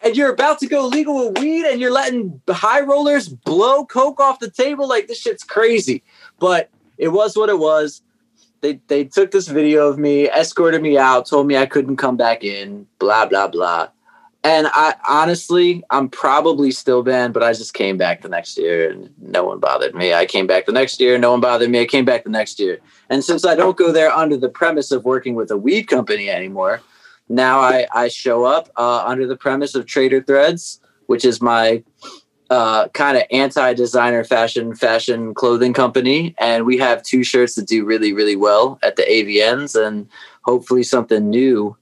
And 0.04 0.16
you're 0.16 0.32
about 0.32 0.58
to 0.58 0.66
go 0.66 0.88
legal 0.88 1.14
with 1.14 1.38
weed 1.38 1.64
and 1.64 1.80
you're 1.80 1.92
letting 1.92 2.42
high 2.48 2.80
rollers 2.80 3.28
blow 3.28 3.84
coke 3.84 4.18
off 4.18 4.40
the 4.40 4.50
table? 4.50 4.88
Like, 4.88 5.06
this 5.06 5.20
shit's 5.20 5.44
crazy. 5.44 6.02
But 6.40 6.70
it 6.98 7.10
was 7.10 7.36
what 7.36 7.48
it 7.48 7.60
was 7.60 8.02
they 8.62 8.80
they 8.86 9.04
took 9.04 9.30
this 9.30 9.48
video 9.48 9.88
of 9.88 9.98
me, 9.98 10.30
escorted 10.30 10.80
me 10.80 10.96
out, 10.96 11.26
told 11.26 11.46
me 11.46 11.56
I 11.56 11.66
couldn't 11.66 11.96
come 11.96 12.16
back 12.16 12.42
in, 12.42 12.86
blah 12.98 13.26
blah 13.26 13.48
blah. 13.48 13.88
And 14.45 14.66
I 14.72 14.95
honestly, 15.09 15.84
I'm 15.90 16.09
probably 16.09 16.72
still 16.72 17.05
banned, 17.05 17.32
but 17.32 17.45
I 17.45 17.53
just 17.53 17.74
came 17.74 17.97
back 17.97 18.22
the 18.22 18.28
next 18.28 18.59
year 18.59 18.90
and 18.90 19.09
no 19.20 19.45
one 19.45 19.61
bothered 19.61 19.95
me. 19.95 20.12
I 20.12 20.26
came 20.26 20.49
back 20.49 20.66
the 20.66 20.72
next 20.72 21.01
year, 21.01 21.16
no 21.16 21.30
one 21.30 21.40
bothered 21.40 21.70
me. 21.70 21.80
I 21.80 21.86
came 21.86 22.05
back 22.05 22.24
the 22.24 22.30
next 22.30 22.59
year. 22.59 22.80
And 23.09 23.22
since 23.22 23.45
I 23.45 23.55
don't 23.55 23.76
go 23.76 23.93
there 23.93 24.11
under 24.11 24.36
the 24.36 24.49
premise 24.49 24.90
of 24.90 25.05
working 25.05 25.36
with 25.36 25.53
a 25.53 25.57
weed 25.57 25.84
company 25.84 26.28
anymore, 26.28 26.80
now 27.28 27.61
I, 27.61 27.86
I 27.95 28.09
show 28.09 28.45
up 28.45 28.68
uh, 28.76 29.05
under 29.07 29.28
the 29.28 29.36
premise 29.36 29.76
of 29.76 29.86
Trader 29.86 30.22
Threads, 30.22 30.80
which 31.07 31.24
is 31.24 31.40
my 31.40 31.84
uh, 32.51 32.88
kind 32.88 33.16
of 33.16 33.22
anti-designer 33.30 34.24
fashion 34.24 34.74
fashion 34.74 35.32
clothing 35.32 35.72
company, 35.72 36.34
and 36.38 36.66
we 36.66 36.76
have 36.76 37.03
two 37.03 37.24
shirts 37.24 37.55
that 37.55 37.66
do 37.66 37.86
really 37.86 38.12
really 38.12 38.36
well 38.36 38.78
at 38.82 38.97
the 38.97 39.03
AVNs, 39.05 39.74
and 39.80 40.07
hopefully 40.43 40.82
something 40.82 41.30
new 41.30 41.74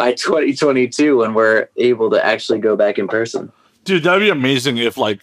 by 0.00 0.12
2022 0.14 1.18
when 1.18 1.34
we're 1.34 1.68
able 1.76 2.08
to 2.10 2.24
actually 2.24 2.58
go 2.58 2.74
back 2.74 2.98
in 2.98 3.06
person. 3.06 3.52
Dude, 3.84 4.02
that'd 4.02 4.20
be 4.20 4.30
amazing 4.30 4.78
if 4.78 4.96
like 4.96 5.20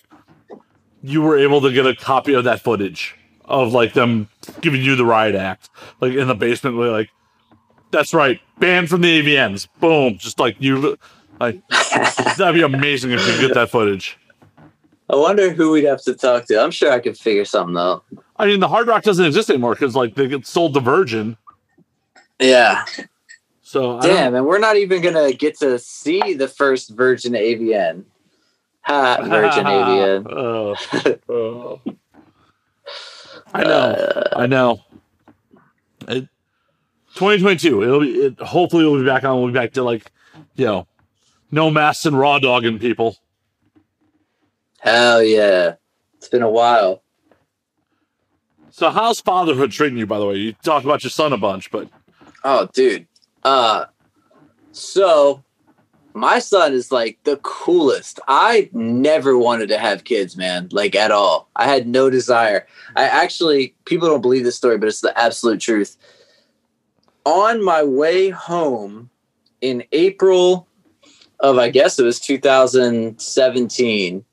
you 1.01 1.23
were 1.23 1.37
able 1.37 1.61
to 1.61 1.71
get 1.71 1.87
a 1.87 1.95
copy 1.95 2.33
of 2.33 2.43
that 2.43 2.61
footage 2.61 3.15
of 3.45 3.73
like 3.73 3.93
them 3.93 4.29
giving 4.61 4.81
you 4.81 4.95
the 4.95 5.05
riot 5.05 5.33
act, 5.33 5.69
like 5.99 6.13
in 6.13 6.27
the 6.27 6.35
basement, 6.35 6.77
where 6.77 6.91
like 6.91 7.09
that's 7.91 8.13
right, 8.13 8.39
banned 8.59 8.89
from 8.89 9.01
the 9.01 9.21
AVNs. 9.21 9.67
Boom, 9.79 10.17
just 10.17 10.39
like 10.39 10.55
you, 10.59 10.97
like 11.39 11.59
that'd 12.37 12.53
be 12.53 12.61
amazing 12.61 13.11
if 13.11 13.25
you 13.25 13.47
get 13.47 13.55
that 13.55 13.71
footage. 13.71 14.17
I 15.09 15.15
wonder 15.15 15.53
who 15.53 15.71
we'd 15.71 15.85
have 15.85 16.03
to 16.03 16.13
talk 16.13 16.45
to. 16.47 16.61
I'm 16.61 16.71
sure 16.71 16.91
I 16.91 16.99
could 16.99 17.17
figure 17.17 17.45
something 17.45 17.77
out. 17.77 18.03
I 18.35 18.45
mean, 18.45 18.59
the 18.59 18.67
Hard 18.67 18.87
Rock 18.87 19.03
doesn't 19.03 19.25
exist 19.25 19.49
anymore 19.49 19.73
because 19.73 19.95
like 19.95 20.13
they 20.13 20.27
get 20.27 20.45
sold 20.45 20.73
to 20.75 20.81
Virgin. 20.81 21.37
Yeah, 22.39 22.85
So 23.67 23.99
damn, 23.99 24.33
and 24.33 24.45
we're 24.45 24.59
not 24.59 24.77
even 24.77 25.01
gonna 25.01 25.33
get 25.33 25.59
to 25.59 25.77
see 25.77 26.33
the 26.35 26.47
first 26.47 26.91
Virgin 26.91 27.33
AVN. 27.33 28.05
Ha, 28.83 29.17
Virgin 29.23 29.65
AVN. 29.65 30.25
Oh, 30.31 30.75
oh. 31.29 31.81
I 33.53 33.63
know. 33.63 34.23
I 34.37 34.47
know. 34.47 34.79
It, 36.07 36.29
2022. 37.15 37.83
It'll 37.83 37.99
be. 37.99 38.11
It, 38.11 38.39
hopefully, 38.39 38.85
we'll 38.85 39.01
be 39.01 39.05
back 39.05 39.25
on. 39.25 39.37
We'll 39.37 39.47
be 39.47 39.53
back 39.53 39.73
to 39.73 39.83
like, 39.83 40.13
you 40.55 40.65
know, 40.65 40.87
no 41.51 41.69
masks 41.69 42.05
and 42.05 42.17
raw 42.17 42.39
dogging 42.39 42.79
people. 42.79 43.17
Hell 44.79 45.21
yeah, 45.21 45.73
it's 46.15 46.29
been 46.29 46.41
a 46.41 46.49
while. 46.49 47.03
So, 48.71 48.91
how's 48.91 49.19
fatherhood 49.19 49.73
treating 49.73 49.97
you? 49.97 50.07
By 50.07 50.19
the 50.19 50.25
way, 50.25 50.35
you 50.37 50.53
talk 50.53 50.85
about 50.85 51.03
your 51.03 51.11
son 51.11 51.33
a 51.33 51.37
bunch, 51.37 51.69
but 51.69 51.89
Oh, 52.45 52.69
dude. 52.71 53.07
Uh, 53.43 53.85
so 54.71 55.43
my 56.17 56.39
son 56.39 56.73
is 56.73 56.91
like 56.91 57.19
the 57.23 57.37
coolest. 57.37 58.19
I 58.27 58.69
never 58.73 59.37
wanted 59.37 59.69
to 59.69 59.77
have 59.77 60.03
kids, 60.03 60.35
man, 60.35 60.67
like 60.71 60.95
at 60.95 61.11
all. 61.11 61.47
I 61.55 61.65
had 61.65 61.87
no 61.87 62.09
desire. 62.09 62.65
I 62.95 63.03
actually, 63.03 63.75
people 63.85 64.07
don't 64.07 64.21
believe 64.21 64.43
this 64.43 64.57
story, 64.57 64.79
but 64.79 64.87
it's 64.87 65.01
the 65.01 65.15
absolute 65.17 65.61
truth. 65.61 65.95
On 67.25 67.63
my 67.63 67.83
way 67.83 68.29
home 68.29 69.11
in 69.61 69.83
April 69.91 70.67
of, 71.39 71.59
I 71.59 71.69
guess 71.69 71.99
it 71.99 72.03
was 72.03 72.19
2017, 72.19 74.25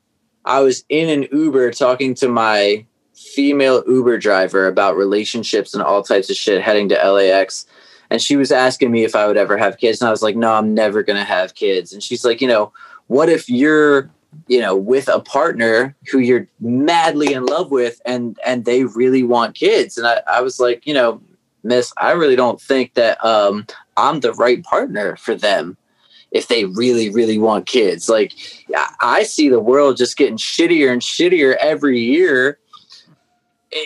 I 0.46 0.60
was 0.60 0.84
in 0.88 1.10
an 1.10 1.28
Uber 1.32 1.70
talking 1.72 2.14
to 2.14 2.28
my 2.28 2.86
female 3.14 3.84
Uber 3.86 4.18
driver 4.18 4.66
about 4.66 4.96
relationships 4.96 5.74
and 5.74 5.82
all 5.82 6.02
types 6.02 6.30
of 6.30 6.36
shit 6.36 6.62
heading 6.62 6.88
to 6.88 6.94
LAX 6.94 7.66
and 8.10 8.20
she 8.20 8.36
was 8.36 8.52
asking 8.52 8.90
me 8.90 9.04
if 9.04 9.14
I 9.14 9.26
would 9.26 9.36
ever 9.36 9.56
have 9.56 9.78
kids, 9.78 10.00
and 10.00 10.08
I 10.08 10.10
was 10.10 10.22
like, 10.22 10.36
no, 10.36 10.52
I'm 10.52 10.74
never 10.74 11.02
gonna 11.02 11.24
have 11.24 11.54
kids. 11.54 11.92
And 11.92 12.02
she's 12.02 12.24
like, 12.24 12.40
you 12.40 12.48
know, 12.48 12.72
what 13.06 13.28
if 13.28 13.48
you're, 13.48 14.10
you 14.48 14.60
know, 14.60 14.76
with 14.76 15.08
a 15.08 15.20
partner 15.20 15.94
who 16.10 16.18
you're 16.18 16.46
madly 16.60 17.32
in 17.32 17.46
love 17.46 17.70
with, 17.70 18.00
and 18.04 18.38
and 18.46 18.64
they 18.64 18.84
really 18.84 19.22
want 19.22 19.54
kids? 19.54 19.98
And 19.98 20.06
I, 20.06 20.22
I 20.26 20.40
was 20.40 20.58
like, 20.60 20.86
you 20.86 20.94
know, 20.94 21.20
Miss, 21.62 21.92
I 21.98 22.12
really 22.12 22.36
don't 22.36 22.60
think 22.60 22.94
that 22.94 23.24
um, 23.24 23.66
I'm 23.96 24.20
the 24.20 24.32
right 24.34 24.62
partner 24.62 25.16
for 25.16 25.34
them 25.34 25.76
if 26.30 26.48
they 26.48 26.64
really, 26.64 27.10
really 27.10 27.38
want 27.38 27.66
kids. 27.66 28.08
Like, 28.08 28.32
I- 28.76 28.94
I 29.00 29.22
see 29.22 29.48
the 29.48 29.60
world 29.60 29.96
just 29.96 30.16
getting 30.16 30.36
shittier 30.36 30.92
and 30.92 31.00
shittier 31.00 31.56
every 31.60 32.00
year 32.00 32.58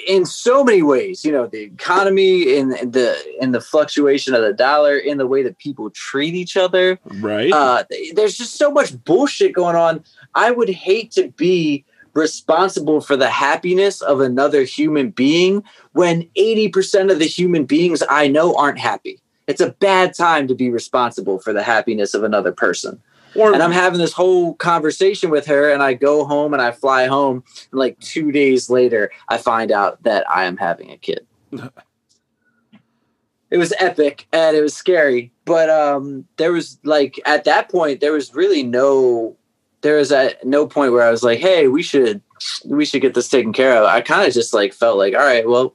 in 0.06 0.26
so 0.26 0.62
many 0.62 0.82
ways 0.82 1.24
you 1.24 1.32
know 1.32 1.46
the 1.46 1.62
economy 1.62 2.56
in 2.56 2.68
the 2.68 3.16
in 3.40 3.52
the 3.52 3.60
fluctuation 3.60 4.34
of 4.34 4.42
the 4.42 4.52
dollar 4.52 4.96
in 4.96 5.18
the 5.18 5.26
way 5.26 5.42
that 5.42 5.58
people 5.58 5.90
treat 5.90 6.34
each 6.34 6.56
other. 6.56 6.98
Right. 7.04 7.52
uh 7.52 7.84
there's 8.14 8.36
just 8.36 8.56
so 8.56 8.70
much 8.70 9.02
bullshit 9.04 9.52
going 9.52 9.76
on. 9.76 10.04
I 10.34 10.50
would 10.50 10.68
hate 10.68 11.10
to 11.12 11.28
be 11.30 11.84
responsible 12.14 13.00
for 13.00 13.16
the 13.16 13.30
happiness 13.30 14.00
of 14.00 14.20
another 14.20 14.62
human 14.62 15.10
being 15.10 15.62
when 15.92 16.22
80% 16.36 17.12
of 17.12 17.18
the 17.18 17.26
human 17.26 17.64
beings 17.64 18.02
i 18.10 18.26
know 18.28 18.54
aren't 18.56 18.78
happy. 18.78 19.20
It's 19.46 19.60
a 19.62 19.70
bad 19.70 20.14
time 20.14 20.46
to 20.48 20.54
be 20.54 20.68
responsible 20.68 21.38
for 21.38 21.52
the 21.54 21.62
happiness 21.62 22.12
of 22.12 22.24
another 22.24 22.52
person 22.52 23.00
or 23.38 23.52
and 23.52 23.62
I'm 23.62 23.72
having 23.72 24.00
this 24.00 24.12
whole 24.12 24.54
conversation 24.54 25.30
with 25.30 25.46
her, 25.46 25.70
and 25.70 25.82
I 25.82 25.94
go 25.94 26.24
home 26.24 26.52
and 26.52 26.62
I 26.62 26.72
fly 26.72 27.06
home. 27.06 27.44
And 27.70 27.78
like 27.78 27.98
two 28.00 28.32
days 28.32 28.68
later, 28.68 29.10
I 29.28 29.38
find 29.38 29.70
out 29.70 30.02
that 30.02 30.28
I 30.30 30.44
am 30.44 30.56
having 30.56 30.90
a 30.90 30.96
kid. 30.96 31.26
it 33.50 33.58
was 33.58 33.72
epic 33.78 34.26
and 34.32 34.56
it 34.56 34.60
was 34.62 34.74
scary, 34.74 35.32
but 35.44 35.70
um, 35.70 36.26
there 36.36 36.52
was 36.52 36.78
like 36.84 37.20
at 37.24 37.44
that 37.44 37.70
point 37.70 38.00
there 38.00 38.12
was 38.12 38.34
really 38.34 38.62
no, 38.62 39.36
there 39.80 39.96
was 39.96 40.12
at 40.12 40.44
no 40.44 40.66
point 40.66 40.92
where 40.92 41.06
I 41.06 41.10
was 41.10 41.22
like, 41.22 41.38
hey, 41.38 41.68
we 41.68 41.82
should 41.82 42.20
we 42.66 42.84
should 42.84 43.02
get 43.02 43.14
this 43.14 43.28
taken 43.28 43.52
care 43.52 43.76
of. 43.76 43.84
I 43.84 44.00
kind 44.00 44.26
of 44.26 44.34
just 44.34 44.54
like 44.54 44.72
felt 44.72 44.98
like, 44.98 45.14
all 45.14 45.20
right, 45.20 45.48
well, 45.48 45.74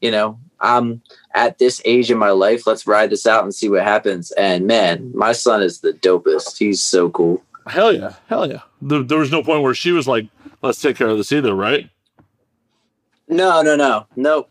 you 0.00 0.10
know, 0.10 0.38
I'm 0.60 1.02
at 1.34 1.58
this 1.58 1.80
age 1.84 2.10
in 2.10 2.18
my 2.18 2.30
life. 2.30 2.66
Let's 2.66 2.86
ride 2.86 3.10
this 3.10 3.26
out 3.26 3.44
and 3.44 3.54
see 3.54 3.68
what 3.68 3.82
happens. 3.82 4.30
And 4.32 4.66
man, 4.66 5.10
my 5.14 5.32
son 5.32 5.62
is 5.62 5.80
the 5.80 5.92
dopest. 5.92 6.58
He's 6.58 6.82
so 6.82 7.10
cool. 7.10 7.42
hell 7.66 7.92
yeah, 7.92 8.14
hell 8.28 8.50
yeah. 8.50 8.62
There, 8.82 9.02
there 9.02 9.18
was 9.18 9.30
no 9.30 9.42
point 9.42 9.62
where 9.62 9.74
she 9.74 9.92
was 9.92 10.06
like, 10.08 10.26
"Let's 10.62 10.80
take 10.80 10.96
care 10.96 11.08
of 11.08 11.16
this," 11.16 11.32
either, 11.32 11.54
right? 11.54 11.88
No, 13.28 13.62
no, 13.62 13.76
no, 13.76 14.06
nope, 14.16 14.50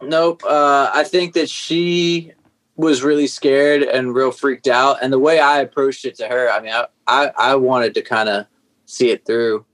nope. 0.00 0.42
Uh, 0.44 0.90
I 0.94 1.04
think 1.04 1.34
that 1.34 1.50
she 1.50 2.32
was 2.76 3.02
really 3.02 3.26
scared 3.26 3.82
and 3.82 4.14
real 4.14 4.30
freaked 4.30 4.68
out, 4.68 4.98
and 5.02 5.12
the 5.12 5.18
way 5.18 5.40
I 5.40 5.60
approached 5.60 6.04
it 6.04 6.16
to 6.16 6.28
her, 6.28 6.50
I 6.50 6.60
mean, 6.60 6.72
I 6.72 6.86
I, 7.06 7.32
I 7.36 7.54
wanted 7.56 7.94
to 7.94 8.02
kind 8.02 8.28
of 8.28 8.46
see 8.86 9.10
it 9.10 9.26
through. 9.26 9.64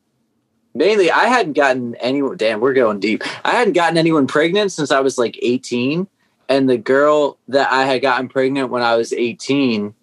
Mainly, 0.77 1.11
I 1.11 1.28
hadn't 1.28 1.55
gotten 1.55 1.94
anyone. 1.97 2.36
Damn, 2.36 2.61
we're 2.61 2.74
going 2.74 3.01
deep. 3.01 3.23
I 3.47 3.53
hadn't 3.53 3.73
gotten 3.73 3.97
anyone 3.97 4.27
pregnant 4.27 4.73
since 4.73 4.90
I 4.90 5.01
was 5.01 5.16
like 5.16 5.39
eighteen, 5.40 6.07
and 6.51 6.69
the 6.69 6.77
girl 6.77 7.39
that 7.48 7.73
I 7.73 7.86
had 7.86 8.03
gotten 8.03 8.28
pregnant 8.28 8.69
when 8.70 8.82
I 8.82 8.97
was 8.97 9.11
eighteen 9.15 9.94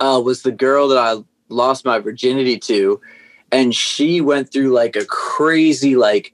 uh, 0.00 0.20
was 0.24 0.42
the 0.42 0.50
girl 0.50 0.88
that 0.88 0.98
I 0.98 1.22
lost 1.50 1.84
my 1.84 1.98
virginity 1.98 2.58
to, 2.60 3.02
and 3.52 3.74
she 3.74 4.22
went 4.22 4.50
through 4.50 4.70
like 4.70 4.96
a 4.96 5.04
crazy 5.04 5.94
like 5.94 6.32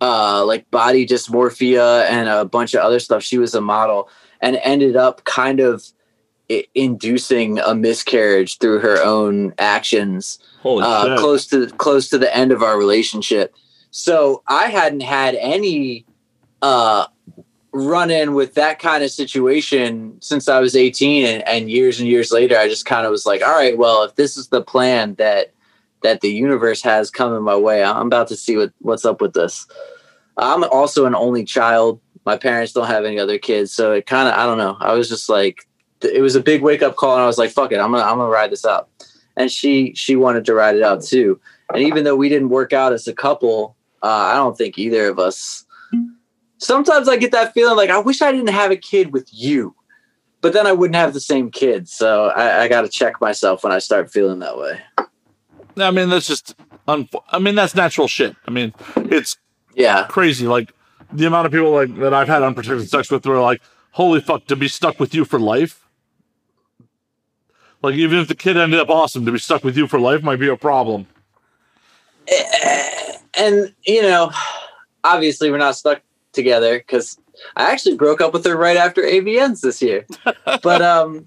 uh 0.00 0.44
like 0.44 0.68
body 0.72 1.06
dysmorphia 1.06 2.06
and 2.06 2.28
a 2.28 2.44
bunch 2.44 2.74
of 2.74 2.80
other 2.80 2.98
stuff. 2.98 3.22
She 3.22 3.38
was 3.38 3.54
a 3.54 3.60
model 3.60 4.08
and 4.40 4.56
ended 4.64 4.96
up 4.96 5.22
kind 5.22 5.60
of 5.60 5.84
i- 6.52 6.66
inducing 6.74 7.58
a 7.58 7.74
miscarriage 7.74 8.58
through 8.58 8.80
her 8.80 9.02
own 9.02 9.52
actions 9.58 10.38
uh, 10.84 11.06
close 11.18 11.46
to 11.48 11.66
close 11.84 12.08
to 12.10 12.18
the 12.18 12.34
end 12.36 12.52
of 12.52 12.62
our 12.62 12.78
relationship. 12.78 13.54
So 13.90 14.42
I 14.48 14.66
hadn't 14.66 15.02
had 15.02 15.34
any 15.36 16.06
uh, 16.62 17.06
run 17.72 18.10
in 18.10 18.34
with 18.34 18.54
that 18.54 18.78
kind 18.78 19.02
of 19.02 19.10
situation 19.10 20.16
since 20.20 20.48
I 20.48 20.60
was 20.60 20.76
18, 20.76 21.24
and, 21.26 21.48
and 21.48 21.70
years 21.70 21.98
and 22.00 22.08
years 22.08 22.30
later, 22.32 22.56
I 22.56 22.68
just 22.68 22.84
kind 22.84 23.06
of 23.06 23.10
was 23.10 23.26
like, 23.26 23.42
all 23.42 23.54
right, 23.54 23.76
well, 23.76 24.02
if 24.04 24.14
this 24.14 24.36
is 24.36 24.48
the 24.48 24.62
plan 24.62 25.14
that 25.16 25.52
that 26.02 26.20
the 26.20 26.30
universe 26.32 26.82
has 26.82 27.10
coming 27.10 27.42
my 27.42 27.56
way, 27.56 27.82
I'm 27.82 28.06
about 28.06 28.28
to 28.28 28.36
see 28.36 28.56
what 28.56 28.72
what's 28.78 29.04
up 29.04 29.20
with 29.20 29.32
this. 29.34 29.66
I'm 30.36 30.64
also 30.64 31.06
an 31.06 31.14
only 31.14 31.44
child. 31.44 32.00
My 32.24 32.36
parents 32.36 32.72
don't 32.72 32.86
have 32.86 33.04
any 33.04 33.18
other 33.18 33.38
kids, 33.38 33.72
so 33.72 33.92
it 33.92 34.06
kind 34.06 34.28
of 34.28 34.34
I 34.34 34.46
don't 34.46 34.58
know. 34.58 34.76
I 34.80 34.94
was 34.94 35.08
just 35.08 35.28
like, 35.28 35.66
it 36.04 36.20
was 36.20 36.36
a 36.36 36.40
big 36.40 36.62
wake 36.62 36.82
up 36.82 36.96
call, 36.96 37.14
and 37.14 37.22
I 37.22 37.26
was 37.26 37.38
like, 37.38 37.50
fuck 37.50 37.72
it, 37.72 37.78
I'm 37.78 37.92
gonna 37.92 38.04
I'm 38.04 38.18
gonna 38.18 38.30
ride 38.30 38.50
this 38.50 38.64
out 38.64 38.88
and 39.36 39.50
she 39.50 39.94
she 39.94 40.16
wanted 40.16 40.44
to 40.46 40.54
ride 40.54 40.76
it 40.76 40.82
out 40.82 41.02
too. 41.02 41.40
And 41.72 41.82
even 41.82 42.04
though 42.04 42.16
we 42.16 42.28
didn't 42.28 42.50
work 42.50 42.72
out 42.72 42.92
as 42.92 43.08
a 43.08 43.14
couple, 43.14 43.76
uh, 44.02 44.06
I 44.06 44.34
don't 44.34 44.56
think 44.56 44.78
either 44.78 45.08
of 45.08 45.18
us. 45.18 45.64
Sometimes 46.58 47.08
I 47.08 47.16
get 47.16 47.32
that 47.32 47.54
feeling 47.54 47.76
like 47.76 47.90
I 47.90 47.98
wish 47.98 48.22
I 48.22 48.30
didn't 48.30 48.50
have 48.50 48.70
a 48.70 48.76
kid 48.76 49.12
with 49.12 49.28
you, 49.32 49.74
but 50.40 50.52
then 50.52 50.66
I 50.66 50.72
wouldn't 50.72 50.96
have 50.96 51.12
the 51.12 51.20
same 51.20 51.50
kid. 51.50 51.88
So 51.88 52.26
I, 52.26 52.62
I 52.64 52.68
got 52.68 52.82
to 52.82 52.88
check 52.88 53.20
myself 53.20 53.64
when 53.64 53.72
I 53.72 53.78
start 53.78 54.12
feeling 54.12 54.38
that 54.40 54.56
way. 54.58 54.80
I 55.76 55.90
mean, 55.90 56.08
that's 56.08 56.26
just. 56.26 56.54
Unfo- 56.86 57.22
I 57.30 57.38
mean, 57.38 57.54
that's 57.54 57.74
natural 57.74 58.08
shit. 58.08 58.36
I 58.46 58.50
mean, 58.50 58.74
it's 58.96 59.36
Yeah, 59.74 60.06
crazy. 60.08 60.46
Like 60.46 60.72
the 61.12 61.26
amount 61.26 61.46
of 61.46 61.52
people 61.52 61.70
like 61.70 61.96
that 61.96 62.12
I've 62.12 62.28
had 62.28 62.42
unprotected 62.42 62.88
sex 62.88 63.10
with 63.10 63.24
were 63.24 63.40
like, 63.40 63.62
"Holy 63.92 64.20
fuck!" 64.20 64.46
To 64.46 64.56
be 64.56 64.68
stuck 64.68 65.00
with 65.00 65.14
you 65.14 65.24
for 65.24 65.38
life. 65.40 65.82
Like 67.82 67.94
even 67.96 68.18
if 68.18 68.28
the 68.28 68.34
kid 68.34 68.56
ended 68.56 68.80
up 68.80 68.90
awesome, 68.90 69.26
to 69.26 69.32
be 69.32 69.38
stuck 69.38 69.64
with 69.64 69.76
you 69.76 69.86
for 69.86 69.98
life 69.98 70.22
might 70.22 70.38
be 70.38 70.48
a 70.48 70.56
problem. 70.56 71.06
and 73.36 73.74
you 73.84 74.02
know, 74.02 74.30
obviously 75.04 75.50
we're 75.50 75.58
not 75.58 75.76
stuck 75.76 76.00
together 76.32 76.78
because 76.78 77.18
I 77.56 77.70
actually 77.72 77.96
broke 77.96 78.20
up 78.20 78.32
with 78.32 78.44
her 78.46 78.56
right 78.56 78.76
after 78.76 79.02
AVNs 79.02 79.60
this 79.60 79.82
year. 79.82 80.06
but 80.62 80.80
um, 80.82 81.26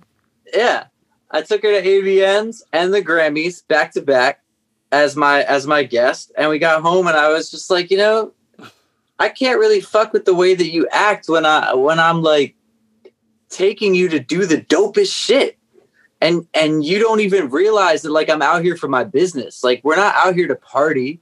yeah, 0.54 0.86
I 1.32 1.42
took 1.42 1.64
her 1.64 1.82
to 1.82 1.86
AVNs 1.86 2.62
and 2.72 2.94
the 2.94 3.02
Grammys 3.02 3.68
back 3.68 3.92
to 3.94 4.02
back 4.02 4.42
as 4.92 5.16
my 5.16 5.44
as 5.44 5.68
my 5.68 5.84
guest, 5.84 6.32
and 6.38 6.50
we 6.50 6.60
got 6.60 6.82
home 6.82 7.08
and 7.08 7.18
I 7.18 7.30
was 7.30 7.52
just 7.52 7.70
like, 7.70 7.92
you 7.92 7.98
know, 7.98 8.32
I 9.20 9.30
can't 9.30 9.60
really 9.60 9.82
fuck 9.82 10.14
with 10.14 10.26
the 10.26 10.36
way 10.36 10.56
that 10.56 10.72
you 10.72 10.88
act 10.92 11.28
when 11.28 11.46
I 11.46 11.74
when 11.74 12.00
I'm 12.00 12.22
like 12.22 12.56
taking 13.50 13.96
you 13.96 14.10
to 14.10 14.20
do 14.20 14.46
the 14.46 14.62
dopest 14.62 15.14
shit. 15.14 15.58
And 16.22 16.48
and 16.54 16.84
you 16.84 17.00
don't 17.00 17.20
even 17.20 17.50
realize 17.50 18.02
that 18.04 18.12
like 18.12 18.30
I'm 18.30 18.42
out 18.42 18.64
here 18.64 18.78
for 18.78 18.88
my 18.88 19.04
business. 19.04 19.64
Like 19.64 19.82
we're 19.84 19.96
not 19.96 20.16
out 20.16 20.36
here 20.36 20.48
to 20.48 20.56
party. 20.56 21.20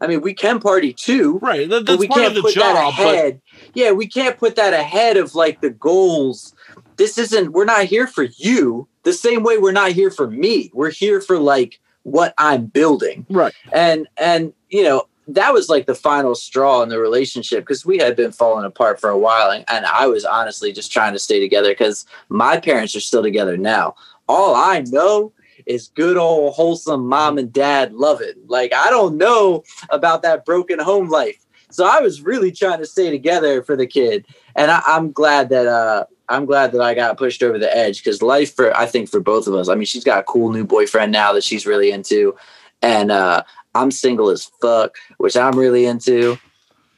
I 0.00 0.08
mean, 0.08 0.20
we 0.20 0.34
can 0.34 0.58
party 0.58 0.92
too, 0.92 1.38
Right. 1.38 1.68
That, 1.68 1.86
but 1.86 1.98
we 2.00 2.08
can't 2.08 2.34
put 2.34 2.54
that 2.54 2.74
job. 2.74 2.94
But 2.96 3.14
ahead. 3.14 3.40
Yeah, 3.72 3.92
we 3.92 4.08
can't 4.08 4.36
put 4.36 4.56
that 4.56 4.74
ahead 4.74 5.16
of 5.16 5.36
like 5.36 5.60
the 5.60 5.70
goals. 5.70 6.54
This 6.96 7.18
isn't. 7.18 7.52
We're 7.52 7.64
not 7.66 7.84
here 7.84 8.08
for 8.08 8.24
you. 8.24 8.88
The 9.04 9.12
same 9.12 9.44
way 9.44 9.58
we're 9.58 9.72
not 9.72 9.92
here 9.92 10.10
for 10.10 10.28
me. 10.28 10.70
We're 10.74 10.90
here 10.90 11.20
for 11.20 11.38
like 11.38 11.80
what 12.02 12.34
I'm 12.38 12.66
building. 12.66 13.26
right. 13.30 13.54
And 13.72 14.08
and 14.16 14.52
you 14.70 14.82
know 14.82 15.06
that 15.28 15.52
was 15.52 15.68
like 15.68 15.86
the 15.86 15.94
final 15.94 16.34
straw 16.34 16.82
in 16.82 16.88
the 16.88 16.98
relationship 16.98 17.62
because 17.62 17.86
we 17.86 17.98
had 17.98 18.16
been 18.16 18.32
falling 18.32 18.64
apart 18.64 19.00
for 19.00 19.10
a 19.10 19.18
while, 19.18 19.50
and, 19.50 19.64
and 19.68 19.86
I 19.86 20.06
was 20.06 20.24
honestly 20.24 20.72
just 20.72 20.92
trying 20.92 21.12
to 21.12 21.18
stay 21.18 21.40
together 21.40 21.70
because 21.70 22.06
my 22.28 22.58
parents 22.58 22.96
are 22.96 23.00
still 23.00 23.22
together 23.22 23.56
now. 23.56 23.94
All 24.32 24.54
I 24.54 24.82
know 24.88 25.34
is 25.66 25.88
good 25.88 26.16
old 26.16 26.54
wholesome 26.54 27.06
mom 27.06 27.36
and 27.36 27.52
dad 27.52 27.92
loving. 27.92 28.32
Like 28.46 28.72
I 28.72 28.88
don't 28.88 29.18
know 29.18 29.62
about 29.90 30.22
that 30.22 30.46
broken 30.46 30.78
home 30.78 31.10
life. 31.10 31.44
So 31.70 31.84
I 31.84 32.00
was 32.00 32.22
really 32.22 32.50
trying 32.50 32.78
to 32.78 32.86
stay 32.86 33.10
together 33.10 33.62
for 33.62 33.76
the 33.76 33.86
kid, 33.86 34.24
and 34.56 34.70
I, 34.70 34.82
I'm 34.86 35.12
glad 35.12 35.50
that 35.50 35.66
uh, 35.66 36.06
I'm 36.30 36.46
glad 36.46 36.72
that 36.72 36.80
I 36.80 36.94
got 36.94 37.18
pushed 37.18 37.42
over 37.42 37.58
the 37.58 37.76
edge 37.76 38.02
because 38.02 38.22
life 38.22 38.56
for 38.56 38.74
I 38.74 38.86
think 38.86 39.10
for 39.10 39.20
both 39.20 39.46
of 39.46 39.54
us. 39.54 39.68
I 39.68 39.74
mean, 39.74 39.84
she's 39.84 40.04
got 40.04 40.20
a 40.20 40.24
cool 40.24 40.50
new 40.50 40.64
boyfriend 40.64 41.12
now 41.12 41.34
that 41.34 41.44
she's 41.44 41.66
really 41.66 41.92
into, 41.92 42.34
and 42.80 43.10
uh, 43.10 43.42
I'm 43.74 43.90
single 43.90 44.30
as 44.30 44.50
fuck, 44.62 44.96
which 45.18 45.36
I'm 45.36 45.58
really 45.58 45.84
into. 45.84 46.38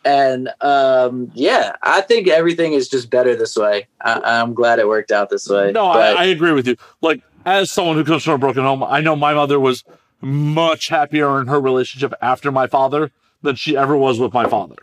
And 0.05 0.51
um, 0.60 1.31
yeah, 1.35 1.76
I 1.82 2.02
think 2.02 2.28
everything 2.28 2.74
is 2.74 2.89
just 2.89 3.10
better 3.10 3.35
this 3.35 3.56
way. 3.56 3.89
I, 4.02 4.20
I'm 4.22 4.55
glad 4.55 4.78
it 4.78 4.86
worked 4.89 5.10
out 5.10 5.31
this 5.31 5.48
way. 5.48 5.72
No, 5.72 5.86
I, 5.86 6.10
I 6.12 6.24
agree 6.24 6.52
with 6.52 6.66
you. 6.66 6.76
Like, 7.01 7.22
as 7.47 7.70
someone 7.70 7.97
who 7.97 8.05
comes 8.05 8.24
from 8.24 8.35
a 8.35 8.39
broken 8.39 8.62
home, 8.62 8.82
I 8.82 9.01
know 9.01 9.16
my 9.16 9.35
mother 9.35 9.59
was 9.59 9.85
much 10.20 10.89
happier 10.89 11.40
in 11.40 11.47
her 11.47 11.60
relationship 11.60 12.12
after 12.22 12.51
my 12.52 12.66
father 12.66 13.10
than 13.43 13.56
she 13.56 13.76
ever 13.76 13.97
was 13.97 14.18
with 14.18 14.32
my 14.32 14.48
father. 14.48 14.76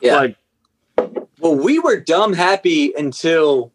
yeah. 0.00 0.16
Like, 0.16 0.36
Well, 1.40 1.56
we 1.56 1.78
were 1.78 1.98
dumb 1.98 2.32
happy 2.32 2.92
until 2.96 3.72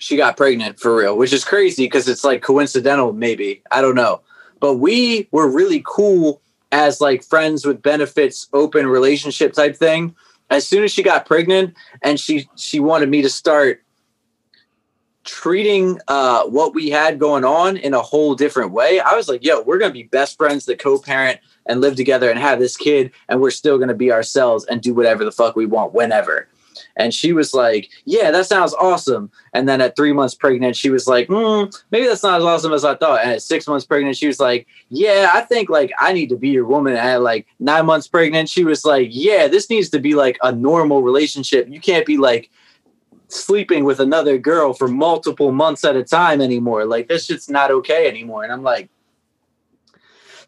she 0.00 0.16
got 0.16 0.36
pregnant 0.36 0.78
for 0.80 0.96
real, 0.96 1.16
which 1.16 1.32
is 1.32 1.44
crazy 1.44 1.84
because 1.84 2.08
it's 2.08 2.24
like 2.24 2.42
coincidental, 2.42 3.12
maybe. 3.12 3.62
I 3.70 3.80
don't 3.80 3.94
know. 3.94 4.20
But 4.60 4.74
we 4.74 5.28
were 5.30 5.48
really 5.48 5.82
cool 5.86 6.42
as 6.72 7.00
like 7.00 7.24
friends 7.24 7.64
with 7.64 7.82
benefits, 7.82 8.48
open 8.52 8.86
relationship 8.86 9.52
type 9.52 9.76
thing. 9.76 10.14
As 10.50 10.66
soon 10.66 10.84
as 10.84 10.92
she 10.92 11.02
got 11.02 11.26
pregnant 11.26 11.74
and 12.02 12.18
she 12.18 12.48
she 12.56 12.80
wanted 12.80 13.08
me 13.08 13.22
to 13.22 13.28
start 13.28 13.82
treating 15.24 16.00
uh 16.08 16.44
what 16.44 16.74
we 16.74 16.88
had 16.88 17.18
going 17.18 17.44
on 17.44 17.76
in 17.76 17.92
a 17.92 18.00
whole 18.00 18.34
different 18.34 18.72
way, 18.72 19.00
I 19.00 19.14
was 19.14 19.28
like, 19.28 19.44
yo, 19.44 19.60
we're 19.62 19.78
gonna 19.78 19.92
be 19.92 20.04
best 20.04 20.36
friends 20.38 20.64
that 20.66 20.78
co-parent 20.78 21.40
and 21.66 21.80
live 21.80 21.96
together 21.96 22.30
and 22.30 22.38
have 22.38 22.58
this 22.58 22.76
kid, 22.76 23.12
and 23.28 23.40
we're 23.40 23.50
still 23.50 23.78
gonna 23.78 23.94
be 23.94 24.10
ourselves 24.10 24.64
and 24.64 24.80
do 24.80 24.94
whatever 24.94 25.24
the 25.24 25.32
fuck 25.32 25.54
we 25.54 25.66
want 25.66 25.92
whenever. 25.92 26.48
And 26.96 27.12
she 27.12 27.32
was 27.32 27.54
like, 27.54 27.88
"Yeah, 28.04 28.30
that 28.30 28.46
sounds 28.46 28.74
awesome." 28.74 29.30
And 29.52 29.68
then 29.68 29.80
at 29.80 29.96
three 29.96 30.12
months 30.12 30.34
pregnant, 30.34 30.76
she 30.76 30.90
was 30.90 31.06
like, 31.06 31.28
hmm, 31.28 31.64
"Maybe 31.90 32.06
that's 32.06 32.22
not 32.22 32.40
as 32.40 32.44
awesome 32.44 32.72
as 32.72 32.84
I 32.84 32.94
thought." 32.94 33.20
And 33.22 33.32
at 33.32 33.42
six 33.42 33.66
months 33.66 33.86
pregnant, 33.86 34.16
she 34.16 34.26
was 34.26 34.40
like, 34.40 34.66
"Yeah, 34.88 35.30
I 35.32 35.42
think 35.42 35.68
like 35.68 35.92
I 35.98 36.12
need 36.12 36.28
to 36.30 36.36
be 36.36 36.50
your 36.50 36.66
woman." 36.66 36.94
And 36.94 37.08
at 37.08 37.22
like 37.22 37.46
nine 37.58 37.86
months 37.86 38.08
pregnant, 38.08 38.48
she 38.48 38.64
was 38.64 38.84
like, 38.84 39.08
"Yeah, 39.10 39.48
this 39.48 39.70
needs 39.70 39.88
to 39.90 39.98
be 39.98 40.14
like 40.14 40.38
a 40.42 40.52
normal 40.52 41.02
relationship. 41.02 41.68
You 41.68 41.80
can't 41.80 42.06
be 42.06 42.16
like 42.16 42.50
sleeping 43.28 43.84
with 43.84 44.00
another 44.00 44.38
girl 44.38 44.72
for 44.72 44.88
multiple 44.88 45.52
months 45.52 45.84
at 45.84 45.96
a 45.96 46.02
time 46.02 46.40
anymore. 46.40 46.84
Like 46.84 47.08
this 47.08 47.26
shit's 47.26 47.48
not 47.48 47.70
okay 47.70 48.08
anymore." 48.08 48.44
And 48.44 48.52
I'm 48.52 48.62
like, 48.62 48.88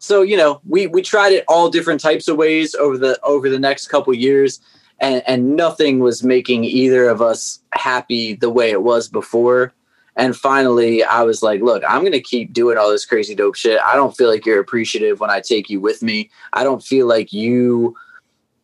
so 0.01 0.23
you 0.23 0.35
know, 0.35 0.61
we 0.67 0.87
we 0.87 1.03
tried 1.03 1.31
it 1.31 1.45
all 1.47 1.69
different 1.69 2.01
types 2.01 2.27
of 2.27 2.35
ways 2.35 2.73
over 2.73 2.97
the 2.97 3.19
over 3.21 3.49
the 3.49 3.59
next 3.59 3.87
couple 3.87 4.13
years 4.15 4.59
and 5.01 5.23
and 5.27 5.55
nothing 5.55 5.99
was 5.99 6.23
making 6.23 6.63
either 6.63 7.09
of 7.09 7.21
us 7.21 7.59
happy 7.73 8.35
the 8.35 8.49
way 8.49 8.69
it 8.71 8.83
was 8.83 9.09
before. 9.09 9.73
And 10.15 10.35
finally, 10.35 11.03
I 11.03 11.23
was 11.23 11.41
like, 11.41 11.61
look, 11.61 11.83
I'm 11.87 12.01
going 12.01 12.11
to 12.11 12.21
keep 12.21 12.51
doing 12.51 12.77
all 12.77 12.91
this 12.91 13.05
crazy 13.05 13.33
dope 13.33 13.55
shit. 13.55 13.79
I 13.79 13.95
don't 13.95 14.15
feel 14.15 14.29
like 14.29 14.45
you're 14.45 14.59
appreciative 14.59 15.21
when 15.21 15.29
I 15.29 15.39
take 15.39 15.69
you 15.69 15.79
with 15.79 16.03
me. 16.03 16.29
I 16.51 16.63
don't 16.63 16.83
feel 16.83 17.07
like 17.07 17.33
you 17.33 17.95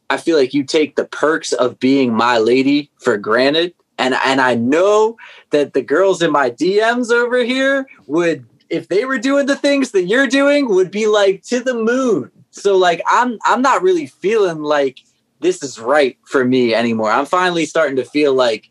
I 0.09 0.17
feel 0.17 0.37
like 0.37 0.53
you 0.53 0.63
take 0.63 0.95
the 0.95 1.05
perks 1.05 1.51
of 1.53 1.79
being 1.79 2.13
my 2.13 2.37
lady 2.37 2.91
for 2.99 3.17
granted. 3.17 3.73
And 3.97 4.13
and 4.25 4.39
I 4.39 4.55
know 4.55 5.17
that 5.49 5.73
the 5.73 5.81
girls 5.81 6.21
in 6.21 6.31
my 6.31 6.51
DMs 6.51 7.11
over 7.11 7.43
here 7.43 7.87
would 8.05 8.45
if 8.69 8.89
they 8.89 9.05
were 9.05 9.17
doing 9.17 9.47
the 9.47 9.55
things 9.55 9.91
that 9.91 10.03
you're 10.03 10.27
doing 10.27 10.69
would 10.69 10.91
be 10.91 11.07
like 11.07 11.43
to 11.43 11.61
the 11.61 11.73
moon. 11.73 12.31
So 12.51 12.77
like 12.77 13.01
I'm 13.07 13.39
I'm 13.45 13.61
not 13.61 13.81
really 13.81 14.05
feeling 14.05 14.61
like 14.61 14.99
this 15.39 15.63
is 15.63 15.79
right 15.79 16.17
for 16.25 16.43
me 16.43 16.73
anymore. 16.73 17.11
I'm 17.11 17.25
finally 17.25 17.65
starting 17.65 17.95
to 17.97 18.05
feel 18.05 18.33
like 18.33 18.69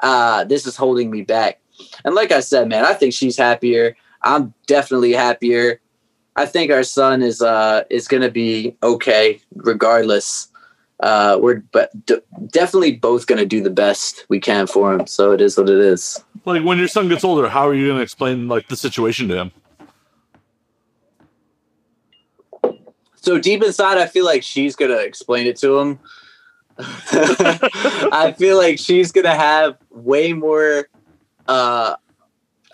uh, 0.00 0.44
this 0.44 0.66
is 0.66 0.76
holding 0.76 1.10
me 1.10 1.22
back. 1.22 1.60
And 2.04 2.14
like 2.14 2.32
I 2.32 2.40
said, 2.40 2.68
man, 2.68 2.84
I 2.84 2.94
think 2.94 3.12
she's 3.12 3.36
happier. 3.36 3.96
I'm 4.22 4.54
definitely 4.66 5.12
happier. 5.12 5.80
I 6.36 6.46
think 6.46 6.70
our 6.70 6.82
son 6.82 7.22
is 7.22 7.40
uh 7.40 7.84
is 7.88 8.08
gonna 8.08 8.30
be 8.30 8.76
okay 8.82 9.40
regardless. 9.54 10.48
Uh, 11.00 11.38
we're 11.40 11.62
but 11.72 11.90
d- 12.06 12.20
definitely 12.52 12.92
both 12.92 13.26
gonna 13.26 13.46
do 13.46 13.62
the 13.62 13.70
best 13.70 14.26
we 14.28 14.40
can 14.40 14.66
for 14.66 14.92
him. 14.94 15.06
So 15.06 15.32
it 15.32 15.40
is 15.40 15.56
what 15.56 15.68
it 15.68 15.78
is. 15.78 16.22
Like 16.44 16.62
when 16.62 16.78
your 16.78 16.88
son 16.88 17.08
gets 17.08 17.24
older, 17.24 17.48
how 17.48 17.66
are 17.66 17.74
you 17.74 17.86
going 17.86 17.98
to 17.98 18.02
explain 18.02 18.46
like 18.48 18.68
the 18.68 18.76
situation 18.76 19.28
to 19.28 19.36
him? 19.36 19.52
So 23.26 23.40
deep 23.40 23.60
inside, 23.64 23.98
I 23.98 24.06
feel 24.06 24.24
like 24.24 24.44
she's 24.44 24.76
gonna 24.76 24.98
explain 24.98 25.48
it 25.48 25.56
to 25.56 25.76
him. 25.80 25.98
I 26.78 28.32
feel 28.38 28.56
like 28.56 28.78
she's 28.78 29.10
gonna 29.10 29.34
have 29.34 29.78
way 29.90 30.32
more. 30.32 30.88
uh 31.48 31.96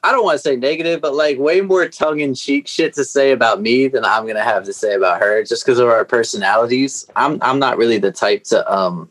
I 0.05 0.13
don't 0.13 0.27
want 0.27 0.35
to 0.35 0.43
say 0.43 0.57
negative, 0.57 1.01
but 1.01 1.15
like 1.15 1.39
way 1.39 1.63
more 1.63 1.89
tongue 1.89 2.21
in 2.21 2.35
cheek 2.35 2.69
shit 2.69 2.93
to 2.97 3.05
say 3.05 3.33
about 3.33 3.63
me 3.63 3.89
than 3.89 4.05
I'm 4.05 4.27
gonna 4.27 4.45
have 4.45 4.65
to 4.65 4.75
say 4.75 4.93
about 4.93 5.23
her, 5.23 5.43
just 5.43 5.65
because 5.65 5.79
of 5.79 5.89
our 5.89 6.05
personalities. 6.05 7.07
I'm 7.17 7.39
I'm 7.41 7.59
not 7.59 7.79
really 7.79 7.97
the 7.97 8.13
type 8.13 8.45
to 8.53 8.71
um 8.71 9.09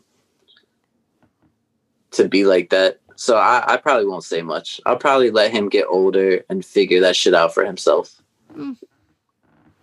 to 2.12 2.28
be 2.28 2.44
like 2.44 2.70
that. 2.70 3.00
So 3.16 3.36
I, 3.36 3.64
I 3.66 3.76
probably 3.78 4.06
won't 4.06 4.22
say 4.22 4.42
much. 4.42 4.80
I'll 4.86 4.96
probably 4.96 5.32
let 5.32 5.50
him 5.50 5.68
get 5.68 5.86
older 5.88 6.44
and 6.48 6.64
figure 6.64 7.00
that 7.00 7.16
shit 7.16 7.34
out 7.34 7.52
for 7.52 7.64
himself. 7.64 8.22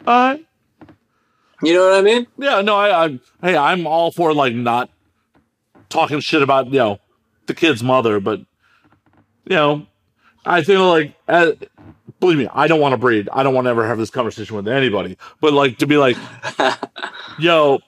Uh, 0.08 0.38
You 1.62 1.74
know 1.74 1.90
what 1.90 2.00
I 2.00 2.02
mean? 2.02 2.28
yeah, 2.38 2.62
no, 2.62 2.76
I, 2.76 3.06
I, 3.06 3.20
hey, 3.42 3.58
I'm 3.58 3.86
all 3.86 4.12
for 4.12 4.34
like 4.34 4.54
not 4.54 4.90
talking 5.90 6.20
shit 6.20 6.42
about 6.42 6.68
you 6.68 6.80
know 6.80 7.00
the 7.48 7.54
kid's 7.54 7.84
mother, 7.84 8.20
but 8.20 8.40
you 9.46 9.56
know, 9.56 9.88
I 10.46 10.64
feel 10.64 10.88
like, 10.88 11.14
uh, 11.28 11.52
believe 12.20 12.38
me, 12.38 12.48
I 12.54 12.68
don't 12.68 12.80
want 12.80 12.94
to 12.94 12.98
breed. 12.98 13.28
I 13.34 13.44
don't 13.44 13.54
want 13.54 13.66
to 13.66 13.72
ever 13.72 13.86
have 13.86 13.98
this 13.98 14.10
conversation 14.10 14.56
with 14.56 14.68
anybody. 14.68 15.18
But 15.42 15.54
like 15.54 15.78
to 15.80 15.88
be 15.88 15.98
like, 15.98 16.16
yo, 17.40 17.80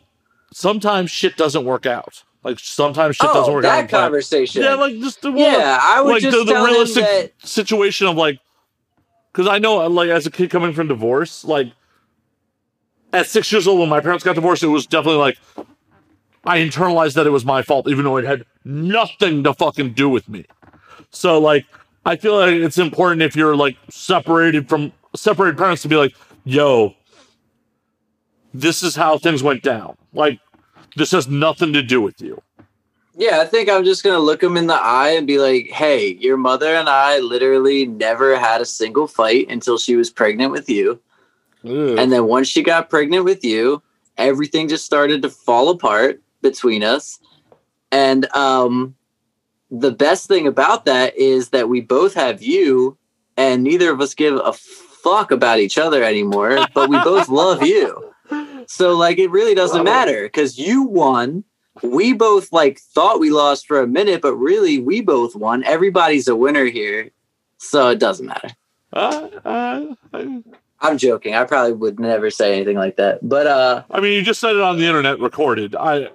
sometimes 0.52 1.12
shit 1.12 1.38
doesn't 1.38 1.64
work 1.64 1.86
out. 1.86 2.24
Like 2.44 2.60
sometimes 2.60 3.16
shit 3.18 3.32
doesn't 3.32 3.52
oh, 3.52 3.56
work 3.56 3.66
out. 3.66 3.82
that 3.82 3.90
conversation. 3.90 4.64
Yeah, 4.64 4.74
like 4.74 4.98
just 5.00 5.22
the 5.22 5.32
Yeah, 5.32 5.80
I 5.82 6.02
would 6.02 6.14
like 6.14 6.22
just 6.24 6.36
the, 6.36 6.44
the 6.44 6.60
realistic 6.60 7.04
that 7.04 7.48
situation 7.48 8.08
of 8.08 8.18
like, 8.18 8.40
because 9.32 9.48
I 9.48 9.60
know 9.60 9.88
like 9.88 10.10
as 10.10 10.26
a 10.26 10.32
kid 10.32 10.50
coming 10.50 10.74
from 10.74 10.88
divorce, 10.88 11.46
like 11.46 11.72
at 13.14 13.28
six 13.28 13.52
years 13.52 13.68
old 13.68 13.80
when 13.80 13.90
my 13.90 14.00
parents 14.00 14.24
got 14.24 14.36
divorced, 14.36 14.64
it 14.64 14.68
was 14.68 14.86
definitely 14.86 15.20
like 15.20 15.38
I 16.46 16.60
internalized 16.60 17.14
that 17.16 17.28
it 17.28 17.32
was 17.32 17.46
my 17.46 17.62
fault, 17.62 17.88
even 17.88 18.06
though 18.06 18.18
it 18.18 18.26
had 18.26 18.46
nothing 18.66 19.44
to 19.44 19.54
fucking 19.54 19.94
do 19.94 20.10
with 20.10 20.28
me. 20.28 20.46
So 21.12 21.40
like, 21.40 21.66
I 22.06 22.16
feel 22.16 22.38
like 22.38 22.54
it's 22.54 22.78
important 22.78 23.22
if 23.22 23.36
you're 23.36 23.56
like 23.56 23.78
separated 23.90 24.68
from 24.68 24.92
separated 25.16 25.58
parents 25.58 25.82
to 25.84 25.88
be 25.88 25.96
like, 25.96 26.16
yo, 26.46 26.96
this 28.54 28.84
is 28.84 28.96
how 28.96 29.18
things 29.18 29.44
went 29.44 29.64
down. 29.64 29.96
Like, 30.14 30.40
this 30.96 31.12
has 31.12 31.28
nothing 31.28 31.74
to 31.74 31.82
do 31.82 32.02
with 32.02 32.22
you. 32.22 32.42
Yeah, 33.16 33.40
I 33.40 33.46
think 33.46 33.70
I'm 33.70 33.84
just 33.84 34.04
gonna 34.04 34.20
look 34.20 34.42
him 34.42 34.58
in 34.58 34.68
the 34.68 34.74
eye 34.74 35.10
and 35.10 35.28
be 35.28 35.38
like, 35.38 35.70
"Hey, 35.70 36.14
your 36.14 36.38
mother 36.38 36.74
and 36.74 36.90
I 36.90 37.20
literally 37.20 37.86
never 37.86 38.40
had 38.40 38.62
a 38.62 38.66
single 38.66 39.08
fight 39.08 39.50
until 39.50 39.78
she 39.78 39.96
was 39.96 40.10
pregnant 40.10 40.52
with 40.52 40.70
you, 40.70 41.00
and 41.64 42.12
then 42.12 42.26
once 42.26 42.48
she 42.48 42.64
got 42.64 42.90
pregnant 42.90 43.26
with 43.26 43.44
you, 43.44 43.82
everything 44.18 44.68
just 44.68 44.86
started 44.86 45.22
to 45.22 45.30
fall 45.30 45.70
apart 45.70 46.22
between 46.42 46.84
us. 46.84 47.20
And 47.92 48.26
um, 48.36 48.96
the 49.70 49.92
best 49.92 50.28
thing 50.28 50.48
about 50.48 50.86
that 50.86 51.16
is 51.18 51.50
that 51.50 51.70
we 51.70 51.82
both 51.82 52.14
have 52.14 52.42
you, 52.42 52.98
and 53.38 53.64
neither 53.64 53.92
of 53.92 54.02
us 54.02 54.14
give 54.14 54.36
a 54.36 54.54
fuck 54.54 55.32
about 55.32 55.60
each 55.60 55.78
other 55.78 56.04
anymore, 56.04 56.66
but 56.74 56.90
we 56.90 56.98
both 57.00 57.30
love 57.44 57.64
you. 57.64 58.14
So 58.68 58.96
like, 58.96 59.18
it 59.18 59.30
really 59.30 59.56
doesn't 59.56 59.84
matter 59.84 60.24
because 60.24 60.58
you 60.58 60.84
won." 60.84 61.44
we 61.82 62.14
both 62.14 62.52
like 62.52 62.80
thought 62.80 63.20
we 63.20 63.30
lost 63.30 63.68
for 63.68 63.82
a 63.82 63.88
minute, 63.88 64.22
but 64.22 64.36
really 64.36 64.80
we 64.80 65.02
both 65.02 65.36
won. 65.36 65.64
Everybody's 65.64 66.28
a 66.28 66.36
winner 66.36 66.66
here, 66.66 67.12
so 67.58 67.90
it 67.90 68.00
doesn't 68.00 68.26
matter. 68.28 68.50
Uh, 68.94 69.30
uh, 69.46 69.86
I'm 70.82 70.98
joking. 70.98 71.36
I 71.36 71.44
probably 71.44 71.74
would 71.74 72.00
never 72.00 72.30
say 72.32 72.54
anything 72.54 72.78
like 72.78 72.98
that. 72.98 73.20
But 73.28 73.48
uh 73.48 73.84
I 73.92 74.00
mean, 74.00 74.14
you 74.14 74.24
just 74.24 74.40
said 74.40 74.56
it 74.56 74.62
on 74.62 74.78
the 74.78 74.86
internet, 74.86 75.20
recorded. 75.20 75.76
I 75.76 76.10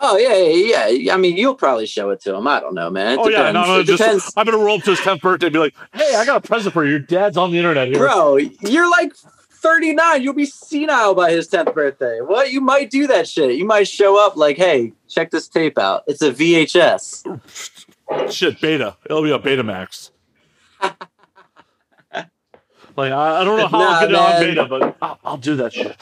oh 0.00 0.18
yeah, 0.18 0.34
yeah, 0.34 0.88
yeah. 0.88 1.14
I 1.14 1.16
mean, 1.16 1.36
you'll 1.36 1.54
probably 1.54 1.86
show 1.86 2.10
it 2.10 2.20
to 2.22 2.34
him. 2.34 2.46
I 2.46 2.60
don't 2.60 2.74
know, 2.74 2.90
man. 2.90 3.12
It 3.12 3.18
oh 3.18 3.28
yeah, 3.28 3.38
depends. 3.38 3.54
no, 3.54 3.64
no, 3.64 3.80
it 3.80 3.84
just 3.84 3.98
depends. 4.02 4.32
I'm 4.36 4.44
gonna 4.44 4.58
roll 4.58 4.78
up 4.78 4.84
to 4.84 4.90
his 4.90 5.00
tenth 5.00 5.22
birthday, 5.22 5.46
and 5.46 5.52
be 5.52 5.58
like, 5.58 5.74
"Hey, 5.92 6.14
I 6.16 6.24
got 6.26 6.44
a 6.44 6.46
present 6.46 6.72
for 6.72 6.84
you. 6.84 6.90
Your 6.90 6.98
dad's 6.98 7.36
on 7.36 7.52
the 7.52 7.58
internet 7.58 7.88
here." 7.88 7.98
Bro, 7.98 8.38
you're 8.60 8.90
like 8.90 9.14
39. 9.62 10.22
You'll 10.22 10.34
be 10.34 10.44
senile 10.44 11.14
by 11.14 11.30
his 11.30 11.48
10th 11.48 11.72
birthday. 11.72 12.20
What? 12.20 12.50
You 12.50 12.60
might 12.60 12.90
do 12.90 13.06
that 13.06 13.28
shit. 13.28 13.54
You 13.54 13.64
might 13.64 13.86
show 13.86 14.24
up 14.24 14.36
like, 14.36 14.56
hey, 14.56 14.92
check 15.08 15.30
this 15.30 15.46
tape 15.46 15.78
out. 15.78 16.02
It's 16.08 16.20
a 16.20 16.32
VHS. 16.32 17.40
Shit, 18.32 18.60
beta. 18.60 18.96
It'll 19.06 19.22
be 19.22 19.30
a 19.30 19.38
Betamax. 19.38 20.10
like 22.96 23.12
I, 23.12 23.40
I 23.40 23.44
don't 23.44 23.58
know 23.58 23.66
how 23.66 23.78
Nah, 23.78 23.84
I'll 23.84 24.00
get 24.00 24.10
it 24.10 24.16
on 24.16 24.40
beta, 24.40 24.64
but 24.66 24.96
I'll, 25.02 25.18
I'll 25.24 25.36
do 25.36 25.56
that 25.56 25.72
shit. 25.72 25.96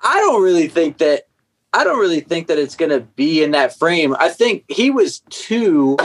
I 0.00 0.18
don't 0.20 0.42
really 0.42 0.68
think 0.68 0.98
that 0.98 1.26
I 1.72 1.84
don't 1.84 1.98
really 1.98 2.20
think 2.20 2.46
that 2.48 2.58
it's 2.58 2.76
going 2.76 2.90
to 2.90 3.00
be 3.00 3.42
in 3.42 3.50
that 3.52 3.76
frame. 3.76 4.14
I 4.18 4.28
think 4.28 4.64
he 4.68 4.90
was 4.90 5.20
2 5.30 5.96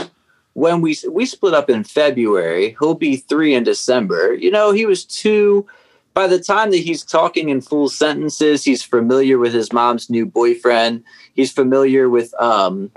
when 0.54 0.80
we 0.80 0.96
we 1.08 1.26
split 1.26 1.54
up 1.54 1.70
in 1.70 1.84
February. 1.84 2.76
He'll 2.80 2.94
be 2.94 3.16
3 3.16 3.54
in 3.54 3.64
December. 3.64 4.34
You 4.34 4.50
know, 4.50 4.72
he 4.72 4.86
was 4.86 5.04
2 5.04 5.66
by 6.14 6.26
the 6.26 6.40
time 6.40 6.70
that 6.70 6.78
he's 6.78 7.04
talking 7.04 7.50
in 7.50 7.60
full 7.60 7.88
sentences, 7.88 8.64
he's 8.64 8.82
familiar 8.82 9.38
with 9.38 9.54
his 9.54 9.72
mom's 9.72 10.10
new 10.10 10.26
boyfriend. 10.26 11.04
He's 11.34 11.52
familiar 11.52 12.08
with 12.08 12.34
um 12.40 12.90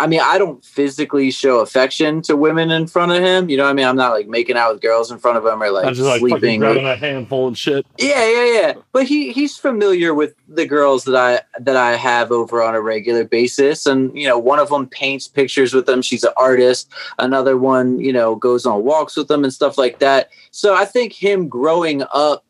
I 0.00 0.06
mean, 0.06 0.20
I 0.22 0.38
don't 0.38 0.64
physically 0.64 1.30
show 1.30 1.60
affection 1.60 2.22
to 2.22 2.34
women 2.34 2.70
in 2.70 2.86
front 2.86 3.12
of 3.12 3.22
him. 3.22 3.50
You 3.50 3.58
know 3.58 3.64
what 3.64 3.70
I 3.70 3.74
mean? 3.74 3.86
I'm 3.86 3.96
not 3.96 4.12
like 4.12 4.28
making 4.28 4.56
out 4.56 4.72
with 4.72 4.80
girls 4.80 5.10
in 5.10 5.18
front 5.18 5.36
of 5.36 5.44
him 5.44 5.62
or 5.62 5.70
like, 5.70 5.84
I'm 5.84 5.92
just 5.92 6.08
like 6.08 6.20
sleeping. 6.20 6.60
grabbing 6.60 6.86
a 6.86 6.96
handful 6.96 7.48
and 7.48 7.58
shit. 7.58 7.86
Yeah, 7.98 8.26
yeah, 8.26 8.44
yeah. 8.44 8.72
But 8.92 9.06
he 9.06 9.30
he's 9.32 9.58
familiar 9.58 10.14
with 10.14 10.34
the 10.48 10.64
girls 10.64 11.04
that 11.04 11.14
I 11.14 11.60
that 11.60 11.76
I 11.76 11.96
have 11.96 12.32
over 12.32 12.62
on 12.62 12.74
a 12.74 12.80
regular 12.80 13.24
basis, 13.24 13.84
and 13.84 14.16
you 14.16 14.26
know, 14.26 14.38
one 14.38 14.58
of 14.58 14.70
them 14.70 14.88
paints 14.88 15.28
pictures 15.28 15.74
with 15.74 15.84
them. 15.84 16.00
She's 16.00 16.24
an 16.24 16.32
artist. 16.38 16.90
Another 17.18 17.58
one, 17.58 18.00
you 18.00 18.12
know, 18.12 18.36
goes 18.36 18.64
on 18.64 18.82
walks 18.82 19.18
with 19.18 19.28
them 19.28 19.44
and 19.44 19.52
stuff 19.52 19.76
like 19.76 19.98
that. 19.98 20.30
So 20.50 20.74
I 20.74 20.86
think 20.86 21.12
him 21.12 21.46
growing 21.46 22.02
up 22.14 22.46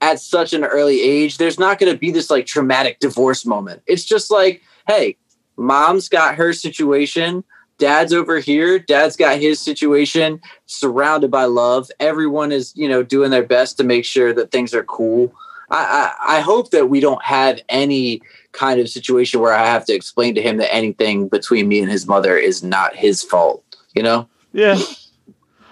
at 0.00 0.20
such 0.20 0.52
an 0.52 0.64
early 0.64 1.02
age, 1.02 1.38
there's 1.38 1.58
not 1.58 1.80
going 1.80 1.92
to 1.92 1.98
be 1.98 2.12
this 2.12 2.30
like 2.30 2.46
traumatic 2.46 3.00
divorce 3.00 3.44
moment. 3.44 3.82
It's 3.86 4.04
just 4.04 4.30
like, 4.30 4.62
hey, 4.86 5.16
mom's 5.56 6.08
got 6.08 6.36
her 6.36 6.52
situation. 6.52 7.44
Dad's 7.78 8.12
over 8.12 8.38
here. 8.38 8.78
Dad's 8.78 9.16
got 9.16 9.38
his 9.38 9.58
situation 9.58 10.40
surrounded 10.66 11.30
by 11.30 11.44
love. 11.44 11.90
Everyone 11.98 12.52
is, 12.52 12.72
you 12.76 12.88
know, 12.88 13.02
doing 13.02 13.30
their 13.30 13.42
best 13.42 13.76
to 13.78 13.84
make 13.84 14.04
sure 14.04 14.32
that 14.32 14.50
things 14.50 14.72
are 14.74 14.84
cool. 14.84 15.34
I, 15.70 16.12
I, 16.20 16.36
I 16.36 16.40
hope 16.40 16.70
that 16.70 16.90
we 16.90 17.00
don't 17.00 17.22
have 17.24 17.60
any 17.68 18.22
kind 18.52 18.78
of 18.78 18.88
situation 18.88 19.40
where 19.40 19.54
I 19.54 19.66
have 19.66 19.84
to 19.86 19.94
explain 19.94 20.34
to 20.34 20.42
him 20.42 20.58
that 20.58 20.72
anything 20.72 21.28
between 21.28 21.66
me 21.66 21.80
and 21.80 21.90
his 21.90 22.06
mother 22.06 22.36
is 22.36 22.62
not 22.62 22.94
his 22.94 23.22
fault. 23.22 23.64
You 23.94 24.02
know? 24.02 24.28
Yeah. 24.52 24.78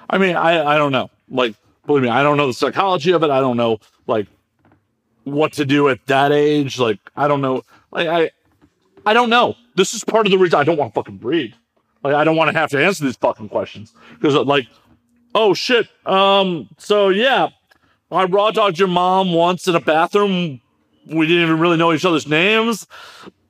I 0.09 0.19
mean, 0.19 0.37
I 0.37 0.75
I 0.75 0.79
don't 0.79 0.93
know. 0.93 1.11
Like, 1.29 1.55
believe 1.87 2.03
me, 2.03 2.09
I 2.09 2.23
don't 2.23 2.37
know 2.37 2.49
the 2.49 2.55
psychology 2.55 3.13
of 3.13 3.23
it. 3.23 3.31
I 3.31 3.41
don't 3.41 3.57
know 3.57 3.79
like 4.07 4.27
what 5.25 5.53
to 5.55 5.65
do 5.65 5.89
at 5.89 6.05
that 6.07 6.33
age. 6.33 6.79
Like, 6.79 6.99
I 7.17 7.29
don't 7.29 7.41
know. 7.41 7.63
Like, 7.93 8.09
I 8.09 8.31
I 9.07 9.13
don't 9.13 9.31
know. 9.31 9.55
This 9.81 9.95
is 9.95 10.05
part 10.05 10.27
of 10.27 10.31
the 10.31 10.37
reason 10.37 10.61
I 10.61 10.65
don't 10.65 10.77
want 10.77 10.93
to 10.93 11.01
fucking 11.01 11.17
breed. 11.17 11.55
Like, 12.05 12.13
I 12.13 12.23
don't 12.23 12.37
want 12.37 12.53
to 12.53 12.59
have 12.59 12.69
to 12.73 12.85
answer 12.85 13.03
these 13.03 13.17
fucking 13.17 13.49
questions 13.49 13.95
because, 14.21 14.35
like, 14.47 14.69
oh 15.35 15.55
shit. 15.55 15.89
Um. 16.05 16.69
So 16.77 17.09
yeah, 17.09 17.49
I 18.13 18.25
raw 18.25 18.51
dogged 18.51 18.79
your 18.79 18.89
mom 18.89 19.33
once 19.33 19.67
in 19.69 19.75
a 19.75 19.81
bathroom. 19.81 20.61
We 21.07 21.27
didn't 21.27 21.45
even 21.45 21.59
really 21.59 21.79
know 21.79 21.95
each 21.95 22.05
other's 22.05 22.27
names. 22.27 22.87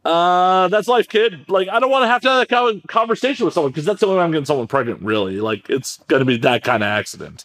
Uh, 0.04 0.68
that's 0.68 0.86
life, 0.86 1.08
kid. 1.08 1.48
Like, 1.48 1.68
I 1.68 1.80
don't 1.80 1.90
want 1.90 2.04
to 2.04 2.06
have 2.06 2.22
to 2.22 2.30
have 2.30 2.48
that 2.48 2.82
conversation 2.86 3.44
with 3.44 3.52
someone 3.52 3.72
because 3.72 3.84
that's 3.84 3.98
the 3.98 4.06
only 4.06 4.18
way 4.18 4.24
I'm 4.24 4.30
getting 4.30 4.44
someone 4.44 4.68
pregnant. 4.68 5.02
Really, 5.02 5.40
like, 5.40 5.68
it's 5.68 5.96
gonna 6.06 6.24
be 6.24 6.36
that 6.38 6.62
kind 6.62 6.84
of 6.84 6.86
accident. 6.86 7.44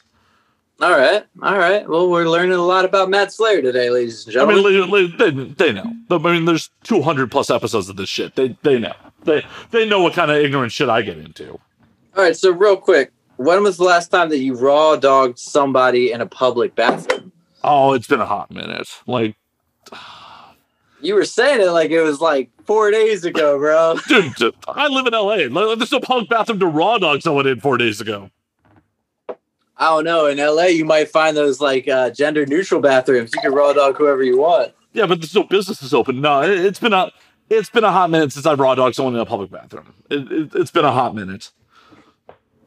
All 0.82 0.92
right. 0.92 1.24
All 1.42 1.58
right. 1.58 1.88
Well, 1.88 2.10
we're 2.10 2.28
learning 2.28 2.52
a 2.54 2.62
lot 2.62 2.84
about 2.84 3.10
Matt 3.10 3.32
Slayer 3.32 3.62
today, 3.62 3.90
ladies 3.90 4.26
and 4.26 4.34
gentlemen. 4.34 4.58
I 4.58 4.62
mean, 4.70 4.74
gentlemen. 4.74 5.18
li- 5.18 5.32
li- 5.34 5.54
they, 5.56 5.72
they 5.72 5.74
know. 5.74 5.94
I 6.12 6.18
mean, 6.18 6.46
there's 6.46 6.70
200 6.84 7.32
plus 7.32 7.50
episodes 7.50 7.88
of 7.88 7.96
this 7.96 8.10
shit. 8.10 8.36
They 8.36 8.58
they 8.62 8.78
know. 8.80 8.94
They 9.24 9.46
they 9.72 9.88
know 9.88 10.02
what 10.02 10.14
kind 10.14 10.30
of 10.32 10.38
ignorant 10.38 10.72
shit 10.74 10.90
I 10.90 11.02
get 11.02 11.18
into. 11.18 11.52
All 11.52 11.60
right. 12.24 12.36
So, 12.36 12.52
real 12.52 12.76
quick, 12.76 13.12
when 13.38 13.64
was 13.64 13.78
the 13.78 13.86
last 13.86 14.10
time 14.10 14.30
that 14.30 14.40
you 14.40 14.56
raw 14.56 14.98
dogged 14.98 15.40
somebody 15.40 16.12
in 16.12 16.20
a 16.20 16.26
public 16.26 16.76
bathroom? 16.76 17.32
Oh, 17.64 17.94
it's 17.94 18.08
been 18.08 18.20
a 18.22 18.26
hot 18.26 18.52
minute. 18.52 18.88
Like, 19.08 19.36
You 21.02 21.16
were 21.16 21.26
saying 21.26 21.62
it 21.62 21.72
like 21.72 21.90
it 21.92 22.02
was 22.02 22.20
like 22.20 22.50
four 22.66 22.92
days 22.92 23.24
ago, 23.26 23.58
bro. 23.58 23.98
dude, 24.08 24.36
dude, 24.38 24.56
I 24.68 24.88
live 24.88 25.08
in 25.08 25.14
LA. 25.14 25.76
There's 25.76 25.92
no 25.92 26.00
public 26.02 26.30
bathroom 26.30 26.60
to 26.60 26.68
raw 26.68 26.98
dog 26.98 27.22
someone 27.22 27.48
in 27.48 27.60
four 27.62 27.78
days 27.78 28.02
ago. 28.02 28.30
I 29.78 29.90
don't 29.90 30.06
know. 30.06 30.28
In 30.28 30.38
LA, 30.38 30.66
you 30.66 30.86
might 30.86 31.10
find 31.10 31.36
those 31.36 31.60
like 31.60 31.88
uh, 31.88 32.10
gender 32.10 32.46
neutral 32.46 32.82
bathrooms. 32.82 33.32
You 33.36 33.42
can 33.42 33.54
raw 33.54 33.74
dog 33.74 33.98
whoever 33.98 34.24
you 34.24 34.38
want. 34.38 34.74
Yeah, 34.94 35.06
but 35.06 35.20
there's 35.20 35.36
no 35.36 35.44
businesses 35.44 35.94
open. 35.94 36.22
No, 36.22 36.42
it, 36.42 36.52
it's 36.64 36.80
been 36.80 36.94
a 36.94 37.12
it's 37.50 37.70
been 37.70 37.84
a 37.84 37.92
hot 37.92 38.10
minute 38.10 38.32
since 38.32 38.46
I've 38.46 38.60
raw 38.60 38.74
dogged 38.76 38.96
someone 38.96 39.16
in 39.16 39.20
a 39.22 39.26
public 39.26 39.52
bathroom. 39.52 39.94
It, 40.10 40.32
it, 40.32 40.52
it's 40.56 40.72
been 40.72 40.86
a 40.86 40.92
hot 40.92 41.14
minute. 41.14 41.52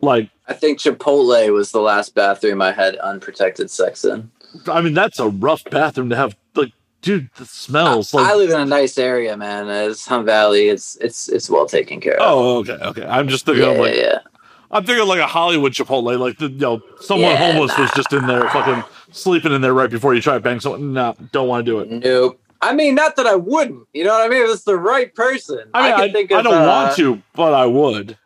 Like, 0.00 0.30
I 0.46 0.52
think 0.52 0.78
Chipotle 0.78 1.52
was 1.52 1.72
the 1.72 1.80
last 1.80 2.14
bathroom 2.14 2.62
I 2.62 2.70
had 2.72 2.96
unprotected 2.96 3.68
sex 3.70 4.04
in. 4.04 4.30
I 4.68 4.80
mean, 4.80 4.94
that's 4.94 5.18
a 5.18 5.28
rough 5.28 5.64
bathroom 5.64 6.10
to 6.10 6.16
have. 6.16 6.36
Like, 6.54 6.72
dude, 7.02 7.30
the 7.36 7.44
smells. 7.46 8.14
I 8.14 8.20
Like, 8.22 8.36
live 8.36 8.50
in 8.50 8.60
a 8.60 8.64
nice 8.64 8.96
area, 8.98 9.36
man. 9.36 9.68
It's 9.68 10.06
Hun 10.06 10.24
Valley. 10.24 10.68
It's 10.68 10.96
it's 10.96 11.28
it's 11.28 11.50
well 11.50 11.66
taken 11.66 12.00
care 12.00 12.14
of. 12.14 12.20
oh, 12.22 12.58
okay, 12.58 12.78
okay. 12.80 13.04
I'm 13.06 13.26
just 13.28 13.46
thinking 13.46 13.64
yeah, 13.64 13.80
like 13.80 13.94
yeah, 13.96 14.02
yeah. 14.02 14.18
I'm 14.70 14.84
thinking 14.84 15.06
like 15.06 15.20
a 15.20 15.26
Hollywood 15.26 15.72
Chipotle, 15.72 16.18
like 16.18 16.38
the 16.38 16.48
you 16.48 16.58
know 16.58 16.82
someone 17.00 17.30
Yeah, 17.32 17.52
homeless 17.52 17.76
was 17.78 17.90
just 17.92 18.12
in 18.12 18.26
there, 18.26 18.48
fucking 18.50 18.84
sleeping 19.12 19.52
in 19.52 19.60
there 19.62 19.72
right 19.72 19.90
before 19.90 20.14
you 20.14 20.20
try 20.20 20.34
to 20.34 20.40
bang 20.40 20.60
someone. 20.60 20.92
No, 20.92 21.14
don't 21.32 21.48
want 21.48 21.64
to 21.64 21.72
do 21.72 21.80
it. 21.80 21.90
Nope. 21.90 22.40
I 22.60 22.74
mean, 22.74 22.94
not 22.94 23.16
that 23.16 23.26
I 23.26 23.36
wouldn't. 23.36 23.86
You 23.92 24.04
know 24.04 24.10
what 24.10 24.24
I 24.24 24.28
mean? 24.28 24.42
If 24.42 24.50
it's 24.50 24.64
the 24.64 24.76
right 24.76 25.14
person, 25.14 25.70
I 25.72 25.82
mean, 25.82 25.92
I, 25.92 25.96
can 25.96 26.12
think 26.12 26.32
I 26.32 26.38
of, 26.38 26.44
don't 26.44 26.62
uh, 26.62 26.66
want 26.66 26.96
to, 26.96 27.22
but 27.34 27.54
I 27.54 27.66
would. 27.66 28.18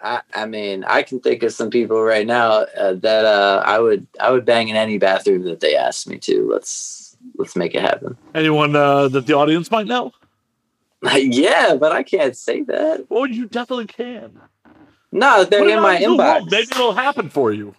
I, 0.00 0.20
I 0.34 0.46
mean, 0.46 0.84
I 0.84 1.02
can 1.02 1.20
think 1.20 1.42
of 1.42 1.52
some 1.52 1.70
people 1.70 2.02
right 2.02 2.26
now 2.26 2.50
uh, 2.50 2.94
that 2.94 3.24
uh, 3.24 3.62
I 3.64 3.78
would 3.78 4.06
I 4.20 4.30
would 4.30 4.44
bang 4.44 4.68
in 4.68 4.76
any 4.76 4.98
bathroom 4.98 5.44
that 5.44 5.60
they 5.60 5.76
asked 5.76 6.08
me 6.08 6.18
to. 6.18 6.50
Let's 6.50 7.16
let's 7.38 7.56
make 7.56 7.74
it 7.74 7.80
happen. 7.80 8.18
Anyone 8.34 8.76
uh, 8.76 9.08
that 9.08 9.26
the 9.26 9.34
audience 9.34 9.70
might 9.70 9.86
know? 9.86 10.12
yeah, 11.14 11.76
but 11.76 11.92
I 11.92 12.02
can't 12.02 12.36
say 12.36 12.62
that. 12.62 13.06
Well, 13.08 13.26
you 13.26 13.46
definitely 13.46 13.86
can. 13.86 14.40
No, 15.14 15.44
they're 15.44 15.60
Put 15.60 15.70
in 15.70 15.80
my 15.80 15.96
into 15.96 16.10
the 16.10 16.16
world. 16.16 16.42
inbox. 16.48 16.50
Maybe 16.50 16.68
it'll 16.72 16.92
happen 16.92 17.30
for 17.30 17.52
you. 17.52 17.74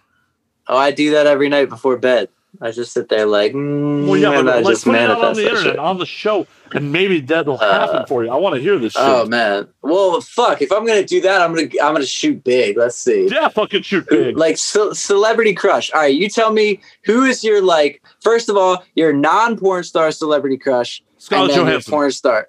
Oh, 0.66 0.76
I 0.76 0.90
do 0.90 1.12
that 1.12 1.26
every 1.28 1.48
night 1.48 1.68
before 1.68 1.96
bed. 1.96 2.28
I 2.60 2.70
just 2.70 2.92
sit 2.92 3.10
there 3.10 3.26
like, 3.26 3.52
mm, 3.52 4.06
Well, 4.08 4.16
yeah, 4.16 4.30
and 4.38 4.48
I 4.48 4.54
but 4.54 4.64
like 4.64 4.72
just 4.72 4.84
put 4.86 4.94
it 4.94 5.10
out 5.10 5.22
on 5.22 5.34
the 5.34 5.42
internet, 5.42 5.62
shit. 5.62 5.78
on 5.78 5.98
the 5.98 6.06
show, 6.06 6.46
and 6.72 6.90
maybe 6.90 7.20
that'll 7.20 7.58
Uh, 7.60 7.86
happen 7.86 8.06
for 8.06 8.24
you. 8.24 8.30
I 8.30 8.36
want 8.36 8.54
to 8.54 8.60
hear 8.62 8.78
this 8.78 8.94
shit. 8.94 9.02
Oh 9.04 9.26
man. 9.26 9.68
Well, 9.82 10.18
fuck. 10.22 10.62
If 10.62 10.72
I'm 10.72 10.86
gonna 10.86 11.04
do 11.04 11.20
that, 11.20 11.42
I'm 11.42 11.54
gonna 11.54 11.68
I'm 11.82 11.92
gonna 11.92 12.06
shoot 12.06 12.42
big. 12.42 12.78
Let's 12.78 12.96
see. 12.96 13.28
yeah, 13.30 13.48
fucking 13.48 13.82
shoot 13.82 14.08
big. 14.08 14.38
Like 14.38 14.56
ce- 14.56 14.94
celebrity 14.98 15.52
crush. 15.52 15.90
All 15.92 16.00
right, 16.00 16.14
you 16.14 16.30
tell 16.30 16.50
me 16.50 16.80
who 17.04 17.24
is 17.24 17.44
your 17.44 17.60
like. 17.60 18.02
First 18.22 18.48
of 18.48 18.56
all, 18.56 18.82
your 18.94 19.12
non 19.12 19.58
porn 19.58 19.84
star 19.84 20.10
celebrity 20.10 20.56
crush, 20.56 21.02
Scarlett 21.18 21.50
and 21.50 21.50
then 21.50 21.58
your 21.58 21.66
Johansson. 21.72 21.90
porn 21.90 22.10
star. 22.10 22.48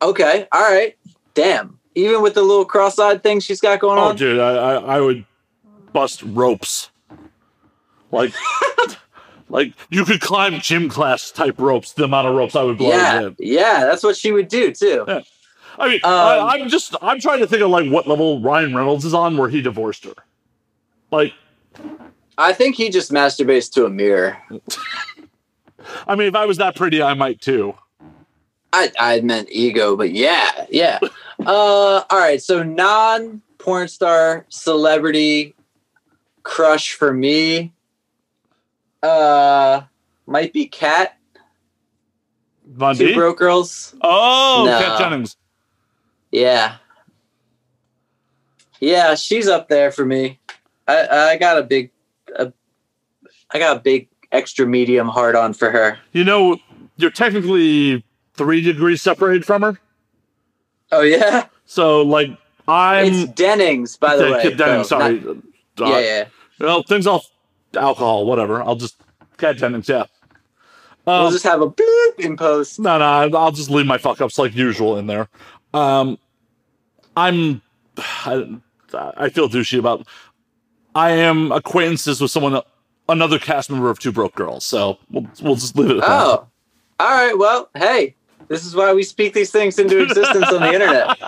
Okay. 0.00 0.46
All 0.52 0.62
right. 0.62 0.94
Damn. 1.34 1.77
Even 1.94 2.22
with 2.22 2.34
the 2.34 2.42
little 2.42 2.64
cross-eyed 2.64 3.22
thing 3.22 3.40
she's 3.40 3.60
got 3.60 3.80
going 3.80 3.98
on. 3.98 4.04
Oh, 4.04 4.10
on. 4.10 4.16
dude, 4.16 4.38
I, 4.40 4.54
I, 4.54 4.74
I 4.96 5.00
would 5.00 5.24
bust 5.92 6.22
ropes. 6.22 6.90
Like, 8.10 8.32
like 9.48 9.72
you 9.90 10.04
could 10.04 10.20
climb 10.20 10.60
gym 10.60 10.88
class 10.88 11.30
type 11.30 11.58
ropes. 11.58 11.92
The 11.92 12.04
amount 12.04 12.28
of 12.28 12.34
ropes 12.36 12.54
I 12.54 12.62
would 12.62 12.78
blow. 12.78 12.90
yeah. 12.90 13.22
in. 13.22 13.36
Yeah. 13.38 13.84
That's 13.84 14.02
what 14.02 14.16
she 14.16 14.32
would 14.32 14.48
do 14.48 14.72
too. 14.72 15.04
Yeah. 15.08 15.20
I 15.78 15.88
mean, 15.88 16.00
Um, 16.02 16.12
I, 16.12 16.38
I'm 16.54 16.68
just 16.68 16.94
I'm 17.00 17.20
trying 17.20 17.38
to 17.40 17.46
think 17.46 17.62
of 17.62 17.70
like 17.70 17.90
what 17.90 18.06
level 18.08 18.40
Ryan 18.40 18.74
Reynolds 18.74 19.04
is 19.04 19.14
on 19.14 19.36
where 19.36 19.48
he 19.48 19.60
divorced 19.62 20.04
her. 20.04 20.14
Like, 21.10 21.32
I 22.36 22.52
think 22.52 22.74
he 22.76 22.90
just 22.90 23.12
masturbates 23.12 23.72
to 23.74 23.86
a 23.86 23.90
mirror. 23.90 24.36
I 26.06 26.16
mean, 26.16 26.28
if 26.28 26.34
I 26.34 26.46
was 26.46 26.58
that 26.58 26.76
pretty, 26.76 27.00
I 27.02 27.14
might 27.14 27.40
too. 27.40 27.74
I 28.72 28.92
I 28.98 29.20
meant 29.20 29.48
ego, 29.50 29.96
but 29.96 30.10
yeah, 30.12 30.66
yeah. 30.70 30.98
uh, 31.46 32.02
all 32.10 32.18
right. 32.18 32.42
So 32.42 32.62
non 32.62 33.42
porn 33.58 33.88
star 33.88 34.46
celebrity 34.48 35.54
crush 36.42 36.94
for 36.94 37.12
me, 37.12 37.72
uh, 39.02 39.82
might 40.26 40.52
be 40.52 40.66
Cat. 40.66 41.16
Von 42.66 42.96
Two 42.96 43.08
D? 43.08 43.14
broke 43.14 43.38
girls. 43.38 43.94
Oh, 44.02 44.64
No. 44.66 44.78
Kat 44.78 44.98
Jennings. 44.98 45.36
Yeah, 46.30 46.76
yeah. 48.80 49.14
She's 49.14 49.48
up 49.48 49.68
there 49.68 49.90
for 49.90 50.04
me. 50.04 50.38
I 50.86 51.30
I 51.32 51.36
got 51.38 51.58
a 51.58 51.62
big, 51.62 51.90
a, 52.36 52.52
I 53.50 53.58
got 53.58 53.78
a 53.78 53.80
big 53.80 54.08
extra 54.30 54.66
medium 54.66 55.08
hard 55.08 55.34
on 55.34 55.54
for 55.54 55.70
her. 55.70 55.98
You 56.12 56.24
know, 56.24 56.58
you're 56.96 57.10
technically 57.10 58.04
three 58.34 58.60
degrees 58.60 59.00
separated 59.00 59.46
from 59.46 59.62
her. 59.62 59.78
Oh 60.92 61.02
yeah, 61.02 61.46
So, 61.66 62.02
like, 62.02 62.30
I'm. 62.66 63.06
it's 63.12 63.32
Dennings, 63.32 63.96
by 63.96 64.16
the 64.16 64.30
way. 64.32 64.54
Though, 64.54 64.82
sorry. 64.82 65.20
not- 65.20 65.36
Uh, 65.80 65.90
yeah, 65.90 65.98
yeah. 66.00 66.24
Well, 66.60 66.82
things 66.82 67.06
off 67.06 67.26
alcohol, 67.76 68.26
whatever. 68.26 68.62
I'll 68.62 68.74
just 68.76 68.96
Kat 69.36 69.56
Jennings, 69.56 69.88
yeah. 69.88 70.04
We'll 71.06 71.26
Um, 71.26 71.32
just 71.32 71.44
have 71.44 71.60
a 71.62 71.70
bloop 71.70 72.18
in 72.18 72.36
post. 72.36 72.78
no, 72.80 72.98
no, 72.98 73.38
I'll 73.38 73.52
just 73.52 73.70
leave 73.70 73.86
my 73.86 73.96
fuck 73.98 74.20
ups 74.20 74.38
like 74.38 74.54
usual 74.54 74.98
in 74.98 75.06
there. 75.06 75.28
Um, 75.72 76.18
I'm, 77.16 77.62
I, 77.96 78.58
I 78.94 79.28
feel 79.28 79.48
douchey 79.48 79.78
about. 79.78 80.06
I 80.94 81.10
am 81.10 81.52
acquaintances 81.52 82.20
with 82.20 82.30
someone, 82.30 82.60
another 83.08 83.38
cast 83.38 83.70
member 83.70 83.88
of 83.90 83.98
Two 83.98 84.10
Broke 84.12 84.34
Girls, 84.34 84.64
so 84.64 84.98
we'll 85.10 85.26
we'll 85.42 85.54
just 85.54 85.76
leave 85.76 85.90
it 85.90 85.96
at 85.98 86.00
that. 86.02 86.10
Oh, 86.10 86.46
all 87.00 87.08
right. 87.10 87.38
Well, 87.38 87.70
hey, 87.76 88.14
this 88.48 88.64
is 88.66 88.74
why 88.74 88.92
we 88.92 89.02
speak 89.02 89.32
these 89.34 89.50
things 89.50 89.78
into 89.78 90.02
existence 90.02 90.46
on 90.52 90.60
the 90.62 90.72
internet. 90.72 91.18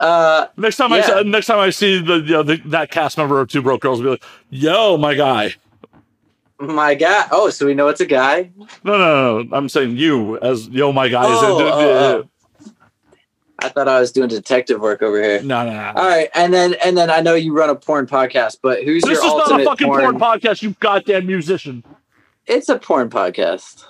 Uh, 0.00 0.46
Next 0.56 0.76
time 0.76 0.92
I 0.92 0.98
Yeah. 0.98 1.22
see, 1.22 1.28
next 1.28 1.46
time 1.46 1.58
I 1.58 1.70
see 1.70 2.00
the, 2.00 2.16
you 2.16 2.32
know, 2.32 2.42
the 2.42 2.56
that 2.66 2.90
cast 2.90 3.16
member 3.16 3.40
of 3.40 3.48
Two 3.48 3.62
Broke 3.62 3.80
Girls, 3.80 4.00
I'll 4.00 4.04
be 4.04 4.10
like, 4.10 4.22
"Yo, 4.50 4.96
my 4.96 5.14
guy." 5.14 5.54
my 6.60 6.94
God. 6.94 7.28
Oh, 7.30 7.50
so 7.50 7.66
we 7.66 7.74
know 7.74 7.88
it's 7.88 8.00
a 8.00 8.06
guy. 8.06 8.50
No, 8.84 8.96
no, 8.98 9.42
no. 9.42 9.56
I'm 9.56 9.68
saying 9.68 9.96
you 9.96 10.38
as 10.38 10.68
yo, 10.68 10.92
my 10.92 11.08
guy. 11.08 11.24
is 11.24 11.38
Oh, 11.42 12.24
oh, 12.68 12.72
I 13.60 13.68
thought 13.68 13.88
I 13.88 14.00
was 14.00 14.12
doing 14.12 14.28
detective 14.28 14.80
work 14.80 15.00
over 15.02 15.22
here. 15.22 15.42
No, 15.42 15.64
no, 15.64 15.72
no. 15.72 15.92
All 15.96 16.06
right, 16.08 16.28
and 16.34 16.52
then 16.52 16.74
and 16.84 16.96
then 16.96 17.08
I 17.10 17.20
know 17.20 17.34
you 17.34 17.56
run 17.56 17.70
a 17.70 17.74
porn 17.74 18.06
podcast, 18.06 18.58
but 18.62 18.82
who's 18.84 19.02
This 19.04 19.22
your 19.22 19.26
is 19.42 19.48
not 19.50 19.60
a 19.60 19.64
fucking 19.64 19.86
porn? 19.86 20.18
porn 20.18 20.18
podcast, 20.18 20.62
you 20.62 20.74
goddamn 20.80 21.26
musician. 21.26 21.84
it's 22.46 22.68
a 22.68 22.78
porn 22.78 23.10
podcast. 23.10 23.84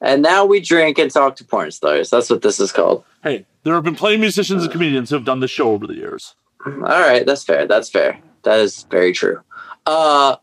And 0.00 0.22
now 0.22 0.44
we 0.44 0.60
drink 0.60 0.98
and 0.98 1.10
talk 1.10 1.36
to 1.36 1.44
porn 1.44 1.70
stars. 1.70 2.10
That's 2.10 2.30
what 2.30 2.42
this 2.42 2.58
is 2.58 2.72
called. 2.72 3.04
Hey, 3.22 3.46
there 3.64 3.74
have 3.74 3.84
been 3.84 3.96
plenty 3.96 4.14
of 4.14 4.20
musicians 4.20 4.62
and 4.62 4.72
comedians 4.72 5.10
who 5.10 5.16
have 5.16 5.24
done 5.24 5.40
this 5.40 5.50
show 5.50 5.70
over 5.70 5.86
the 5.86 5.94
years. 5.94 6.34
All 6.66 6.72
right, 6.72 7.24
that's 7.26 7.44
fair. 7.44 7.66
That's 7.66 7.90
fair. 7.90 8.18
That 8.42 8.60
is 8.60 8.84
very 8.90 9.12
true. 9.12 9.40
Uh, 9.86 10.36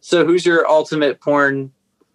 so 0.00 0.24
who's 0.24 0.46
your 0.46 0.66
ultimate 0.68 1.20
porn 1.20 1.72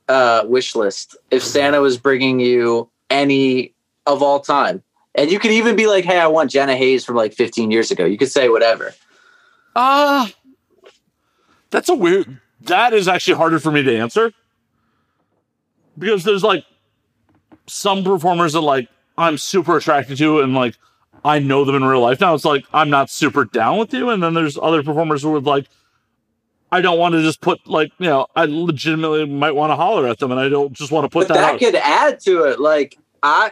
uh, 0.08 0.44
wish 0.46 0.76
list? 0.76 1.16
If 1.32 1.44
Santa 1.44 1.82
was 1.82 1.98
bringing 1.98 2.40
you 2.40 2.90
any 3.10 3.74
of 4.06 4.24
all 4.24 4.40
time, 4.40 4.84
and 5.16 5.32
you 5.32 5.40
could 5.40 5.52
even 5.52 5.76
be 5.76 5.88
like, 5.88 6.06
"Hey, 6.06 6.20
I 6.20 6.28
want 6.28 6.52
Jenna 6.52 6.76
Haze 6.76 7.04
from 7.04 7.16
like 7.16 7.34
15 7.34 7.72
years 7.72 7.92
ago." 7.92 8.06
You 8.06 8.18
could 8.18 8.32
say 8.32 8.50
whatever. 8.50 8.94
Ah, 9.76 10.32
that's 11.70 11.90
a 11.90 11.96
weird. 11.96 12.40
That 12.62 12.94
is 12.94 13.08
actually 13.08 13.36
harder 13.36 13.60
for 13.60 13.72
me 13.72 13.84
to 13.84 13.98
answer 13.98 14.34
because 15.98 16.24
there's 16.24 16.44
like 16.44 16.66
some 17.68 18.04
performers 18.04 18.54
that 18.54 18.62
like 18.62 18.90
I'm 19.18 19.38
super 19.38 19.78
attracted 19.78 20.18
to 20.18 20.40
and 20.40 20.54
like 20.56 20.76
I 21.24 21.40
know 21.40 21.66
them 21.66 21.76
in 21.76 21.84
real 21.84 22.02
life. 22.02 22.22
Now 22.22 22.34
it's 22.34 22.46
like 22.46 22.66
I'm 22.74 22.90
not 22.90 23.10
super 23.10 23.46
down 23.46 23.78
with 23.78 23.94
you, 23.94 24.10
and 24.10 24.22
then 24.22 24.34
there's 24.34 24.58
other 24.58 24.84
performers 24.84 25.24
who 25.24 25.32
would 25.32 25.46
like 25.46 25.68
I 26.72 26.82
don't 26.82 27.00
want 27.00 27.14
to 27.14 27.22
just 27.22 27.42
put 27.42 27.66
like 27.68 27.92
you 28.00 28.08
know 28.08 28.28
I 28.36 28.46
legitimately 28.46 29.26
might 29.26 29.56
want 29.56 29.72
to 29.72 29.76
holler 29.76 30.08
at 30.08 30.20
them, 30.20 30.32
and 30.32 30.40
I 30.40 30.50
don't 30.50 30.74
just 30.74 30.92
want 30.92 31.06
to 31.06 31.10
put 31.10 31.28
but 31.28 31.36
that, 31.36 31.42
that 31.42 31.54
out. 31.56 31.60
could 31.60 31.76
add 31.76 32.20
to 32.22 32.44
it. 32.44 32.60
Like 32.60 32.98
I, 33.24 33.52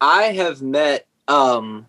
I 0.00 0.24
have 0.24 0.62
met 0.62 1.06
um, 1.28 1.86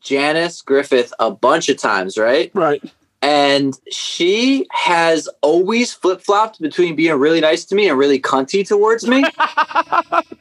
Janice 0.00 0.62
Griffith 0.62 1.12
a 1.18 1.30
bunch 1.30 1.68
of 1.68 1.76
times, 1.76 2.18
right? 2.18 2.50
right. 2.54 2.82
And 3.20 3.78
she 3.90 4.66
has 4.70 5.28
always 5.42 5.92
flip 5.92 6.20
flopped 6.20 6.60
between 6.60 6.94
being 6.94 7.14
really 7.16 7.40
nice 7.40 7.64
to 7.64 7.74
me 7.74 7.88
and 7.88 7.98
really 7.98 8.20
cunty 8.20 8.66
towards 8.66 9.06
me. 9.06 9.24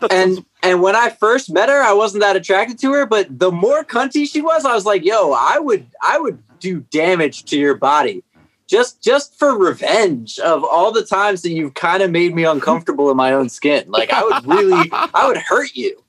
and 0.12 0.46
and 0.62 0.82
when 0.82 0.96
I 0.96 1.10
first 1.10 1.52
met 1.52 1.70
her, 1.70 1.82
I 1.82 1.94
wasn't 1.94 2.22
that 2.22 2.36
attracted 2.36 2.78
to 2.80 2.92
her, 2.94 3.06
but 3.06 3.40
the 3.40 3.52
more 3.52 3.84
cunty 3.84 4.30
she 4.30 4.42
was, 4.42 4.64
I 4.64 4.76
was 4.76 4.86
like, 4.86 5.04
"Yo, 5.04 5.32
I 5.32 5.58
would 5.60 5.88
I 6.02 6.20
would 6.20 6.42
do 6.60 6.82
damage 6.92 7.46
to 7.46 7.58
your 7.58 7.76
body." 7.76 8.24
Just 8.68 9.02
just 9.02 9.40
for 9.40 9.58
revenge 9.58 10.40
of 10.40 10.64
all 10.64 10.92
the 10.92 11.06
times 11.06 11.42
that 11.44 11.52
you've 11.52 11.74
kind 11.74 12.04
of 12.04 12.12
made 12.12 12.36
me 12.36 12.44
uncomfortable 12.44 13.10
in 13.10 13.18
my 13.18 13.32
own 13.34 13.50
skin. 13.50 13.86
Like 13.88 14.12
I 14.12 14.24
would 14.24 14.46
really 14.46 14.90
I 14.92 15.26
would 15.26 15.38
hurt 15.38 15.74
you. 15.74 16.04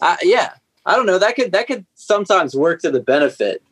Uh, 0.00 0.16
yeah. 0.22 0.52
I 0.84 0.96
don't 0.96 1.06
know. 1.06 1.18
That 1.18 1.36
could 1.36 1.52
that 1.52 1.68
could 1.68 1.86
sometimes 1.94 2.54
work 2.54 2.82
to 2.82 2.90
the 2.90 3.00
benefit 3.00 3.62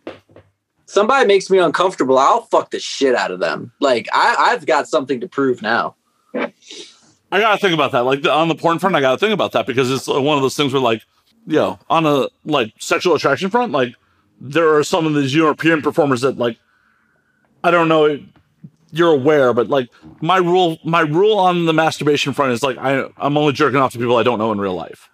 somebody 0.91 1.27
makes 1.27 1.49
me 1.49 1.59
uncomfortable, 1.59 2.19
I'll 2.19 2.43
fuck 2.43 2.71
the 2.71 2.81
shit 2.81 3.15
out 3.15 3.31
of 3.31 3.39
them. 3.39 3.73
Like 3.81 4.09
I, 4.13 4.37
I've 4.39 4.67
got 4.67 4.89
something 4.89 5.21
to 5.21 5.29
prove 5.29 5.63
now. 5.63 5.95
I 6.35 6.53
gotta 7.41 7.59
think 7.59 7.75
about 7.75 7.93
that. 7.93 8.01
Like 8.01 8.27
on 8.27 8.49
the 8.49 8.57
porn 8.57 8.79
front, 8.79 8.97
I 8.97 9.01
gotta 9.01 9.19
think 9.19 9.33
about 9.33 9.53
that 9.53 9.67
because 9.67 9.91
it's 9.91 10.09
one 10.09 10.37
of 10.37 10.43
those 10.43 10.57
things 10.57 10.73
where, 10.73 10.83
like, 10.83 11.03
you 11.47 11.57
know, 11.57 11.79
on 11.89 12.07
a 12.07 12.29
like 12.45 12.73
sexual 12.81 13.15
attraction 13.15 13.51
front, 13.51 13.73
like 13.73 13.95
there 14.41 14.75
are 14.75 14.83
some 14.83 15.07
of 15.07 15.15
these 15.15 15.35
European 15.35 15.81
performers 15.81 16.23
that, 16.23 16.39
like, 16.39 16.59
I 17.63 17.71
don't 17.71 17.89
know, 17.89 18.19
you're 18.91 19.13
aware, 19.13 19.53
but 19.53 19.69
like 19.69 19.89
my 20.21 20.39
rule, 20.39 20.79
my 20.85 21.03
rule 21.03 21.39
on 21.39 21.67
the 21.67 21.73
masturbation 21.73 22.33
front 22.33 22.53
is 22.53 22.65
like 22.65 22.79
I 22.79 23.05
I'm 23.17 23.37
only 23.39 23.53
jerking 23.53 23.79
off 23.79 23.93
to 23.93 23.99
people 23.99 24.17
I 24.17 24.25
don't 24.25 24.41
know 24.41 24.51
in 24.51 24.61
real 24.61 24.75
life, 24.75 25.09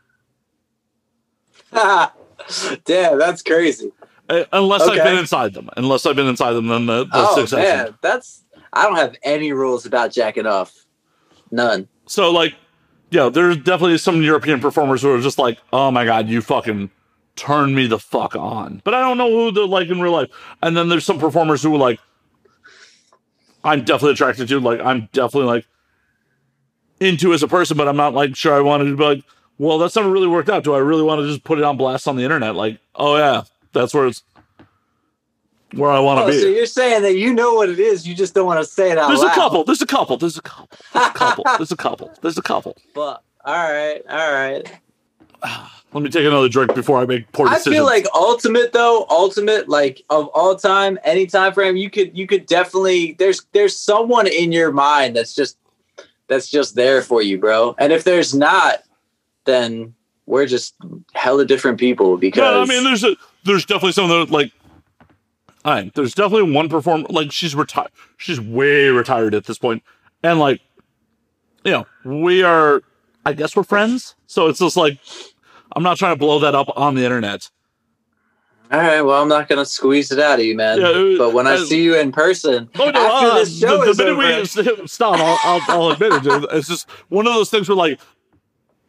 Damn, 2.84 3.18
that's 3.18 3.42
crazy. 3.42 3.92
Uh, 4.28 4.44
unless 4.52 4.82
I've 4.82 5.04
been 5.04 5.18
inside 5.18 5.54
them. 5.54 5.70
Unless 5.76 6.06
I've 6.06 6.16
been 6.16 6.26
inside 6.26 6.52
them, 6.52 6.66
then 6.66 6.86
the, 6.86 7.04
the 7.04 7.10
Oh 7.14 7.36
six 7.36 7.52
man, 7.52 7.96
that's 8.02 8.44
I 8.72 8.82
don't 8.82 8.96
have 8.96 9.16
any 9.22 9.52
rules 9.52 9.86
about 9.86 10.12
jacking 10.12 10.46
off. 10.46 10.72
None. 11.50 11.88
So 12.06 12.30
like, 12.30 12.54
yeah, 13.10 13.28
there's 13.28 13.56
definitely 13.56 13.98
some 13.98 14.22
European 14.22 14.60
performers 14.60 15.02
who 15.02 15.14
are 15.14 15.20
just 15.20 15.38
like, 15.38 15.58
oh 15.72 15.90
my 15.90 16.04
god, 16.04 16.28
you 16.28 16.40
fucking 16.40 16.90
turn 17.36 17.74
me 17.74 17.86
the 17.86 17.98
fuck 17.98 18.34
on. 18.34 18.80
But 18.84 18.94
I 18.94 19.00
don't 19.00 19.18
know 19.18 19.30
who 19.30 19.52
they're 19.52 19.66
like 19.66 19.88
in 19.88 20.00
real 20.00 20.12
life. 20.12 20.30
And 20.62 20.76
then 20.76 20.88
there's 20.88 21.04
some 21.04 21.18
performers 21.18 21.62
who 21.62 21.74
are 21.74 21.78
like, 21.78 22.00
I'm 23.62 23.84
definitely 23.84 24.12
attracted 24.12 24.48
to. 24.48 24.60
Like, 24.60 24.80
I'm 24.80 25.08
definitely 25.12 25.48
like 25.48 25.66
into 27.00 27.32
as 27.32 27.42
a 27.42 27.48
person, 27.48 27.76
but 27.76 27.88
I'm 27.88 27.96
not 27.96 28.14
like 28.14 28.34
sure 28.34 28.54
I 28.54 28.60
wanted 28.60 28.86
to 28.86 28.96
be 28.96 29.04
like, 29.04 29.24
well, 29.58 29.78
that's 29.78 29.96
never 29.96 30.10
really 30.10 30.26
worked 30.26 30.48
out. 30.48 30.64
Do 30.64 30.74
I 30.74 30.78
really 30.78 31.02
want 31.02 31.20
to 31.20 31.28
just 31.28 31.44
put 31.44 31.58
it 31.58 31.64
on 31.64 31.76
blast 31.76 32.08
on 32.08 32.16
the 32.16 32.22
internet? 32.22 32.54
Like, 32.54 32.78
oh 32.94 33.16
yeah, 33.16 33.42
that's 33.80 33.94
where 33.94 34.06
it's 34.06 34.22
where 35.74 35.90
I 35.90 35.98
want 35.98 36.18
to 36.20 36.24
Oh, 36.24 36.30
be. 36.30 36.40
so 36.40 36.46
you're 36.46 36.66
saying 36.66 37.02
that 37.02 37.16
you 37.16 37.34
know 37.34 37.54
what 37.54 37.68
it 37.68 37.78
is, 37.78 38.06
you 38.06 38.14
just 38.14 38.34
don't 38.34 38.46
want 38.46 38.60
to 38.60 38.64
say 38.64 38.90
it 38.92 38.98
out 38.98 39.08
there's 39.08 39.20
loud. 39.20 39.32
a 39.32 39.34
couple. 39.34 39.64
There's 39.64 39.82
a 39.82 39.86
couple. 39.86 40.16
There's 40.16 40.38
a 40.38 40.42
couple. 40.42 40.68
There's 40.92 41.06
a 41.06 41.12
couple. 41.12 41.44
There's 41.58 41.72
a 41.72 41.76
couple. 41.76 42.10
There's 42.22 42.38
a 42.38 42.42
couple. 42.42 42.76
But 42.94 43.22
all 43.44 43.54
right, 43.72 44.00
all 44.08 44.32
right. 44.32 44.64
Let 45.92 46.02
me 46.02 46.10
take 46.10 46.26
another 46.26 46.48
drink 46.48 46.74
before 46.74 46.98
I 46.98 47.06
make 47.06 47.30
poor 47.32 47.48
decisions. 47.48 47.68
I 47.68 47.70
feel 47.78 47.84
like 47.84 48.06
ultimate 48.14 48.72
though, 48.72 49.06
ultimate 49.08 49.68
like 49.68 50.02
of 50.10 50.26
all 50.28 50.54
time, 50.56 50.98
any 51.04 51.26
time 51.26 51.52
frame, 51.54 51.76
you 51.76 51.88
could 51.90 52.16
you 52.16 52.26
could 52.26 52.44
definitely 52.46 53.12
there's 53.18 53.46
there's 53.52 53.74
someone 53.78 54.26
in 54.26 54.52
your 54.52 54.72
mind 54.72 55.16
that's 55.16 55.34
just 55.34 55.56
that's 56.28 56.50
just 56.50 56.74
there 56.74 57.00
for 57.02 57.22
you, 57.22 57.38
bro. 57.38 57.74
And 57.78 57.92
if 57.92 58.04
there's 58.04 58.34
not, 58.34 58.80
then 59.44 59.94
we're 60.26 60.46
just 60.46 60.74
hella 61.14 61.46
different 61.46 61.78
people 61.78 62.16
because 62.18 62.40
Yeah, 62.68 62.74
I 62.74 62.76
mean, 62.76 62.84
there's 62.84 63.04
a 63.04 63.16
there's 63.47 63.64
definitely 63.64 63.93
some 63.93 64.10
of 64.10 64.10
that 64.10 64.31
like, 64.31 64.52
I 65.64 65.90
there's 65.94 66.14
definitely 66.14 66.52
one 66.52 66.68
performer 66.68 67.06
like 67.09 67.32
she's 67.32 67.55
retired. 67.55 67.90
She's 68.16 68.40
way 68.40 68.89
retired 68.89 69.35
at 69.35 69.47
this 69.47 69.59
point, 69.59 69.82
and 70.23 70.39
like, 70.39 70.60
you 71.64 71.73
know, 71.73 71.86
we 72.05 72.43
are. 72.43 72.82
I 73.24 73.32
guess 73.32 73.56
we're 73.56 73.64
friends, 73.64 74.14
so 74.28 74.47
it's 74.47 74.60
just 74.60 74.77
like, 74.77 75.01
I'm 75.74 75.82
not 75.82 75.97
trying 75.97 76.14
to 76.14 76.18
blow 76.18 76.39
that 76.39 76.55
up 76.55 76.68
on 76.77 76.94
the 76.94 77.02
internet. 77.02 77.51
all 78.70 78.78
right, 78.78 79.01
well, 79.01 79.20
I'm 79.20 79.28
not 79.28 79.48
gonna 79.48 79.64
squeeze 79.64 80.12
it 80.12 80.20
out 80.20 80.39
of 80.39 80.44
you, 80.44 80.55
man. 80.55 80.81
Yeah, 80.81 80.86
uh, 80.86 81.18
but 81.18 81.32
when 81.32 81.48
I 81.48 81.55
uh, 81.55 81.64
see 81.64 81.82
you 81.82 81.97
in 81.97 82.12
person 82.12 82.70
Oh 82.78 82.90
no! 82.90 83.05
after 83.05 83.31
uh, 83.31 83.35
this 83.35 83.59
show 83.59 83.85
the, 83.85 83.90
is 83.90 83.98
minute 83.98 84.12
over, 84.12 84.82
we 84.82 84.86
stop, 84.86 85.18
I'll, 85.18 85.39
I'll, 85.43 85.60
I'll 85.68 85.90
admit 85.90 86.12
it. 86.12 86.23
Dude. 86.23 86.47
It's 86.52 86.68
just 86.68 86.89
one 87.09 87.27
of 87.27 87.35
those 87.35 87.51
things 87.51 87.68
where 87.68 87.74
like 87.74 87.98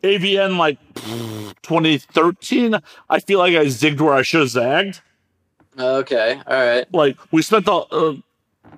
AVN 0.03 0.57
like 0.57 0.77
2013. 1.63 2.75
I 3.09 3.19
feel 3.19 3.39
like 3.39 3.55
I 3.55 3.65
zigged 3.65 3.99
where 4.01 4.13
I 4.13 4.21
should 4.21 4.41
have 4.41 4.49
zagged. 4.49 5.01
okay, 5.77 6.41
all 6.47 6.65
right. 6.65 6.93
like 6.93 7.17
we 7.31 7.41
spent 7.41 7.65
the 7.65 7.73
uh, 7.73 8.15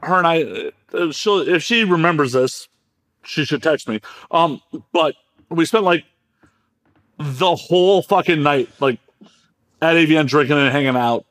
her 0.03 0.17
and 0.17 0.27
I. 0.27 0.71
Uh, 0.93 1.11
she'll, 1.11 1.47
if 1.47 1.61
she 1.61 1.83
remembers 1.83 2.31
this, 2.33 2.67
she 3.23 3.45
should 3.45 3.61
text 3.61 3.87
me. 3.87 3.99
Um, 4.31 4.61
but 4.91 5.15
we 5.49 5.65
spent 5.65 5.83
like 5.83 6.03
the 7.17 7.55
whole 7.55 8.01
fucking 8.01 8.41
night 8.41 8.69
like 8.79 8.99
at 9.81 9.95
AVN 9.95 10.27
drinking 10.27 10.57
and 10.57 10.71
hanging 10.71 10.95
out. 10.95 11.25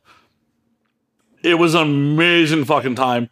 It 1.42 1.54
was 1.54 1.74
an 1.74 1.82
amazing 1.82 2.64
fucking 2.64 2.96
time. 2.96 3.30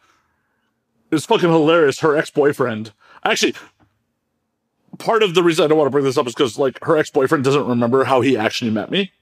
It 1.10 1.14
was 1.14 1.26
fucking 1.26 1.50
hilarious. 1.50 2.00
Her 2.00 2.16
ex 2.16 2.30
boyfriend, 2.30 2.92
actually, 3.24 3.54
part 4.98 5.22
of 5.22 5.34
the 5.34 5.42
reason 5.42 5.64
I 5.64 5.68
don't 5.68 5.78
want 5.78 5.86
to 5.86 5.92
bring 5.92 6.04
this 6.04 6.18
up 6.18 6.26
is 6.26 6.34
because 6.34 6.58
like 6.58 6.82
her 6.84 6.96
ex 6.96 7.10
boyfriend 7.10 7.44
doesn't 7.44 7.66
remember 7.66 8.04
how 8.04 8.20
he 8.20 8.36
actually 8.36 8.70
met 8.70 8.90
me. 8.90 9.12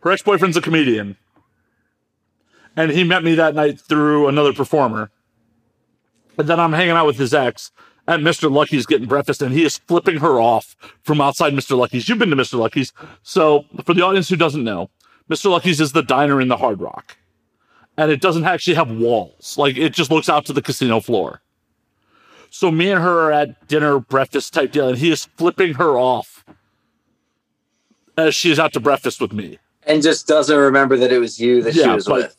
Her 0.00 0.10
ex 0.10 0.22
boyfriend's 0.22 0.56
a 0.56 0.60
comedian 0.60 1.16
and 2.76 2.90
he 2.90 3.04
met 3.04 3.24
me 3.24 3.34
that 3.34 3.54
night 3.54 3.80
through 3.80 4.28
another 4.28 4.52
performer. 4.52 5.10
And 6.38 6.48
then 6.48 6.58
I'm 6.58 6.72
hanging 6.72 6.92
out 6.92 7.06
with 7.06 7.18
his 7.18 7.34
ex 7.34 7.70
at 8.08 8.20
Mr. 8.20 8.50
Lucky's 8.50 8.86
getting 8.86 9.06
breakfast, 9.06 9.42
and 9.42 9.52
he 9.52 9.64
is 9.64 9.78
flipping 9.78 10.18
her 10.18 10.40
off 10.40 10.74
from 11.02 11.20
outside 11.20 11.52
Mr. 11.52 11.76
Lucky's. 11.76 12.08
You've 12.08 12.18
been 12.18 12.30
to 12.30 12.36
Mr. 12.36 12.58
Lucky's. 12.58 12.92
So, 13.22 13.64
for 13.84 13.94
the 13.94 14.02
audience 14.02 14.28
who 14.28 14.36
doesn't 14.36 14.64
know, 14.64 14.90
Mr. 15.30 15.50
Lucky's 15.50 15.80
is 15.80 15.92
the 15.92 16.02
diner 16.02 16.40
in 16.40 16.48
the 16.48 16.56
Hard 16.56 16.80
Rock. 16.80 17.16
And 17.96 18.10
it 18.10 18.20
doesn't 18.20 18.44
actually 18.44 18.74
have 18.74 18.90
walls. 18.90 19.56
Like, 19.58 19.76
it 19.76 19.92
just 19.92 20.10
looks 20.10 20.28
out 20.28 20.46
to 20.46 20.52
the 20.52 20.62
casino 20.62 20.98
floor. 20.98 21.41
So, 22.54 22.70
me 22.70 22.90
and 22.90 23.02
her 23.02 23.28
are 23.28 23.32
at 23.32 23.66
dinner, 23.66 23.98
breakfast 23.98 24.52
type 24.52 24.72
deal, 24.72 24.86
and 24.86 24.98
he 24.98 25.10
is 25.10 25.24
flipping 25.24 25.72
her 25.74 25.98
off 25.98 26.44
as 28.18 28.34
she 28.34 28.50
is 28.52 28.58
out 28.58 28.74
to 28.74 28.80
breakfast 28.80 29.22
with 29.22 29.32
me. 29.32 29.58
And 29.84 30.02
just 30.02 30.28
doesn't 30.28 30.54
remember 30.54 30.98
that 30.98 31.10
it 31.10 31.18
was 31.18 31.40
you 31.40 31.62
that 31.62 31.72
she 31.72 31.88
was 31.88 32.06
but- 32.06 32.14
with. 32.14 32.36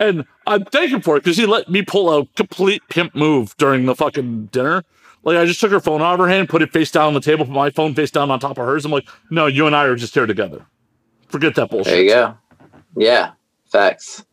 And 0.00 0.24
I'm 0.46 0.64
thanking 0.64 1.00
for 1.00 1.16
it 1.16 1.22
because 1.22 1.36
he 1.36 1.46
let 1.46 1.68
me 1.68 1.82
pull 1.82 2.12
a 2.16 2.26
complete 2.34 2.82
pimp 2.88 3.14
move 3.14 3.56
during 3.58 3.86
the 3.86 3.94
fucking 3.94 4.46
dinner. 4.46 4.84
Like 5.22 5.36
I 5.36 5.44
just 5.44 5.60
took 5.60 5.70
her 5.70 5.80
phone 5.80 6.02
out 6.02 6.14
of 6.14 6.20
her 6.20 6.28
hand, 6.28 6.48
put 6.48 6.60
it 6.62 6.72
face 6.72 6.90
down 6.90 7.06
on 7.06 7.14
the 7.14 7.20
table, 7.20 7.44
put 7.44 7.54
my 7.54 7.70
phone 7.70 7.94
face 7.94 8.10
down 8.10 8.30
on 8.32 8.40
top 8.40 8.58
of 8.58 8.66
hers. 8.66 8.84
I'm 8.84 8.90
like, 8.90 9.08
no, 9.30 9.46
you 9.46 9.66
and 9.66 9.74
I 9.74 9.84
are 9.84 9.96
just 9.96 10.14
here 10.14 10.26
together. 10.26 10.66
Forget 11.28 11.54
that 11.56 11.70
bullshit. 11.70 11.92
There 11.92 12.02
you 12.02 12.08
go. 12.10 12.36
Yeah, 12.96 13.32
facts. 13.66 14.24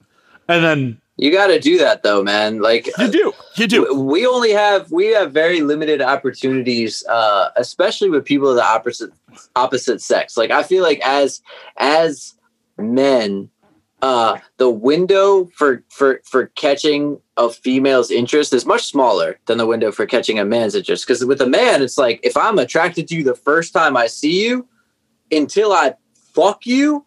And 0.48 0.64
then 0.64 1.02
You 1.18 1.32
got 1.32 1.48
to 1.48 1.60
do 1.60 1.78
that 1.78 2.04
though, 2.04 2.24
man. 2.24 2.62
Like 2.62 2.90
you 2.98 3.10
do, 3.10 3.34
you 3.56 3.68
do. 3.68 3.94
we 3.96 4.28
only 4.28 4.52
have 4.52 4.92
we 4.92 5.08
have 5.08 5.32
very 5.32 5.62
limited 5.62 6.02
opportunities, 6.02 7.06
uh, 7.08 7.50
especially 7.56 8.10
with 8.10 8.26
people 8.26 8.50
of 8.50 8.56
the 8.56 8.66
opposite 8.66 9.12
opposite 9.56 10.02
sex. 10.02 10.36
Like 10.36 10.52
I 10.52 10.64
feel 10.64 10.84
like 10.84 11.00
as 11.06 11.42
as 11.78 12.34
men, 12.78 13.50
uh, 14.02 14.40
the 14.58 14.70
window 14.70 15.46
for 15.56 15.84
for 15.90 16.22
for 16.26 16.48
catching 16.48 17.20
a 17.38 17.50
female's 17.50 18.12
interest 18.12 18.54
is 18.54 18.66
much 18.66 18.84
smaller 18.84 19.40
than 19.46 19.58
the 19.58 19.66
window 19.66 19.94
for 19.94 20.06
catching 20.06 20.38
a 20.38 20.44
man's 20.44 20.76
interest. 20.76 21.08
Because 21.08 21.24
with 21.24 21.40
a 21.40 21.48
man, 21.48 21.82
it's 21.82 21.98
like 21.98 22.20
if 22.24 22.36
I'm 22.36 22.60
attracted 22.60 23.08
to 23.08 23.16
you 23.16 23.24
the 23.24 23.36
first 23.36 23.72
time 23.72 23.96
I 23.96 24.08
see 24.08 24.46
you, 24.46 24.68
until 25.32 25.72
I 25.72 25.96
fuck 26.34 26.66
you, 26.66 27.06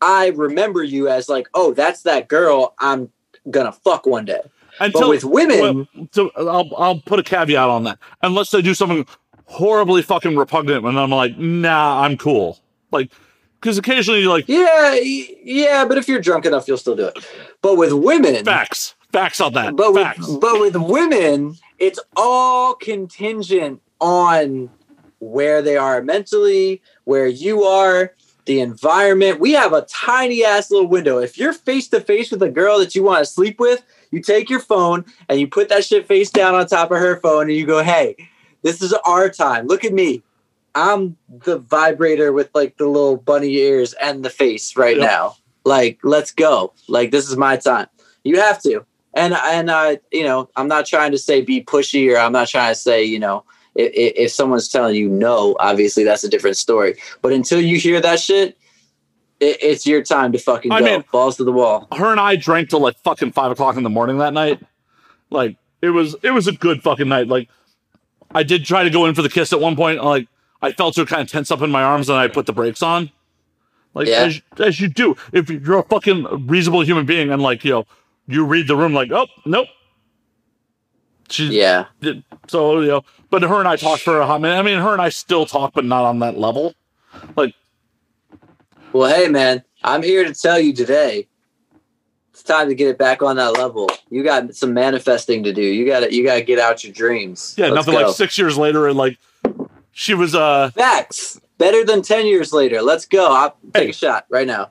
I 0.00 0.28
remember 0.28 0.84
you 0.84 1.08
as 1.08 1.28
like, 1.28 1.48
oh, 1.54 1.74
that's 1.74 2.02
that 2.02 2.28
girl 2.28 2.74
I'm 2.78 3.10
gonna 3.50 3.72
fuck 3.72 4.06
one 4.06 4.24
day. 4.24 4.40
Until 4.80 5.00
But 5.00 5.08
with 5.10 5.24
women, 5.24 5.88
well, 5.94 6.08
so 6.12 6.30
I'll 6.36 6.70
I'll 6.76 7.00
put 7.00 7.18
a 7.18 7.22
caveat 7.22 7.68
on 7.68 7.84
that. 7.84 7.98
Unless 8.22 8.50
they 8.50 8.62
do 8.62 8.74
something 8.74 9.06
horribly 9.46 10.02
fucking 10.02 10.36
repugnant, 10.36 10.84
and 10.84 10.98
I'm 10.98 11.10
like, 11.10 11.36
nah, 11.36 12.02
I'm 12.02 12.16
cool. 12.16 12.58
Like, 12.92 13.10
because 13.60 13.76
occasionally, 13.78 14.20
you're 14.20 14.30
like, 14.30 14.48
yeah, 14.48 14.94
yeah, 15.02 15.84
but 15.84 15.98
if 15.98 16.06
you're 16.06 16.20
drunk 16.20 16.46
enough, 16.46 16.68
you'll 16.68 16.78
still 16.78 16.94
do 16.96 17.06
it. 17.06 17.18
But 17.60 17.76
with 17.76 17.92
women, 17.92 18.44
facts, 18.44 18.94
facts 19.12 19.40
on 19.40 19.54
that. 19.54 19.74
but 19.74 19.94
facts. 19.94 20.28
with, 20.28 20.40
but 20.40 20.60
with 20.60 20.76
women, 20.76 21.56
it's 21.78 21.98
all 22.16 22.74
contingent 22.74 23.80
on 24.00 24.70
where 25.18 25.60
they 25.62 25.76
are 25.76 26.02
mentally, 26.02 26.80
where 27.04 27.26
you 27.26 27.64
are, 27.64 28.14
the 28.48 28.60
environment. 28.60 29.38
We 29.38 29.52
have 29.52 29.74
a 29.74 29.82
tiny 29.82 30.42
ass 30.42 30.70
little 30.70 30.88
window. 30.88 31.18
If 31.18 31.36
you're 31.38 31.52
face 31.52 31.86
to 31.88 32.00
face 32.00 32.30
with 32.32 32.42
a 32.42 32.48
girl 32.48 32.78
that 32.78 32.94
you 32.94 33.02
want 33.02 33.20
to 33.20 33.26
sleep 33.30 33.60
with, 33.60 33.82
you 34.10 34.20
take 34.22 34.48
your 34.48 34.58
phone 34.58 35.04
and 35.28 35.38
you 35.38 35.46
put 35.46 35.68
that 35.68 35.84
shit 35.84 36.08
face 36.08 36.30
down 36.30 36.54
on 36.54 36.66
top 36.66 36.90
of 36.90 36.96
her 36.98 37.20
phone 37.20 37.42
and 37.42 37.52
you 37.52 37.66
go, 37.66 37.82
"Hey, 37.84 38.16
this 38.62 38.80
is 38.82 38.94
our 39.04 39.28
time. 39.28 39.66
Look 39.66 39.84
at 39.84 39.92
me. 39.92 40.22
I'm 40.74 41.16
the 41.44 41.58
vibrator 41.58 42.32
with 42.32 42.50
like 42.54 42.78
the 42.78 42.86
little 42.86 43.18
bunny 43.18 43.52
ears 43.56 43.92
and 43.94 44.24
the 44.24 44.30
face 44.30 44.76
right 44.76 44.96
Yep. 44.96 45.06
now. 45.06 45.36
Like, 45.64 45.98
let's 46.02 46.30
go. 46.30 46.72
Like, 46.88 47.10
this 47.10 47.28
is 47.28 47.36
my 47.36 47.56
time. 47.58 47.88
You 48.24 48.40
have 48.40 48.62
to. 48.62 48.84
And 49.12 49.34
and 49.34 49.70
I, 49.70 49.98
you 50.10 50.22
know, 50.22 50.48
I'm 50.56 50.68
not 50.68 50.86
trying 50.86 51.12
to 51.12 51.18
say 51.18 51.42
be 51.42 51.62
pushy, 51.62 52.10
or 52.10 52.18
I'm 52.18 52.32
not 52.32 52.48
trying 52.48 52.72
to 52.72 52.80
say, 52.80 53.04
you 53.04 53.18
know, 53.18 53.44
if, 53.74 53.92
if 54.16 54.30
someone's 54.32 54.68
telling 54.68 54.94
you 54.96 55.08
no, 55.08 55.56
obviously 55.60 56.04
that's 56.04 56.24
a 56.24 56.28
different 56.28 56.56
story. 56.56 56.94
But 57.22 57.32
until 57.32 57.60
you 57.60 57.78
hear 57.78 58.00
that 58.00 58.20
shit, 58.20 58.56
it, 59.40 59.58
it's 59.62 59.86
your 59.86 60.02
time 60.02 60.32
to 60.32 60.38
fucking 60.38 60.72
I 60.72 60.80
go. 60.80 60.84
mean- 60.84 61.04
Balls 61.12 61.36
to 61.36 61.44
the 61.44 61.52
wall. 61.52 61.86
her 61.96 62.10
and 62.10 62.20
I 62.20 62.36
drank 62.36 62.70
till 62.70 62.80
like 62.80 62.96
fucking 62.98 63.32
five 63.32 63.50
o'clock 63.52 63.76
in 63.76 63.82
the 63.82 63.90
morning 63.90 64.18
that 64.18 64.32
night. 64.34 64.60
Like 65.30 65.56
it 65.82 65.90
was 65.90 66.16
it 66.22 66.30
was 66.30 66.46
a 66.48 66.52
good 66.52 66.82
fucking 66.82 67.08
night. 67.08 67.28
Like 67.28 67.48
I 68.34 68.42
did 68.42 68.64
try 68.64 68.82
to 68.82 68.90
go 68.90 69.06
in 69.06 69.14
for 69.14 69.22
the 69.22 69.28
kiss 69.28 69.52
at 69.52 69.60
one 69.60 69.76
point. 69.76 70.02
Like 70.02 70.28
I 70.60 70.72
felt 70.72 70.96
her 70.96 71.04
kind 71.06 71.22
of 71.22 71.28
tense 71.30 71.50
up 71.50 71.62
in 71.62 71.70
my 71.70 71.82
arms, 71.82 72.08
and 72.08 72.18
I 72.18 72.26
put 72.28 72.46
the 72.46 72.52
brakes 72.52 72.82
on. 72.82 73.10
Like 73.94 74.06
Yeah. 74.08 74.24
as, 74.24 74.42
as 74.58 74.80
you 74.80 74.88
do, 74.88 75.16
if 75.32 75.48
you're 75.50 75.78
a 75.78 75.82
fucking 75.84 76.46
reasonable 76.46 76.82
human 76.82 77.06
being, 77.06 77.30
and 77.30 77.40
like 77.40 77.64
you 77.64 77.70
know, 77.72 77.86
you 78.26 78.44
read 78.44 78.66
the 78.68 78.76
room 78.76 78.92
like, 78.92 79.10
oh 79.12 79.26
nope. 79.46 79.68
She 81.30 81.46
Yeah. 81.58 81.86
so 82.48 82.80
you 82.80 82.88
know, 82.88 83.04
but 83.30 83.42
her 83.42 83.58
and 83.58 83.68
I 83.68 83.76
talked 83.76 84.02
for 84.02 84.20
a 84.20 84.26
hot 84.26 84.40
minute. 84.40 84.56
I 84.56 84.62
mean, 84.62 84.78
her 84.78 84.92
and 84.92 85.02
I 85.02 85.08
still 85.10 85.44
talk, 85.46 85.72
but 85.74 85.84
not 85.84 86.04
on 86.04 86.20
that 86.20 86.38
level. 86.38 86.74
Like 87.36 87.54
Well, 88.92 89.14
hey, 89.14 89.28
man, 89.28 89.62
I'm 89.84 90.02
here 90.02 90.24
to 90.24 90.32
tell 90.34 90.58
you 90.58 90.72
today 90.72 91.28
It's 92.30 92.42
time 92.42 92.68
to 92.68 92.74
get 92.74 92.88
it 92.88 92.98
back 92.98 93.22
on 93.22 93.36
that 93.36 93.52
level. 93.58 93.88
You 94.10 94.22
got 94.22 94.54
some 94.54 94.72
manifesting 94.72 95.42
to 95.44 95.52
do. 95.52 95.62
You 95.62 95.84
got 95.86 96.00
to 96.00 96.14
you 96.14 96.24
got 96.24 96.36
to 96.36 96.42
get 96.42 96.58
out 96.58 96.84
your 96.84 96.92
dreams. 96.92 97.54
Yeah, 97.58 97.66
Let's 97.66 97.86
nothing 97.86 98.00
go. 98.00 98.06
like 98.06 98.16
six 98.16 98.38
years 98.38 98.56
later 98.56 98.86
and 98.88 98.96
like 98.96 99.18
she 99.92 100.14
was 100.14 100.34
uh 100.34 100.70
Facts. 100.74 101.40
Better 101.58 101.84
than 101.84 102.02
10 102.02 102.26
years 102.26 102.52
later. 102.52 102.80
Let's 102.82 103.04
go. 103.04 103.32
I'll 103.34 103.56
take 103.74 103.82
Hey. 103.84 103.90
a 103.90 103.92
shot 103.92 104.26
right 104.30 104.46
now. 104.46 104.70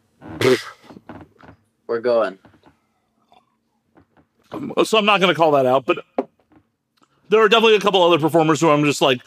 We're 1.85 1.99
going. 1.99 2.39
so 4.85 4.97
I'm 4.97 5.05
not 5.05 5.19
gonna 5.19 5.35
call 5.35 5.51
that 5.51 5.65
out, 5.65 5.85
but 5.85 5.97
there 7.29 7.41
are 7.41 7.49
definitely 7.49 7.75
a 7.75 7.79
couple 7.81 8.01
other 8.01 8.19
performers 8.19 8.61
who 8.61 8.69
I'm 8.69 8.83
just 8.85 9.01
like 9.01 9.21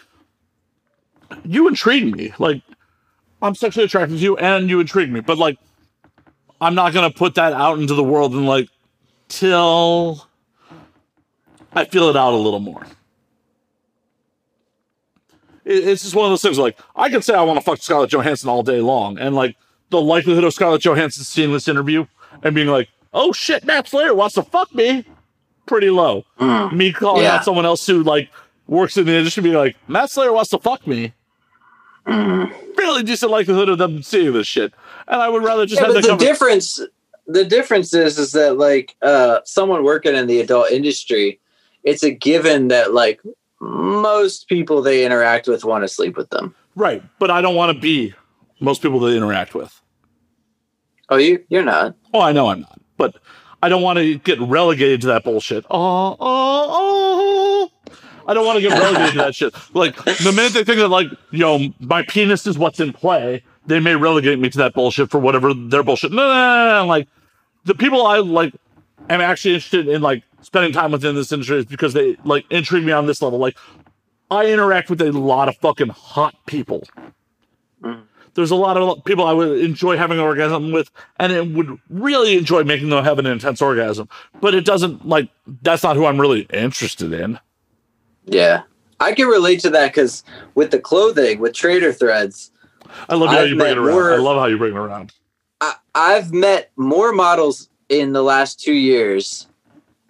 you 1.45 1.69
intrigue 1.69 2.15
me. 2.15 2.33
Like 2.39 2.63
I'm 3.43 3.55
sexually 3.55 3.85
attracted 3.87 4.17
to 4.17 4.21
you 4.21 4.37
and 4.37 4.69
you 4.69 4.81
intrigue 4.81 5.11
me, 5.11 5.21
but 5.21 5.39
like 5.39 5.59
I'm 6.61 6.75
not 6.75 6.93
gonna 6.93 7.11
put 7.11 7.35
that 7.37 7.53
out 7.53 7.79
into 7.79 7.95
the 7.95 8.03
world 8.05 8.33
and 8.35 8.47
like 8.47 8.69
till 9.29 10.27
I 11.73 11.85
feel 11.85 12.09
it 12.09 12.17
out 12.17 12.33
a 12.35 12.37
little 12.37 12.59
more. 12.61 12.85
It- 15.65 15.85
It's 15.89 16.03
just 16.03 16.15
one 16.15 16.25
of 16.27 16.31
those 16.31 16.43
things. 16.43 16.59
Like 16.59 16.79
I 16.97 17.09
can 17.11 17.23
say 17.23 17.35
I 17.35 17.43
want 17.43 17.59
to 17.59 17.65
fuck 17.65 17.79
Scarlett 17.81 18.11
Johansson 18.11 18.49
all 18.49 18.63
day 18.63 18.81
long, 18.81 19.19
and 19.19 19.35
like 19.35 19.57
the 19.91 20.01
likelihood 20.01 20.45
of 20.45 20.55
Scarlett 20.55 20.83
Johansson 20.83 21.25
seeing 21.25 21.53
this 21.53 21.69
interview 21.69 22.07
and 22.43 22.55
being 22.55 22.69
like, 22.69 22.89
"Oh 23.13 23.33
shit, 23.33 23.65
Matt 23.65 23.89
Slayer 23.89 24.15
wants 24.15 24.35
to 24.37 24.43
fuck 24.43 24.75
me," 24.75 25.05
pretty 25.71 25.89
low. 25.91 26.25
Me 26.73 26.93
calling 26.93 27.23
Yeah. 27.23 27.37
out 27.37 27.45
someone 27.45 27.65
else 27.65 27.87
who 27.87 28.03
like 28.03 28.29
works 28.67 28.97
in 28.97 29.07
the 29.07 29.15
industry, 29.17 29.43
being 29.45 29.55
like, 29.55 29.77
"Matt 29.89 30.11
Slayer 30.11 30.33
wants 30.33 30.51
to 30.51 30.59
fuck 30.59 30.85
me." 30.87 31.15
Fairly 32.07 33.03
decent 33.05 33.31
likelihood 33.31 33.69
of 33.69 33.79
them 33.79 34.03
seeing 34.03 34.33
this 34.33 34.47
shit, 34.47 34.73
and 35.07 35.23
I 35.23 35.29
would 35.29 35.45
rather 35.45 35.65
just 35.67 35.81
Yeah, 35.81 35.87
have 35.87 35.95
the 35.95 36.03
cover- 36.09 36.25
difference 36.25 36.81
the 37.27 37.45
difference 37.45 37.95
is 37.95 38.19
is 38.19 38.33
that 38.33 38.57
like 38.59 38.97
uh 39.03 39.39
someone 39.45 39.85
working 39.85 40.17
in 40.17 40.27
the 40.27 40.41
adult 40.41 40.71
industry, 40.71 41.39
it's 41.85 42.03
a 42.03 42.11
given 42.11 42.69
that 42.69 42.93
like 42.93 43.21
most 43.61 44.49
people 44.49 44.83
they 44.83 45.05
interact 45.05 45.47
with 45.47 45.65
want 45.65 45.85
to 45.85 45.89
sleep 45.89 46.17
with 46.17 46.31
them. 46.31 46.55
right. 46.75 47.03
But 47.19 47.31
I 47.31 47.41
don't 47.43 47.55
want 47.55 47.73
to 47.75 47.81
be 47.81 48.15
most 48.59 48.83
people 48.83 48.99
they 48.99 49.17
interact 49.17 49.55
with. 49.55 49.81
Oh, 51.11 51.17
you 51.17 51.45
you're 51.49 51.63
not. 51.65 51.95
Oh, 52.15 52.21
I 52.21 52.33
know 52.33 52.49
I'm 52.49 52.61
not, 52.63 52.81
but 52.97 53.15
I 53.63 53.69
don't 53.69 53.83
want 53.83 53.99
to 53.99 54.19
get 54.19 54.41
relegated 54.41 55.03
to 55.03 55.07
that 55.09 55.25
bullshit. 55.25 55.65
Oh, 55.71 56.17
oh, 56.19 56.19
oh. 56.21 57.71
I 58.27 58.35
don't 58.35 58.47
want 58.47 58.57
to 58.57 58.69
get 58.69 58.79
relegated 58.79 59.13
to 59.13 59.19
that 59.19 59.35
shit. 59.35 59.55
Like 59.75 59.97
the 59.97 60.33
minute 60.35 60.53
they 60.53 60.65
think 60.65 60.79
that, 60.79 60.89
like, 60.89 61.09
yo, 61.31 61.73
my 61.81 62.03
penis 62.03 62.47
is 62.47 62.57
what's 62.57 62.81
in 62.81 62.93
play, 62.93 63.43
they 63.67 63.81
may 63.81 63.97
relegate 63.97 64.39
me 64.39 64.51
to 64.51 64.59
that 64.59 64.75
bullshit 64.75 65.11
for 65.11 65.19
whatever 65.19 65.53
their 65.53 65.83
bullshit. 65.83 66.13
No, 66.13 66.17
no, 66.17 66.67
no, 66.67 66.81
no. 66.83 66.87
Like 66.87 67.09
the 67.65 67.75
people 67.75 68.07
I 68.07 68.19
like 68.19 68.55
am 69.09 69.21
actually 69.21 69.55
interested 69.55 69.89
in 69.89 70.01
like 70.01 70.23
spending 70.43 70.73
time 70.73 70.93
within 70.93 71.15
this 71.15 71.33
industry 71.33 71.59
is 71.59 71.67
because 71.67 71.93
they 71.93 72.17
like 72.25 72.45
intrigue 72.51 72.85
me 72.85 72.93
on 72.93 73.07
this 73.07 73.21
level. 73.21 73.39
Like 73.39 73.57
I 74.31 74.47
interact 74.47 74.91
with 74.91 75.01
a 75.03 75.13
lot 75.13 75.49
of 75.49 75.57
fucking 75.57 75.89
hot 75.89 76.35
people. 76.47 76.85
Mm-hmm. 77.83 78.03
There's 78.35 78.51
a 78.51 78.57
lot 78.57 78.77
of 78.77 79.05
people 79.05 79.27
I 79.27 79.33
would 79.33 79.61
enjoy 79.61 79.97
having 79.97 80.19
an 80.19 80.25
orgasm 80.25 80.73
with, 80.73 80.91
and 81.19 81.33
it 81.33 81.49
would 81.51 81.79
really 81.89 82.39
enjoy 82.39 82.65
making 82.65 82.89
them 82.91 83.03
have 83.05 83.19
an 83.19 83.27
intense 83.27 83.61
orgasm. 83.61 84.09
But 84.41 84.55
it 84.55 84.65
doesn't 84.65 85.07
like 85.07 85.29
that's 85.63 85.83
not 85.83 85.97
who 85.97 86.07
I'm 86.07 86.21
really 86.21 86.43
interested 86.53 87.13
in. 87.13 87.39
Yeah. 88.27 88.63
I 89.01 89.15
can 89.15 89.29
relate 89.29 89.61
to 89.61 89.71
that 89.71 89.89
because 89.89 90.23
with 90.55 90.71
the 90.71 90.79
clothing, 90.79 91.41
with 91.41 91.55
Trader 91.55 91.93
Threads, 91.93 92.53
I 93.09 93.15
love 93.15 93.31
how 93.31 93.39
I've 93.41 93.49
you 93.49 93.57
bring 93.57 93.73
it 93.73 93.79
around. 93.79 93.91
more- 93.95 94.13
I 94.13 94.17
love 94.19 94.39
how 94.39 94.47
you 94.47 94.59
bring 94.59 94.75
it 94.75 94.79
around. 94.79 95.13
I, 95.61 95.75
I've 95.95 96.33
met 96.33 96.71
more 96.77 97.13
models 97.13 97.69
in 97.89 98.13
the 98.13 98.23
last 98.23 98.61
two 98.61 98.75
years, 98.75 99.47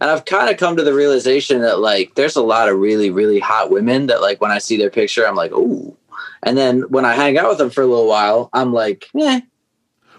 and 0.00 0.10
I've 0.10 0.24
kind 0.24 0.50
of 0.50 0.56
come 0.56 0.76
to 0.76 0.82
the 0.82 0.92
realization 0.94 1.60
that 1.62 1.78
like 1.80 2.14
there's 2.14 2.36
a 2.36 2.42
lot 2.42 2.68
of 2.68 2.78
really 2.78 3.10
really 3.10 3.38
hot 3.38 3.70
women 3.70 4.06
that 4.08 4.20
like 4.20 4.40
when 4.40 4.50
I 4.50 4.58
see 4.58 4.76
their 4.76 4.90
picture, 4.90 5.26
I'm 5.26 5.36
like, 5.36 5.52
ooh, 5.52 5.96
and 6.42 6.56
then 6.56 6.82
when 6.88 7.04
I 7.04 7.14
hang 7.14 7.38
out 7.38 7.48
with 7.48 7.58
them 7.58 7.70
for 7.70 7.82
a 7.82 7.86
little 7.86 8.06
while, 8.08 8.50
I'm 8.52 8.72
like, 8.72 9.06
eh, 9.18 9.40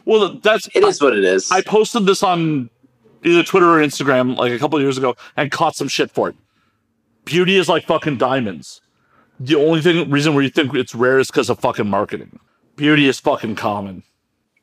Well, 0.05 0.39
that's 0.39 0.67
it 0.73 0.83
is 0.83 1.01
what 1.01 1.15
it 1.15 1.23
is. 1.23 1.51
I 1.51 1.61
posted 1.61 2.05
this 2.05 2.23
on 2.23 2.69
either 3.23 3.43
Twitter 3.43 3.69
or 3.69 3.79
Instagram 3.81 4.35
like 4.37 4.51
a 4.51 4.59
couple 4.59 4.77
of 4.77 4.83
years 4.83 4.97
ago 4.97 5.15
and 5.37 5.51
caught 5.51 5.75
some 5.75 5.87
shit 5.87 6.11
for 6.11 6.29
it. 6.29 6.35
Beauty 7.25 7.57
is 7.57 7.69
like 7.69 7.85
fucking 7.85 8.17
diamonds. 8.17 8.81
The 9.39 9.55
only 9.55 9.81
thing 9.81 10.09
reason 10.09 10.33
where 10.33 10.43
you 10.43 10.49
think 10.49 10.73
it's 10.75 10.93
rare 10.93 11.19
is 11.19 11.27
because 11.27 11.49
of 11.49 11.59
fucking 11.59 11.89
marketing. 11.89 12.39
Beauty 12.75 13.07
is 13.07 13.19
fucking 13.19 13.55
common. 13.55 14.03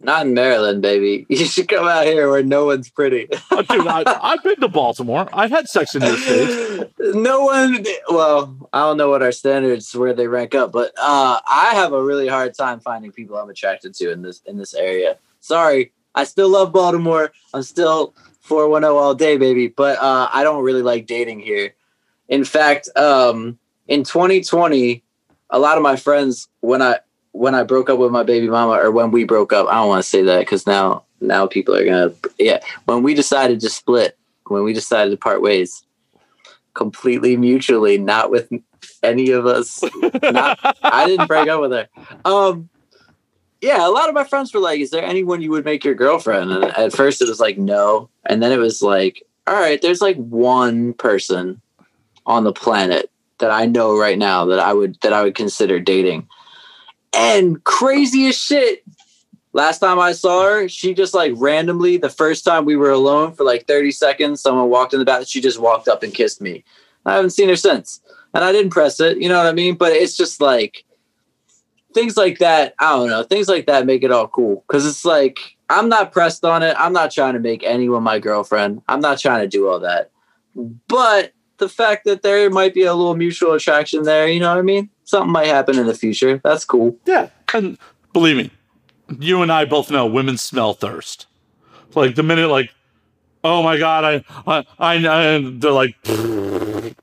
Not 0.01 0.27
in 0.27 0.35
Maryland, 0.35 0.83
baby. 0.83 1.27
You 1.39 1.45
should 1.45 1.69
come 1.69 1.87
out 1.87 2.07
here 2.07 2.31
where 2.31 2.43
no 2.43 2.67
one's 2.67 2.91
pretty. 2.91 3.29
Uh, 3.51 3.63
Dude, 3.63 3.87
I, 3.87 4.03
I've 4.23 4.43
been 4.43 4.61
to 4.61 4.69
Baltimore. 4.69 5.29
I've 5.33 5.51
had 5.51 5.69
sex 5.69 5.95
in 5.95 6.03
your 6.03 6.17
state. 6.17 6.91
no 7.15 7.45
one 7.45 7.85
well 8.11 8.69
i 8.73 8.81
don't 8.81 8.97
know 8.97 9.09
what 9.09 9.23
our 9.23 9.33
standards 9.33 9.95
where 9.95 10.13
they 10.13 10.27
rank 10.27 10.55
up 10.55 10.73
but 10.73 10.93
uh 10.99 11.41
i 11.47 11.71
have 11.75 11.93
a 11.93 12.03
really 12.03 12.29
hard 12.29 12.55
time 12.55 12.81
finding 12.81 13.11
people 13.13 13.37
i'm 13.37 13.49
attracted 13.49 13.95
to 13.95 14.11
in 14.11 14.23
this 14.23 14.43
in 14.47 14.57
this 14.57 14.75
area 14.75 15.17
sorry 15.41 15.93
i 16.15 16.25
still 16.25 16.49
love 16.49 16.73
baltimore 16.73 17.33
i'm 17.55 17.63
still 17.63 18.15
410 18.41 18.91
all 18.91 19.15
day 19.15 19.37
baby 19.37 19.69
but 19.69 19.99
uh 19.99 20.29
i 20.33 20.43
don't 20.43 20.65
really 20.65 20.83
like 20.83 21.07
dating 21.07 21.41
here 21.41 21.75
in 22.29 22.45
fact 22.45 22.89
um 22.97 23.59
in 23.87 24.05
2020 24.05 25.03
a 25.51 25.59
lot 25.59 25.77
of 25.77 25.83
my 25.83 25.97
friends 25.97 26.49
when 26.61 26.83
i 26.83 26.99
when 27.39 27.55
i 27.55 27.63
broke 27.63 27.89
up 27.89 27.99
with 27.99 28.11
my 28.11 28.23
baby 28.23 28.49
mama 28.49 28.73
or 28.73 28.91
when 28.91 29.11
we 29.11 29.25
broke 29.25 29.53
up 29.53 29.67
i 29.69 29.75
don't 29.75 29.89
want 29.89 30.03
to 30.03 30.09
say 30.09 30.23
that 30.23 30.41
because 30.41 30.67
now 30.67 31.05
now 31.21 31.47
people 31.47 31.75
are 31.75 31.85
gonna 31.85 32.13
yeah 32.39 32.61
when 32.87 33.03
we 33.03 33.15
decided 33.15 33.61
to 33.61 33.69
split 33.69 34.17
when 34.47 34.65
we 34.65 34.73
decided 34.73 35.11
to 35.11 35.17
part 35.17 35.43
ways 35.43 35.85
completely 36.79 37.37
mutually, 37.37 37.99
not 37.99 38.31
with 38.31 38.49
any 39.03 39.31
of 39.31 39.47
us. 39.47 39.83
Not, 40.23 40.59
I 40.83 41.07
didn't 41.07 41.27
break 41.27 41.49
up 41.49 41.61
with 41.61 41.73
her. 41.73 41.89
Um, 42.25 42.69
yeah, 43.61 43.85
a 43.85 43.91
lot 43.91 44.09
of 44.09 44.15
my 44.15 44.23
friends 44.23 44.55
were 44.55 44.61
like, 44.61 44.79
"Is 44.79 44.91
there 44.91 45.03
anyone 45.03 45.43
you 45.43 45.51
would 45.51 45.65
make 45.65 45.85
your 45.85 45.97
girlfriend?" 45.97 46.53
And 46.53 46.65
at 46.65 46.93
first, 46.93 47.21
it 47.21 47.29
was 47.29 47.41
like, 47.41 47.59
"No," 47.59 48.09
and 48.25 48.41
then 48.41 48.53
it 48.53 48.59
was 48.59 48.81
like, 48.81 49.27
"All 49.49 49.55
right, 49.55 49.83
there's 49.83 50.01
like 50.01 50.17
one 50.17 50.93
person 50.95 51.61
on 52.25 52.45
the 52.45 52.53
planet 52.53 53.11
that 53.39 53.51
I 53.51 53.67
know 53.67 53.99
right 53.99 54.17
now 54.17 54.45
that 54.47 54.61
I 54.61 54.73
would 54.73 55.01
that 55.01 55.13
I 55.13 55.23
would 55.25 55.35
consider 55.35 55.81
dating." 55.81 56.29
And 57.19 57.65
crazy 57.65 58.29
as 58.29 58.39
shit, 58.39 58.85
last 59.53 59.81
time 59.81 59.99
I 59.99 60.13
saw 60.13 60.45
her, 60.45 60.69
she 60.69 60.95
just 60.95 61.15
like 61.15 61.33
randomly, 61.35 61.97
the 61.97 62.09
first 62.09 62.45
time 62.45 62.65
we 62.65 62.77
were 62.77 62.93
alone 62.93 63.35
for 63.35 63.43
like 63.43 63.67
30 63.67 63.91
seconds, 63.91 64.41
someone 64.41 64.71
walked 64.71 64.93
in 64.93 65.01
the 65.01 65.05
bathroom, 65.05 65.27
she 65.27 65.41
just 65.41 65.59
walked 65.59 65.89
up 65.89 66.05
and 66.05 66.15
kissed 66.15 66.41
me. 66.41 66.63
I 67.05 67.17
haven't 67.17 67.31
seen 67.31 67.49
her 67.49 67.57
since. 67.57 68.01
And 68.35 68.45
I 68.45 68.53
didn't 68.53 68.71
press 68.71 69.01
it, 69.01 69.19
you 69.19 69.29
know 69.29 69.37
what 69.37 69.47
I 69.49 69.53
mean? 69.53 69.75
But 69.75 69.95
it's 69.95 70.17
just 70.17 70.41
like 70.41 70.85
things 71.93 72.17
like 72.17 72.39
that. 72.39 72.75
I 72.79 72.91
don't 72.95 73.09
know. 73.09 73.25
Things 73.25 73.49
like 73.49 73.67
that 73.67 73.85
make 73.85 74.05
it 74.05 74.13
all 74.13 74.29
cool. 74.29 74.63
Cause 74.69 74.87
it's 74.87 75.05
like, 75.05 75.41
I'm 75.69 75.89
not 75.89 76.13
pressed 76.13 76.45
on 76.45 76.63
it. 76.63 76.77
I'm 76.79 76.93
not 76.93 77.11
trying 77.11 77.35
to 77.35 77.41
make 77.41 77.65
anyone 77.65 78.05
my 78.05 78.21
girlfriend. 78.21 78.83
I'm 78.89 79.01
not 79.01 79.19
trying 79.19 79.41
to 79.41 79.49
do 79.49 79.69
all 79.69 79.81
that. 79.81 80.13
But 80.87 81.33
the 81.57 81.69
fact 81.69 82.05
that 82.05 82.23
there 82.23 82.49
might 82.49 82.75
be 82.75 82.85
a 82.85 82.95
little 82.95 83.17
mutual 83.17 83.55
attraction 83.55 84.05
there, 84.05 84.29
you 84.29 84.39
know 84.39 84.51
what 84.51 84.59
I 84.59 84.63
mean? 84.63 84.89
Something 85.09 85.33
might 85.33 85.47
happen 85.47 85.79
in 85.79 85.87
the 85.87 85.95
future. 85.95 86.39
That's 86.45 86.67
cool. 86.67 86.95
Yeah, 87.07 87.31
and 87.55 87.79
believe 88.13 88.37
me, 88.37 88.51
you 89.19 89.41
and 89.41 89.51
I 89.51 89.65
both 89.65 89.91
know 89.91 90.07
women 90.07 90.37
smell 90.37 90.75
thirst. 90.75 91.27
Like 91.95 92.15
the 92.15 92.23
minute, 92.23 92.49
like, 92.51 92.75
oh 93.43 93.63
my 93.63 93.79
god, 93.79 94.05
I, 94.05 94.25
I, 94.47 94.67
I, 94.79 94.97
I 94.97 95.51
they're 95.51 95.71
like, 95.71 95.97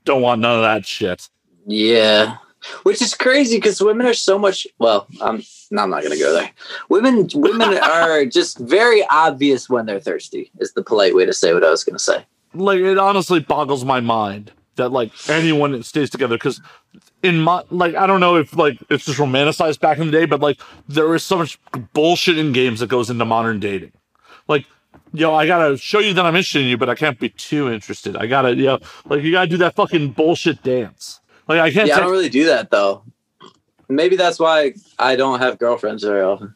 don't 0.04 0.22
want 0.22 0.40
none 0.40 0.54
of 0.54 0.62
that 0.62 0.86
shit. 0.86 1.28
Yeah. 1.66 2.36
Which 2.84 3.02
is 3.02 3.12
crazy 3.12 3.56
because 3.56 3.80
women 3.80 4.06
are 4.06 4.14
so 4.14 4.38
much 4.38 4.68
well, 4.78 5.08
I'm 5.20 5.42
no, 5.72 5.82
I'm 5.82 5.90
not 5.90 6.04
gonna 6.04 6.16
go 6.16 6.32
there. 6.32 6.52
Women 6.88 7.28
women 7.34 7.76
are 7.82 8.24
just 8.24 8.56
very 8.58 9.04
obvious 9.10 9.68
when 9.68 9.86
they're 9.86 9.98
thirsty, 9.98 10.52
is 10.60 10.74
the 10.74 10.84
polite 10.84 11.16
way 11.16 11.24
to 11.24 11.32
say 11.32 11.54
what 11.54 11.64
I 11.64 11.70
was 11.70 11.82
gonna 11.82 11.98
say. 11.98 12.24
Like 12.54 12.78
it 12.78 12.98
honestly 12.98 13.40
boggles 13.40 13.84
my 13.84 13.98
mind 13.98 14.52
that 14.76 14.90
like 14.90 15.10
anyone 15.28 15.82
stays 15.82 16.10
together 16.10 16.36
because 16.36 16.60
in 17.22 17.40
my 17.40 17.62
like 17.70 17.94
I 17.94 18.06
don't 18.06 18.20
know 18.20 18.36
if 18.36 18.56
like 18.56 18.78
it's 18.90 19.04
just 19.04 19.18
romanticized 19.18 19.80
back 19.80 19.98
in 19.98 20.06
the 20.06 20.12
day, 20.12 20.26
but 20.26 20.40
like 20.40 20.60
there 20.88 21.14
is 21.14 21.22
so 21.22 21.38
much 21.38 21.58
bullshit 21.92 22.38
in 22.38 22.52
games 22.52 22.80
that 22.80 22.88
goes 22.88 23.10
into 23.10 23.24
modern 23.24 23.60
dating. 23.60 23.92
Like, 24.48 24.66
yo, 25.12 25.34
I 25.34 25.46
gotta 25.46 25.76
show 25.76 25.98
you 25.98 26.14
that 26.14 26.24
I'm 26.24 26.34
interested 26.34 26.62
in 26.62 26.68
you, 26.68 26.76
but 26.76 26.88
I 26.88 26.94
can't 26.94 27.18
be 27.18 27.30
too 27.30 27.72
interested. 27.72 28.16
I 28.16 28.26
gotta, 28.26 28.54
you 28.54 28.64
know, 28.64 28.78
like 29.06 29.22
you 29.22 29.32
gotta 29.32 29.48
do 29.48 29.56
that 29.58 29.74
fucking 29.74 30.12
bullshit 30.12 30.62
dance. 30.62 31.20
Like 31.48 31.60
I 31.60 31.70
can't. 31.70 31.88
Yeah, 31.88 31.96
I 31.96 32.00
don't 32.00 32.10
really 32.12 32.28
do 32.28 32.46
that 32.46 32.70
though. 32.70 33.02
Maybe 33.88 34.16
that's 34.16 34.38
why 34.38 34.74
I 34.98 35.16
don't 35.16 35.38
have 35.38 35.58
girlfriends 35.58 36.02
very 36.02 36.22
often. 36.22 36.54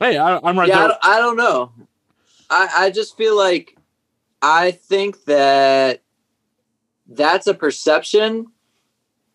hey, 0.00 0.18
I, 0.18 0.38
I'm 0.42 0.58
right 0.58 0.68
yeah, 0.68 0.84
I 0.84 0.88
don't, 0.88 0.98
I 1.02 1.18
don't 1.18 1.36
know. 1.36 1.72
I, 2.50 2.68
I 2.74 2.90
just 2.90 3.16
feel 3.16 3.36
like 3.36 3.76
I 4.42 4.72
think 4.72 5.24
that 5.24 6.02
that's 7.10 7.46
a 7.46 7.54
perception. 7.54 8.46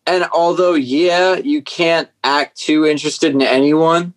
And 0.06 0.24
although, 0.32 0.74
yeah, 0.74 1.36
you 1.36 1.62
can't 1.62 2.08
act 2.24 2.56
too 2.56 2.86
interested 2.86 3.34
in 3.34 3.42
anyone, 3.42 4.14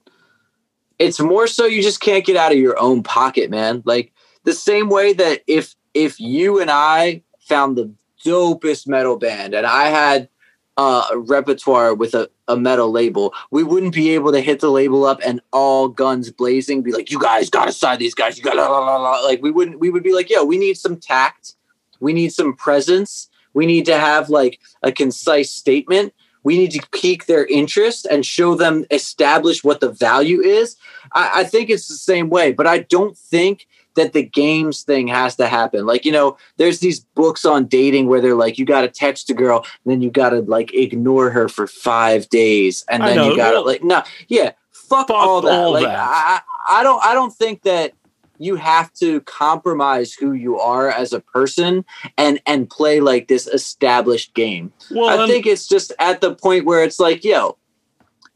it's 0.97 1.19
more 1.19 1.47
so 1.47 1.65
you 1.65 1.81
just 1.81 2.01
can't 2.01 2.25
get 2.25 2.35
out 2.35 2.51
of 2.51 2.57
your 2.57 2.79
own 2.79 3.03
pocket, 3.03 3.49
man. 3.49 3.81
Like, 3.85 4.11
the 4.43 4.53
same 4.53 4.89
way 4.89 5.13
that 5.13 5.41
if 5.47 5.75
if 5.93 6.19
you 6.19 6.61
and 6.61 6.69
I 6.69 7.23
found 7.39 7.77
the 7.77 7.91
dopest 8.25 8.87
metal 8.87 9.17
band 9.17 9.53
and 9.53 9.65
I 9.65 9.85
had 9.85 10.29
uh, 10.77 11.07
a 11.11 11.17
repertoire 11.17 11.93
with 11.93 12.13
a, 12.13 12.29
a 12.47 12.55
metal 12.55 12.91
label, 12.91 13.33
we 13.51 13.63
wouldn't 13.63 13.93
be 13.93 14.11
able 14.11 14.31
to 14.31 14.39
hit 14.39 14.59
the 14.59 14.69
label 14.69 15.05
up 15.05 15.19
and 15.25 15.41
all 15.51 15.87
guns 15.87 16.31
blazing, 16.31 16.83
be 16.83 16.91
like, 16.91 17.11
"You 17.11 17.19
guys 17.19 17.49
got 17.49 17.65
to 17.65 17.71
sign 17.71 17.99
these 17.99 18.13
guys." 18.13 18.37
You 18.37 18.43
got 18.43 18.53
to 18.53 19.25
like 19.25 19.41
we 19.41 19.51
wouldn't. 19.51 19.79
We 19.79 19.89
would 19.89 20.03
be 20.03 20.13
like, 20.13 20.29
"Yo, 20.29 20.43
we 20.43 20.57
need 20.57 20.77
some 20.77 20.97
tact, 20.97 21.55
we 21.99 22.13
need 22.13 22.31
some 22.31 22.55
presence, 22.55 23.28
we 23.53 23.65
need 23.65 23.85
to 23.85 23.97
have 23.97 24.29
like 24.29 24.59
a 24.83 24.91
concise 24.91 25.51
statement." 25.51 26.13
We 26.41 26.57
need 26.57 26.71
to 26.71 26.87
pique 26.93 27.25
their 27.25 27.45
interest 27.45 28.07
and 28.09 28.25
show 28.25 28.55
them 28.55 28.85
establish 28.91 29.61
what 29.61 29.81
the 29.81 29.91
value 29.91 30.39
is. 30.39 30.77
I, 31.13 31.41
I 31.41 31.43
think 31.43 31.69
it's 31.69 31.89
the 31.89 31.95
same 31.95 32.29
way, 32.29 32.53
but 32.53 32.65
I 32.65 32.79
don't 32.79 33.17
think 33.17 33.67
that 33.95 34.13
the 34.13 34.23
games 34.23 34.83
thing 34.83 35.07
has 35.09 35.35
to 35.35 35.47
happen. 35.47 35.85
Like, 35.85 36.05
you 36.05 36.11
know, 36.11 36.37
there's 36.57 36.79
these 36.79 37.01
books 37.01 37.43
on 37.43 37.65
dating 37.65 38.07
where 38.07 38.21
they're 38.21 38.35
like, 38.35 38.57
you 38.57 38.65
got 38.65 38.81
to 38.81 38.87
text 38.87 39.29
a 39.29 39.33
girl, 39.33 39.65
and 39.83 39.91
then 39.91 40.01
you 40.01 40.09
got 40.09 40.29
to 40.29 40.41
like 40.41 40.73
ignore 40.73 41.29
her 41.29 41.49
for 41.49 41.67
five 41.67 42.29
days, 42.29 42.85
and 42.89 43.03
then 43.03 43.29
you 43.29 43.35
got 43.35 43.51
to 43.51 43.59
like, 43.59 43.83
no, 43.83 44.03
yeah, 44.29 44.51
fuck, 44.71 45.09
Fuck 45.09 45.17
all 45.17 45.41
that. 45.41 45.51
all 45.51 45.73
like, 45.73 45.83
that. 45.85 45.99
I, 45.99 46.39
I 46.69 46.83
don't, 46.83 47.03
I 47.03 47.13
don't 47.13 47.33
think 47.33 47.63
that 47.63 47.93
you 48.39 48.55
have 48.55 48.91
to 48.93 49.21
compromise 49.21 50.13
who 50.13 50.31
you 50.31 50.57
are 50.59 50.89
as 50.89 51.13
a 51.13 51.19
person 51.19 51.85
and 52.17 52.41
and 52.45 52.69
play 52.69 52.99
like 52.99 53.27
this 53.27 53.45
established 53.45 54.33
game. 54.33 54.73
Well, 54.89 55.21
I 55.21 55.27
think 55.27 55.45
it's 55.45 55.67
just 55.67 55.91
at 55.99 56.21
the 56.21 56.33
point 56.33 56.65
where 56.65 56.83
it's 56.83 56.99
like, 56.99 57.23
yo, 57.23 57.57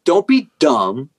don't 0.04 0.28
be 0.28 0.50
dumb. 0.60 1.10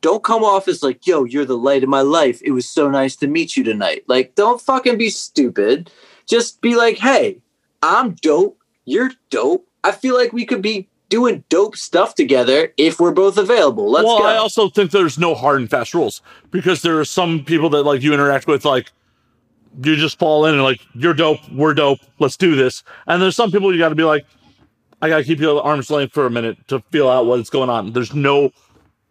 Don't 0.00 0.24
come 0.24 0.42
off 0.42 0.66
as 0.66 0.82
like, 0.82 1.06
yo, 1.06 1.24
you're 1.24 1.44
the 1.44 1.58
light 1.58 1.82
of 1.82 1.90
my 1.90 2.00
life. 2.00 2.40
It 2.42 2.52
was 2.52 2.66
so 2.66 2.90
nice 2.90 3.14
to 3.16 3.26
meet 3.26 3.56
you 3.56 3.62
tonight. 3.62 4.04
Like, 4.08 4.34
don't 4.34 4.60
fucking 4.60 4.96
be 4.96 5.10
stupid. 5.10 5.90
Just 6.26 6.62
be 6.62 6.74
like, 6.74 6.96
hey, 6.96 7.42
I'm 7.82 8.12
dope. 8.22 8.58
You're 8.86 9.10
dope. 9.28 9.68
I 9.84 9.92
feel 9.92 10.14
like 10.14 10.32
we 10.32 10.46
could 10.46 10.62
be 10.62 10.88
doing 11.10 11.44
dope 11.50 11.76
stuff 11.76 12.14
together 12.14 12.72
if 12.78 12.98
we're 12.98 13.12
both 13.12 13.36
available. 13.36 13.90
Let's 13.90 14.06
well, 14.06 14.20
go. 14.20 14.24
I 14.24 14.36
also 14.36 14.70
think 14.70 14.92
there's 14.92 15.18
no 15.18 15.34
hard 15.34 15.60
and 15.60 15.68
fast 15.68 15.92
rules 15.92 16.22
because 16.50 16.80
there 16.80 16.98
are 16.98 17.04
some 17.04 17.44
people 17.44 17.68
that 17.70 17.82
like 17.82 18.00
you 18.00 18.14
interact 18.14 18.46
with, 18.46 18.64
like 18.64 18.90
you 19.84 19.96
just 19.96 20.18
fall 20.18 20.46
in 20.46 20.54
and 20.54 20.62
like 20.62 20.80
you're 20.94 21.12
dope, 21.12 21.40
we're 21.50 21.74
dope, 21.74 21.98
let's 22.18 22.36
do 22.36 22.54
this. 22.56 22.82
And 23.06 23.20
there's 23.20 23.36
some 23.36 23.50
people 23.50 23.72
you 23.72 23.78
got 23.78 23.90
to 23.90 23.94
be 23.94 24.04
like, 24.04 24.24
I 25.02 25.08
got 25.08 25.18
to 25.18 25.24
keep 25.24 25.40
you 25.40 25.58
at 25.58 25.64
arm's 25.64 25.90
length 25.90 26.14
for 26.14 26.26
a 26.26 26.30
minute 26.30 26.56
to 26.68 26.80
feel 26.90 27.08
out 27.08 27.26
what's 27.26 27.50
going 27.50 27.70
on. 27.70 27.92
There's 27.92 28.14
no 28.14 28.50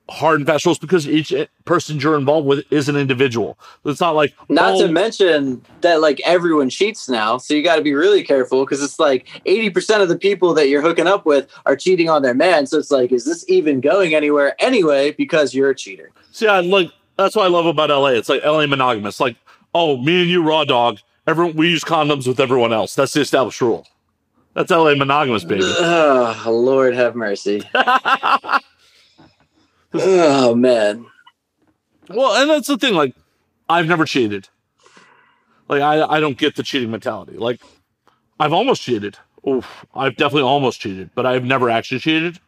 hard 0.10 0.40
and 0.40 0.48
fast 0.48 0.66
rules 0.66 0.80
because 0.80 1.08
each 1.08 1.34
person 1.66 2.00
you're 2.00 2.18
involved 2.18 2.48
with 2.48 2.66
is 2.72 2.90
an 2.90 2.96
individual. 2.96 3.58
It's 3.86 4.02
not 4.02 4.16
like 4.16 4.34
Not 4.50 4.76
oh, 4.76 4.88
to 4.88 4.92
mention 4.92 5.62
that 5.82 6.02
like 6.02 6.22
everyone 6.26 6.70
cheats 6.70 7.08
now, 7.10 7.38
so 7.38 7.54
you 7.54 7.64
got 7.64 7.76
to 7.78 7.82
be 7.82 7.94
really 7.94 8.24
careful 8.24 8.66
because 8.66 8.84
it's 8.84 9.00
like 9.00 9.28
eighty 9.46 9.70
percent 9.70 10.02
of 10.02 10.10
the 10.10 10.18
people 10.18 10.54
that 10.56 10.70
you're 10.70 10.82
hooking 10.82 11.08
up 11.08 11.26
with 11.26 11.50
are 11.66 11.76
cheating 11.76 12.10
on 12.10 12.22
their 12.22 12.34
man. 12.34 12.66
So 12.66 12.78
it's 12.78 12.92
like, 12.92 13.12
is 13.12 13.26
this 13.26 13.46
even 13.48 13.82
going 13.82 14.14
anywhere 14.14 14.56
anyway? 14.60 15.12
Because 15.12 15.54
you're 15.54 15.70
a 15.70 15.76
cheater. 15.76 16.12
See, 16.32 16.48
I 16.48 16.62
like 16.62 16.92
that's 17.18 17.36
what 17.36 17.46
I 17.46 17.50
love 17.50 17.66
about 17.66 17.90
LA. 17.90 18.10
It's 18.10 18.30
like 18.30 18.44
LA 18.44 18.66
monogamous. 18.66 19.20
Like, 19.20 19.36
oh, 19.74 19.98
me 19.98 20.22
and 20.22 20.30
you, 20.30 20.42
raw 20.44 20.64
dog. 20.64 21.00
Everyone, 21.28 21.56
we 21.56 21.70
use 21.70 21.84
condoms 21.84 22.26
with 22.26 22.40
everyone 22.40 22.74
else. 22.74 22.96
That's 22.96 23.14
the 23.14 23.22
established 23.22 23.62
rule. 23.62 23.86
That's 24.54 24.72
LA 24.72 24.96
monogamous, 24.96 25.44
baby. 25.44 25.62
Oh 25.64 26.44
Lord, 26.48 26.96
have 26.96 27.16
mercy. 27.16 27.62
oh 29.94 30.56
man, 30.56 31.06
well, 32.10 32.42
and 32.42 32.50
that's 32.50 32.68
the 32.68 32.78
thing. 32.78 32.94
Like, 32.94 33.16
I've 33.68 33.88
never 33.88 34.06
cheated. 34.06 34.50
Like, 35.68 35.82
I 35.82 36.04
I 36.04 36.20
don't 36.20 36.38
get 36.38 36.56
the 36.56 36.64
cheating 36.64 36.92
mentality. 36.92 37.38
Like, 37.38 37.62
I've 38.40 38.54
almost 38.54 38.82
cheated. 38.82 39.18
Oof, 39.48 39.86
I've 39.96 40.16
definitely 40.18 40.44
almost 40.44 40.82
cheated, 40.82 41.12
but 41.16 41.26
I've 41.26 41.46
never 41.46 41.70
actually 41.70 42.00
cheated. 42.00 42.40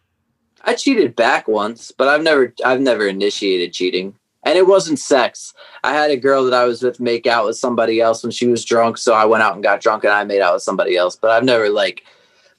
I 0.63 0.75
cheated 0.75 1.15
back 1.15 1.47
once, 1.47 1.91
but 1.91 2.07
I've 2.07 2.21
never, 2.21 2.53
I've 2.63 2.81
never 2.81 3.07
initiated 3.07 3.73
cheating, 3.73 4.15
and 4.43 4.57
it 4.57 4.67
wasn't 4.67 4.99
sex. 4.99 5.53
I 5.83 5.93
had 5.93 6.11
a 6.11 6.17
girl 6.17 6.43
that 6.45 6.53
I 6.53 6.65
was 6.65 6.83
with 6.83 6.99
make 6.99 7.25
out 7.25 7.45
with 7.45 7.57
somebody 7.57 7.99
else 8.01 8.23
when 8.23 8.31
she 8.31 8.47
was 8.47 8.65
drunk, 8.65 8.97
so 8.97 9.13
I 9.13 9.25
went 9.25 9.43
out 9.43 9.53
and 9.53 9.63
got 9.63 9.81
drunk 9.81 10.03
and 10.03 10.13
I 10.13 10.23
made 10.23 10.41
out 10.41 10.53
with 10.53 10.63
somebody 10.63 10.97
else. 10.97 11.15
But 11.15 11.31
I've 11.31 11.43
never 11.43 11.69
like, 11.69 12.03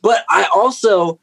but 0.01 0.25
I 0.29 0.49
also 0.55 1.21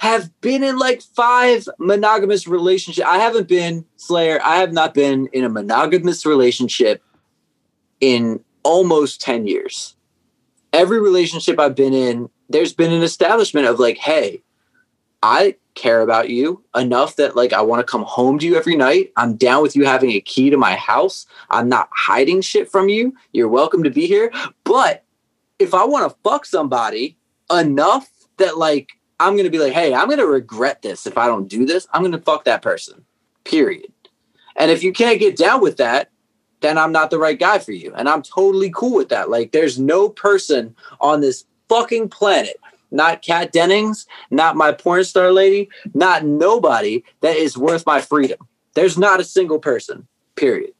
have 0.00 0.30
been 0.40 0.64
in 0.64 0.78
like 0.78 1.02
five 1.02 1.68
monogamous 1.78 2.46
relationships. 2.48 3.06
I 3.06 3.18
haven't 3.18 3.48
been 3.48 3.84
Slayer. 3.96 4.40
I 4.42 4.56
have 4.56 4.72
not 4.72 4.94
been 4.94 5.28
in 5.34 5.44
a 5.44 5.50
monogamous 5.50 6.24
relationship 6.24 7.02
in 8.00 8.42
almost 8.62 9.20
10 9.20 9.46
years. 9.46 9.94
Every 10.72 11.02
relationship 11.02 11.60
I've 11.60 11.74
been 11.74 11.92
in, 11.92 12.30
there's 12.48 12.72
been 12.72 12.94
an 12.94 13.02
establishment 13.02 13.66
of 13.66 13.78
like, 13.78 13.98
hey, 13.98 14.42
I 15.22 15.56
care 15.74 16.00
about 16.00 16.30
you 16.30 16.64
enough 16.74 17.16
that 17.16 17.36
like 17.36 17.52
I 17.52 17.60
want 17.60 17.86
to 17.86 17.90
come 17.90 18.04
home 18.04 18.38
to 18.38 18.46
you 18.46 18.56
every 18.56 18.76
night. 18.76 19.12
I'm 19.18 19.36
down 19.36 19.62
with 19.62 19.76
you 19.76 19.84
having 19.84 20.12
a 20.12 20.20
key 20.22 20.48
to 20.48 20.56
my 20.56 20.76
house. 20.76 21.26
I'm 21.50 21.68
not 21.68 21.90
hiding 21.92 22.40
shit 22.40 22.70
from 22.70 22.88
you. 22.88 23.14
You're 23.32 23.48
welcome 23.48 23.82
to 23.82 23.90
be 23.90 24.06
here. 24.06 24.32
But 24.64 25.04
if 25.58 25.74
I 25.74 25.84
want 25.84 26.10
to 26.10 26.16
fuck 26.24 26.46
somebody 26.46 27.18
enough 27.50 28.08
that 28.38 28.56
like 28.56 28.92
I'm 29.20 29.36
gonna 29.36 29.50
be 29.50 29.58
like, 29.58 29.74
hey, 29.74 29.94
I'm 29.94 30.08
gonna 30.08 30.26
regret 30.26 30.82
this 30.82 31.06
if 31.06 31.16
I 31.18 31.26
don't 31.26 31.46
do 31.46 31.66
this. 31.66 31.86
I'm 31.92 32.02
gonna 32.02 32.18
fuck 32.18 32.44
that 32.44 32.62
person. 32.62 33.04
Period. 33.44 33.92
And 34.56 34.70
if 34.70 34.82
you 34.82 34.92
can't 34.92 35.20
get 35.20 35.36
down 35.36 35.60
with 35.60 35.76
that, 35.76 36.10
then 36.60 36.76
I'm 36.78 36.90
not 36.92 37.10
the 37.10 37.18
right 37.18 37.38
guy 37.38 37.58
for 37.58 37.72
you. 37.72 37.92
And 37.94 38.08
I'm 38.08 38.22
totally 38.22 38.70
cool 38.74 38.96
with 38.96 39.10
that. 39.10 39.30
Like, 39.30 39.52
there's 39.52 39.78
no 39.78 40.08
person 40.08 40.74
on 41.00 41.20
this 41.20 41.44
fucking 41.68 42.08
planet, 42.08 42.56
not 42.90 43.22
Kat 43.22 43.52
Dennings, 43.52 44.06
not 44.30 44.56
my 44.56 44.72
porn 44.72 45.04
star 45.04 45.32
lady, 45.32 45.68
not 45.94 46.24
nobody 46.24 47.04
that 47.20 47.36
is 47.36 47.56
worth 47.56 47.86
my 47.86 48.00
freedom. 48.00 48.38
There's 48.74 48.98
not 48.98 49.20
a 49.20 49.24
single 49.24 49.58
person. 49.58 50.06
Period. 50.36 50.72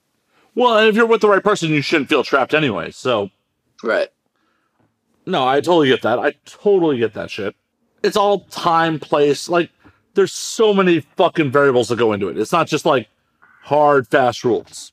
Well, 0.55 0.79
and 0.79 0.89
if 0.89 0.97
you're 0.97 1.07
with 1.07 1.21
the 1.21 1.29
right 1.29 1.43
person, 1.45 1.71
you 1.71 1.83
shouldn't 1.83 2.09
feel 2.09 2.25
trapped 2.25 2.55
anyway. 2.55 2.91
So, 2.91 3.31
Right. 3.83 4.09
no, 5.27 5.47
I 5.47 5.57
totally 5.61 5.89
get 5.89 6.03
that. 6.03 6.19
I 6.19 6.33
totally 6.45 6.99
get 6.99 7.15
that 7.15 7.31
shit. 7.31 7.55
It's 8.02 8.16
all 8.16 8.40
time, 8.51 8.98
place. 8.98 9.48
Like, 9.48 9.70
there's 10.14 10.32
so 10.32 10.72
many 10.74 11.01
fucking 11.16 11.51
variables 11.51 11.89
that 11.89 11.98
go 11.98 12.12
into 12.12 12.28
it. 12.28 12.39
It's 12.39 12.52
not 12.52 12.66
just 12.66 12.85
like 12.86 13.09
hard, 13.62 14.09
fast 14.09 14.44
rules. 14.44 14.93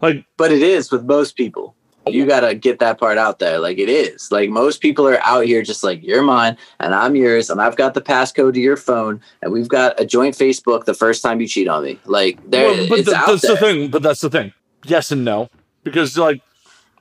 Like, 0.00 0.24
But 0.36 0.52
it 0.52 0.62
is 0.62 0.90
with 0.90 1.04
most 1.04 1.36
people. 1.36 1.74
You 2.06 2.26
got 2.26 2.40
to 2.40 2.56
get 2.56 2.80
that 2.80 2.98
part 2.98 3.16
out 3.16 3.38
there. 3.38 3.60
Like, 3.60 3.78
it 3.78 3.88
is. 3.88 4.32
Like, 4.32 4.50
most 4.50 4.80
people 4.80 5.06
are 5.06 5.20
out 5.20 5.44
here 5.44 5.62
just 5.62 5.84
like, 5.84 6.02
you're 6.02 6.22
mine 6.22 6.56
and 6.80 6.94
I'm 6.94 7.14
yours. 7.14 7.48
And 7.48 7.60
I've 7.60 7.76
got 7.76 7.94
the 7.94 8.00
passcode 8.00 8.54
to 8.54 8.60
your 8.60 8.76
phone. 8.76 9.20
And 9.40 9.52
we've 9.52 9.68
got 9.68 10.00
a 10.00 10.04
joint 10.04 10.36
Facebook 10.36 10.84
the 10.84 10.94
first 10.94 11.22
time 11.22 11.40
you 11.40 11.46
cheat 11.46 11.68
on 11.68 11.84
me. 11.84 12.00
Like, 12.04 12.38
there, 12.50 12.66
well, 12.68 12.88
but 12.88 12.98
it's 12.98 13.08
th- 13.08 13.16
out 13.16 13.26
that's 13.28 13.42
there. 13.42 13.54
the 13.54 13.60
thing. 13.60 13.90
But 13.90 14.02
that's 14.02 14.20
the 14.20 14.30
thing. 14.30 14.52
Yes 14.84 15.12
and 15.12 15.24
no, 15.24 15.48
because 15.84 16.18
like, 16.18 16.42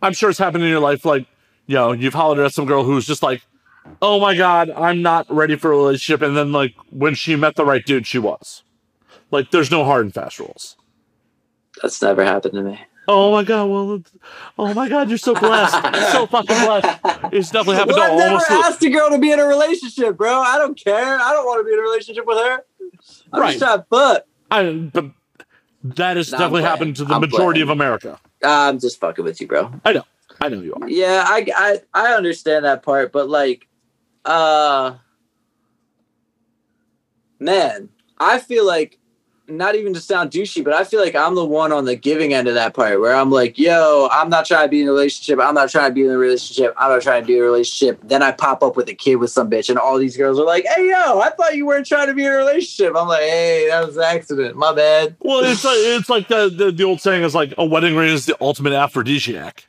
I'm 0.03 0.13
sure 0.13 0.29
it's 0.29 0.37
happened 0.37 0.63
in 0.63 0.69
your 0.69 0.79
life. 0.79 1.03
Like, 1.03 1.25
you 1.65 1.73
know, 1.73 1.93
you've 1.93 2.13
hollered 2.13 2.45
at 2.45 2.53
some 2.53 2.67
girl 2.67 2.83
who's 2.83 3.07
just 3.07 3.23
like, 3.23 3.41
"Oh 4.01 4.19
my 4.19 4.35
god, 4.35 4.69
I'm 4.69 5.01
not 5.01 5.25
ready 5.29 5.55
for 5.55 5.71
a 5.71 5.77
relationship," 5.77 6.21
and 6.21 6.35
then 6.35 6.51
like 6.51 6.75
when 6.89 7.15
she 7.15 7.35
met 7.35 7.55
the 7.55 7.65
right 7.65 7.85
dude, 7.85 8.07
she 8.07 8.19
was. 8.19 8.63
Like, 9.31 9.51
there's 9.51 9.71
no 9.71 9.85
hard 9.85 10.03
and 10.05 10.13
fast 10.13 10.39
rules. 10.39 10.75
That's 11.81 12.01
never 12.01 12.23
happened 12.25 12.53
to 12.55 12.61
me. 12.63 12.79
Oh 13.07 13.31
my 13.31 13.43
god! 13.43 13.65
Well, 13.69 14.03
oh 14.59 14.73
my 14.73 14.87
god, 14.87 15.09
you're 15.09 15.17
so 15.17 15.33
blessed, 15.33 16.11
so 16.11 16.27
fucking 16.27 16.55
blessed. 16.65 16.99
It's 17.33 17.49
definitely 17.49 17.77
happened 17.77 17.97
Well, 17.97 18.17
to 18.17 18.23
I've 18.23 18.31
never 18.49 18.63
asked 18.65 18.83
a 18.83 18.89
girl 18.89 19.09
to 19.09 19.17
be 19.17 19.31
in 19.31 19.39
a 19.39 19.45
relationship, 19.45 20.17
bro. 20.17 20.39
I 20.39 20.57
don't 20.57 20.77
care. 20.77 21.19
I 21.19 21.31
don't 21.33 21.45
want 21.45 21.61
to 21.61 21.63
be 21.65 21.73
in 21.73 21.79
a 21.79 21.81
relationship 21.81 22.25
with 22.27 22.37
her. 22.37 22.59
I'm 23.33 23.41
Right. 23.41 23.57
just 23.57 23.63
trying 23.63 23.83
fuck. 23.89 24.23
I, 24.51 24.71
but 24.93 25.05
that 25.83 26.17
has 26.17 26.31
I'm 26.33 26.39
definitely 26.39 26.61
happened 26.63 26.95
to 26.97 27.05
the 27.05 27.15
I'm 27.15 27.21
majority 27.21 27.59
playing. 27.61 27.63
of 27.63 27.69
America. 27.69 28.19
I'm 28.43 28.79
just 28.79 28.99
fucking 28.99 29.25
with 29.25 29.41
you, 29.41 29.47
bro. 29.47 29.71
I 29.83 29.93
know. 29.93 30.03
I 30.39 30.49
know 30.49 30.61
you 30.61 30.73
are. 30.75 30.87
Yeah, 30.89 31.23
I, 31.25 31.47
I 31.55 31.79
I 31.93 32.13
understand 32.13 32.65
that 32.65 32.83
part, 32.83 33.11
but 33.11 33.29
like, 33.29 33.67
uh, 34.26 34.95
man, 37.39 37.89
I 38.18 38.39
feel 38.39 38.65
like 38.65 38.98
not 39.48 39.76
even 39.76 39.93
to 39.93 39.99
sound 39.99 40.31
douchey, 40.31 40.64
but 40.64 40.73
I 40.73 40.84
feel 40.84 41.02
like 41.02 41.15
I'm 41.15 41.35
the 41.35 41.45
one 41.45 41.72
on 41.72 41.85
the 41.85 41.95
giving 41.95 42.34
end 42.34 42.48
of 42.48 42.53
that 42.53 42.73
part 42.73 42.99
where 42.99 43.14
I'm 43.14 43.30
like, 43.30 43.57
yo, 43.57 44.07
I'm 44.11 44.30
not 44.30 44.45
trying 44.45 44.65
to 44.65 44.69
be 44.69 44.81
in 44.81 44.88
a 44.88 44.91
relationship. 44.91 45.39
I'm 45.39 45.53
not 45.53 45.69
trying 45.69 45.89
to 45.89 45.93
be 45.93 46.06
in 46.06 46.11
a 46.11 46.18
relationship. 46.18 46.73
I'm 46.77 46.89
not 46.89 47.02
trying 47.02 47.22
to 47.22 47.27
be 47.27 47.34
in 47.34 47.39
a 47.39 47.43
relationship. 47.43 47.99
Then 48.03 48.23
I 48.23 48.31
pop 48.31 48.64
up 48.64 48.76
with 48.76 48.88
a 48.89 48.93
kid 48.93 49.18
with 49.18 49.31
some 49.31 49.49
bitch, 49.49 49.69
and 49.69 49.77
all 49.77 49.98
these 49.98 50.15
girls 50.15 50.39
are 50.39 50.45
like, 50.45 50.65
hey, 50.65 50.89
yo, 50.89 51.19
I 51.19 51.30
thought 51.31 51.56
you 51.56 51.65
weren't 51.65 51.85
trying 51.85 52.07
to 52.07 52.14
be 52.14 52.26
in 52.26 52.31
a 52.31 52.38
relationship. 52.38 52.95
I'm 52.95 53.07
like, 53.07 53.23
hey, 53.23 53.68
that 53.69 53.85
was 53.85 53.98
an 53.98 54.03
accident. 54.03 54.56
My 54.56 54.73
bad. 54.73 55.15
Well, 55.19 55.43
it's 55.43 55.64
like 55.64 55.77
it's 55.77 56.10
like 56.10 56.27
the, 56.27 56.49
the 56.49 56.72
the 56.72 56.84
old 56.84 57.02
saying 57.02 57.23
is 57.23 57.35
like 57.35 57.53
a 57.57 57.65
wedding 57.65 57.95
ring 57.95 58.14
is 58.14 58.26
the 58.26 58.38
ultimate 58.39 58.73
aphrodisiac. 58.73 59.68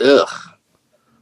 Ugh, 0.00 0.28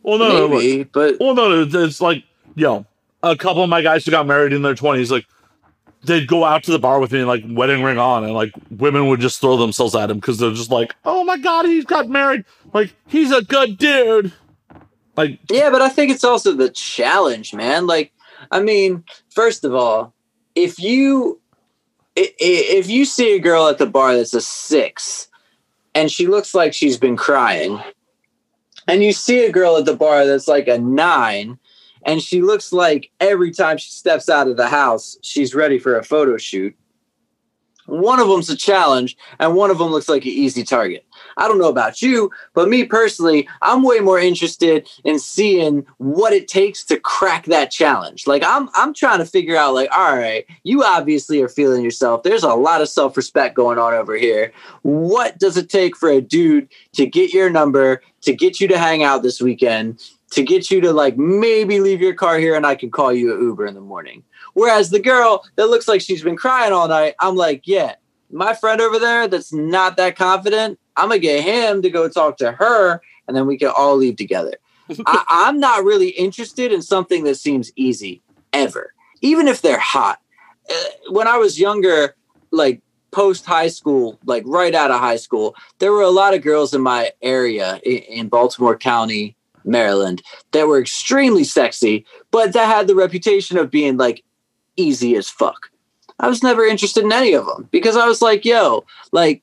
Well, 0.07 0.19
no, 0.19 0.29
no, 0.29 0.47
no, 0.47 0.57
maybe, 0.57 0.85
but 0.85 1.17
well, 1.19 1.35
no, 1.35 1.63
it's 1.69 2.01
like 2.01 2.23
yo, 2.55 2.87
a 3.25 3.37
couple 3.37 3.65
of 3.65 3.69
my 3.69 3.83
guys 3.83 4.05
who 4.05 4.13
got 4.13 4.25
married 4.25 4.53
in 4.53 4.63
their 4.63 4.77
twenties, 4.77 5.11
like 5.11 5.27
they'd 6.05 6.29
go 6.29 6.45
out 6.45 6.63
to 6.63 6.71
the 6.71 6.79
bar 6.79 7.01
with 7.01 7.11
me 7.11 7.19
and 7.19 7.29
like 7.29 7.43
wedding 7.49 7.83
ring 7.83 7.99
on, 7.99 8.23
and 8.23 8.33
like 8.33 8.53
women 8.71 9.09
would 9.09 9.19
just 9.21 9.41
throw 9.41 9.57
themselves 9.57 9.97
at 9.97 10.09
him 10.09 10.19
because 10.19 10.39
they're 10.39 10.53
just 10.53 10.71
like, 10.71 10.95
"Oh 11.05 11.25
my 11.25 11.37
god, 11.37 11.67
he's 11.67 11.85
got 11.85 12.09
married! 12.09 12.45
Like 12.73 12.95
he's 13.09 13.33
a 13.33 13.43
good 13.43 13.79
dude." 13.79 14.33
Like 15.17 15.41
Yeah, 15.51 15.71
but 15.71 15.83
I 15.83 15.89
think 15.89 16.13
it's 16.13 16.23
also 16.25 16.53
the 16.53 16.71
challenge, 16.71 17.53
man. 17.53 17.89
Like, 17.89 18.13
I 18.53 18.61
mean, 18.61 19.03
first 19.31 19.65
of 19.65 19.75
all, 19.75 20.15
if 20.55 20.79
you 20.79 21.41
if 22.15 22.89
you 22.89 23.05
see 23.05 23.35
a 23.35 23.41
girl 23.41 23.67
at 23.67 23.79
the 23.79 23.87
bar 23.87 24.15
that's 24.15 24.35
a 24.35 24.41
six, 24.41 25.27
and 25.97 26.13
she 26.13 26.29
looks 26.29 26.55
like 26.55 26.75
she's 26.75 26.97
been 26.97 27.17
crying, 27.17 27.83
and 28.87 29.03
you 29.03 29.13
see 29.13 29.45
a 29.45 29.53
girl 29.53 29.77
at 29.77 29.85
the 29.85 29.97
bar 29.97 30.27
that's 30.27 30.49
like 30.49 30.69
a 30.69 30.79
nine, 30.79 31.59
and 32.05 32.23
she 32.23 32.43
looks 32.43 32.73
like 32.73 33.11
every 33.21 33.51
time 33.51 33.79
she 33.79 33.91
steps 33.91 34.29
out 34.29 34.49
of 34.49 34.57
the 34.57 34.69
house, 34.69 35.19
she's 35.23 35.55
ready 35.55 35.79
for 35.79 35.99
a 35.99 36.05
photo 36.05 36.37
shoot. 36.37 36.75
One 37.87 38.19
of 38.19 38.29
them's 38.29 38.51
a 38.51 38.57
challenge, 38.57 39.17
and 39.39 39.55
one 39.55 39.71
of 39.71 39.79
them 39.79 39.91
looks 39.91 40.09
like 40.09 40.25
an 40.25 40.33
easy 40.33 40.65
target. 40.65 41.05
I 41.37 41.49
don't 41.49 41.59
know 41.59 41.69
about 41.69 42.01
you, 42.01 42.31
but 42.55 42.69
me 42.69 42.85
personally, 42.85 43.49
I'm 43.63 43.83
way 43.83 44.01
more 44.01 44.19
interested 44.19 44.89
in 45.05 45.19
seeing 45.19 45.87
what 45.99 46.33
it 46.33 46.49
takes 46.49 46.85
to 46.85 46.99
crack 46.99 47.45
that 47.47 47.71
challenge. 47.71 48.27
Like 48.27 48.43
I'm 48.45 48.69
I'm 48.75 48.95
trying 48.95 49.19
to 49.19 49.27
figure 49.27 49.57
out 49.57 49.75
like 49.75 49.91
all 49.97 50.17
right, 50.17 50.47
you 50.63 50.83
obviously 50.83 51.43
are 51.43 51.49
feeling 51.49 51.85
yourself. 51.85 52.23
There's 52.23 52.43
a 52.43 52.55
lot 52.55 52.81
of 52.81 52.89
self-respect 52.89 53.55
going 53.55 53.79
on 53.79 53.95
over 53.95 54.17
here. 54.17 54.53
What 54.83 55.39
does 55.39 55.57
it 55.57 55.69
take 55.69 55.97
for 55.97 56.09
a 56.09 56.21
dude 56.21 56.69
to 56.93 57.07
get 57.07 57.33
your 57.33 57.51
number, 57.51 58.03
to 58.23 58.35
get 58.35 58.61
you 58.61 58.69
to 58.69 58.79
hang 58.79 59.03
out 59.03 59.23
this 59.23 59.41
weekend, 59.41 60.03
to 60.31 60.43
get 60.43 60.71
you 60.71 60.81
to 60.81 60.93
like 60.93 61.17
maybe 61.17 61.81
leave 61.81 62.01
your 62.01 62.15
car 62.15 62.39
here 62.39 62.55
and 62.55 62.67
I 62.67 62.75
can 62.75 62.91
call 62.91 63.13
you 63.13 63.35
an 63.35 63.41
Uber 63.41 63.67
in 63.67 63.75
the 63.75 63.81
morning. 63.81 64.23
Whereas 64.55 64.91
the 64.91 65.01
girl 65.01 65.45
that 65.57 65.69
looks 65.69 65.87
like 65.87 66.01
she's 66.01 66.23
been 66.23 66.37
crying 66.37 66.73
all 66.73 66.89
night, 66.89 67.15
I'm 67.21 67.37
like, 67.37 67.67
yeah, 67.67 67.97
my 68.31 68.55
friend 68.55 68.81
over 68.81 68.99
there 68.99 69.29
that's 69.29 69.53
not 69.53 69.97
that 69.99 70.17
confident, 70.17 70.79
I'm 70.97 71.09
gonna 71.09 71.19
get 71.19 71.45
him 71.45 71.83
to 71.83 71.91
go 71.91 72.09
talk 72.09 72.37
to 72.39 72.53
her, 72.53 73.01
and 73.27 73.37
then 73.37 73.47
we 73.47 73.59
can 73.59 73.73
all 73.77 73.97
leave 73.97 74.17
together. 74.17 74.55
I, 75.07 75.25
I'm 75.29 75.61
not 75.61 75.85
really 75.85 76.11
interested 76.11 76.73
in 76.73 76.83
something 76.83 77.25
that 77.25 77.37
seems 77.37 77.73
easy 77.77 78.23
ever, 78.53 78.95
even 79.21 79.49
if 79.49 79.63
they're 79.63 79.79
hot. 79.79 80.21
Uh, 80.71 80.75
when 81.11 81.29
I 81.29 81.37
was 81.37 81.59
younger, 81.59 82.15
like 82.51 82.81
post 83.11 83.47
high 83.47 83.69
school, 83.69 84.19
like 84.25 84.43
right 84.47 84.75
out 84.75 84.91
of 84.91 85.01
high 85.01 85.17
school, 85.17 85.55
there 85.79 85.93
were 85.93 86.03
a 86.03 86.11
lot 86.11 86.35
of 86.35 86.43
girls 86.43 86.75
in 86.75 86.83
my 86.83 87.11
area 87.23 87.81
in, 87.85 87.99
in 87.99 88.29
Baltimore 88.29 88.77
County, 88.77 89.37
Maryland, 89.65 90.23
that 90.53 90.67
were 90.67 90.81
extremely 90.81 91.45
sexy, 91.45 92.05
but 92.31 92.53
that 92.53 92.67
had 92.67 92.87
the 92.87 92.95
reputation 92.95 93.59
of 93.59 93.71
being 93.71 93.97
like 93.97 94.23
easy 94.77 95.17
as 95.17 95.29
fuck. 95.29 95.71
I 96.19 96.29
was 96.29 96.43
never 96.43 96.65
interested 96.65 97.05
in 97.05 97.13
any 97.13 97.35
of 97.35 97.47
them 97.47 97.69
because 97.71 97.97
I 97.97 98.07
was 98.07 98.23
like, 98.23 98.45
yo, 98.45 98.85
like 99.13 99.43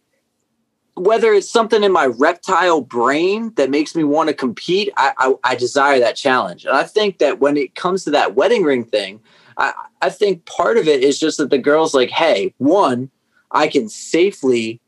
whether 0.95 1.33
it's 1.33 1.49
something 1.49 1.83
in 1.83 1.91
my 1.91 2.05
reptile 2.05 2.81
brain 2.81 3.53
that 3.55 3.69
makes 3.69 3.95
me 3.95 4.03
want 4.03 4.29
to 4.29 4.35
compete, 4.35 4.91
I, 4.97 5.13
I, 5.17 5.33
I 5.43 5.55
desire 5.55 5.99
that 5.99 6.15
challenge. 6.15 6.65
And 6.65 6.75
I 6.75 6.83
think 6.83 7.17
that 7.17 7.39
when 7.39 7.57
it 7.57 7.75
comes 7.75 8.03
to 8.03 8.11
that 8.11 8.35
wedding 8.35 8.63
ring 8.63 8.85
thing, 8.85 9.19
I, 9.57 9.73
I 10.01 10.09
think 10.09 10.45
part 10.45 10.77
of 10.77 10.87
it 10.87 11.03
is 11.03 11.19
just 11.19 11.37
that 11.37 11.49
the 11.49 11.57
girl's 11.57 11.93
like, 11.93 12.09
hey, 12.09 12.53
one, 12.57 13.09
I 13.51 13.67
can 13.67 13.89
safely 13.89 14.79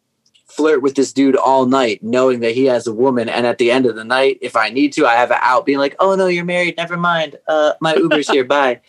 flirt 0.45 0.82
with 0.82 0.95
this 0.95 1.11
dude 1.11 1.36
all 1.36 1.65
night, 1.65 2.03
knowing 2.03 2.40
that 2.40 2.56
he 2.56 2.65
has 2.65 2.88
a 2.88 2.94
woman. 2.94 3.27
And 3.27 3.45
at 3.45 3.57
the 3.57 3.72
end 3.72 3.86
of 3.86 3.95
the 3.95 4.06
night, 4.06 4.38
if 4.41 4.56
I 4.56 4.69
need 4.69 4.94
to, 4.94 5.06
I 5.06 5.15
have 5.15 5.32
it 5.32 5.38
out 5.41 5.65
being 5.65 5.80
like, 5.80 5.95
oh 5.99 6.15
no, 6.15 6.27
you're 6.27 6.45
married. 6.45 6.77
Never 6.77 6.98
mind. 6.98 7.36
Uh, 7.48 7.73
my 7.82 7.95
Uber's 7.95 8.30
here. 8.30 8.45
Bye. 8.45 8.82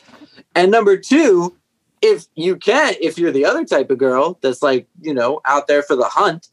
And 0.55 0.71
number 0.71 0.97
two, 0.97 1.57
if 2.03 2.27
you 2.35 2.57
can, 2.57 2.95
if 3.01 3.19
you're 3.19 3.33
the 3.33 3.47
other 3.47 3.65
type 3.65 3.91
of 3.91 3.99
girl 3.99 4.39
that's 4.43 4.63
like, 4.63 4.87
you 5.01 5.15
know, 5.15 5.41
out 5.47 5.67
there 5.67 5.83
for 5.83 5.97
the 5.97 6.05
hunt, 6.05 6.49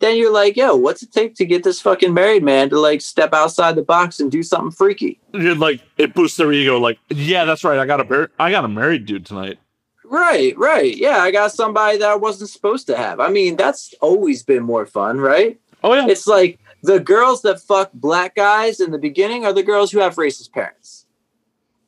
then 0.00 0.16
you're 0.16 0.32
like, 0.32 0.56
yo, 0.56 0.74
what's 0.74 1.02
it 1.02 1.12
take 1.12 1.34
to 1.36 1.46
get 1.46 1.62
this 1.62 1.80
fucking 1.80 2.12
married 2.12 2.42
man 2.42 2.70
to 2.70 2.80
like 2.80 3.00
step 3.00 3.32
outside 3.32 3.76
the 3.76 3.82
box 3.82 4.18
and 4.18 4.30
do 4.30 4.42
something 4.42 4.70
freaky? 4.70 5.20
you're 5.32 5.54
like 5.54 5.80
it 5.98 6.14
boosts 6.14 6.36
their 6.36 6.52
ego. 6.52 6.78
Like 6.78 6.98
yeah, 7.08 7.44
that's 7.44 7.62
right. 7.64 7.78
I 7.78 7.86
got 7.86 8.00
a 8.00 8.04
mar- 8.04 8.30
I 8.38 8.50
got 8.50 8.64
a 8.64 8.68
married 8.68 9.06
dude 9.06 9.26
tonight. 9.26 9.58
Right, 10.04 10.58
right. 10.58 10.96
Yeah, 10.96 11.18
I 11.18 11.30
got 11.30 11.52
somebody 11.52 11.98
that 11.98 12.08
I 12.10 12.16
wasn't 12.16 12.50
supposed 12.50 12.88
to 12.88 12.96
have. 12.96 13.20
I 13.20 13.28
mean, 13.28 13.56
that's 13.56 13.94
always 14.00 14.42
been 14.42 14.64
more 14.64 14.84
fun, 14.84 15.20
right? 15.20 15.60
Oh 15.84 15.94
yeah, 15.94 16.08
It's 16.08 16.26
like 16.26 16.58
the 16.82 16.98
girls 16.98 17.42
that 17.42 17.60
fuck 17.60 17.90
black 17.94 18.34
guys 18.34 18.80
in 18.80 18.90
the 18.90 18.98
beginning 18.98 19.44
are 19.44 19.52
the 19.52 19.62
girls 19.62 19.92
who 19.92 20.00
have 20.00 20.16
racist 20.16 20.52
parents. 20.52 21.06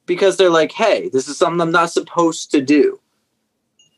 Because 0.07 0.37
they're 0.37 0.51
like, 0.51 0.73
hey, 0.73 1.09
this 1.09 1.29
is 1.29 1.37
something 1.37 1.61
I'm 1.61 1.73
not 1.73 1.91
supposed 1.91 2.51
to 2.53 2.61
do. 2.61 3.01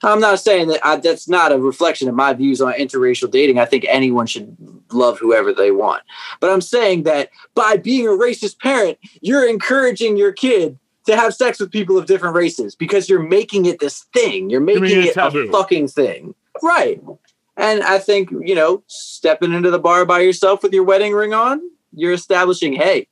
I'm 0.08 0.20
not 0.20 0.40
saying 0.40 0.68
that 0.68 0.84
I, 0.84 0.96
that's 0.96 1.28
not 1.28 1.52
a 1.52 1.58
reflection 1.58 2.08
of 2.08 2.14
my 2.14 2.32
views 2.32 2.60
on 2.60 2.72
interracial 2.74 3.30
dating. 3.30 3.58
I 3.58 3.64
think 3.64 3.86
anyone 3.88 4.26
should 4.26 4.56
love 4.92 5.18
whoever 5.18 5.52
they 5.52 5.70
want. 5.70 6.02
But 6.40 6.50
I'm 6.50 6.60
saying 6.60 7.04
that 7.04 7.30
by 7.54 7.76
being 7.76 8.06
a 8.06 8.10
racist 8.10 8.58
parent, 8.58 8.98
you're 9.20 9.48
encouraging 9.48 10.16
your 10.16 10.32
kid 10.32 10.78
to 11.06 11.16
have 11.16 11.34
sex 11.34 11.60
with 11.60 11.70
people 11.70 11.98
of 11.98 12.06
different 12.06 12.34
races 12.34 12.74
because 12.74 13.08
you're 13.08 13.22
making 13.22 13.66
it 13.66 13.78
this 13.78 14.04
thing. 14.14 14.50
You're 14.50 14.60
making 14.60 15.02
it 15.02 15.16
it 15.16 15.16
a 15.16 15.50
fucking 15.50 15.88
thing. 15.88 16.34
Right. 16.62 17.02
And 17.56 17.82
I 17.82 17.98
think, 17.98 18.30
you 18.30 18.54
know, 18.54 18.82
stepping 18.86 19.52
into 19.52 19.70
the 19.70 19.78
bar 19.78 20.04
by 20.04 20.20
yourself 20.20 20.62
with 20.62 20.72
your 20.72 20.84
wedding 20.84 21.12
ring 21.12 21.34
on, 21.34 21.60
you're 21.92 22.12
establishing, 22.12 22.72
hey, 22.72 23.06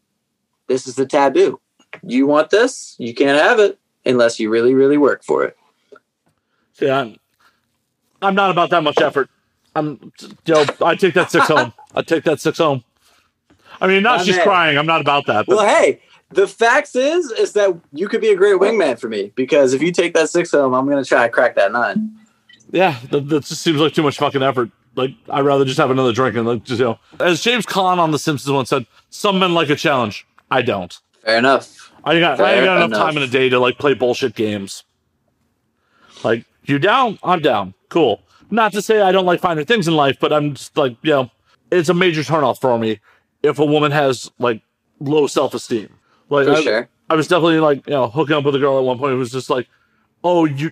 this 0.66 0.86
is 0.86 0.96
the 0.96 1.06
taboo. 1.06 1.60
You 2.02 2.26
want 2.26 2.50
this? 2.50 2.96
You 2.98 3.14
can't 3.14 3.40
have 3.40 3.58
it 3.60 3.78
unless 4.04 4.40
you 4.40 4.50
really, 4.50 4.74
really 4.74 4.98
work 4.98 5.22
for 5.22 5.44
it. 5.44 5.56
See, 6.82 6.90
I'm, 6.90 8.34
not 8.34 8.50
about 8.50 8.70
that 8.70 8.82
much 8.82 9.00
effort. 9.00 9.30
I'm, 9.76 10.12
you 10.44 10.54
know, 10.54 10.64
I 10.84 10.96
take 10.96 11.14
that 11.14 11.30
six 11.30 11.46
home. 11.46 11.72
I 11.94 12.02
take 12.02 12.24
that 12.24 12.40
six 12.40 12.58
home. 12.58 12.82
I 13.80 13.86
mean, 13.86 14.02
not 14.02 14.24
she's 14.24 14.38
crying. 14.38 14.76
I'm 14.76 14.86
not 14.86 15.00
about 15.00 15.26
that. 15.26 15.46
But 15.46 15.56
Well, 15.56 15.66
hey, 15.66 16.00
the 16.30 16.46
facts 16.48 16.96
is 16.96 17.30
is 17.32 17.52
that 17.52 17.78
you 17.92 18.08
could 18.08 18.20
be 18.20 18.30
a 18.30 18.36
great 18.36 18.56
wingman 18.56 18.98
for 18.98 19.08
me 19.08 19.32
because 19.34 19.74
if 19.74 19.82
you 19.82 19.92
take 19.92 20.14
that 20.14 20.28
six 20.28 20.50
home, 20.50 20.74
I'm 20.74 20.88
gonna 20.88 21.04
try 21.04 21.22
to 21.22 21.28
crack 21.28 21.54
that 21.54 21.72
nine. 21.72 22.12
yeah, 22.70 22.98
that, 23.10 23.28
that 23.28 23.44
just 23.44 23.62
seems 23.62 23.80
like 23.80 23.94
too 23.94 24.02
much 24.02 24.18
fucking 24.18 24.42
effort. 24.42 24.70
Like, 24.94 25.12
I'd 25.30 25.44
rather 25.44 25.64
just 25.64 25.78
have 25.78 25.90
another 25.90 26.12
drink 26.12 26.36
and 26.36 26.46
like 26.46 26.64
just 26.64 26.80
you 26.80 26.86
know, 26.86 26.98
as 27.20 27.40
James 27.40 27.64
Caan 27.64 27.98
on 27.98 28.10
The 28.10 28.18
Simpsons 28.18 28.52
once 28.52 28.70
said, 28.70 28.86
"Some 29.10 29.38
men 29.38 29.54
like 29.54 29.70
a 29.70 29.76
challenge. 29.76 30.26
I 30.50 30.62
don't. 30.62 30.96
Fair 31.22 31.38
enough. 31.38 31.92
I 32.04 32.18
got 32.18 32.40
I 32.40 32.54
ain't 32.54 32.64
got 32.64 32.76
enough, 32.76 32.88
enough. 32.88 32.98
time 32.98 33.16
in 33.16 33.22
a 33.22 33.28
day 33.28 33.48
to 33.48 33.58
like 33.58 33.78
play 33.78 33.94
bullshit 33.94 34.34
games. 34.34 34.84
Like, 36.24 36.44
you 36.64 36.78
down? 36.78 37.18
I'm 37.22 37.40
down. 37.40 37.74
Cool. 37.88 38.20
Not 38.50 38.72
to 38.72 38.82
say 38.82 39.00
I 39.00 39.12
don't 39.12 39.24
like 39.24 39.40
finer 39.40 39.64
things 39.64 39.88
in 39.88 39.94
life, 39.94 40.18
but 40.20 40.32
I'm 40.32 40.54
just 40.54 40.76
like, 40.76 40.96
you 41.02 41.10
know, 41.10 41.30
it's 41.70 41.88
a 41.88 41.94
major 41.94 42.22
turnoff 42.22 42.60
for 42.60 42.78
me 42.78 43.00
if 43.42 43.58
a 43.58 43.64
woman 43.64 43.92
has 43.92 44.30
like 44.38 44.62
low 45.00 45.26
self 45.26 45.54
esteem. 45.54 45.88
Like, 46.28 46.46
For 46.46 46.52
I, 46.52 46.62
sure. 46.62 46.88
I 47.10 47.14
was 47.14 47.28
definitely 47.28 47.60
like, 47.60 47.86
you 47.86 47.92
know, 47.92 48.08
hooking 48.08 48.36
up 48.36 48.44
with 48.44 48.54
a 48.54 48.58
girl 48.58 48.78
at 48.78 48.84
one 48.84 48.98
point. 48.98 49.12
It 49.12 49.16
was 49.16 49.32
just 49.32 49.50
like, 49.50 49.68
oh, 50.24 50.44
you, 50.44 50.70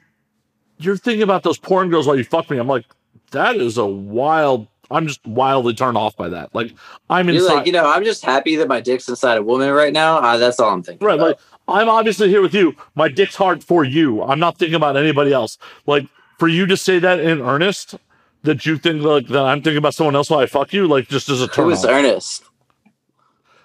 you're 0.78 0.96
thinking 0.96 1.22
about 1.22 1.42
those 1.42 1.58
porn 1.58 1.90
girls 1.90 2.06
while 2.06 2.16
you 2.16 2.24
fuck 2.24 2.50
me. 2.50 2.58
I'm 2.58 2.68
like, 2.68 2.84
that 3.32 3.56
is 3.56 3.78
a 3.78 3.86
wild. 3.86 4.66
I'm 4.90 5.06
just 5.06 5.24
wildly 5.26 5.74
turned 5.74 5.96
off 5.96 6.16
by 6.16 6.28
that. 6.30 6.54
Like, 6.54 6.74
I'm 7.08 7.28
You're 7.28 7.46
like, 7.46 7.66
you 7.66 7.72
know, 7.72 7.88
I'm 7.88 8.04
just 8.04 8.24
happy 8.24 8.56
that 8.56 8.66
my 8.66 8.80
dick's 8.80 9.08
inside 9.08 9.38
a 9.38 9.42
woman 9.42 9.70
right 9.70 9.92
now. 9.92 10.18
Uh, 10.18 10.36
that's 10.36 10.58
all 10.58 10.72
I'm 10.72 10.82
thinking. 10.82 11.06
Right, 11.06 11.14
about. 11.14 11.26
like 11.28 11.38
I'm 11.70 11.88
obviously 11.88 12.28
here 12.28 12.42
with 12.42 12.54
you. 12.54 12.74
My 12.94 13.08
dick's 13.08 13.36
hard 13.36 13.62
for 13.64 13.84
you. 13.84 14.22
I'm 14.22 14.40
not 14.40 14.58
thinking 14.58 14.74
about 14.74 14.96
anybody 14.96 15.32
else. 15.32 15.56
Like 15.86 16.06
for 16.38 16.48
you 16.48 16.66
to 16.66 16.76
say 16.76 16.98
that 16.98 17.20
in 17.20 17.40
earnest, 17.40 17.94
that 18.42 18.66
you 18.66 18.76
think 18.78 19.02
like 19.02 19.28
that 19.28 19.44
I'm 19.44 19.62
thinking 19.62 19.78
about 19.78 19.94
someone 19.94 20.16
else 20.16 20.30
while 20.30 20.40
I 20.40 20.46
fuck 20.46 20.72
you, 20.72 20.86
like 20.88 21.08
just 21.08 21.28
as 21.28 21.40
a 21.42 21.46
Who 21.46 21.52
turn 21.52 21.66
was 21.66 21.84
off. 21.84 21.90
Ernest? 21.92 22.44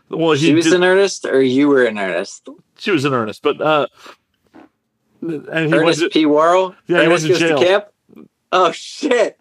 Well, 0.09 0.33
he 0.33 0.47
She 0.47 0.53
was 0.53 0.65
did- 0.65 0.73
in 0.75 0.83
earnest, 0.83 1.25
or 1.25 1.41
you 1.41 1.67
were 1.67 1.83
in 1.85 1.97
earnest? 1.97 2.47
she 2.77 2.91
was 2.91 3.05
in 3.05 3.13
earnest, 3.13 3.41
but 3.41 3.59
uh, 3.61 3.87
and 5.21 5.73
he 5.73 5.73
Ernest 5.73 6.01
went. 6.01 6.13
P. 6.13 6.25
Worrell. 6.25 6.75
Yeah, 6.87 6.99
he 7.01 7.05
Ernest 7.07 7.27
went 7.27 7.39
to 7.39 7.47
goes 7.49 7.59
jail. 7.59 7.67
camp. 7.67 7.85
Oh 8.51 8.71
shit! 8.71 9.39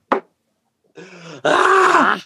Ah! 1.45 2.25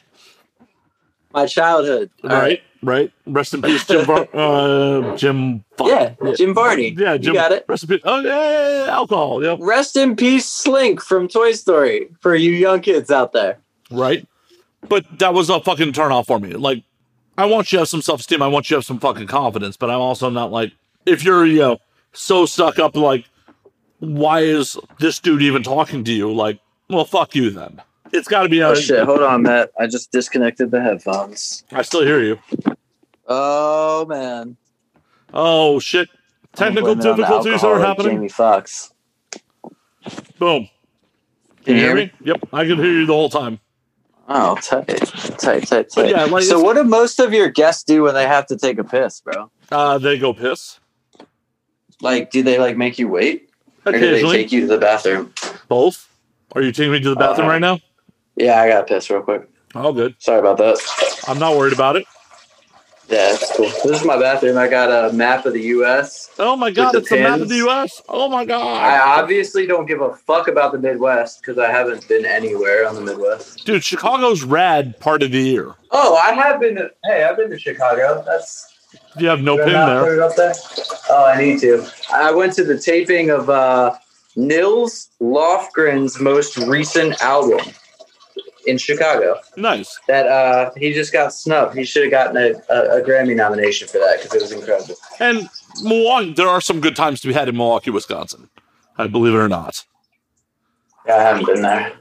My 1.32 1.46
childhood. 1.46 2.10
All 2.24 2.30
right, 2.30 2.40
right. 2.42 2.62
Rest 2.82 3.54
in 3.54 3.62
peace, 3.62 3.84
Jim. 3.86 4.04
Var- 4.04 4.28
uh, 4.34 5.16
Jim. 5.16 5.64
fuck. 5.76 5.88
Yeah, 5.88 6.14
Jim 6.36 6.54
Varney. 6.54 6.94
yeah, 6.96 7.14
you 7.14 7.18
Jim. 7.18 7.34
got 7.34 7.52
it. 7.52 7.64
Rest 7.68 7.82
in 7.84 7.88
peace. 7.88 8.00
Oh 8.04 8.20
yeah, 8.20 8.28
yeah, 8.50 8.84
yeah, 8.86 8.92
alcohol. 8.92 9.42
Yeah, 9.44 9.56
Rest 9.58 9.96
in 9.96 10.14
peace, 10.16 10.46
Slink 10.46 11.00
from 11.02 11.28
Toy 11.28 11.52
Story 11.52 12.08
for 12.20 12.34
you 12.34 12.52
young 12.52 12.80
kids 12.80 13.10
out 13.10 13.32
there. 13.32 13.58
right. 13.90 14.26
But 14.88 15.18
that 15.18 15.34
was 15.34 15.50
a 15.50 15.58
fucking 15.60 15.92
turn 15.92 16.12
off 16.12 16.28
for 16.28 16.38
me. 16.38 16.50
Like, 16.52 16.84
I 17.36 17.46
want 17.46 17.72
you 17.72 17.78
to 17.78 17.80
have 17.80 17.88
some 17.88 18.00
self 18.00 18.20
esteem. 18.20 18.40
I 18.42 18.46
want 18.46 18.70
you 18.70 18.74
to 18.74 18.78
have 18.78 18.84
some 18.84 19.00
fucking 19.00 19.26
confidence. 19.26 19.76
But 19.76 19.90
I'm 19.90 20.00
also 20.00 20.30
not 20.30 20.52
like, 20.52 20.72
if 21.04 21.24
you're, 21.24 21.44
you 21.44 21.58
know, 21.58 21.78
so 22.12 22.46
stuck 22.46 22.78
up, 22.78 22.94
like, 22.96 23.24
why 23.98 24.40
is 24.42 24.78
this 25.00 25.18
dude 25.18 25.42
even 25.42 25.64
talking 25.64 26.04
to 26.04 26.12
you? 26.12 26.32
Like, 26.32 26.60
well, 26.88 27.04
fuck 27.04 27.34
you 27.34 27.50
then. 27.50 27.82
It's 28.12 28.28
got 28.28 28.42
to 28.44 28.48
be. 28.48 28.62
Oh 28.62 28.74
shit! 28.74 29.04
Hold 29.04 29.22
on, 29.22 29.42
Matt. 29.42 29.70
I 29.78 29.86
just 29.86 30.10
disconnected 30.12 30.70
the 30.70 30.80
headphones. 30.80 31.64
I 31.72 31.82
still 31.82 32.02
hear 32.04 32.20
you. 32.22 32.38
Oh 33.26 34.06
man! 34.06 34.56
Oh 35.34 35.78
shit! 35.80 36.08
Technical 36.54 36.92
I'm 36.92 36.98
blaming 36.98 37.06
it 37.06 37.10
on 37.10 37.16
the 37.16 37.22
difficulties 37.22 37.64
are 37.64 37.78
happening. 37.80 38.16
Jamie 38.16 38.28
Foxx. 38.28 38.92
Boom. 40.38 40.68
Can 41.64 41.76
you 41.76 41.82
hear 41.82 41.94
me? 41.94 42.10
Yep, 42.24 42.48
I 42.52 42.64
can 42.64 42.76
hear 42.78 42.92
you 42.92 43.06
the 43.06 43.12
whole 43.12 43.28
time. 43.28 43.60
Oh, 44.30 44.56
tight, 44.56 44.86
tight, 45.38 45.66
tight, 45.66 45.88
tight. 45.90 46.10
yeah, 46.10 46.24
like, 46.24 46.42
so, 46.44 46.60
what 46.60 46.74
do 46.74 46.84
most 46.84 47.18
of 47.18 47.32
your 47.32 47.48
guests 47.48 47.82
do 47.82 48.02
when 48.02 48.14
they 48.14 48.26
have 48.26 48.46
to 48.46 48.56
take 48.56 48.78
a 48.78 48.84
piss, 48.84 49.20
bro? 49.22 49.50
Uh, 49.70 49.96
they 49.98 50.18
go 50.18 50.32
piss 50.34 50.78
Like, 52.02 52.30
do 52.30 52.42
they 52.42 52.58
like 52.58 52.76
make 52.76 52.98
you 52.98 53.08
wait, 53.08 53.50
or 53.86 53.92
do 53.92 53.98
they 54.00 54.08
occasionally. 54.10 54.36
take 54.36 54.52
you 54.52 54.60
to 54.62 54.66
the 54.66 54.78
bathroom? 54.78 55.32
Both. 55.68 56.08
Are 56.54 56.62
you 56.62 56.72
taking 56.72 56.92
me 56.92 57.00
to 57.00 57.10
the 57.10 57.16
bathroom 57.16 57.48
Uh, 57.48 57.52
right 57.52 57.60
now? 57.60 57.80
Yeah, 58.38 58.60
I 58.60 58.68
got 58.68 58.86
to 58.86 58.94
piss 58.94 59.10
real 59.10 59.22
quick. 59.22 59.48
All 59.74 59.92
good. 59.92 60.14
Sorry 60.18 60.38
about 60.38 60.58
that. 60.58 60.78
I'm 61.26 61.38
not 61.38 61.56
worried 61.56 61.72
about 61.72 61.96
it. 61.96 62.06
Yeah, 63.08 63.36
cool. 63.56 63.66
This 63.66 64.00
is 64.00 64.04
my 64.04 64.18
bathroom. 64.18 64.58
I 64.58 64.68
got 64.68 64.90
a 64.90 65.12
map 65.14 65.46
of 65.46 65.54
the 65.54 65.62
U.S. 65.62 66.30
Oh 66.38 66.56
my 66.56 66.70
god, 66.70 66.94
it's 66.94 67.08
the 67.08 67.22
map 67.22 67.40
of 67.40 67.48
the 67.48 67.56
U.S. 67.56 68.02
Oh 68.06 68.28
my 68.28 68.44
god, 68.44 68.66
I 68.66 69.18
obviously 69.18 69.66
don't 69.66 69.86
give 69.86 70.02
a 70.02 70.14
fuck 70.14 70.46
about 70.46 70.72
the 70.72 70.78
Midwest 70.78 71.40
because 71.40 71.58
I 71.58 71.70
haven't 71.70 72.06
been 72.06 72.26
anywhere 72.26 72.86
on 72.86 72.94
the 72.94 73.00
Midwest. 73.00 73.64
dude, 73.64 73.82
Chicago's 73.82 74.42
rad 74.42 75.00
part 75.00 75.22
of 75.22 75.32
the 75.32 75.40
year. 75.40 75.74
Oh, 75.90 76.16
I 76.16 76.34
have 76.34 76.60
been. 76.60 76.74
To, 76.76 76.90
hey, 77.04 77.24
I've 77.24 77.38
been 77.38 77.48
to 77.48 77.58
Chicago. 77.58 78.22
That's 78.26 78.76
You 79.16 79.28
have 79.28 79.40
no 79.40 79.56
pin 79.56 79.68
there. 79.72 80.28
there. 80.36 80.54
Oh, 81.08 81.24
I 81.24 81.40
need 81.42 81.60
to. 81.60 81.88
I 82.12 82.30
went 82.30 82.52
to 82.54 82.64
the 82.64 82.78
taping 82.78 83.30
of 83.30 83.48
uh, 83.48 83.94
Nils 84.36 85.08
Lofgren's 85.18 86.20
most 86.20 86.58
recent 86.58 87.18
album 87.22 87.60
in 88.68 88.78
Chicago. 88.78 89.40
Nice. 89.56 89.98
That 90.06 90.26
uh, 90.26 90.70
he 90.76 90.92
just 90.92 91.12
got 91.12 91.32
snubbed. 91.32 91.76
He 91.76 91.84
should 91.84 92.02
have 92.02 92.10
gotten 92.10 92.36
a, 92.36 92.52
a, 92.72 92.98
a 92.98 93.02
Grammy 93.02 93.34
nomination 93.34 93.88
for 93.88 93.98
that 93.98 94.18
because 94.22 94.34
it 94.34 94.42
was 94.42 94.52
incredible. 94.52 94.94
And 95.18 95.48
Milwaukee, 95.82 96.34
there 96.34 96.48
are 96.48 96.60
some 96.60 96.80
good 96.80 96.94
times 96.96 97.20
to 97.22 97.28
be 97.28 97.34
had 97.34 97.48
in 97.48 97.56
Milwaukee, 97.56 97.90
Wisconsin. 97.90 98.50
I 98.98 99.06
believe 99.06 99.34
it 99.34 99.38
or 99.38 99.48
not. 99.48 99.84
Yeah, 101.06 101.14
I 101.14 101.22
haven't 101.22 101.46
been 101.46 101.62
there. 101.62 101.92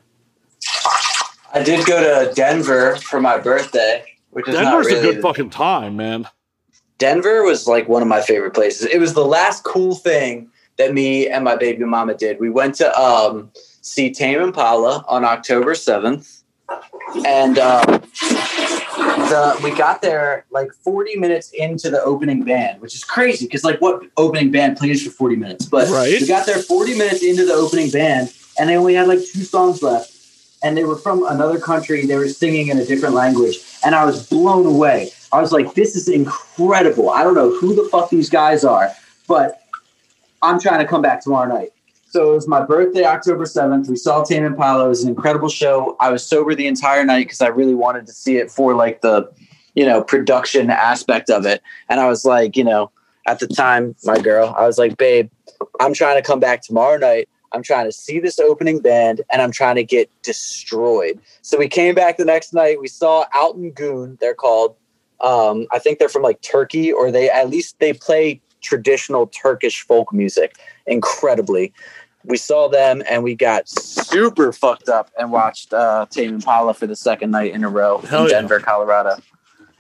I 1.53 1.64
did 1.64 1.85
go 1.85 2.26
to 2.26 2.34
Denver 2.34 2.98
for 2.98 3.22
my 3.22 3.38
birthday, 3.38 4.03
which 4.31 4.48
is 4.48 4.56
not 4.56 4.64
Denver's 4.64 4.88
really 4.88 5.10
a 5.10 5.14
good 5.14 5.22
fucking 5.22 5.49
time, 5.49 5.95
man. 5.95 6.27
Denver 6.98 7.44
was 7.44 7.68
like 7.68 7.88
one 7.88 8.02
of 8.02 8.07
my 8.07 8.22
favorite 8.22 8.53
places. 8.53 8.88
It 8.88 8.99
was 8.99 9.14
the 9.14 9.26
last 9.26 9.64
cool 9.64 9.95
thing 9.95 10.49
that 10.77 10.94
me 10.94 11.27
and 11.27 11.44
my 11.44 11.56
baby 11.56 11.85
mama 11.85 12.15
did. 12.15 12.39
We 12.39 12.49
went 12.49 12.76
to 12.76 12.99
um, 12.99 13.52
see 13.81 14.11
Tame 14.11 14.41
Impala 14.41 15.06
on 15.07 15.23
October 15.23 15.73
7th. 15.73 16.37
And 17.26 17.57
um, 17.57 17.85
the, 19.30 19.60
we 19.64 19.72
got 19.76 20.02
there 20.02 20.45
like 20.52 20.72
40 20.73 21.15
minutes 21.18 21.52
into 21.52 21.89
the 21.89 22.02
opening 22.03 22.44
band, 22.44 22.81
which 22.81 22.95
is 22.95 23.03
crazy 23.03 23.45
because, 23.45 23.64
like, 23.64 23.80
what 23.81 24.03
opening 24.18 24.52
band 24.52 24.77
plays 24.77 25.03
for 25.03 25.11
40 25.11 25.35
minutes? 25.38 25.65
But 25.65 25.89
Right. 25.89 26.19
we 26.19 26.27
got 26.27 26.45
there 26.45 26.57
40 26.60 26.98
minutes 26.98 27.23
into 27.23 27.45
the 27.45 27.53
opening 27.53 27.89
band, 27.89 28.34
and 28.60 28.69
they 28.69 28.76
only 28.76 28.95
had 28.95 29.07
like 29.07 29.19
two 29.19 29.44
songs 29.44 29.81
left. 29.81 30.14
And 30.64 30.76
they 30.76 30.84
were 30.84 30.95
from 30.95 31.23
another 31.27 31.60
country. 31.60 32.06
They 32.07 32.15
were 32.15 32.27
singing 32.27 32.69
in 32.69 32.80
a 32.80 32.85
different 32.85 33.14
language. 33.14 33.60
And 33.85 33.94
I 33.94 34.06
was 34.06 34.27
blown 34.27 34.65
away. 34.65 35.11
I 35.31 35.39
was 35.39 35.52
like, 35.52 35.76
this 35.76 35.95
is 35.95 36.07
incredible. 36.10 37.11
I 37.11 37.23
don't 37.23 37.35
know 37.35 37.52
who 37.56 37.76
the 37.76 37.88
fuck 37.89 38.10
these 38.10 38.27
guys 38.30 38.65
are, 38.65 38.91
but 39.27 39.61
I'm 40.41 40.60
trying 40.60 40.80
to 40.80 40.85
come 40.85 41.03
back 41.03 41.22
tomorrow 41.22 41.48
night. 41.48 41.73
So 42.10 42.32
it 42.32 42.36
was 42.36 42.48
my 42.48 42.64
birthday, 42.64 43.04
October 43.04 43.44
7th. 43.44 43.90
We 43.90 43.98
saw 43.98 44.24
Tame 44.24 44.46
Impala. 44.46 44.86
It 44.86 44.90
was 44.90 45.04
an 45.04 45.10
incredible 45.10 45.50
show. 45.50 45.98
I 46.00 46.10
was 46.10 46.26
sober 46.26 46.56
the 46.56 46.68
entire 46.68 47.04
night 47.04 47.26
because 47.26 47.42
I 47.42 47.48
really 47.48 47.76
wanted 47.76 48.06
to 48.08 48.14
see 48.14 48.38
it 48.38 48.50
for 48.50 48.74
like 48.76 49.02
the, 49.02 49.30
you 49.76 49.86
know, 49.86 50.02
production 50.04 50.70
aspect 50.70 51.30
of 51.30 51.46
it. 51.46 51.62
And 51.90 52.00
I 52.00 52.08
was 52.08 52.24
like, 52.24 52.56
you 52.56 52.64
know, 52.64 52.92
at 53.26 53.40
the 53.40 53.48
time, 53.48 53.94
my 54.06 54.20
girl, 54.20 54.56
I 54.58 54.66
was 54.66 54.78
like, 54.78 54.96
babe, 54.96 55.30
I'm 55.82 55.94
trying 55.94 56.16
to 56.16 56.26
come 56.26 56.40
back 56.40 56.62
tomorrow 56.62 56.98
night. 56.98 57.28
I'm 57.52 57.62
trying 57.62 57.86
to 57.86 57.92
see 57.92 58.20
this 58.20 58.40
opening 58.40 58.80
band 58.80 59.22
and 59.30 59.42
I'm 59.42 59.52
trying 59.52 59.76
to 59.76 59.84
get 59.84 60.10
destroyed. 60.22 61.20
So 61.42 61.58
we 61.58 61.68
came 61.68 61.94
back 61.94 62.18
the 62.18 62.26
next 62.26 62.54
night. 62.54 62.80
We 62.80 62.88
saw 62.88 63.26
Altın 63.36 63.74
Gün, 63.74 64.18
they're 64.22 64.34
called. 64.34 64.76
Um, 65.20 65.68
I 65.74 65.80
think 65.80 66.00
they're 66.00 66.10
from 66.10 66.22
like 66.22 66.42
Turkey, 66.42 66.92
or 66.92 67.12
they 67.12 67.30
at 67.30 67.50
least 67.50 67.80
they 67.80 67.92
play 67.92 68.40
traditional 68.62 69.28
Turkish 69.28 69.82
folk 69.82 70.14
music 70.14 70.58
incredibly. 70.86 71.74
We 72.28 72.38
saw 72.38 72.68
them 72.68 73.02
and 73.10 73.24
we 73.24 73.36
got 73.36 73.68
super 73.70 74.52
fucked 74.52 74.90
up 74.90 75.10
and 75.18 75.32
watched 75.32 75.74
uh, 75.74 76.06
Tame 76.10 76.36
Impala 76.36 76.74
for 76.74 76.86
the 76.86 76.95
second 76.95 77.32
night 77.32 77.54
in 77.54 77.64
a 77.64 77.70
row 77.70 77.99
Hell 77.99 78.24
in 78.26 78.30
yeah. 78.30 78.40
Denver, 78.41 78.60
Colorado. 78.60 79.16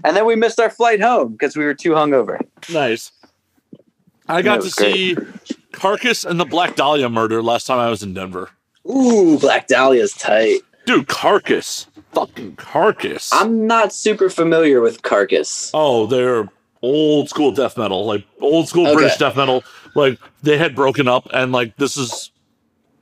And 0.03 0.15
then 0.15 0.25
we 0.25 0.35
missed 0.35 0.59
our 0.59 0.69
flight 0.69 1.01
home 1.01 1.33
because 1.33 1.57
we 1.57 1.65
were 1.65 1.73
too 1.73 1.91
hungover. 1.91 2.39
Nice. 2.71 3.11
I 4.27 4.41
got 4.41 4.61
to 4.61 4.71
great. 4.71 4.93
see 4.93 5.17
Carcass 5.71 6.23
and 6.25 6.39
the 6.39 6.45
Black 6.45 6.75
Dahlia 6.75 7.09
murder 7.09 7.41
last 7.41 7.67
time 7.67 7.79
I 7.79 7.89
was 7.89 8.03
in 8.03 8.13
Denver. 8.13 8.49
Ooh, 8.89 9.37
Black 9.39 9.67
Dahlia's 9.67 10.13
tight. 10.13 10.59
Dude, 10.85 11.07
Carcass. 11.07 11.87
Fucking 12.13 12.55
Carcass. 12.55 13.31
I'm 13.33 13.67
not 13.67 13.91
super 13.93 14.29
familiar 14.29 14.79
with 14.81 15.01
Carcass. 15.01 15.69
oh, 15.73 16.05
they're 16.07 16.47
old 16.81 17.29
school 17.29 17.51
death 17.51 17.77
metal, 17.77 18.05
like 18.05 18.23
old 18.39 18.67
school 18.69 18.85
Okay. 18.87 18.95
British 18.95 19.17
death 19.17 19.35
metal. 19.35 19.63
Like 19.95 20.19
they 20.43 20.57
had 20.57 20.75
broken 20.75 21.07
up, 21.07 21.27
and 21.33 21.51
like 21.51 21.75
this 21.77 21.97
is 21.97 22.31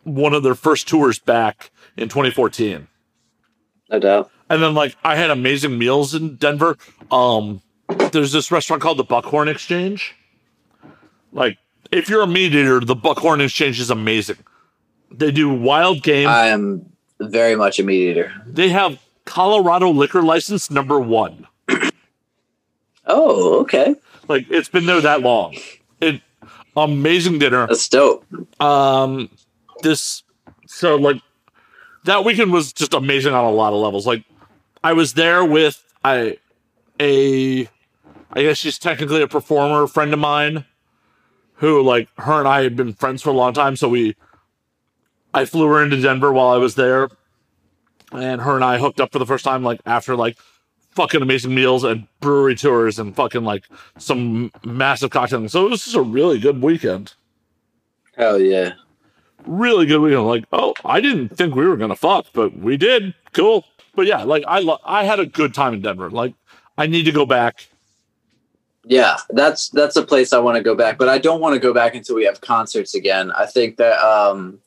one 0.06 0.34
of 0.34 0.44
their 0.44 0.56
first 0.56 0.88
tours 0.88 1.19
back 1.19 1.72
in 1.98 2.07
2014. 2.10 2.88
No 3.91 3.99
doubt. 3.99 4.32
And 4.49 4.64
then 4.64 4.73
like 4.73 4.95
I 5.03 5.15
had 5.15 5.30
amazing 5.30 5.77
meals 5.77 6.15
in 6.15 6.38
Denver. 6.38 6.77
Um, 7.11 7.61
there's 8.11 8.32
this 8.32 8.52
restaurant 8.52 8.82
called 8.82 8.98
the 8.98 9.03
Buckhorn 9.03 9.48
Exchange. 9.48 10.15
Like 11.32 11.57
if 11.91 12.10
you're 12.10 12.22
a 12.22 12.27
meat 12.27 12.53
eater, 12.53 12.80
the 12.80 12.95
Buckhorn 12.95 13.41
Exchange 13.41 13.80
is 13.80 13.90
amazing. 13.90 14.38
They 15.11 15.32
do 15.32 15.49
wild 15.53 16.02
game. 16.03 16.27
I 16.27 16.48
am 16.48 16.86
very 17.19 17.56
much 17.56 17.80
a 17.80 17.84
meat 17.84 18.11
eater. 18.11 18.34
they 18.48 18.69
have 18.69 18.99
Colorado 19.26 19.90
liquor 19.90 20.22
license 20.22 20.69
number 20.69 20.99
one. 20.99 21.48
Oh, 23.07 23.60
okay. 23.61 23.95
Like 24.27 24.48
it's 24.49 24.69
been 24.69 24.86
there 24.86 25.02
that 25.02 25.22
long. 25.22 25.56
It 26.02 26.22
amazing 26.76 27.40
dinner. 27.40 27.68
That's 27.68 27.88
dope. 27.88 28.26
Um, 28.61 29.30
this 29.81 30.23
so 30.68 30.95
like 30.95 31.22
that 32.06 32.23
weekend 32.23 32.52
was 32.52 32.73
just 32.73 32.93
amazing 32.93 33.34
on 33.34 33.43
a 33.43 33.52
lot 33.52 33.73
of 33.73 33.80
levels. 33.80 34.06
Like 34.06 34.23
I 34.84 34.93
was 34.93 35.14
there 35.14 35.43
with 35.43 35.84
I 36.03 36.38
a 36.99 37.68
I 38.31 38.41
guess 38.41 38.57
she's 38.57 38.77
technically 38.77 39.22
a 39.22 39.27
performer 39.27 39.88
friend 39.88 40.14
of 40.14 40.19
mine 40.19 40.65
who 41.56 41.81
like 41.81 42.10
her 42.18 42.39
and 42.39 42.47
I 42.47 42.64
had 42.64 42.76
been 42.76 42.93
friends 42.93 43.22
for 43.22 43.30
a 43.30 43.34
long 43.34 43.53
time. 43.53 43.76
So 43.76 43.89
we 43.89 44.15
I 45.34 45.45
flew 45.45 45.68
her 45.68 45.84
into 45.84 46.02
Denver 46.02 46.31
while 46.31 46.49
I 46.49 46.57
was 46.57 46.76
there, 46.76 47.10
and 48.11 48.41
her 48.41 48.56
and 48.56 48.64
I 48.64 48.77
hooked 48.77 49.02
up 49.02 49.11
for 49.11 49.19
the 49.19 49.26
first 49.26 49.43
time 49.43 49.64
like 49.64 49.81
after 49.85 50.15
like 50.15 50.38
fucking 50.91 51.22
amazing 51.22 51.53
meals 51.53 51.84
and 51.84 52.07
brewery 52.22 52.56
tours 52.56 52.99
and 52.99 53.14
fucking 53.15 53.43
like 53.43 53.65
some 53.97 54.52
massive 54.64 55.10
cocktails. 55.10 55.52
So 55.52 55.65
it 55.65 55.69
was 55.69 55.84
just 55.84 55.95
a 55.95 56.02
really 56.02 56.39
good 56.39 56.61
weekend 56.61 57.14
Hell 58.18 58.39
yeah. 58.39 58.73
Really 59.47 59.85
good 59.85 59.99
weekend. 59.99 60.27
Like, 60.27 60.45
oh, 60.51 60.73
I 60.84 61.01
didn't 61.01 61.30
think 61.38 61.55
we 61.55 61.65
were 61.65 61.77
gonna 61.77 61.95
fuck, 61.95 62.27
but 62.34 62.57
we 62.57 62.77
did. 62.77 63.13
Cool. 63.34 63.65
But 63.95 64.07
yeah, 64.07 64.23
like 64.23 64.43
I 64.47 64.59
lo- 64.59 64.80
I 64.85 65.05
had 65.05 65.19
a 65.19 65.26
good 65.26 65.53
time 65.53 65.73
in 65.73 65.81
Denver. 65.81 66.09
Like, 66.09 66.34
I 66.77 66.88
need 66.88 67.03
to 67.03 67.11
go 67.11 67.26
back. 67.26 67.67
Yeah, 68.88 69.17
that's 69.30 69.69
that's 69.69 69.95
a 69.95 70.03
place 70.03 70.31
I 70.31 70.39
want 70.39 70.57
to 70.57 70.63
go 70.63 70.76
back, 70.76 70.97
but 70.97 71.09
I 71.09 71.17
don't 71.17 71.41
want 71.41 71.53
to 71.55 71.59
go 71.59 71.73
back 71.73 71.95
until 71.95 72.15
we 72.15 72.26
have 72.26 72.41
concerts 72.41 72.93
again. 72.93 73.31
I 73.31 73.45
think 73.45 73.77
that 73.77 73.99
um 73.99 74.59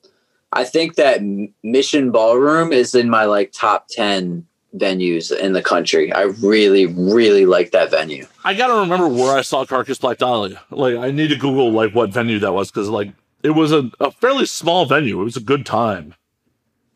I 0.52 0.64
think 0.64 0.96
that 0.96 1.20
Mission 1.62 2.10
Ballroom 2.10 2.72
is 2.72 2.94
in 2.94 3.10
my 3.10 3.26
like 3.26 3.52
top 3.52 3.86
10 3.90 4.46
venues 4.76 5.36
in 5.36 5.52
the 5.52 5.62
country. 5.62 6.12
I 6.12 6.22
really 6.22 6.86
really 6.86 7.46
like 7.46 7.70
that 7.72 7.90
venue. 7.90 8.26
I 8.44 8.54
gotta 8.54 8.74
remember 8.74 9.08
where 9.08 9.36
I 9.36 9.42
saw 9.42 9.64
Carcass 9.64 9.98
Black 9.98 10.18
Dahlia. 10.18 10.60
Like, 10.70 10.96
I 10.96 11.10
need 11.10 11.28
to 11.28 11.36
Google 11.36 11.70
like 11.70 11.94
what 11.94 12.10
venue 12.10 12.40
that 12.40 12.52
was 12.52 12.70
because 12.70 12.88
like 12.88 13.12
it 13.42 13.50
was 13.50 13.72
a, 13.72 13.90
a 14.00 14.10
fairly 14.10 14.46
small 14.46 14.86
venue. 14.86 15.20
It 15.20 15.24
was 15.24 15.36
a 15.36 15.40
good 15.40 15.64
time. 15.64 16.14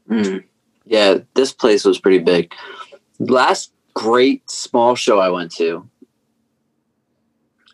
Mm. 0.09 0.44
Yeah, 0.85 1.19
this 1.35 1.52
place 1.52 1.85
was 1.85 2.01
pretty 2.01 2.19
big. 2.19 2.52
Last 3.19 3.73
great 3.94 4.48
small 4.51 4.94
show 4.94 5.19
I 5.19 5.28
went 5.28 5.52
to. 5.56 5.89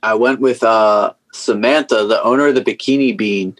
I 0.03 0.15
went 0.15 0.41
with 0.41 0.63
uh, 0.63 1.15
Samantha, 1.33 2.07
the 2.07 2.23
owner 2.23 2.49
of 2.49 2.55
the 2.55 2.61
Bikini 2.61 3.17
Bean 3.17 3.57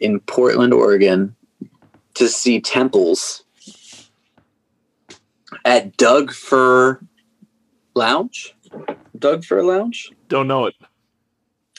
in 0.00 0.20
Portland, 0.20 0.72
Oregon, 0.72 1.34
to 2.14 2.28
see 2.28 2.60
Temples 2.60 3.44
at 5.64 5.96
Doug 5.96 6.32
Fir 6.32 7.00
Lounge. 7.94 8.54
Doug 9.18 9.44
Fir 9.44 9.62
Lounge. 9.62 10.10
Don't 10.28 10.48
know 10.48 10.66
it, 10.66 10.74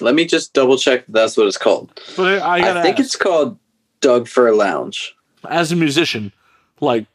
Let 0.02 0.16
me 0.16 0.26
just 0.26 0.54
double 0.54 0.78
check 0.78 1.06
that 1.06 1.14
that's 1.14 1.38
what 1.38 1.48
it's 1.48 1.58
called. 1.58 2.00
but 2.18 2.42
I, 2.42 2.80
I 2.80 2.82
think 2.82 3.00
ask, 3.00 3.06
it's 3.06 3.16
called 3.16 3.58
Doug 4.02 4.28
Fir 4.28 4.52
Lounge. 4.52 5.16
as 5.50 5.72
a 5.72 5.76
musician, 5.76 6.32
like 6.82 7.08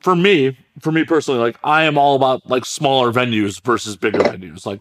for 0.00 0.14
me, 0.14 0.56
for 0.80 0.92
me 0.92 1.04
personally, 1.04 1.40
like 1.40 1.58
I 1.64 1.84
am 1.84 1.98
all 1.98 2.16
about 2.16 2.48
like 2.48 2.64
smaller 2.64 3.12
venues 3.12 3.62
versus 3.64 3.96
bigger 3.96 4.20
venues. 4.20 4.64
Like, 4.66 4.80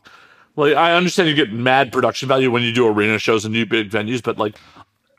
like 0.55 0.75
I 0.75 0.93
understand 0.93 1.29
you 1.29 1.35
get 1.35 1.51
mad 1.51 1.91
production 1.91 2.27
value 2.27 2.51
when 2.51 2.63
you 2.63 2.73
do 2.73 2.87
arena 2.87 3.19
shows 3.19 3.45
and 3.45 3.53
do 3.53 3.65
big 3.65 3.89
venues, 3.89 4.23
but 4.23 4.37
like 4.37 4.55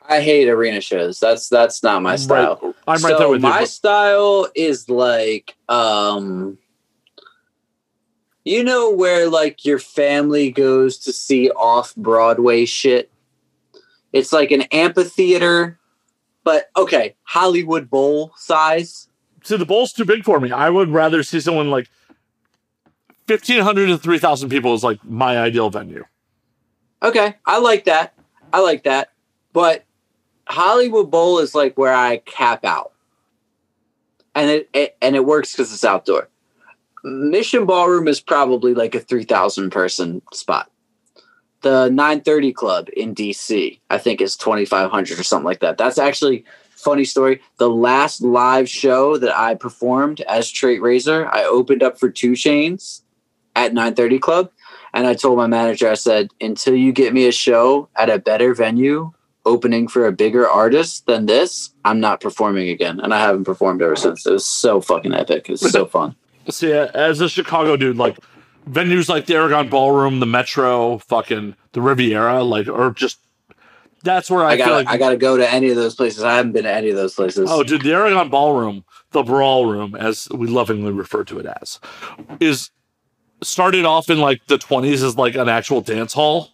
I 0.07 0.21
hate 0.21 0.49
arena 0.49 0.81
shows. 0.81 1.19
That's 1.19 1.49
that's 1.49 1.83
not 1.83 2.01
my 2.01 2.15
style. 2.15 2.59
right, 2.61 2.75
I'm 2.87 3.01
right 3.03 3.11
so 3.11 3.17
there 3.17 3.29
with 3.29 3.41
you. 3.41 3.49
my 3.49 3.63
style 3.63 4.47
is 4.55 4.89
like 4.89 5.55
um 5.69 6.57
you 8.43 8.63
know 8.63 8.91
where 8.91 9.29
like 9.29 9.65
your 9.65 9.79
family 9.79 10.51
goes 10.51 10.97
to 10.99 11.13
see 11.13 11.49
off 11.51 11.95
Broadway 11.95 12.65
shit. 12.65 13.11
It's 14.13 14.33
like 14.33 14.51
an 14.51 14.63
amphitheater, 14.73 15.79
but 16.43 16.69
okay, 16.75 17.15
Hollywood 17.23 17.89
Bowl 17.89 18.33
size. 18.35 19.07
So 19.43 19.57
the 19.57 19.65
bowl's 19.65 19.93
too 19.93 20.05
big 20.05 20.23
for 20.23 20.39
me. 20.39 20.51
I 20.51 20.69
would 20.69 20.89
rather 20.89 21.23
see 21.23 21.39
someone 21.39 21.69
like 21.69 21.89
1,500 23.27 23.87
to 23.87 23.97
3,000 23.97 24.49
people 24.49 24.73
is 24.73 24.83
like 24.83 25.03
my 25.05 25.37
ideal 25.37 25.69
venue. 25.69 26.03
Okay, 27.01 27.35
I 27.45 27.59
like 27.59 27.85
that. 27.85 28.13
I 28.53 28.59
like 28.59 28.83
that. 28.83 29.11
But 29.53 29.85
Hollywood 30.47 31.09
Bowl 31.09 31.39
is 31.39 31.55
like 31.55 31.77
where 31.77 31.93
I 31.93 32.17
cap 32.17 32.65
out. 32.65 32.91
And 34.35 34.49
it, 34.49 34.69
it 34.73 34.97
and 35.01 35.15
it 35.15 35.25
works 35.25 35.51
because 35.51 35.73
it's 35.73 35.83
outdoor. 35.83 36.29
Mission 37.03 37.65
Ballroom 37.65 38.07
is 38.07 38.21
probably 38.21 38.73
like 38.73 38.95
a 38.95 38.99
3,000 38.99 39.71
person 39.71 40.21
spot. 40.33 40.71
The 41.61 41.89
930 41.89 42.53
Club 42.53 42.89
in 42.95 43.13
DC, 43.13 43.79
I 43.89 43.97
think, 43.97 44.21
is 44.21 44.35
2,500 44.35 45.19
or 45.19 45.23
something 45.23 45.45
like 45.45 45.59
that. 45.59 45.77
That's 45.77 45.99
actually 45.99 46.43
funny 46.71 47.05
story. 47.05 47.41
The 47.57 47.69
last 47.69 48.21
live 48.21 48.67
show 48.67 49.17
that 49.17 49.37
I 49.37 49.55
performed 49.55 50.21
as 50.21 50.49
Trait 50.49 50.81
Razor, 50.81 51.27
I 51.31 51.43
opened 51.43 51.83
up 51.83 51.99
for 51.99 52.09
2 52.09 52.31
Chainz 52.31 53.01
at 53.55 53.73
930 53.73 54.19
Club. 54.19 54.51
And 54.93 55.07
I 55.07 55.13
told 55.13 55.37
my 55.37 55.47
manager, 55.47 55.89
I 55.89 55.93
said, 55.93 56.29
until 56.41 56.75
you 56.75 56.91
get 56.91 57.13
me 57.13 57.27
a 57.27 57.31
show 57.31 57.89
at 57.95 58.09
a 58.09 58.19
better 58.19 58.53
venue, 58.53 59.11
opening 59.45 59.87
for 59.87 60.05
a 60.05 60.11
bigger 60.11 60.47
artist 60.47 61.05
than 61.05 61.27
this, 61.27 61.73
I'm 61.85 61.99
not 61.99 62.21
performing 62.21 62.69
again. 62.69 62.99
And 62.99 63.13
I 63.13 63.19
haven't 63.19 63.45
performed 63.45 63.81
ever 63.81 63.95
since. 63.95 64.25
It 64.25 64.33
was 64.33 64.45
so 64.45 64.81
fucking 64.81 65.13
epic. 65.13 65.47
It 65.47 65.53
was 65.53 65.71
so 65.71 65.85
fun. 65.97 66.15
See, 66.49 66.71
as 66.71 67.21
a 67.21 67.29
Chicago 67.29 67.75
dude, 67.77 67.97
like 67.97 68.17
venues 68.69 69.09
like 69.09 69.25
the 69.25 69.35
Aragon 69.35 69.69
Ballroom, 69.69 70.19
the 70.19 70.25
Metro, 70.25 70.97
fucking 70.99 71.55
the 71.73 71.81
Riviera, 71.81 72.43
like, 72.43 72.67
or 72.67 72.91
just 72.91 73.19
that's 74.03 74.31
where 74.31 74.43
I, 74.43 74.53
I 74.53 74.57
feel 74.57 74.65
got 74.65 74.73
like. 74.73 74.87
I 74.87 74.97
got 74.97 75.09
to 75.09 75.17
go 75.17 75.37
to 75.37 75.49
any 75.49 75.69
of 75.69 75.75
those 75.75 75.95
places. 75.95 76.23
I 76.23 76.35
haven't 76.35 76.53
been 76.53 76.63
to 76.63 76.71
any 76.71 76.89
of 76.89 76.95
those 76.95 77.13
places. 77.13 77.49
oh, 77.51 77.63
dude, 77.63 77.81
the 77.81 77.93
Aragon 77.93 78.29
Ballroom, 78.29 78.83
the 79.11 79.23
Brawl 79.23 79.65
Room, 79.67 79.95
as 79.95 80.27
we 80.31 80.47
lovingly 80.47 80.91
refer 80.91 81.23
to 81.25 81.39
it 81.39 81.45
as, 81.45 81.79
is 82.39 82.71
started 83.43 83.85
off 83.85 84.09
in 84.09 84.19
like 84.19 84.45
the 84.47 84.57
20s 84.57 85.03
as 85.03 85.17
like 85.17 85.35
an 85.35 85.49
actual 85.49 85.81
dance 85.81 86.13
hall. 86.13 86.49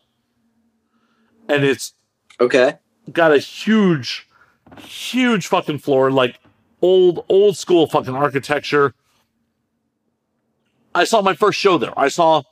And 1.49 1.63
it's 1.63 1.93
okay. 2.41 2.77
got 3.11 3.31
a 3.31 3.37
huge, 3.37 4.27
huge 4.81 5.47
fucking 5.47 5.79
floor, 5.79 6.11
like 6.11 6.39
old, 6.81 7.25
old 7.29 7.55
school 7.55 7.87
fucking 7.87 8.15
architecture. 8.15 8.93
I 10.93 11.03
saw 11.03 11.21
my 11.21 11.33
first 11.33 11.59
show 11.59 11.77
there. 11.77 11.97
I 11.97 12.07
saw 12.07 12.43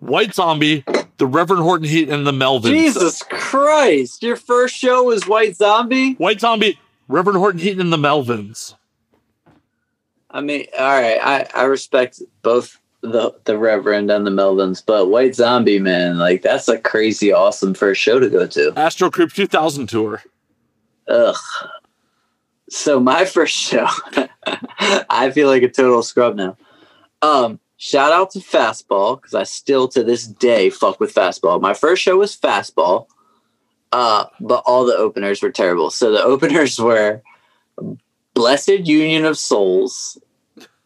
White 0.00 0.34
Zombie, 0.34 0.84
the 1.16 1.26
Reverend 1.26 1.62
Horton 1.62 1.88
Heat, 1.88 2.08
and 2.08 2.26
the 2.26 2.32
Melvins. 2.32 2.64
Jesus 2.64 3.22
Christ! 3.22 4.22
Your 4.22 4.36
first 4.36 4.76
show 4.76 5.04
was 5.04 5.26
White 5.26 5.56
Zombie. 5.56 6.14
White 6.14 6.40
Zombie, 6.40 6.78
Reverend 7.08 7.38
Horton 7.38 7.60
Heat, 7.60 7.78
and 7.78 7.92
the 7.92 7.96
Melvins. 7.96 8.74
I 10.30 10.40
mean, 10.40 10.66
all 10.78 11.00
right. 11.00 11.18
I 11.22 11.46
I 11.54 11.64
respect 11.64 12.20
both 12.42 12.78
the 13.00 13.32
the 13.44 13.56
Reverend 13.56 14.10
and 14.10 14.26
the 14.26 14.30
Melvins, 14.30 14.82
but 14.84 15.08
White 15.08 15.34
Zombie, 15.36 15.78
man, 15.78 16.18
like 16.18 16.42
that's 16.42 16.68
a 16.68 16.78
crazy, 16.78 17.32
awesome 17.32 17.72
first 17.72 18.00
show 18.00 18.18
to 18.18 18.28
go 18.28 18.46
to. 18.46 18.72
Astro 18.76 19.10
Creep 19.10 19.32
2000 19.32 19.86
tour. 19.86 20.22
Ugh. 21.08 21.36
So 22.70 23.00
my 23.00 23.24
first 23.24 23.54
show, 23.54 23.86
I 25.10 25.30
feel 25.32 25.48
like 25.48 25.62
a 25.62 25.68
total 25.68 26.02
scrub 26.02 26.36
now. 26.36 26.56
Um, 27.22 27.60
shout 27.76 28.12
out 28.12 28.30
to 28.32 28.40
Fastball 28.40 29.16
because 29.16 29.34
I 29.34 29.44
still 29.44 29.88
to 29.88 30.04
this 30.04 30.26
day 30.26 30.70
fuck 30.70 31.00
with 31.00 31.14
Fastball. 31.14 31.60
My 31.60 31.74
first 31.74 32.02
show 32.02 32.18
was 32.18 32.36
Fastball, 32.36 33.06
uh, 33.92 34.26
but 34.40 34.62
all 34.66 34.84
the 34.84 34.96
openers 34.96 35.42
were 35.42 35.52
terrible. 35.52 35.90
So 35.90 36.12
the 36.12 36.22
openers 36.24 36.78
were 36.78 37.22
Blessed 38.34 38.68
Union 38.68 39.24
of 39.24 39.38
Souls. 39.38 40.18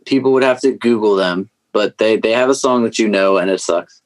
People 0.07 0.33
would 0.33 0.43
have 0.45 0.61
to 0.61 0.73
Google 0.73 1.17
them, 1.17 1.51
but 1.73 1.99
they 1.99 2.17
they 2.17 2.33
have 2.33 2.49
a 2.49 2.55
song 2.55 2.85
that 2.85 2.99
you 2.99 3.09
know 3.09 3.37
and 3.37 3.51
it 3.51 3.61
sucks. 3.61 4.01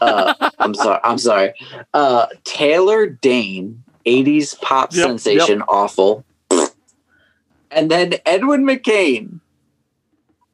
Uh, 0.00 0.34
I'm 0.58 0.74
sorry. 0.74 1.00
I'm 1.04 1.18
sorry. 1.18 1.54
Uh, 1.94 2.26
Taylor 2.42 3.06
Dayne, 3.06 3.84
80s 4.04 4.60
pop 4.60 4.92
Yep, 4.92 5.06
sensation, 5.06 5.62
awful. 5.68 6.24
And 7.70 7.90
then 7.90 8.14
Edwin 8.24 8.64
McCain. 8.64 9.40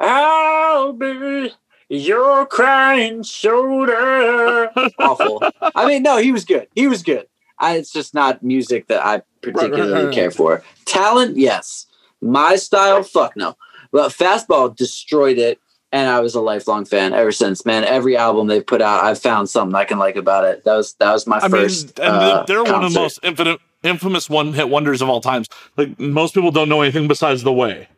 I'll 0.01 0.93
be 0.93 1.53
your 1.89 2.47
crying 2.47 3.23
shoulder. 3.23 4.71
awful. 4.99 5.43
I 5.75 5.87
mean, 5.87 6.03
no, 6.03 6.17
he 6.17 6.33
was 6.33 6.45
good. 6.45 6.69
He 6.75 6.87
was 6.87 7.03
good. 7.03 7.27
I, 7.59 7.77
it's 7.77 7.93
just 7.93 8.15
not 8.15 8.43
music 8.43 8.89
that 8.89 9.05
I 9.05 9.23
particularly 9.41 9.93
right, 9.93 10.05
right. 10.07 10.15
care 10.15 10.31
for. 10.31 10.65
Talent, 10.85 11.37
yes. 11.37 11.87
My 12.21 12.57
style, 12.57 13.03
fuck 13.03 13.37
no. 13.37 13.57
But 13.93 14.11
Fastball 14.11 14.75
destroyed 14.75 15.39
it, 15.39 15.61
and 15.93 16.09
I 16.09 16.21
was 16.21 16.35
a 16.35 16.41
lifelong 16.41 16.87
fan 16.87 17.13
ever 17.13 17.31
since. 17.31 17.67
Man, 17.67 17.85
every 17.85 18.17
album 18.17 18.47
they've 18.47 18.67
put 18.67 18.81
out, 18.81 19.05
I've 19.05 19.19
found 19.19 19.51
something 19.51 19.75
I 19.75 19.85
can 19.85 19.99
like 19.99 20.17
about 20.17 20.45
it. 20.45 20.65
That 20.65 20.77
was 20.77 20.95
that 20.95 21.13
was 21.13 21.27
my 21.27 21.39
I 21.39 21.49
first. 21.49 21.99
mean, 21.99 22.09
and 22.09 22.17
uh, 22.17 22.45
they're 22.47 22.65
one 22.65 22.85
of 22.85 22.93
the 22.93 22.99
most 22.99 23.21
infinite, 23.23 23.61
infamous 23.83 24.29
one 24.31 24.53
hit 24.53 24.69
wonders 24.69 25.03
of 25.03 25.09
all 25.09 25.21
times. 25.21 25.49
Like, 25.77 25.99
most 25.99 26.35
people 26.35 26.51
don't 26.51 26.69
know 26.69 26.83
anything 26.83 27.09
besides 27.09 27.43
The 27.43 27.53
Way. 27.53 27.89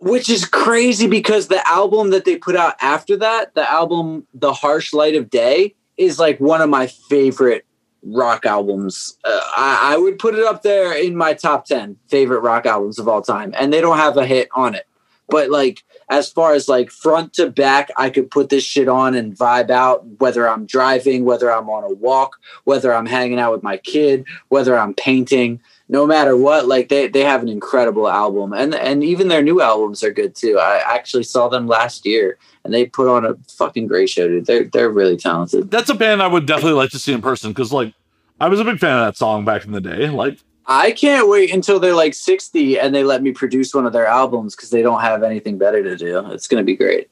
which 0.00 0.28
is 0.30 0.44
crazy 0.44 1.08
because 1.08 1.48
the 1.48 1.66
album 1.68 2.10
that 2.10 2.24
they 2.24 2.36
put 2.36 2.54
out 2.54 2.74
after 2.80 3.16
that, 3.16 3.54
the 3.54 3.68
album 3.68 4.26
"The 4.34 4.52
Harsh 4.52 4.92
Light 4.92 5.16
of 5.16 5.28
Day," 5.30 5.74
is 5.96 6.18
like 6.18 6.38
one 6.38 6.60
of 6.60 6.70
my 6.70 6.86
favorite 6.86 7.64
rock 8.04 8.46
albums. 8.46 9.18
Uh, 9.24 9.40
I, 9.56 9.94
I 9.94 9.96
would 9.98 10.20
put 10.20 10.36
it 10.36 10.44
up 10.44 10.62
there 10.62 10.92
in 10.96 11.16
my 11.16 11.34
top 11.34 11.64
ten 11.64 11.96
favorite 12.08 12.40
rock 12.40 12.64
albums 12.64 12.98
of 13.00 13.08
all 13.08 13.22
time, 13.22 13.52
and 13.58 13.72
they 13.72 13.80
don't 13.80 13.98
have 13.98 14.16
a 14.16 14.24
hit 14.24 14.48
on 14.54 14.74
it. 14.76 14.86
But 15.28 15.50
like 15.50 15.82
as 16.10 16.30
far 16.30 16.54
as 16.54 16.68
like 16.68 16.90
front 16.90 17.34
to 17.34 17.50
back, 17.50 17.90
I 17.96 18.10
could 18.10 18.30
put 18.30 18.48
this 18.48 18.64
shit 18.64 18.88
on 18.88 19.14
and 19.14 19.36
vibe 19.36 19.70
out. 19.70 20.06
Whether 20.18 20.48
I'm 20.48 20.66
driving, 20.66 21.24
whether 21.24 21.52
I'm 21.52 21.68
on 21.68 21.84
a 21.84 21.94
walk, 21.94 22.38
whether 22.64 22.94
I'm 22.94 23.06
hanging 23.06 23.38
out 23.38 23.52
with 23.52 23.62
my 23.62 23.76
kid, 23.76 24.24
whether 24.48 24.78
I'm 24.78 24.94
painting 24.94 25.60
no 25.90 26.06
matter 26.06 26.36
what 26.36 26.68
like 26.68 26.90
they, 26.90 27.08
they 27.08 27.24
have 27.24 27.40
an 27.40 27.48
incredible 27.48 28.06
album 28.06 28.52
and 28.52 28.74
and 28.74 29.02
even 29.02 29.28
their 29.28 29.42
new 29.42 29.62
albums 29.62 30.04
are 30.04 30.12
good 30.12 30.34
too 30.34 30.58
i 30.58 30.82
actually 30.84 31.22
saw 31.22 31.48
them 31.48 31.66
last 31.66 32.04
year 32.04 32.36
and 32.62 32.74
they 32.74 32.84
put 32.84 33.08
on 33.08 33.24
a 33.24 33.34
fucking 33.48 33.86
great 33.86 34.10
show 34.10 34.28
dude 34.28 34.44
they're 34.44 34.64
they're 34.64 34.90
really 34.90 35.16
talented 35.16 35.70
That's 35.70 35.90
a 35.90 35.94
band 35.94 36.22
I 36.22 36.26
would 36.26 36.46
definitely 36.46 36.72
like 36.72 36.90
to 36.90 36.98
see 36.98 37.12
in 37.12 37.22
person 37.22 37.52
because, 37.52 37.72
like, 37.72 37.94
I 38.40 38.48
was 38.48 38.60
a 38.60 38.64
big 38.64 38.78
fan 38.78 38.98
of 38.98 39.06
that 39.06 39.16
song 39.16 39.44
back 39.44 39.64
in 39.64 39.72
the 39.72 39.80
day. 39.80 40.08
Like, 40.08 40.38
i 40.68 40.92
can't 40.92 41.28
wait 41.28 41.52
until 41.52 41.80
they're 41.80 41.94
like 41.94 42.14
60 42.14 42.78
and 42.78 42.94
they 42.94 43.02
let 43.02 43.22
me 43.22 43.32
produce 43.32 43.74
one 43.74 43.86
of 43.86 43.92
their 43.92 44.06
albums 44.06 44.54
because 44.54 44.70
they 44.70 44.82
don't 44.82 45.00
have 45.00 45.22
anything 45.22 45.58
better 45.58 45.82
to 45.82 45.96
do 45.96 46.30
it's 46.30 46.46
gonna 46.46 46.62
be 46.62 46.76
great 46.76 47.10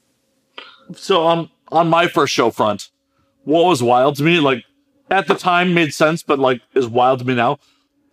so 0.95 1.23
on 1.23 1.49
on 1.69 1.89
my 1.89 2.07
first 2.07 2.33
show 2.33 2.49
front, 2.49 2.91
what 3.43 3.65
was 3.65 3.83
wild 3.83 4.15
to 4.15 4.23
me, 4.23 4.39
like 4.39 4.63
at 5.11 5.27
the 5.27 5.35
time 5.35 5.73
made 5.73 5.93
sense, 5.93 6.23
but 6.23 6.39
like 6.39 6.61
is 6.75 6.87
wild 6.87 7.19
to 7.19 7.25
me 7.25 7.35
now. 7.35 7.59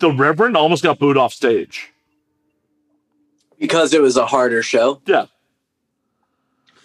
The 0.01 0.11
Reverend 0.11 0.57
almost 0.57 0.83
got 0.83 0.99
booed 0.99 1.16
off 1.16 1.33
stage. 1.33 1.93
because 3.61 3.95
it 3.95 4.03
was 4.03 4.16
a 4.16 4.27
harder 4.27 4.61
show 4.62 5.01
Yeah. 5.07 5.27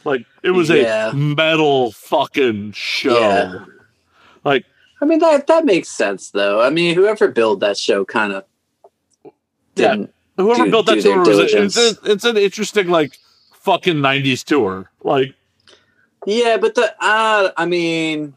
Like 0.05 0.25
it 0.43 0.51
was 0.51 0.69
Yeah. 0.69 1.09
a 1.09 1.13
metal 1.15 1.91
fucking 1.91 2.73
show. 2.73 3.17
Yeah. 3.19 3.65
Like 4.43 4.65
i 5.01 5.05
mean 5.05 5.19
that 5.19 5.47
that 5.47 5.65
makes 5.65 5.87
sense 5.89 6.29
though 6.31 6.61
i 6.61 6.69
mean 6.69 6.93
whoever 6.93 7.29
built 7.29 7.61
that 7.61 7.77
show 7.77 8.03
kind 8.05 8.31
of 8.33 8.43
Yeah. 9.79 9.91
didn't 9.95 10.13
whoever 10.37 10.65
Do- 10.65 10.71
built 10.71 10.85
that 10.87 11.01
tour 11.01 11.19
was 11.19 11.37
a, 11.39 11.63
it's, 11.63 11.77
a, 11.77 11.97
it's 12.11 12.23
an 12.25 12.37
interesting 12.37 12.87
like 12.87 13.17
fucking 13.53 13.95
90s 13.95 14.43
tour. 14.43 14.89
Like 15.03 15.33
Yeah, 16.25 16.57
but 16.57 16.75
the 16.75 16.93
uh, 17.03 17.51
I 17.57 17.65
mean, 17.65 18.33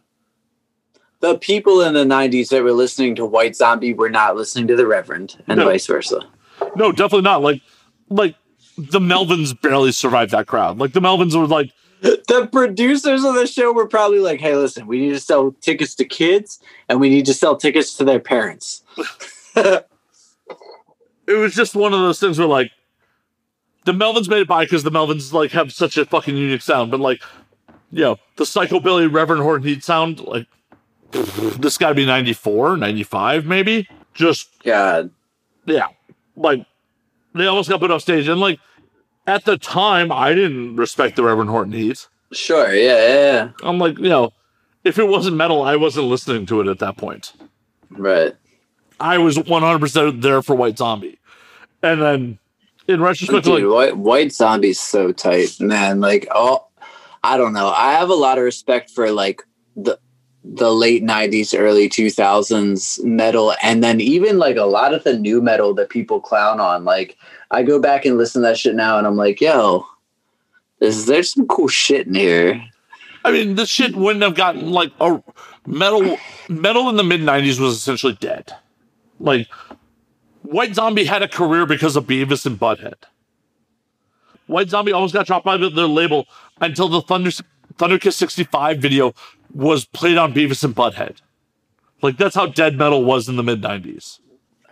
the 1.21 1.39
people 1.39 1.81
in 1.83 1.95
the 1.95 2.05
'90s 2.05 2.49
that 2.49 2.63
were 2.63 2.73
listening 2.73 3.15
to 3.17 3.25
White 3.27 3.55
Zombie 3.57 3.95
were 3.95 4.11
not 4.11 4.35
listening 4.37 4.67
to 4.69 4.77
the 4.77 4.87
Reverend, 4.87 5.43
and 5.47 5.59
No. 5.59 5.67
vice 5.67 5.87
versa. 5.87 6.21
no, 6.77 6.91
definitely 6.93 7.23
not. 7.23 7.43
Like 7.43 7.61
like 8.09 8.35
the 8.77 8.99
Melvins 9.01 9.59
barely 9.61 9.93
survived 9.93 10.33
that 10.33 10.47
crowd. 10.47 10.79
Like 10.79 10.93
the 10.93 11.01
Melvins 11.01 11.37
were 11.39 11.47
like 11.47 11.71
The 12.01 12.49
producers 12.51 13.23
of 13.25 13.35
the 13.35 13.47
show 13.47 13.73
were 13.73 13.87
probably 13.87 14.19
like, 14.19 14.41
"Hey, 14.41 14.57
listen, 14.57 14.87
we 14.89 14.99
need 14.99 15.11
to 15.13 15.21
sell 15.21 15.55
tickets 15.61 15.95
to 15.97 16.05
kids, 16.05 16.59
and 16.89 16.99
we 17.01 17.09
need 17.09 17.27
to 17.27 17.35
sell 17.35 17.57
tickets 17.57 17.95
to 17.99 18.05
their 18.05 18.19
parents." 18.21 18.83
it 21.33 21.39
was 21.39 21.55
just 21.55 21.75
one 21.75 21.93
of 21.93 22.01
those 22.01 22.21
things 22.21 22.39
where 22.39 22.49
like 22.49 22.73
the 23.85 23.93
Melvins 23.93 24.29
made 24.29 24.43
it 24.43 24.49
by 24.49 24.65
because 24.65 24.83
the 24.83 24.91
Melvins 24.91 25.33
like 25.33 25.51
have 25.53 25.73
such 25.73 25.97
a 25.97 26.05
fucking 26.05 26.37
unique 26.37 26.63
sound, 26.63 26.91
but 26.91 27.01
like 27.01 27.23
you 27.91 28.03
know, 28.03 28.17
the 28.37 28.45
psychobilly 28.45 29.13
Reverend 29.13 29.43
Horton 29.43 29.67
Heat 29.67 29.85
sound, 29.85 30.21
like 30.21 30.47
this 31.11 31.77
gotta 31.79 31.95
be 31.95 32.07
94, 32.07 32.77
95, 32.77 33.45
maybe. 33.45 33.89
just 34.15 34.49
God. 34.65 35.11
yeah, 35.67 35.89
like 36.37 36.65
they 37.35 37.47
almost 37.47 37.69
got 37.69 37.81
put 37.81 37.91
off 37.91 38.03
stage. 38.03 38.29
And 38.29 38.41
like 38.41 38.59
at 39.27 39.45
the 39.45 39.59
time, 39.59 40.11
I 40.11 40.35
didn't 40.35 40.77
respect 40.77 41.17
the 41.17 41.23
Reverend 41.23 41.51
Horton 41.51 41.73
Heat. 41.73 42.09
Sure. 42.33 42.73
Yeah. 42.73 42.97
Yeah. 42.97 43.33
yeah. 43.33 43.51
I'm 43.63 43.79
like, 43.79 43.99
you 43.99 44.09
know, 44.09 44.33
if 44.85 44.99
it 44.99 45.07
wasn't 45.07 45.37
metal, 45.37 45.63
I 45.63 45.77
wasn't 45.77 46.07
listening 46.07 46.47
to 46.47 46.61
it 46.61 46.67
at 46.67 46.79
that 46.81 46.97
point. 46.97 47.33
Right. 47.91 48.35
I 48.99 49.19
was 49.19 49.37
100% 49.37 50.23
there 50.23 50.43
for 50.43 50.55
White 50.55 50.79
Zombie. 50.79 51.19
And 51.83 52.03
then 52.03 52.39
in 52.89 53.01
retrospect, 53.01 53.45
Dude, 53.45 53.65
like, 53.65 53.73
White, 53.73 53.97
White 53.97 54.33
Zombie's 54.33 54.81
so 54.81 55.13
tight, 55.13 55.61
man. 55.61 56.01
Like, 56.01 56.27
oh, 56.31 56.67
I 57.25 57.37
don't 57.37 57.53
know. 57.53 57.69
I 57.69 57.93
have 57.93 58.11
a 58.11 58.15
lot 58.15 58.39
of 58.39 58.45
respect 58.45 58.91
for 58.91 59.11
like 59.11 59.43
the 59.77 59.99
the 60.45 60.73
late 60.73 61.05
'90s, 61.05 61.57
early 61.57 61.89
2000s 61.89 63.03
metal, 63.05 63.55
and 63.63 63.83
then 63.83 64.01
even 64.01 64.39
like 64.39 64.57
a 64.57 64.65
lot 64.65 64.93
of 64.93 65.05
the 65.05 65.17
new 65.19 65.41
metal 65.41 65.75
that 65.75 65.89
people 65.89 66.21
clown 66.21 66.59
on. 66.61 66.85
Like, 66.85 67.17
I 67.51 67.63
go 67.63 67.79
back 67.81 68.05
and 68.05 68.19
listen 68.19 68.43
to 68.43 68.49
that 68.49 68.59
shit 68.59 68.75
now, 68.75 68.99
and 68.99 69.07
I'm 69.07 69.17
like, 69.17 69.41
yo, 69.41 69.87
there's 70.81 71.07
there's 71.07 71.33
some 71.33 71.47
cool 71.47 71.69
shit 71.69 72.09
in 72.09 72.15
here. 72.15 72.63
I 73.25 73.31
mean, 73.31 73.55
this 73.55 73.69
shit 73.69 73.95
wouldn't 73.95 74.25
have 74.25 74.35
gotten 74.35 74.73
like 74.73 74.91
a 75.01 75.23
metal. 75.67 76.19
Metal 76.49 76.89
in 76.89 76.97
the 76.97 77.05
mid 77.05 77.21
'90s 77.21 77.61
was 77.61 77.77
essentially 77.77 78.15
dead. 78.15 78.53
Like, 79.21 79.47
White 80.43 80.75
Zombie 80.75 81.05
had 81.05 81.23
a 81.23 81.29
career 81.29 81.67
because 81.67 81.97
of 81.97 82.07
Beavis 82.07 82.47
and 82.47 82.59
Butthead. 82.59 82.95
White 84.47 84.69
Zombie 84.69 84.93
almost 84.93 85.15
got 85.15 85.27
dropped 85.27 85.45
by 85.45 85.57
their 85.57 85.71
label 85.71 86.27
until 86.61 86.89
the 86.89 87.01
Thunder 87.03 87.31
Thunderkiss 87.75 88.15
65 88.15 88.79
video 88.79 89.15
was 89.55 89.85
played 89.85 90.19
on 90.19 90.35
Beavis 90.35 90.65
and 90.65 90.75
Butthead. 90.75 91.19
Like 92.03 92.17
that's 92.17 92.35
how 92.35 92.47
dead 92.47 92.77
metal 92.77 93.05
was 93.05 93.29
in 93.29 93.37
the 93.37 93.43
mid 93.43 93.63
'90s. 93.63 94.19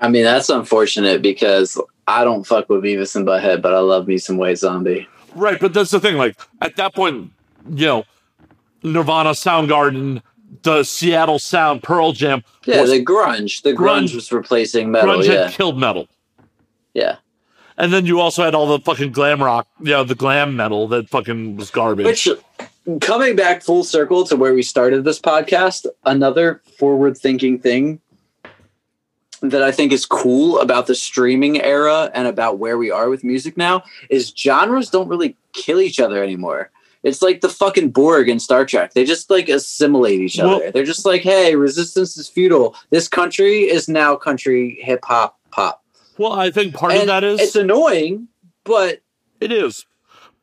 I 0.00 0.08
mean, 0.08 0.24
that's 0.24 0.48
unfortunate 0.48 1.22
because 1.22 1.80
I 2.08 2.24
don't 2.24 2.44
fuck 2.44 2.68
with 2.68 2.82
Beavis 2.82 3.14
and 3.14 3.26
Butthead, 3.26 3.62
but 3.62 3.72
I 3.72 3.78
love 3.78 4.08
me 4.08 4.18
some 4.18 4.36
White 4.36 4.58
Zombie. 4.58 5.08
Right, 5.34 5.60
but 5.60 5.72
that's 5.72 5.92
the 5.92 6.00
thing. 6.00 6.16
Like 6.16 6.36
at 6.60 6.76
that 6.76 6.94
point, 6.94 7.30
you 7.70 7.86
know, 7.86 8.04
Nirvana, 8.82 9.30
Soundgarden, 9.30 10.22
the 10.62 10.82
Seattle 10.84 11.38
Sound, 11.38 11.82
Pearl 11.82 12.12
Jam, 12.12 12.42
Yeah, 12.64 12.80
was- 12.82 12.90
the 12.90 13.04
grunge. 13.04 13.62
The 13.62 13.72
grunge, 13.72 13.76
Grunge- 14.08 14.14
was 14.14 14.32
replacing 14.32 14.90
metal. 14.90 15.16
grunge 15.16 15.26
yeah, 15.26 15.44
had 15.46 15.52
killed 15.52 15.78
metal. 15.78 16.08
yeah. 16.94 17.16
And 17.78 17.92
then 17.94 18.04
you 18.04 18.20
also 18.20 18.44
had 18.44 18.54
all 18.54 18.66
the 18.66 18.78
fucking 18.80 19.12
glam 19.12 19.42
rock, 19.42 19.66
you 19.80 19.92
know, 19.92 20.04
the 20.04 20.14
glam 20.14 20.54
metal 20.54 20.86
that 20.88 21.08
fucking 21.08 21.56
was 21.56 21.70
garbage. 21.70 22.04
Which, 22.04 22.28
coming 23.00 23.36
back 23.36 23.62
full 23.62 23.84
circle 23.84 24.24
to 24.26 24.36
where 24.36 24.52
we 24.52 24.62
started 24.62 25.04
this 25.04 25.18
podcast, 25.18 25.86
another 26.04 26.60
forward 26.78 27.16
thinking 27.16 27.58
thing 27.58 28.00
that 29.40 29.62
I 29.62 29.72
think 29.72 29.92
is 29.92 30.04
cool 30.04 30.58
about 30.60 30.86
the 30.88 30.94
streaming 30.94 31.62
era 31.62 32.10
and 32.12 32.28
about 32.28 32.58
where 32.58 32.76
we 32.76 32.90
are 32.90 33.08
with 33.08 33.24
music 33.24 33.56
now 33.56 33.82
is 34.10 34.30
genres 34.36 34.90
don't 34.90 35.08
really 35.08 35.34
kill 35.54 35.80
each 35.80 35.98
other 35.98 36.22
anymore. 36.22 36.70
It's 37.02 37.22
like 37.22 37.40
the 37.40 37.48
fucking 37.48 37.90
Borg 37.90 38.28
in 38.28 38.38
Star 38.38 38.64
Trek. 38.66 38.92
They 38.92 39.04
just 39.04 39.30
like 39.30 39.48
assimilate 39.48 40.20
each 40.20 40.38
Well- 40.38 40.56
other. 40.56 40.70
They're 40.70 40.84
just 40.84 41.06
like, 41.06 41.22
hey, 41.22 41.54
resistance 41.56 42.16
is 42.16 42.28
futile. 42.28 42.74
This 42.90 43.08
country 43.08 43.62
is 43.62 43.88
now 43.88 44.16
country 44.16 44.78
hip 44.82 45.00
hop 45.04 45.38
pop. 45.50 45.82
well, 46.18 46.32
I 46.32 46.50
think 46.50 46.74
part 46.74 46.94
of 46.94 47.06
that 47.06 47.24
is 47.24 47.40
it's 47.40 47.56
annoying, 47.56 48.28
but 48.64 49.00
it 49.40 49.50
is, 49.50 49.86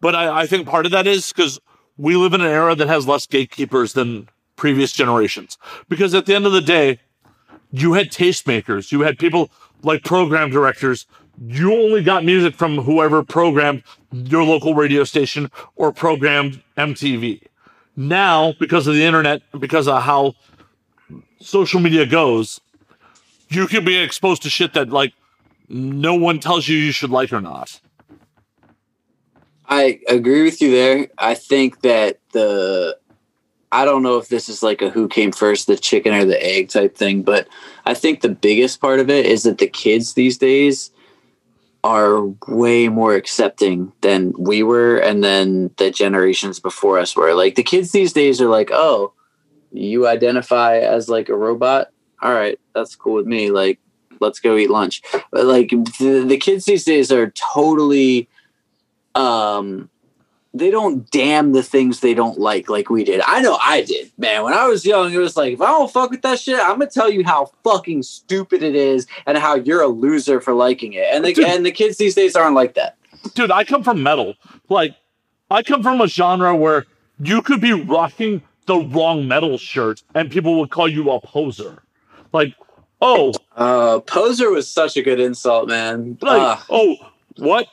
but 0.01 0.15
I, 0.15 0.41
I 0.41 0.47
think 0.47 0.67
part 0.67 0.85
of 0.85 0.91
that 0.91 1.05
is 1.07 1.31
because 1.31 1.59
we 1.97 2.15
live 2.15 2.33
in 2.33 2.41
an 2.41 2.47
era 2.47 2.75
that 2.75 2.87
has 2.87 3.07
less 3.07 3.25
gatekeepers 3.27 3.93
than 3.93 4.27
previous 4.55 4.91
generations. 4.91 5.57
Because 5.87 6.13
at 6.15 6.25
the 6.25 6.33
end 6.35 6.45
of 6.47 6.51
the 6.51 6.61
day, 6.61 6.99
you 7.71 7.93
had 7.93 8.09
tastemakers, 8.11 8.91
you 8.91 9.01
had 9.01 9.19
people 9.19 9.49
like 9.83 10.03
program 10.03 10.49
directors. 10.49 11.05
You 11.39 11.73
only 11.73 12.03
got 12.03 12.25
music 12.25 12.55
from 12.55 12.77
whoever 12.77 13.23
programmed 13.23 13.83
your 14.11 14.43
local 14.43 14.73
radio 14.73 15.03
station 15.03 15.51
or 15.75 15.91
programmed 15.91 16.63
MTV. 16.77 17.41
Now, 17.95 18.53
because 18.59 18.87
of 18.87 18.95
the 18.95 19.03
internet, 19.03 19.41
because 19.59 19.87
of 19.87 20.01
how 20.03 20.33
social 21.39 21.79
media 21.79 22.05
goes, 22.05 22.59
you 23.49 23.67
can 23.67 23.85
be 23.85 23.97
exposed 23.97 24.43
to 24.43 24.49
shit 24.49 24.73
that 24.73 24.89
like 24.89 25.13
no 25.69 26.15
one 26.15 26.39
tells 26.39 26.67
you 26.67 26.77
you 26.77 26.91
should 26.91 27.09
like 27.09 27.31
or 27.31 27.41
not. 27.41 27.79
I 29.67 29.99
agree 30.07 30.43
with 30.43 30.61
you 30.61 30.71
there. 30.71 31.07
I 31.17 31.33
think 31.33 31.81
that 31.81 32.19
the 32.31 32.97
I 33.71 33.83
don't 33.83 34.01
know 34.01 34.17
if 34.17 34.29
this 34.29 34.47
is 34.47 34.63
like 34.63 34.81
a 34.81 34.89
who 34.89 35.09
came 35.09 35.31
first, 35.31 35.67
the 35.67 35.75
chicken 35.75 36.13
or 36.13 36.23
the 36.23 36.41
egg 36.43 36.69
type 36.69 36.95
thing, 36.95 37.21
but 37.21 37.47
I 37.85 37.93
think 37.93 38.21
the 38.21 38.29
biggest 38.29 38.79
part 38.79 38.99
of 38.99 39.09
it 39.09 39.25
is 39.25 39.43
that 39.43 39.57
the 39.57 39.67
kids 39.67 40.13
these 40.13 40.37
days 40.37 40.91
are 41.83 42.25
way 42.47 42.89
more 42.89 43.15
accepting 43.15 43.91
than 44.01 44.33
we 44.37 44.63
were 44.63 44.97
and 44.97 45.23
then 45.23 45.71
the 45.77 45.91
generations 45.91 46.59
before 46.59 46.99
us 46.99 47.15
were. 47.15 47.33
Like 47.33 47.55
the 47.55 47.63
kids 47.63 47.91
these 47.91 48.13
days 48.13 48.41
are 48.41 48.49
like, 48.49 48.69
"Oh, 48.71 49.13
you 49.71 50.07
identify 50.07 50.79
as 50.79 51.09
like 51.09 51.29
a 51.29 51.35
robot? 51.35 51.89
All 52.21 52.33
right, 52.33 52.59
that's 52.73 52.95
cool 52.95 53.13
with 53.13 53.27
me. 53.27 53.51
Like 53.51 53.79
let's 54.19 54.39
go 54.39 54.57
eat 54.57 54.69
lunch." 54.69 55.01
But 55.31 55.45
like 55.45 55.69
the, 55.69 56.25
the 56.27 56.37
kids 56.37 56.65
these 56.65 56.83
days 56.83 57.11
are 57.11 57.31
totally 57.31 58.27
um 59.15 59.89
they 60.57 60.69
don't 60.71 61.09
damn 61.11 61.51
the 61.53 61.63
things 61.63 61.99
they 61.99 62.13
don't 62.13 62.39
like 62.39 62.69
like 62.69 62.89
we 62.89 63.03
did. 63.03 63.21
I 63.25 63.41
know 63.41 63.57
I 63.61 63.81
did, 63.83 64.11
man. 64.17 64.43
When 64.43 64.53
I 64.53 64.67
was 64.67 64.85
young, 64.85 65.13
it 65.13 65.17
was 65.17 65.35
like, 65.37 65.53
if 65.53 65.61
I 65.61 65.67
don't 65.67 65.91
fuck 65.91 66.11
with 66.11 66.21
that 66.23 66.39
shit, 66.39 66.59
I'm 66.59 66.79
gonna 66.79 66.87
tell 66.87 67.09
you 67.11 67.23
how 67.23 67.51
fucking 67.63 68.03
stupid 68.03 68.63
it 68.63 68.75
is 68.75 69.07
and 69.25 69.37
how 69.37 69.55
you're 69.55 69.81
a 69.81 69.87
loser 69.87 70.39
for 70.41 70.53
liking 70.53 70.93
it. 70.93 71.07
And 71.11 71.23
the 71.25 71.33
Dude. 71.33 71.45
and 71.45 71.65
the 71.65 71.71
kids 71.71 71.97
these 71.97 72.15
days 72.15 72.35
aren't 72.35 72.55
like 72.55 72.73
that. 72.75 72.97
dude, 73.35 73.51
I 73.51 73.63
come 73.63 73.83
from 73.83 74.01
metal. 74.03 74.35
Like, 74.69 74.95
I 75.49 75.63
come 75.63 75.81
from 75.83 76.01
a 76.01 76.07
genre 76.07 76.55
where 76.55 76.85
you 77.19 77.41
could 77.41 77.61
be 77.61 77.73
rocking 77.73 78.41
the 78.65 78.77
wrong 78.77 79.27
metal 79.27 79.57
shirt 79.57 80.03
and 80.13 80.29
people 80.29 80.59
would 80.59 80.69
call 80.69 80.87
you 80.89 81.09
a 81.11 81.19
poser. 81.21 81.83
Like, 82.33 82.53
oh, 83.01 83.33
Uh 83.55 83.99
poser 84.01 84.49
was 84.51 84.67
such 84.69 84.97
a 84.97 85.01
good 85.01 85.19
insult, 85.19 85.69
man. 85.69 86.17
like, 86.21 86.41
Ah, 86.41 86.65
oh, 86.69 86.95
what? 87.37 87.67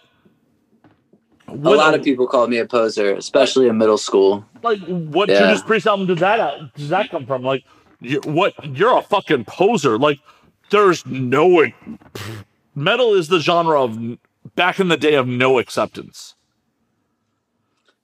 A 1.49 1.55
lot 1.55 1.95
of 1.95 2.03
people 2.03 2.27
called 2.27 2.51
me 2.51 2.59
a 2.59 2.67
poser, 2.67 3.15
especially 3.15 3.69
in 3.69 3.79
middle 3.79 3.99
school. 3.99 4.45
like 4.63 4.81
what 4.87 5.29
Yeah. 5.29 5.41
Judas 5.41 5.63
Priest 5.63 5.87
album 5.87 6.07
did 6.07 6.19
that 6.19 6.41
uh, 6.41 6.69
does 6.77 6.89
that 6.89 7.11
come 7.11 7.27
from? 7.27 7.43
Like, 7.43 7.65
you, 8.01 8.21
what? 8.25 8.53
You're 8.65 8.99
a 8.99 9.03
fucking 9.03 9.45
poser. 9.45 9.99
Like, 9.99 10.19
there's 10.71 11.05
no 11.07 11.67
metal 12.75 13.15
is 13.15 13.29
the 13.29 13.41
genre 13.41 13.83
of 13.83 14.19
back 14.55 14.81
in 14.81 14.89
the 14.89 14.97
day 14.97 15.15
of 15.15 15.27
no 15.27 15.59
acceptance. 15.59 16.35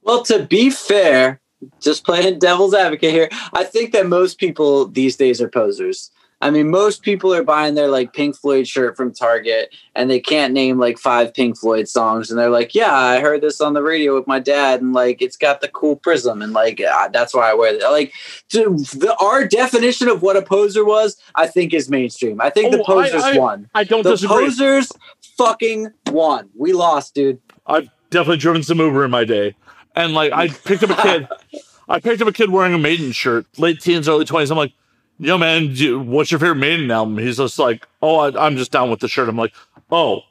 Well, 0.03 0.23
to 0.25 0.47
be 0.47 0.71
fair, 0.71 1.41
just 1.81 2.05
playing 2.05 2.39
devil's 2.39 2.75
advocate 2.75 3.13
here, 3.13 3.29
I 3.53 3.65
think 3.65 3.93
that 3.93 4.07
most 4.07 4.39
people 4.39 4.87
these 4.87 5.17
days 5.17 5.41
are 5.43 5.49
posers. 5.49 6.11
I 6.43 6.49
mean, 6.51 6.71
most 6.71 7.03
people 7.03 7.35
are 7.35 7.43
buying 7.45 7.75
their 7.75 7.89
like 7.89 8.15
Pink 8.15 8.35
Floyd 8.35 8.67
shirt 8.67 8.97
from 8.97 9.13
Target 9.13 9.75
and 9.95 10.09
they 10.09 10.21
can't 10.21 10.55
name 10.55 10.79
like 10.79 10.99
five 10.99 11.35
Pink 11.35 11.59
Floyd 11.59 11.87
songs. 11.87 12.31
And 12.31 12.39
they're 12.39 12.49
like, 12.49 12.75
yeah, 12.75 12.95
I 12.95 13.21
heard 13.21 13.43
this 13.43 13.61
on 13.61 13.75
the 13.75 13.83
radio 13.83 14.15
with 14.15 14.27
my 14.27 14.39
dad 14.39 14.81
and 14.81 14.95
like 14.95 15.21
it's 15.21 15.37
got 15.37 15.61
the 15.61 15.69
cool 15.69 15.97
prism. 15.97 16.41
And 16.41 16.55
like, 16.55 16.81
ah, 16.89 17.09
that's 17.13 17.35
why 17.35 17.51
I 17.51 17.55
wear 17.55 17.75
it. 17.75 17.83
Like, 17.83 18.15
to, 18.51 18.75
the, 18.99 19.15
our 19.21 19.47
definition 19.47 20.09
of 20.09 20.23
what 20.23 20.37
a 20.37 20.43
poser 20.43 20.85
was, 20.85 21.17
I 21.35 21.47
think 21.47 21.75
is 21.75 21.91
mainstream. 21.91 22.41
I 22.41 22.49
think 22.49 22.73
the 22.73 22.79
Oh, 22.89 22.99
I- 22.99 23.11
posers 23.11 23.23
I- 23.23 23.39
won. 23.39 23.69
I 23.75 23.85
don't 23.85 24.03
disagree. 24.03 24.37
The 24.37 24.47
disagree. 24.47 24.67
posers 24.79 24.93
fucking 25.37 25.89
won. 26.07 26.49
We 26.57 26.73
lost, 26.73 27.15
dude. 27.15 27.39
I've 27.67 27.89
definitely 28.11 28.39
driven 28.39 28.63
some 28.63 28.79
Uber 28.79 29.05
in 29.05 29.11
my 29.11 29.25
day, 29.25 29.55
and 29.95 30.15
like 30.15 30.33
I 30.33 30.49
picked 30.49 30.83
up 30.83 30.91
a 30.91 31.03
kid. 31.03 31.29
I 31.89 32.01
picked 32.01 32.23
up 32.23 32.29
a 32.29 32.33
kid 32.33 32.51
wearing 32.51 32.73
a 32.73 32.79
Maiden 32.79 33.13
shirt, 33.13 33.47
late 33.59 33.81
teens, 33.81 34.09
early 34.09 34.25
twenties. 34.25 34.51
I'm 34.51 34.57
like, 34.57 34.73
"Yo, 35.21 35.37
man, 35.39 35.69
you- 35.73 36.01
what's 36.01 36.31
your 36.31 36.41
favorite 36.41 36.57
Maiden 36.57 36.91
album?" 36.91 37.19
He's 37.19 37.37
just 37.37 37.59
like, 37.59 37.87
"Oh, 38.03 38.17
I, 38.19 38.47
I'm 38.47 38.57
just 38.57 38.73
down 38.73 38.91
with 38.91 39.01
the 39.01 39.09
shirt." 39.09 39.29
I'm 39.29 39.37
like, 39.37 39.53
"Oh, 39.91 40.23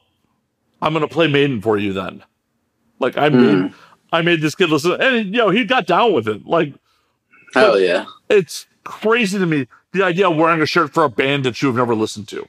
I'm 0.81 0.93
gonna 0.93 1.07
play 1.07 1.27
Maiden 1.27 1.61
for 1.61 1.77
you 1.77 1.93
then." 1.93 2.23
Like 2.99 3.17
I 3.17 3.29
made, 3.29 3.71
I 4.11 4.21
made 4.21 4.41
this 4.41 4.55
kid 4.55 4.69
listen, 4.69 4.99
and 4.99 5.27
you 5.27 5.37
know 5.37 5.49
he 5.49 5.63
got 5.63 5.87
down 5.87 6.11
with 6.13 6.27
it. 6.27 6.45
Like 6.45 6.73
Hell 7.53 7.79
yeah. 7.79 8.05
it's 8.29 8.65
crazy 8.83 9.37
to 9.39 9.45
me 9.45 9.67
the 9.93 10.03
idea 10.03 10.29
of 10.29 10.35
wearing 10.35 10.61
a 10.61 10.65
shirt 10.65 10.93
for 10.93 11.03
a 11.03 11.09
band 11.09 11.45
that 11.45 11.61
you've 11.61 11.75
never 11.75 11.95
listened 11.95 12.27
to. 12.29 12.47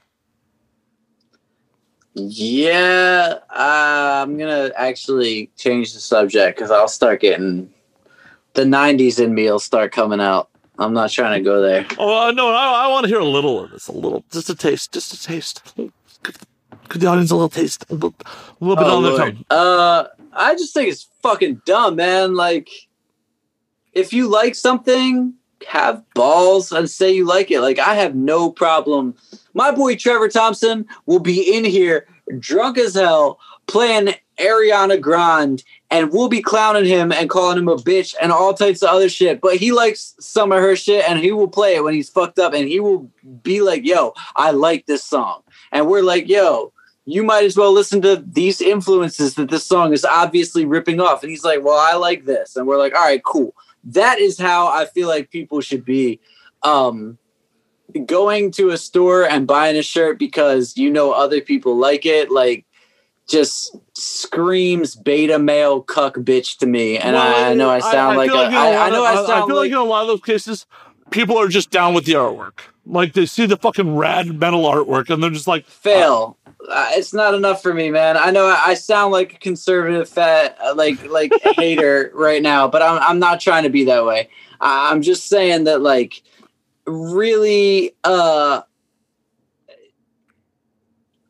Yeah, 2.14 3.38
uh, 3.50 4.22
I'm 4.22 4.36
gonna 4.36 4.72
actually 4.76 5.50
change 5.56 5.94
the 5.94 6.00
subject 6.00 6.58
because 6.58 6.70
I'll 6.70 6.88
start 6.88 7.20
getting 7.20 7.70
the 8.54 8.64
'90s 8.64 9.20
in 9.22 9.32
me 9.34 9.44
will 9.44 9.60
start 9.60 9.92
coming 9.92 10.20
out. 10.20 10.49
I'm 10.81 10.93
not 10.94 11.11
trying 11.11 11.39
to 11.39 11.44
go 11.44 11.61
there. 11.62 11.86
Oh 11.98 12.28
uh, 12.28 12.32
no, 12.32 12.48
I, 12.48 12.85
I 12.85 12.89
want 12.89 13.05
to 13.05 13.09
hear 13.09 13.20
a 13.20 13.24
little 13.24 13.62
of 13.65 13.70
this, 13.70 13.86
a 13.89 13.93
little, 13.93 14.24
just 14.32 14.48
a 14.51 14.55
taste, 14.57 14.93
just 14.93 15.12
a 15.12 15.23
taste. 15.23 15.62
Give, 15.77 15.93
give 16.89 17.01
the 17.01 17.07
audience 17.07 17.31
a 17.31 17.35
little 17.36 17.48
taste, 17.51 17.85
a 17.90 17.94
little, 17.94 18.15
a 18.24 18.65
little 18.65 18.77
bit 18.77 18.86
Oh, 18.86 18.97
on 18.97 19.02
their 19.02 19.12
Lord. 19.12 19.35
tongue. 19.36 19.44
Uh, 19.51 20.05
I 20.32 20.55
just 20.55 20.73
think 20.74 20.89
it's 20.90 21.07
fucking 21.23 21.62
dumb, 21.66 21.97
man. 21.97 22.35
Like, 22.35 22.69
if 23.93 24.12
you 24.12 24.28
like 24.28 24.55
something, 24.55 25.35
have 25.69 26.02
balls 26.15 26.73
and 26.73 26.89
say 26.89 27.12
you 27.12 27.27
like 27.27 27.51
it. 27.51 27.61
Like 27.61 27.78
I 27.78 27.94
have 27.94 28.15
no 28.15 28.51
problem. 28.51 29.15
My 29.52 29.70
boy 29.70 29.97
Trevor 29.97 30.28
Thompson 30.28 30.86
will 31.07 31.19
be 31.20 31.55
in 31.55 31.65
here 31.65 32.07
drunk 32.39 32.78
as 32.78 32.94
hell 32.94 33.39
playing 33.70 34.14
Ariana 34.38 35.01
Grande 35.01 35.62
and 35.90 36.12
we'll 36.12 36.28
be 36.28 36.42
clowning 36.42 36.84
him 36.84 37.12
and 37.12 37.30
calling 37.30 37.59
him 37.59 37.68
a 37.68 37.76
bitch 37.76 38.14
and 38.20 38.32
all 38.32 38.52
types 38.52 38.82
of 38.82 38.88
other 38.88 39.09
shit. 39.09 39.40
But 39.40 39.56
he 39.56 39.70
likes 39.70 40.14
some 40.18 40.51
of 40.51 40.60
her 40.60 40.74
shit 40.74 41.09
and 41.09 41.20
he 41.20 41.30
will 41.30 41.48
play 41.48 41.76
it 41.76 41.84
when 41.84 41.94
he's 41.94 42.09
fucked 42.09 42.38
up 42.38 42.52
and 42.52 42.66
he 42.66 42.80
will 42.80 43.10
be 43.42 43.62
like, 43.62 43.86
yo, 43.86 44.12
I 44.34 44.51
like 44.51 44.86
this 44.86 45.05
song. 45.05 45.42
And 45.72 45.88
we're 45.88 46.02
like, 46.02 46.28
yo, 46.28 46.72
you 47.05 47.22
might 47.22 47.44
as 47.44 47.56
well 47.56 47.72
listen 47.72 48.02
to 48.02 48.24
these 48.26 48.60
influences 48.60 49.34
that 49.34 49.51
this 49.51 49.66
song 49.66 49.92
is 49.92 50.05
obviously 50.05 50.64
ripping 50.64 51.01
off. 51.01 51.22
And 51.22 51.30
he's 51.30 51.44
like, 51.44 51.62
well, 51.62 51.78
I 51.78 51.97
like 51.97 52.24
this. 52.24 52.56
And 52.56 52.66
we're 52.66 52.78
like, 52.78 52.94
all 52.94 53.05
right, 53.05 53.22
cool. 53.24 53.55
That 53.84 54.18
is 54.18 54.38
how 54.38 54.66
I 54.66 54.86
feel 54.86 55.09
like 55.09 55.30
people 55.30 55.60
should 55.60 55.84
be. 55.84 56.20
Um, 56.62 57.18
going 58.06 58.52
to 58.52 58.70
a 58.70 58.78
store 58.78 59.28
and 59.28 59.47
buying 59.47 59.76
a 59.76 59.82
shirt 59.82 60.18
because 60.18 60.76
you 60.76 60.90
know 60.90 61.12
other 61.12 61.40
people 61.40 61.76
like 61.76 62.06
it, 62.06 62.30
like 62.30 62.64
just 63.31 63.77
screams 63.94 64.97
beta 64.97 65.39
male 65.39 65.82
cuck 65.82 66.16
bitch 66.16 66.59
to 66.59 66.66
me. 66.66 66.98
And 66.98 67.16
I, 67.16 67.51
I 67.51 67.55
know 67.55 67.70
I 67.70 67.78
sound 67.81 68.16
like, 68.16 68.31
feel 68.31 68.40
a, 68.40 68.48
in 68.48 68.55
a 68.55 68.57
I, 68.57 68.70
lot 68.77 68.86
I 68.86 68.90
know 68.90 69.07
of- 69.07 69.11
I 69.11 69.15
sound 69.15 69.31
I 69.31 69.47
feel 69.47 69.57
like 69.57 69.62
like 69.65 69.70
in 69.73 69.77
a 69.78 69.85
lot 69.85 70.02
of 70.02 70.09
those 70.09 70.20
cases, 70.23 70.66
people 71.11 71.39
are 71.39 71.48
just 71.48 71.70
down 71.70 71.94
with 71.94 72.05
the 72.05 72.12
artwork. 72.12 72.61
Like 72.86 73.12
they 73.12 73.27
see 73.27 73.47
the 73.47 73.57
fucking 73.57 73.97
rad 73.97 74.27
metal 74.40 74.62
artwork 74.65 75.11
and 75.11 75.23
they're 75.23 75.31
just 75.31 75.47
like, 75.47 75.66
fail. 75.66 76.36
Uh, 76.69 76.90
it's 76.93 77.15
not 77.15 77.35
enough 77.35 77.62
for 77.62 77.73
me, 77.73 77.90
man. 77.90 78.16
I 78.16 78.31
know 78.31 78.47
I, 78.47 78.62
I 78.66 78.74
sound 78.74 79.12
like 79.12 79.35
a 79.35 79.39
conservative 79.39 80.09
fat, 80.09 80.59
uh, 80.62 80.74
like 80.74 81.02
like 81.09 81.32
hater 81.57 82.11
right 82.15 82.43
now, 82.43 82.69
but 82.69 82.82
I'm 82.82 83.01
I'm 83.02 83.19
not 83.19 83.40
trying 83.40 83.62
to 83.62 83.70
be 83.70 83.85
that 83.85 84.05
way. 84.05 84.28
I, 84.61 84.90
I'm 84.90 85.01
just 85.02 85.28
saying 85.28 85.65
that 85.65 85.81
like 85.81 86.23
really, 86.86 87.93
uh, 88.05 88.62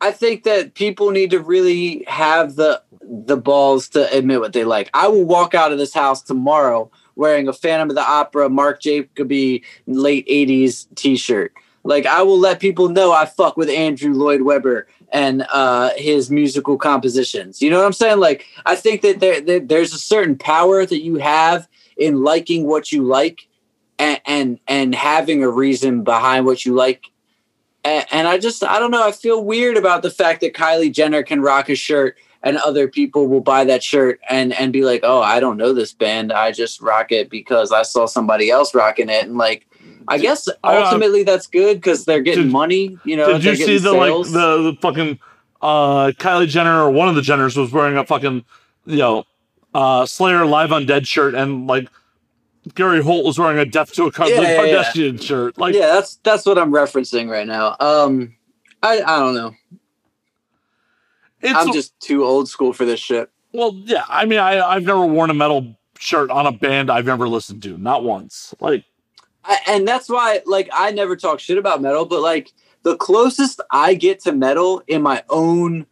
I 0.01 0.11
think 0.11 0.43
that 0.43 0.73
people 0.73 1.11
need 1.11 1.29
to 1.29 1.39
really 1.39 2.03
have 2.07 2.55
the 2.55 2.81
the 3.03 3.37
balls 3.37 3.89
to 3.89 4.11
admit 4.11 4.39
what 4.39 4.53
they 4.53 4.63
like. 4.63 4.89
I 4.93 5.07
will 5.07 5.25
walk 5.25 5.53
out 5.53 5.71
of 5.71 5.77
this 5.77 5.93
house 5.93 6.21
tomorrow 6.21 6.89
wearing 7.15 7.47
a 7.47 7.53
Phantom 7.53 7.89
of 7.89 7.95
the 7.95 8.01
Opera 8.01 8.49
Mark 8.49 8.81
Jacoby 8.81 9.63
late 9.85 10.25
80s 10.27 10.87
t-shirt. 10.95 11.53
Like 11.83 12.05
I 12.05 12.21
will 12.21 12.39
let 12.39 12.59
people 12.59 12.89
know 12.89 13.11
I 13.11 13.25
fuck 13.25 13.57
with 13.57 13.69
Andrew 13.69 14.13
Lloyd 14.13 14.41
Webber 14.41 14.87
and 15.11 15.45
uh, 15.51 15.91
his 15.97 16.31
musical 16.31 16.77
compositions. 16.77 17.61
You 17.61 17.69
know 17.69 17.79
what 17.79 17.85
I'm 17.85 17.93
saying? 17.93 18.19
Like 18.19 18.45
I 18.65 18.75
think 18.75 19.01
that 19.01 19.19
there, 19.19 19.41
there 19.41 19.59
there's 19.59 19.93
a 19.93 19.99
certain 19.99 20.37
power 20.37 20.85
that 20.85 21.01
you 21.01 21.15
have 21.17 21.67
in 21.97 22.23
liking 22.23 22.65
what 22.65 22.91
you 22.91 23.03
like 23.03 23.47
and 23.99 24.21
and, 24.25 24.59
and 24.67 24.95
having 24.95 25.43
a 25.43 25.49
reason 25.49 26.03
behind 26.03 26.45
what 26.45 26.65
you 26.65 26.73
like. 26.73 27.10
And, 27.83 28.05
and 28.11 28.27
I 28.27 28.37
just 28.37 28.63
I 28.63 28.79
don't 28.79 28.91
know. 28.91 29.05
I 29.05 29.11
feel 29.11 29.43
weird 29.43 29.77
about 29.77 30.03
the 30.03 30.11
fact 30.11 30.41
that 30.41 30.53
Kylie 30.53 30.91
Jenner 30.91 31.23
can 31.23 31.41
rock 31.41 31.69
a 31.69 31.75
shirt 31.75 32.17
and 32.43 32.57
other 32.57 32.87
people 32.87 33.27
will 33.27 33.41
buy 33.41 33.63
that 33.65 33.83
shirt 33.83 34.19
and 34.29 34.53
and 34.53 34.73
be 34.73 34.83
like, 34.83 35.01
"Oh, 35.03 35.21
I 35.21 35.39
don't 35.39 35.57
know 35.57 35.73
this 35.73 35.93
band. 35.93 36.31
I 36.31 36.51
just 36.51 36.81
rock 36.81 37.11
it 37.11 37.29
because 37.29 37.71
I 37.71 37.83
saw 37.83 38.05
somebody 38.05 38.49
else 38.49 38.73
rocking 38.73 39.09
it." 39.09 39.25
And 39.25 39.37
like, 39.37 39.67
I 40.07 40.17
guess 40.17 40.47
uh, 40.47 40.53
ultimately 40.63 41.23
that's 41.23 41.47
good 41.47 41.77
because 41.77 42.05
they're 42.05 42.21
getting 42.21 42.45
did- 42.45 42.51
money. 42.51 42.97
You 43.03 43.17
know, 43.17 43.33
did 43.33 43.43
you 43.43 43.55
see 43.55 43.77
the 43.77 43.91
sales. 43.91 44.33
like 44.33 44.41
the, 44.41 44.71
the 44.71 44.77
fucking 44.81 45.19
uh 45.61 46.11
Kylie 46.17 46.47
Jenner 46.47 46.83
or 46.83 46.89
one 46.89 47.07
of 47.07 47.15
the 47.15 47.21
Jenners 47.21 47.55
was 47.55 47.71
wearing 47.71 47.97
a 47.97 48.05
fucking 48.05 48.43
you 48.85 48.97
know 48.97 49.25
uh 49.73 50.05
Slayer 50.05 50.45
Live 50.45 50.71
Undead 50.71 51.05
shirt 51.05 51.35
and 51.35 51.67
like 51.67 51.87
Gary 52.75 53.01
Holt 53.01 53.25
was 53.25 53.39
wearing 53.39 53.57
a 53.57 53.65
Death 53.65 53.93
to 53.93 54.05
a 54.05 54.11
Car- 54.11 54.29
Yeah, 54.29 54.63
yeah, 54.63 54.91
yeah. 54.93 55.17
Shirt. 55.17 55.57
Like 55.57 55.73
yeah, 55.73 55.87
that's 55.87 56.15
that's 56.23 56.45
what 56.45 56.57
I'm 56.57 56.71
referencing 56.71 57.29
right 57.29 57.47
now. 57.47 57.75
Um, 57.79 58.35
I 58.83 59.01
I 59.01 59.19
don't 59.19 59.35
know. 59.35 59.55
it's 61.41 61.57
I'm 61.57 61.73
just 61.73 61.99
too 61.99 62.23
old 62.23 62.47
school 62.47 62.73
for 62.73 62.85
this 62.85 62.99
shit. 62.99 63.29
well, 63.51 63.73
yeah. 63.85 64.03
I 64.07 64.25
mean, 64.25 64.39
I 64.39 64.61
I've 64.61 64.83
never 64.83 65.05
worn 65.05 65.29
a 65.29 65.33
metal 65.33 65.75
shirt 65.97 66.29
on 66.29 66.45
a 66.47 66.51
band 66.51 66.89
I've 66.91 67.05
never 67.05 67.27
listened 67.27 67.63
to, 67.63 67.77
not 67.77 68.03
once. 68.03 68.53
Like 68.59 68.85
I, 69.43 69.57
and 69.67 69.87
that's 69.87 70.07
why 70.09 70.41
like 70.45 70.69
I 70.71 70.91
never 70.91 71.15
talk 71.15 71.39
shit 71.39 71.57
about 71.57 71.81
metal, 71.81 72.05
but 72.05 72.21
like 72.21 72.51
the 72.83 72.95
closest 72.97 73.61
I 73.71 73.95
get 73.95 74.19
to 74.21 74.31
metal 74.31 74.83
in 74.87 75.01
my 75.01 75.23
own 75.29 75.85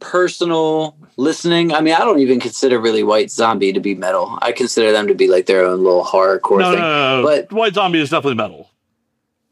personal 0.00 0.96
listening. 1.16 1.72
I 1.72 1.80
mean, 1.80 1.94
I 1.94 2.00
don't 2.00 2.18
even 2.20 2.40
consider 2.40 2.78
really 2.80 3.02
White 3.02 3.30
Zombie 3.30 3.72
to 3.72 3.80
be 3.80 3.94
metal. 3.94 4.38
I 4.42 4.52
consider 4.52 4.92
them 4.92 5.06
to 5.08 5.14
be 5.14 5.28
like 5.28 5.46
their 5.46 5.64
own 5.64 5.82
little 5.82 6.04
horrorcore 6.04 6.58
no, 6.60 6.70
thing. 6.72 6.80
no, 6.80 7.20
no, 7.20 7.22
But- 7.26 7.52
White 7.52 7.74
Zombie 7.74 8.00
is 8.00 8.10
definitely 8.10 8.36
metal. 8.36 8.70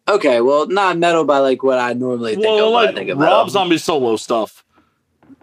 Okay, 0.08 0.40
well, 0.40 0.66
not 0.66 0.98
metal 0.98 1.24
by 1.24 1.38
like 1.38 1.62
what 1.62 1.78
I 1.78 1.92
normally 1.92 2.34
think 2.34 2.44
Well, 2.46 2.66
of. 2.68 2.72
like 2.72 2.94
think 2.94 3.08
of 3.10 3.18
Rob 3.18 3.28
metal. 3.46 3.48
Zombie's 3.50 3.84
solo 3.84 4.16
stuff 4.16 4.64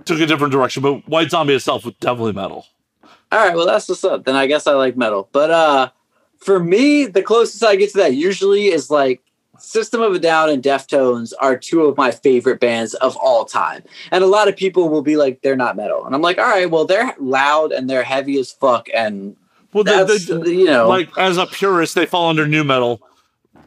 took 0.06 0.20
a 0.20 0.26
different 0.26 0.52
direction, 0.52 0.84
but 0.84 1.08
White 1.08 1.30
Zombie 1.32 1.54
itself 1.54 1.86
was 1.86 1.94
definitely 2.02 2.34
metal. 2.34 2.66
All 3.32 3.40
right, 3.40 3.56
well 3.56 3.66
that's 3.66 3.88
what's 3.88 4.04
up. 4.04 4.26
Then 4.26 4.36
I 4.36 4.48
guess 4.48 4.68
I 4.68 4.74
like 4.74 4.98
metal. 4.98 5.30
But 5.32 5.50
uh 5.52 5.90
for 6.40 6.60
me, 6.60 7.06
the 7.06 7.22
closest 7.22 7.64
I 7.64 7.76
get 7.78 7.92
to 7.92 7.98
that 8.00 8.14
usually 8.16 8.66
is 8.68 8.90
like 8.90 9.22
System 9.60 10.02
of 10.02 10.14
a 10.14 10.20
Down 10.20 10.50
and 10.50 10.64
Deftones 10.64 11.34
are 11.40 11.58
two 11.58 11.84
of 11.86 11.98
my 11.98 12.12
favorite 12.12 12.60
bands 12.60 12.94
of 12.96 13.16
all 13.18 13.46
time. 13.46 13.84
And 14.12 14.24
a 14.24 14.28
lot 14.28 14.48
of 14.48 14.56
people 14.56 14.90
will 14.90 15.02
be 15.02 15.18
like, 15.18 15.42
they're 15.42 15.56
not 15.56 15.76
metal. 15.76 16.06
And 16.06 16.16
I'm 16.16 16.22
like, 16.22 16.38
all 16.38 16.46
right, 16.48 16.70
well, 16.70 16.86
they're 16.86 17.14
loud 17.20 17.72
and 17.72 17.90
they're 17.90 18.04
heavy 18.04 18.40
as 18.40 18.52
fuck. 18.52 18.88
And 18.94 19.36
Well, 19.74 19.84
they, 19.84 20.04
that's, 20.04 20.26
they, 20.28 20.52
you 20.52 20.66
know, 20.66 20.88
like 20.88 21.16
as 21.18 21.38
a 21.38 21.46
purist, 21.46 21.96
they 21.96 22.06
fall 22.06 22.30
under 22.30 22.48
nu 22.48 22.64
metal. 22.64 23.02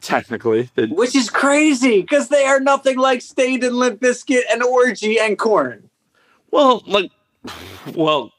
Technically, 0.01 0.69
They- 0.75 0.87
which 0.87 1.15
is 1.15 1.31
crazy 1.31 2.01
because 2.01 2.29
they 2.29 2.45
are 2.45 2.59
nothing 2.59 2.99
like 2.99 3.23
Staind 3.23 3.63
and 3.63 3.77
Limp 3.77 4.01
Bizkit 4.01 4.43
and 4.51 4.63
Orgy 4.63 5.19
and 5.21 5.39
Korn. 5.39 5.89
well, 6.51 6.83
like, 6.87 7.11
well, 7.95 8.33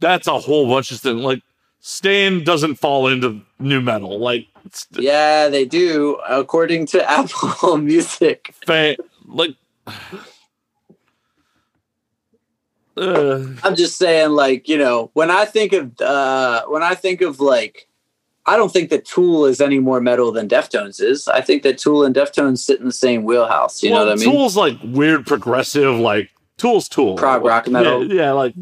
that's 0.00 0.26
a 0.26 0.38
whole 0.38 0.68
bunch 0.68 0.90
of 0.90 1.00
things. 1.00 1.20
Like, 1.22 1.42
Staind 1.80 2.44
doesn't 2.44 2.74
fall 2.76 3.08
into 3.08 3.40
nu 3.62 3.80
metal. 3.80 4.18
Like, 4.18 4.46
Yeah, 4.92 5.48
they 5.48 5.64
do, 5.64 6.18
according 6.28 6.86
to 6.86 7.10
Apple 7.10 7.78
Music. 7.78 8.54
fa- 8.66 8.96
like. 9.26 9.54
Uh, 12.94 13.46
I'm 13.62 13.74
just 13.74 13.96
saying, 13.96 14.30
like, 14.30 14.68
you 14.68 14.76
know, 14.76 15.10
when 15.14 15.30
I 15.30 15.46
think 15.46 15.72
of 15.72 15.98
uh 16.00 16.64
when 16.66 16.82
I 16.82 16.94
think 16.94 17.22
of 17.22 17.40
like 17.40 17.88
I 18.44 18.56
don't 18.56 18.72
think 18.72 18.90
that 18.90 19.04
Tool 19.04 19.46
is 19.46 19.60
any 19.60 19.78
more 19.78 20.00
metal 20.00 20.32
than 20.32 20.48
Deftones 20.48 21.00
is. 21.00 21.28
I 21.28 21.40
think 21.40 21.62
that 21.62 21.78
Tool 21.78 22.04
and 22.04 22.14
Deftones 22.14 22.58
sit 22.58 22.80
in 22.80 22.86
the 22.86 22.92
same 22.92 23.22
wheelhouse. 23.22 23.82
You 23.82 23.92
well, 23.92 24.00
know 24.04 24.10
what 24.10 24.20
I 24.20 24.24
mean? 24.24 24.30
Tool's 24.34 24.56
like 24.56 24.76
weird 24.84 25.26
progressive, 25.26 25.94
like 25.94 26.30
Tool's 26.58 26.88
Tool. 26.88 27.14
Prog 27.16 27.44
rock 27.44 27.68
metal. 27.68 28.04
Yeah, 28.06 28.24
yeah, 28.24 28.32
like, 28.32 28.54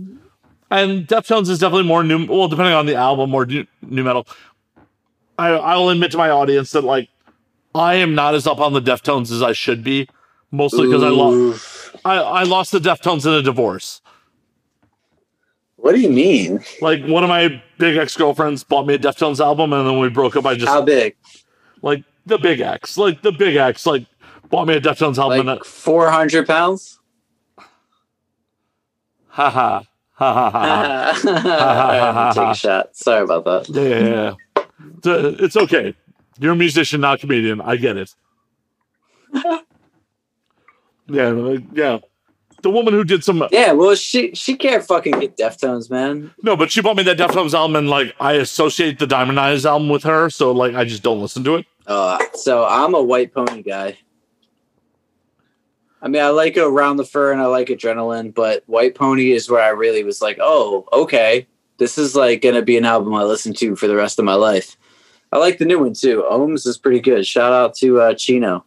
and 0.70 1.08
Deftones 1.08 1.48
is 1.48 1.58
definitely 1.58 1.88
more 1.88 2.04
new. 2.04 2.26
Well, 2.26 2.48
depending 2.48 2.74
on 2.74 2.86
the 2.86 2.94
album, 2.94 3.30
more 3.30 3.46
new, 3.46 3.66
nu 3.82 4.04
metal. 4.04 4.28
I 5.40 5.48
I 5.72 5.76
will 5.76 5.90
admit 5.90 6.10
to 6.12 6.18
my 6.18 6.30
audience 6.30 6.70
that 6.72 6.84
like 6.84 7.08
I 7.74 7.94
am 7.94 8.14
not 8.14 8.34
as 8.34 8.46
up 8.46 8.58
on 8.60 8.72
the 8.72 8.82
Deftones 8.82 9.30
as 9.32 9.42
I 9.42 9.52
should 9.52 9.82
be, 9.82 10.08
mostly 10.50 10.86
because 10.86 11.02
I 11.02 11.08
lost 11.08 11.90
I, 12.04 12.16
I 12.16 12.42
lost 12.42 12.72
the 12.72 12.78
Deftones 12.78 13.24
in 13.26 13.32
a 13.32 13.42
divorce. 13.42 14.00
What 15.76 15.94
do 15.94 16.00
you 16.00 16.10
mean? 16.10 16.60
Like 16.82 17.02
one 17.06 17.22
of 17.24 17.28
my 17.28 17.62
big 17.78 17.96
ex 17.96 18.16
girlfriends 18.16 18.62
bought 18.64 18.86
me 18.86 18.94
a 18.94 18.98
Deftones 18.98 19.40
album, 19.40 19.72
and 19.72 19.88
then 19.88 19.98
we 19.98 20.10
broke 20.10 20.36
up. 20.36 20.44
I 20.44 20.54
just 20.54 20.68
How 20.68 20.82
big? 20.82 21.16
like 21.82 22.04
the 22.26 22.36
big 22.38 22.60
X, 22.60 22.98
like 22.98 23.22
the 23.22 23.32
big 23.32 23.56
X, 23.56 23.86
like 23.86 24.04
bought 24.50 24.66
me 24.68 24.74
a 24.74 24.80
Deftones 24.80 25.16
album, 25.16 25.46
Like 25.46 25.64
400 25.64 26.46
pounds? 26.46 26.98
ha 29.28 29.48
ha 29.48 29.82
ha 30.12 30.34
ha 30.34 30.50
ha. 30.50 32.32
Take 32.34 32.48
a 32.48 32.54
shot. 32.54 32.94
Sorry 32.94 33.22
about 33.22 33.44
that. 33.44 33.68
Yeah, 33.70 33.88
yeah, 33.88 34.08
yeah. 34.08 34.34
It's, 34.98 35.06
it's 35.06 35.56
okay. 35.56 35.94
You're 36.38 36.52
a 36.52 36.56
musician, 36.56 37.00
not 37.00 37.18
a 37.18 37.18
comedian. 37.18 37.60
I 37.60 37.76
get 37.76 37.96
it. 37.96 38.14
yeah, 41.06 41.56
yeah. 41.72 41.98
The 42.62 42.70
woman 42.70 42.92
who 42.92 43.04
did 43.04 43.24
some 43.24 43.46
Yeah, 43.50 43.72
well, 43.72 43.94
she 43.94 44.34
she 44.34 44.54
can't 44.54 44.84
fucking 44.84 45.18
get 45.18 45.36
Deftones, 45.36 45.90
man. 45.90 46.32
no, 46.42 46.56
but 46.56 46.70
she 46.70 46.82
bought 46.82 46.96
me 46.96 47.02
that 47.04 47.16
Deftones 47.16 47.54
album, 47.54 47.76
and 47.76 47.88
like 47.88 48.14
I 48.20 48.34
associate 48.34 48.98
the 48.98 49.06
Diamond 49.06 49.40
Eyes 49.40 49.64
album 49.64 49.88
with 49.88 50.02
her, 50.02 50.28
so 50.28 50.52
like 50.52 50.74
I 50.74 50.84
just 50.84 51.02
don't 51.02 51.20
listen 51.20 51.42
to 51.44 51.56
it. 51.56 51.66
Uh, 51.86 52.18
so 52.34 52.66
I'm 52.66 52.94
a 52.94 53.02
White 53.02 53.32
Pony 53.32 53.62
guy. 53.62 53.98
I 56.02 56.08
mean, 56.08 56.22
I 56.22 56.28
like 56.28 56.56
Around 56.56 56.96
the 56.96 57.04
Fur 57.04 57.32
and 57.32 57.40
I 57.40 57.46
like 57.46 57.68
Adrenaline, 57.68 58.34
but 58.34 58.62
White 58.66 58.94
Pony 58.94 59.32
is 59.32 59.50
where 59.50 59.62
I 59.62 59.68
really 59.68 60.02
was 60.02 60.22
like, 60.22 60.38
oh, 60.40 60.86
okay, 60.92 61.46
this 61.80 61.98
is 61.98 62.14
like 62.14 62.42
gonna 62.42 62.62
be 62.62 62.76
an 62.78 62.84
album 62.84 63.14
I 63.14 63.24
listen 63.24 63.52
to 63.54 63.74
for 63.74 63.88
the 63.88 63.96
rest 63.96 64.18
of 64.20 64.24
my 64.24 64.34
life. 64.34 64.76
I 65.32 65.38
like 65.38 65.58
the 65.58 65.64
new 65.64 65.78
one 65.80 65.94
too. 65.94 66.24
Ohms 66.30 66.66
is 66.66 66.76
pretty 66.78 67.00
good. 67.00 67.26
Shout 67.26 67.52
out 67.52 67.74
to 67.76 68.00
uh, 68.00 68.14
Chino. 68.14 68.64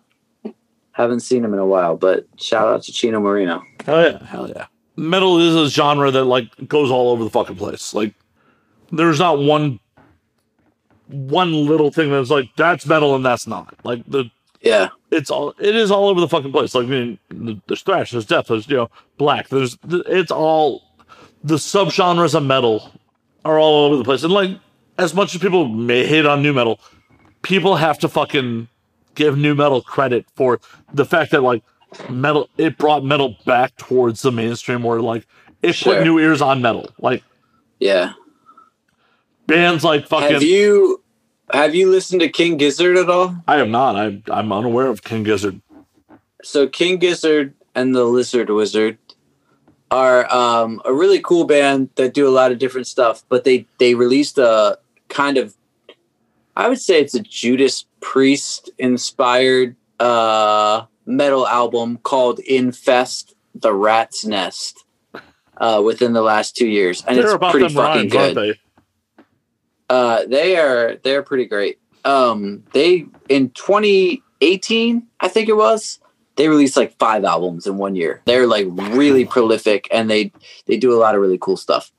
Haven't 0.91 1.22
seen 1.22 1.44
him 1.45 1.53
in 1.53 1.60
a 1.60 1.65
while, 1.65 1.95
but 1.95 2.26
shout 2.38 2.68
out 2.68 2.84
to 2.84 2.91
Chino 2.91 3.19
Moreno. 3.19 3.64
Hell 3.85 4.02
yeah, 4.02 4.26
hell 4.26 4.49
yeah. 4.49 4.65
Metal 4.95 5.40
is 5.40 5.56
a 5.56 5.69
genre 5.69 6.11
that 6.11 6.26
like 6.26 6.48
goes 6.68 6.91
all 6.91 7.11
over 7.11 7.23
the 7.23 7.30
fucking 7.30 7.56
place. 7.56 7.94
Like, 7.94 8.14
there's 8.91 9.19
not 9.19 9.40
one 9.40 9.80
one 11.07 11.52
little 11.68 11.91
thing 11.91 12.10
that's 12.11 12.30
like 12.30 12.49
that's 12.56 12.85
metal 12.85 13.15
and 13.15 13.26
that's 13.26 13.45
not. 13.48 13.76
Like 13.84 14.03
the 14.07 14.26
Yeah. 14.61 14.90
it's 15.11 15.30
all 15.30 15.53
it 15.60 15.76
is 15.76 15.91
all 15.91 16.07
over 16.10 16.19
the 16.22 16.27
fucking 16.27 16.52
place. 16.52 16.73
Like 16.73 16.85
I 16.85 16.90
mean, 16.90 17.19
there's 17.68 17.81
thrash, 17.81 18.11
there's 18.11 18.26
death, 18.26 18.48
there's 18.48 18.68
you 18.68 18.77
know 18.77 18.90
black. 19.18 19.49
There's 19.49 19.77
it's 19.90 20.31
all 20.31 20.81
the 21.44 21.56
subgenres 21.56 22.35
of 22.35 22.44
metal 22.44 22.91
are 23.45 23.60
all 23.60 23.86
over 23.86 23.98
the 23.98 24.03
place. 24.03 24.24
And 24.24 24.34
like 24.34 24.52
as 24.98 25.14
much 25.14 25.34
as 25.36 25.41
people 25.41 25.68
may 25.68 26.06
hate 26.06 26.26
on 26.26 26.41
nu 26.41 26.53
metal, 26.53 26.80
people 27.41 27.76
have 27.76 27.98
to 27.99 28.10
fucking 28.10 28.68
give 29.15 29.38
nu 29.38 29.53
metal 29.56 29.82
credit 29.82 30.26
for 30.36 30.60
the 30.94 31.06
fact 31.06 31.32
that 31.32 31.41
like 31.44 31.64
metal 32.10 32.49
it 32.57 32.78
brought 32.78 33.03
metal 33.03 33.36
back 33.45 33.76
towards 33.78 34.22
the 34.22 34.32
mainstream 34.32 34.84
where 34.84 35.02
like 35.02 35.28
it 35.61 35.74
Sure. 35.76 35.95
put 35.95 36.03
new 36.03 36.20
ears 36.20 36.41
on 36.41 36.61
metal. 36.61 36.90
Like 36.99 37.24
Yeah. 37.80 38.14
bands 39.48 39.84
like 39.84 40.07
fucking 40.07 40.32
Have 40.34 40.44
you 40.44 41.02
have 41.52 41.76
you 41.76 41.90
listened 41.90 42.22
to 42.22 42.30
King 42.30 42.57
Gizzard 42.57 42.98
at 42.98 43.10
all? 43.10 43.36
I 43.48 43.57
am 43.57 43.72
not. 43.72 43.95
I'm 43.95 44.24
I'm 44.32 44.52
unaware 44.52 44.88
of 44.88 45.03
King 45.03 45.24
Gizzard. 45.24 45.61
So 46.44 46.68
King 46.68 46.98
Gizzard 46.98 47.53
and 47.76 47.95
the 47.95 48.06
Lizard 48.06 48.49
Wizard 48.49 48.98
are 49.94 50.34
um, 50.34 50.82
a 50.86 50.91
really 50.91 51.22
cool 51.22 51.45
band 51.45 51.90
that 51.95 52.14
do 52.14 52.28
a 52.28 52.32
lot 52.32 52.52
of 52.52 52.57
different 52.57 52.88
stuff. 52.88 53.24
But 53.30 53.44
they 53.44 53.68
they 53.78 53.94
released 53.94 54.38
a 54.38 54.80
kind 55.07 55.38
of, 55.38 55.56
I 56.56 56.68
would 56.68 56.80
say 56.80 56.99
it's 56.99 57.14
a 57.14 57.22
Judas 57.22 57.86
Priest 58.02 58.72
inspired 58.78 59.76
uh, 59.99 60.86
metal 61.06 61.48
album 61.48 61.98
called 61.98 62.40
Infest: 62.40 63.36
The 63.53 63.74
Rat's 63.74 64.26
Nest 64.26 64.84
uh, 65.57 65.82
within 65.86 66.14
the 66.14 66.22
last 66.22 66.56
two 66.56 66.68
years, 66.68 67.03
and 67.06 67.18
They're 67.18 67.36
it's 67.36 67.52
pretty 67.52 67.74
fucking 67.74 68.10
rhymes, 68.10 68.11
good. 68.11 68.36
they? 68.36 68.60
Uh, 69.90 70.26
they 70.26 70.57
are 70.57 70.95
they're 71.03 71.24
pretty 71.24 71.45
great. 71.45 71.80
Um, 72.03 72.64
they 72.74 73.06
in 73.30 73.52
2018, 73.52 75.07
I 75.20 75.28
think 75.28 75.49
it 75.49 75.56
was, 75.56 75.99
they 76.35 76.47
released 76.49 76.76
like 76.77 76.97
five 76.97 77.23
albums 77.23 77.68
in 77.68 77.77
one 77.77 77.95
year. 77.95 78.22
They're 78.26 78.47
like 78.47 78.68
really 78.69 79.26
prolific, 79.26 79.88
and 79.91 80.10
they 80.10 80.31
they 80.65 80.77
do 80.77 80.93
a 80.93 80.99
lot 80.99 81.15
of 81.15 81.22
really 81.22 81.38
cool 81.39 81.57
stuff. 81.57 81.91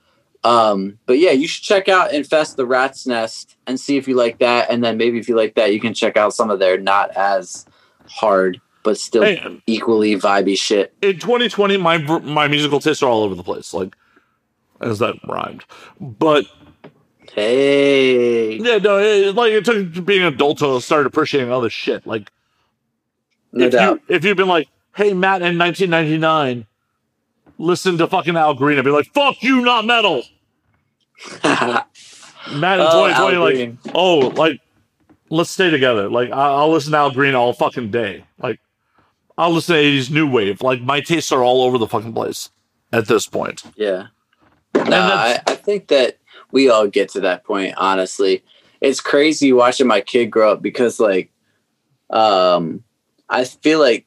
Um, 0.43 0.99
but 1.07 1.19
yeah, 1.19 1.31
you 1.31 1.49
should 1.49 1.65
check 1.65 1.89
out 1.89 2.13
Infest 2.13 2.57
the 2.57 2.67
Rat's 2.67 3.07
Nest 3.07 3.57
and 3.67 3.81
see 3.81 3.97
if 3.97 4.07
you 4.07 4.15
like 4.15 4.39
that, 4.41 4.71
and 4.71 4.85
then 4.85 4.99
maybe 4.99 5.19
if 5.19 5.29
you 5.29 5.37
like 5.37 5.55
that, 5.55 5.73
you 5.73 5.81
can 5.81 5.95
check 5.95 6.17
out 6.17 6.35
some 6.35 6.51
of 6.51 6.59
their 6.59 6.79
not 6.79 7.11
as 7.17 7.65
hard 8.09 8.61
but 8.83 8.99
still 8.99 9.23
Hey, 9.23 9.63
equally 9.67 10.15
vibey 10.17 10.59
shit. 10.59 10.93
in 11.01 11.19
2020 11.19 11.79
my 11.79 11.97
my 12.21 12.47
musical 12.49 12.81
tastes 12.81 13.03
are 13.03 13.09
all 13.09 13.23
over 13.23 13.35
the 13.35 13.43
place 13.43 13.73
like 13.73 13.97
as 14.83 14.99
that 14.99 15.15
rhymed 15.27 15.65
but 15.99 16.45
Hey, 17.33 18.57
yeah 18.59 18.77
no 18.79 18.99
it, 18.99 19.35
like 19.35 19.53
it 19.53 19.65
took 19.65 20.05
being 20.05 20.21
an 20.23 20.35
adult 20.35 20.59
to 20.59 20.81
start 20.81 21.07
appreciating 21.07 21.51
other 21.51 21.71
shit 21.71 22.07
like 22.07 22.31
no 23.55 23.65
if 23.67 23.73
doubt. 23.73 24.01
you 24.09 24.15
if 24.17 24.25
you've 24.25 24.37
been 24.37 24.49
like 24.49 24.69
hey 24.97 25.13
matt 25.15 25.43
in 25.43 25.57
1999 25.59 26.67
listen 27.59 27.97
to 27.99 28.07
fucking 28.07 28.37
al 28.37 28.55
green 28.55 28.79
i'd 28.79 28.85
be 28.85 28.91
like 28.91 29.07
fuck 29.15 29.43
you 29.43 29.61
not 29.63 29.85
metal 29.87 30.23
matt 31.45 31.87
in 32.53 32.87
Oh, 32.87 33.07
Al 33.07 33.29
2020 33.31 33.37
like 33.39 33.55
Green. 33.55 33.79
oh 33.95 34.19
like 34.37 34.61
let's 35.31 35.51
stay 35.51 35.71
together 35.71 36.09
like 36.11 36.31
I, 36.31 36.47
i'll 36.49 36.71
listen 36.71 36.93
to 36.93 36.99
al 36.99 37.11
green 37.11 37.35
all 37.35 37.53
fucking 37.53 37.91
day 37.91 38.25
like 38.43 38.61
i'll 39.39 39.51
listen 39.53 39.77
to 39.77 39.83
80s 39.83 40.11
new 40.11 40.29
wave 40.31 40.61
like 40.63 40.81
my 40.83 41.01
tastes 41.01 41.33
are 41.33 41.43
all 41.43 41.63
over 41.63 41.79
the 41.79 41.87
fucking 41.87 42.13
place 42.13 42.51
at 42.93 43.07
this 43.07 43.27
point 43.27 43.63
Yeah. 43.77 44.07
No, 44.77 44.97
I, 45.01 45.41
I 45.47 45.55
think 45.55 45.87
that 45.89 46.19
we 46.51 46.69
all 46.69 46.87
get 46.89 47.09
to 47.11 47.21
that 47.21 47.45
point, 47.45 47.75
honestly. 47.77 48.43
It's 48.81 49.01
crazy 49.01 49.53
watching 49.53 49.87
my 49.87 50.01
kid 50.01 50.27
grow 50.27 50.53
up 50.53 50.63
because 50.63 50.99
like 51.01 51.31
um 52.11 52.84
I 53.29 53.45
feel 53.45 53.81
like 53.81 54.07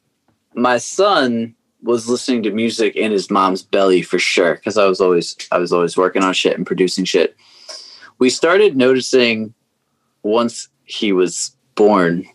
my 0.53 0.77
son 0.77 1.56
was 1.84 2.10
listening 2.10 2.44
to 2.44 2.52
music 2.52 2.95
in 2.95 3.11
his 3.11 3.30
mom's 3.30 3.61
belly 3.61 4.02
for 4.02 4.19
sure 4.19 4.56
because 4.56 4.77
I 4.77 4.85
was 4.85 4.99
always 4.99 5.35
I 5.52 5.57
was 5.57 5.72
always 5.72 5.95
working 5.95 6.23
on 6.23 6.34
shit 6.34 6.57
and 6.57 6.65
producing 6.65 7.06
shit. 7.06 7.35
We 8.19 8.30
started 8.30 8.76
noticing 8.76 9.53
once 10.23 10.69
he 10.85 11.11
was 11.11 11.56
born, 11.76 12.26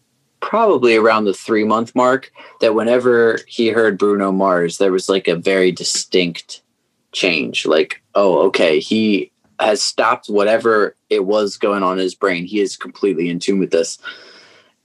probably 0.40 0.96
around 0.96 1.24
the 1.24 1.34
3 1.34 1.64
month 1.64 1.94
mark, 1.94 2.30
that 2.60 2.74
whenever 2.74 3.40
he 3.46 3.68
heard 3.68 3.98
Bruno 3.98 4.30
Mars, 4.30 4.78
there 4.78 4.92
was 4.92 5.08
like 5.08 5.26
a 5.26 5.36
very 5.36 5.72
distinct 5.72 6.62
change. 7.10 7.66
Like, 7.66 8.00
oh, 8.14 8.38
okay, 8.46 8.78
he 8.78 9.32
has 9.58 9.82
stopped 9.82 10.28
whatever 10.28 10.96
it 11.10 11.24
was 11.24 11.56
going 11.56 11.82
on 11.82 11.98
in 11.98 12.02
his 12.02 12.14
brain. 12.14 12.44
He 12.44 12.60
is 12.60 12.76
completely 12.76 13.28
in 13.28 13.38
tune 13.38 13.58
with 13.58 13.70
this. 13.70 13.98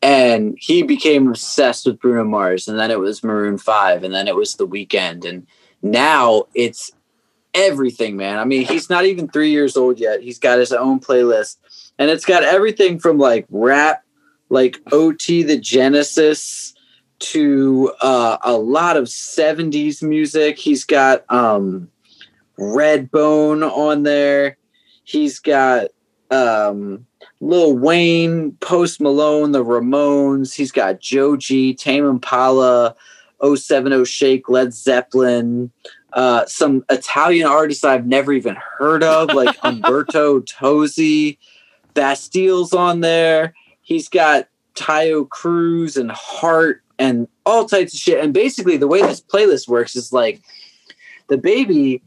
And 0.01 0.57
he 0.59 0.83
became 0.83 1.27
obsessed 1.27 1.85
with 1.85 1.99
Bruno 1.99 2.23
Mars. 2.23 2.67
And 2.67 2.79
then 2.79 2.91
it 2.91 2.99
was 2.99 3.23
Maroon 3.23 3.57
5. 3.57 4.03
And 4.03 4.13
then 4.13 4.27
it 4.27 4.35
was 4.35 4.55
The 4.55 4.67
Weeknd. 4.67 5.27
And 5.27 5.47
now 5.81 6.45
it's 6.53 6.91
everything, 7.53 8.15
man. 8.15 8.37
I 8.37 8.45
mean, 8.45 8.65
he's 8.65 8.89
not 8.89 9.05
even 9.05 9.27
three 9.27 9.49
years 9.49 9.75
old 9.75 9.99
yet. 9.99 10.21
He's 10.21 10.39
got 10.39 10.59
his 10.59 10.71
own 10.71 10.99
playlist. 10.99 11.57
And 11.97 12.11
it's 12.11 12.25
got 12.25 12.43
everything 12.43 12.99
from 12.99 13.17
like 13.17 13.47
rap, 13.49 14.03
like 14.49 14.77
OT 14.91 15.41
the 15.43 15.57
Genasis 15.57 16.75
to 17.19 17.91
uh, 18.01 18.37
a 18.43 18.53
lot 18.53 18.97
of 18.97 19.05
70s 19.05 20.03
music. 20.03 20.59
He's 20.59 20.83
got 20.83 21.29
um, 21.31 21.89
Redbone 22.59 23.67
on 23.67 24.03
there. 24.03 24.57
He's 25.03 25.39
got 25.39 25.87
um, 26.29 27.06
Lil 27.39 27.77
Wayne, 27.77 28.53
Post 28.53 28.99
Malone, 28.99 29.51
the 29.51 29.63
Ramones. 29.63 30.55
He's 30.55 30.71
got 30.71 30.99
Joji, 30.99 31.73
Tame 31.73 32.05
Impala, 32.05 32.95
070 33.41 34.05
Shake, 34.05 34.49
Led 34.49 34.73
Zeppelin. 34.73 35.71
Uh, 36.13 36.45
some 36.45 36.83
Italian 36.89 37.47
artists 37.47 37.83
I've 37.83 38.07
never 38.07 38.33
even 38.33 38.55
heard 38.55 39.03
of, 39.03 39.29
like 39.33 39.55
Umberto 39.63 40.39
Tozzi. 40.41 41.37
Bastille's 41.93 42.73
on 42.73 43.01
there. 43.01 43.53
He's 43.81 44.09
got 44.09 44.47
Taio 44.75 45.27
Cruz 45.27 45.97
and 45.97 46.11
Hart 46.11 46.83
and 46.99 47.27
all 47.45 47.65
types 47.65 47.93
of 47.93 47.99
shit. 47.99 48.23
And 48.23 48.33
basically, 48.33 48.77
the 48.77 48.87
way 48.87 49.01
this 49.01 49.21
playlist 49.21 49.67
works 49.67 49.95
is 49.95 50.11
like 50.11 50.41
the 51.27 51.37
baby 51.37 52.01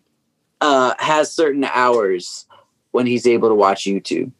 uh, 0.61 0.94
has 0.98 1.32
certain 1.32 1.65
hours 1.65 2.47
when 2.90 3.07
he's 3.07 3.27
able 3.27 3.48
to 3.48 3.55
watch 3.55 3.85
YouTube. 3.85 4.32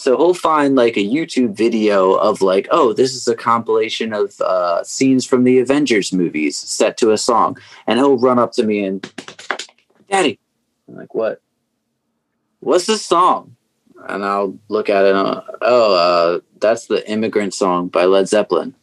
So 0.00 0.16
he'll 0.16 0.32
find 0.32 0.76
like 0.76 0.96
a 0.96 1.06
YouTube 1.06 1.54
video 1.54 2.14
of 2.14 2.40
like, 2.40 2.66
oh, 2.70 2.94
this 2.94 3.14
is 3.14 3.28
a 3.28 3.34
compilation 3.34 4.14
of 4.14 4.40
uh, 4.40 4.82
scenes 4.82 5.26
from 5.26 5.44
the 5.44 5.58
Avengers 5.58 6.10
movies 6.10 6.56
set 6.56 6.96
to 6.96 7.10
a 7.10 7.18
song, 7.18 7.58
and 7.86 7.98
he'll 7.98 8.16
run 8.16 8.38
up 8.38 8.52
to 8.52 8.62
me 8.62 8.82
and, 8.82 9.02
Daddy, 10.08 10.38
I'm 10.88 10.96
like, 10.96 11.14
what? 11.14 11.42
What's 12.60 12.86
this 12.86 13.04
song? 13.04 13.56
And 14.08 14.24
I'll 14.24 14.58
look 14.68 14.88
at 14.88 15.04
it. 15.04 15.14
And 15.14 15.42
oh, 15.60 15.94
uh, 15.94 16.40
that's 16.58 16.86
the 16.86 17.06
Immigrant 17.06 17.52
Song 17.52 17.88
by 17.88 18.06
Led 18.06 18.26
Zeppelin. 18.26 18.74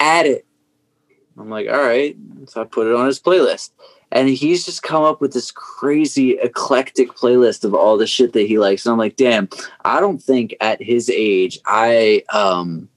Add 0.00 0.26
it. 0.26 0.44
I'm 1.38 1.50
like, 1.50 1.68
all 1.68 1.80
right. 1.80 2.16
So 2.48 2.60
I 2.60 2.64
put 2.64 2.88
it 2.88 2.96
on 2.96 3.06
his 3.06 3.20
playlist 3.20 3.70
and 4.14 4.28
he's 4.28 4.64
just 4.64 4.84
come 4.84 5.02
up 5.02 5.20
with 5.20 5.32
this 5.32 5.50
crazy 5.50 6.38
eclectic 6.38 7.10
playlist 7.10 7.64
of 7.64 7.74
all 7.74 7.98
the 7.98 8.06
shit 8.06 8.32
that 8.32 8.46
he 8.46 8.58
likes. 8.58 8.86
And 8.86 8.92
i'm 8.92 8.98
like 8.98 9.16
damn 9.16 9.48
i 9.84 10.00
don't 10.00 10.22
think 10.22 10.54
at 10.60 10.80
his 10.80 11.10
age 11.10 11.58
i 11.66 12.22
um 12.32 12.88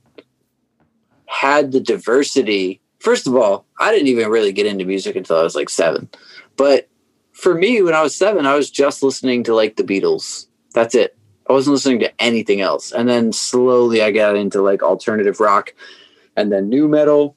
had 1.25 1.73
the 1.73 1.81
diversity. 1.81 2.79
First 2.99 3.27
of 3.27 3.35
all 3.35 3.65
i 3.79 3.91
didn't 3.91 4.07
even 4.07 4.29
really 4.29 4.53
get 4.53 4.67
into 4.67 4.85
music 4.85 5.15
until 5.17 5.37
i 5.37 5.43
was 5.43 5.55
like 5.55 5.69
seven. 5.69 6.07
But 6.55 6.87
for 7.33 7.53
me 7.53 7.81
when 7.81 7.95
i 7.95 8.01
was 8.01 8.15
seven 8.15 8.45
i 8.45 8.55
was 8.55 8.71
just 8.71 9.03
listening 9.03 9.43
to 9.43 9.55
like 9.55 9.75
the 9.75 9.83
beatles. 9.83 10.47
That's 10.73 10.95
it. 10.95 11.17
I 11.49 11.53
wasn't 11.53 11.73
listening 11.73 11.99
to 11.99 12.21
anything 12.21 12.61
else. 12.61 12.91
And 12.91 13.09
then 13.09 13.33
slowly 13.33 14.01
i 14.03 14.11
got 14.11 14.35
into 14.37 14.61
like 14.61 14.83
alternative 14.83 15.39
rock 15.39 15.73
and 16.35 16.51
then 16.51 16.69
nu 16.69 16.87
metal 16.87 17.35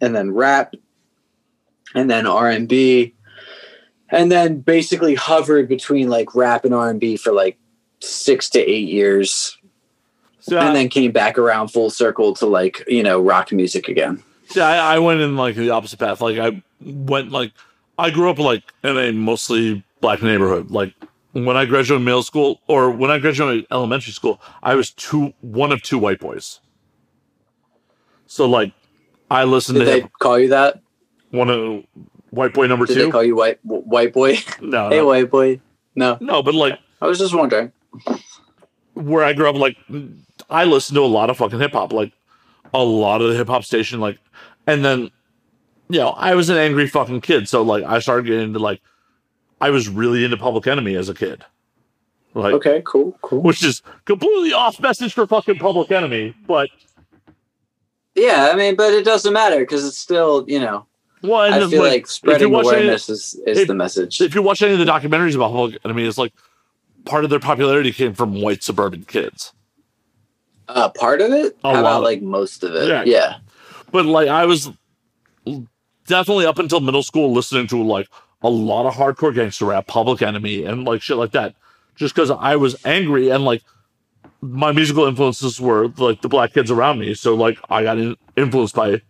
and 0.00 0.16
then 0.16 0.32
rap 0.32 0.74
and 1.94 2.10
then 2.10 2.26
R&B 2.26 3.14
and 4.10 4.30
then 4.32 4.60
basically 4.60 5.14
hovered 5.14 5.68
between 5.68 6.08
like 6.08 6.34
rap 6.34 6.64
and 6.64 6.74
R&B 6.74 7.16
for 7.16 7.32
like 7.32 7.58
6 8.00 8.50
to 8.50 8.60
8 8.60 8.88
years 8.88 9.56
So 10.40 10.58
and 10.58 10.68
I, 10.70 10.72
then 10.72 10.88
came 10.88 11.12
back 11.12 11.38
around 11.38 11.68
full 11.68 11.90
circle 11.90 12.34
to 12.36 12.46
like, 12.46 12.82
you 12.88 13.02
know, 13.02 13.20
rock 13.20 13.52
music 13.52 13.88
again. 13.88 14.22
yeah, 14.54 14.66
I, 14.66 14.96
I 14.96 14.98
went 14.98 15.20
in 15.20 15.36
like 15.36 15.54
the 15.56 15.70
opposite 15.70 15.98
path. 15.98 16.20
Like 16.20 16.38
I 16.38 16.62
went 16.80 17.30
like 17.30 17.52
I 17.98 18.10
grew 18.10 18.30
up 18.30 18.38
like 18.38 18.62
in 18.82 18.96
a 18.96 19.12
mostly 19.12 19.84
black 20.00 20.22
neighborhood. 20.22 20.70
Like 20.70 20.94
when 21.32 21.56
I 21.56 21.64
graduated 21.66 22.04
middle 22.04 22.22
school 22.22 22.60
or 22.66 22.90
when 22.90 23.10
I 23.10 23.18
graduated 23.18 23.66
elementary 23.70 24.12
school, 24.12 24.40
I 24.62 24.74
was 24.74 24.90
two 24.90 25.34
one 25.42 25.70
of 25.72 25.82
two 25.82 25.98
white 25.98 26.18
boys. 26.18 26.58
So 28.26 28.46
like 28.48 28.72
I 29.30 29.44
listened 29.44 29.78
Did 29.78 29.84
to 29.84 29.90
they 29.90 30.00
hip, 30.00 30.10
call 30.20 30.38
you 30.38 30.48
that? 30.48 30.80
One 31.30 31.50
of 31.50 31.84
white 32.30 32.52
boy 32.54 32.66
number 32.66 32.86
Did 32.86 32.94
two. 32.94 33.04
they 33.06 33.10
call 33.10 33.24
you 33.24 33.36
white 33.36 33.58
white 33.64 34.12
boy? 34.12 34.38
no, 34.60 34.88
hey 34.90 34.98
no, 34.98 35.06
white 35.06 35.30
boy. 35.30 35.60
No. 35.94 36.16
no, 36.20 36.42
but 36.42 36.54
like 36.54 36.78
I 37.00 37.06
was 37.06 37.18
just 37.18 37.34
wondering. 37.34 37.72
where 38.94 39.24
I 39.24 39.32
grew 39.32 39.48
up, 39.48 39.56
like 39.56 39.76
I 40.48 40.64
listened 40.64 40.96
to 40.96 41.02
a 41.02 41.06
lot 41.06 41.30
of 41.30 41.36
fucking 41.36 41.58
hip 41.58 41.72
hop, 41.72 41.92
like 41.92 42.12
a 42.72 42.82
lot 42.82 43.20
of 43.22 43.30
the 43.30 43.36
hip 43.36 43.48
hop 43.48 43.64
station, 43.64 43.98
like, 44.00 44.18
and 44.66 44.84
then, 44.84 45.10
you 45.88 45.98
know, 45.98 46.10
I 46.10 46.34
was 46.34 46.48
an 46.50 46.56
angry 46.56 46.86
fucking 46.86 47.20
kid, 47.22 47.48
so 47.48 47.62
like 47.62 47.82
I 47.84 47.98
started 47.98 48.26
getting 48.26 48.42
into 48.44 48.58
like, 48.60 48.80
I 49.60 49.70
was 49.70 49.88
really 49.88 50.24
into 50.24 50.36
Public 50.36 50.66
Enemy 50.66 50.94
as 50.94 51.08
a 51.08 51.14
kid, 51.14 51.44
like, 52.34 52.54
Okay, 52.54 52.82
cool, 52.86 53.16
cool. 53.22 53.42
which 53.42 53.64
is 53.64 53.82
completely 54.04 54.52
off 54.52 54.78
message 54.80 55.12
for 55.14 55.26
fucking 55.26 55.58
Public 55.58 55.90
Enemy, 55.90 56.34
but 56.46 56.70
Yeah, 58.14 58.50
I 58.52 58.56
mean, 58.56 58.76
but 58.76 58.92
it 58.94 59.04
doesn't 59.04 59.32
matter 59.32 59.58
because 59.60 59.84
it's 59.86 59.98
still, 59.98 60.44
you 60.48 60.60
know, 60.60 60.86
one, 61.22 61.52
I 61.52 61.66
feel 61.68 61.82
like, 61.82 62.06
spreading 62.06 62.50
watch 62.50 62.66
any- 62.66 62.76
awareness 62.76 63.08
is, 63.08 63.40
is 63.46 63.58
if- 63.60 63.68
the 63.68 63.74
message. 63.74 64.20
if 64.20 64.34
you 64.34 64.42
watch 64.42 64.62
any 64.62 64.72
of 64.72 64.78
the 64.78 64.84
documentaries 64.84 65.34
about 65.34 65.52
Public 65.52 65.78
Enemy, 65.84 66.04
it's 66.06 66.18
like 66.18 66.32
part 67.04 67.24
of 67.24 67.30
their 67.30 67.40
popularity 67.40 67.92
came 67.92 68.14
from 68.14 68.40
white 68.40 68.62
suburban 68.62 69.04
kids. 69.04 69.52
Uh, 70.68 70.88
part 70.90 71.20
of 71.20 71.32
it? 71.32 71.56
A 71.64 71.74
How 71.74 71.80
about 71.80 72.02
like 72.02 72.22
most 72.22 72.62
of 72.62 72.74
it? 72.74 72.88
Yeah. 72.88 73.02
Yeah. 73.04 73.36
but 73.90 74.06
like 74.06 74.28
I 74.28 74.46
was 74.46 74.70
definitely 76.06 76.46
up 76.46 76.58
until 76.58 76.80
middle 76.80 77.02
school 77.02 77.32
listening 77.32 77.66
to 77.68 77.82
like 77.82 78.08
a 78.42 78.48
lot 78.50 78.86
of 78.86 78.94
hardcore 78.94 79.34
gangster 79.34 79.66
rap, 79.66 79.86
Public 79.86 80.22
Enemy, 80.22 80.64
and 80.64 80.84
like 80.84 81.02
shit 81.02 81.16
like 81.16 81.32
that, 81.32 81.54
just 81.96 82.14
because 82.14 82.30
I 82.30 82.56
was 82.56 82.76
angry 82.84 83.30
and 83.30 83.44
like 83.44 83.62
my 84.40 84.72
musical 84.72 85.04
influences 85.06 85.60
were 85.60 85.88
like 85.98 86.22
the 86.22 86.28
black 86.28 86.54
kids 86.54 86.70
around 86.70 86.98
me, 86.98 87.14
so 87.14 87.34
like 87.34 87.58
I 87.68 87.82
got 87.82 87.98
in- 87.98 88.16
influenced 88.36 88.74
by 88.74 89.02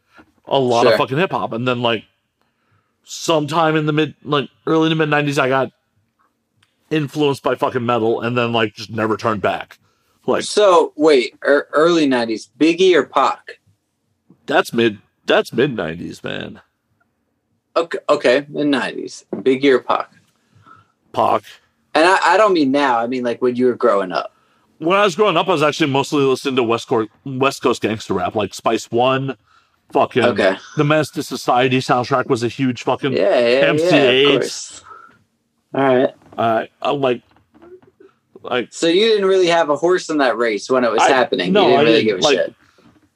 a 0.50 0.58
lot 0.58 0.86
of 0.86 0.94
fucking 0.96 1.16
hip 1.18 1.30
hop, 1.30 1.52
and 1.52 1.66
then 1.66 1.80
like 1.80 2.04
sometime 3.04 3.76
in 3.76 3.86
the 3.86 3.92
mid 3.92 4.14
like 4.22 4.48
early 4.66 4.88
to 4.88 4.94
mid 4.94 5.08
'90s, 5.08 5.38
I 5.38 5.48
got 5.48 5.72
influenced 6.90 7.42
by 7.42 7.54
fucking 7.54 7.86
metal, 7.86 8.20
and 8.20 8.36
then 8.36 8.52
like 8.52 8.74
just 8.74 8.90
never 8.90 9.16
turned 9.16 9.40
back. 9.42 9.78
Like 10.26 10.42
So 10.44 10.92
wait, 10.96 11.34
er, 11.46 11.68
early 11.72 12.06
'90s, 12.06 12.48
Biggie 12.58 12.94
or 12.94 13.04
Pac? 13.06 13.60
that's 14.46 14.72
mid 14.72 14.98
that's 15.26 15.52
mid 15.52 15.74
'90s, 15.76 16.22
man. 16.24 16.60
Okay, 17.76 17.98
okay, 18.08 18.36
in 18.38 18.70
'90s, 18.70 19.24
Biggie 19.36 19.72
or 19.72 19.78
Pac? 19.78 20.10
Pac. 21.12 21.42
And 21.94 22.04
I, 22.06 22.34
I 22.34 22.36
don't 22.36 22.52
mean 22.52 22.70
now. 22.72 22.98
I 22.98 23.06
mean 23.06 23.22
like 23.24 23.40
when 23.40 23.56
you 23.56 23.66
were 23.66 23.74
growing 23.74 24.12
up. 24.12 24.32
when 24.78 24.98
I 24.98 25.04
was 25.04 25.14
growing 25.14 25.36
up, 25.36 25.48
I 25.48 25.52
was 25.52 25.62
actually 25.62 25.90
mostly 25.90 26.22
listening 26.22 26.56
to 26.56 26.62
West 26.64 26.88
Coast 26.88 27.10
West 27.24 27.62
Coast 27.62 27.80
gangster 27.82 28.14
rap, 28.14 28.34
like 28.34 28.52
Spice 28.54 28.90
One, 28.90 29.36
fucking 29.92 30.24
Okay. 30.24 30.56
the 30.76 30.84
Menace 30.84 31.10
to 31.12 31.22
Society 31.22 31.78
soundtrack 31.78 32.26
was 32.28 32.42
a 32.42 32.48
huge 32.48 32.82
fucking. 32.82 33.12
Yeah, 33.12 33.38
yeah, 33.40 33.48
yeah. 33.48 33.66
MC 33.68 33.84
Eiht. 33.90 34.26
Of 34.34 34.40
course. 34.40 34.84
All 35.74 35.82
right. 35.82 36.10
Uh, 36.36 36.64
I 36.82 36.90
like, 36.90 37.22
like 38.42 38.68
So 38.72 38.86
you 38.86 39.06
didn't 39.08 39.26
really 39.26 39.46
have 39.48 39.68
a 39.70 39.76
horse 39.76 40.08
in 40.10 40.18
that 40.18 40.36
race 40.36 40.70
when 40.70 40.84
it 40.84 40.90
was 40.90 41.02
I- 41.02 41.08
happening. 41.10 41.52
no, 41.52 41.62
you 41.62 41.66
didn't 41.68 41.78
I 41.78 41.82
really 41.82 42.04
didn't, 42.04 42.06
give 42.06 42.18
a 42.18 42.22
like- 42.22 42.36
shit. 42.46 42.54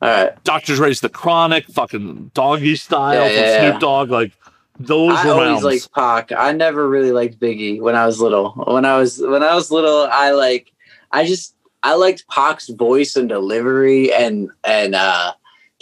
All 0.02 0.08
right. 0.10 0.44
Dr. 0.44 0.74
Dre's 0.76 1.00
the 1.00 1.08
Chronic, 1.08 1.66
fucking 1.68 2.30
Doggy 2.34 2.76
Style 2.76 3.14
Yeah, 3.14 3.40
yeah, 3.40 3.58
Snoop 3.60 3.72
yeah. 3.74 3.78
Dogg, 3.78 4.10
like 4.10 4.32
those 4.78 5.16
I 5.16 5.24
were 5.26 5.30
always 5.32 5.46
rounds. 5.46 5.64
liked 5.64 5.92
Pac. 5.94 6.32
I 6.32 6.52
never 6.52 6.86
really 6.88 7.12
liked 7.12 7.38
Biggie 7.40 7.80
when 7.80 7.94
I 7.94 8.04
was 8.04 8.20
little. 8.20 8.50
When 8.66 8.84
I 8.84 8.98
was 8.98 9.18
when 9.20 9.42
I 9.42 9.54
was 9.54 9.70
little, 9.70 10.06
I 10.10 10.32
like 10.32 10.72
I 11.12 11.24
just 11.24 11.54
I 11.82 11.94
liked 11.94 12.26
Pac's 12.28 12.68
voice 12.68 13.16
and 13.16 13.28
delivery 13.28 14.12
and 14.12 14.50
and 14.64 14.94
uh 14.94 15.32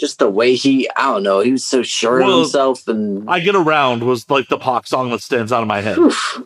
just 0.02 0.18
the 0.18 0.28
way 0.28 0.56
he 0.56 0.90
I 0.96 1.12
don't 1.12 1.22
know, 1.22 1.38
he 1.38 1.52
was 1.52 1.64
so 1.64 1.84
sure 1.84 2.18
Well, 2.18 2.30
of 2.30 2.38
himself 2.40 2.88
and 2.88 3.30
I 3.30 3.38
Get 3.38 3.54
Around 3.54 4.02
was 4.02 4.28
like 4.28 4.48
the 4.48 4.58
pop 4.58 4.84
song 4.84 5.10
that 5.10 5.20
stands 5.20 5.52
out 5.52 5.62
in 5.62 5.68
my 5.68 5.80
head. 5.80 5.96
Oof. 5.96 6.42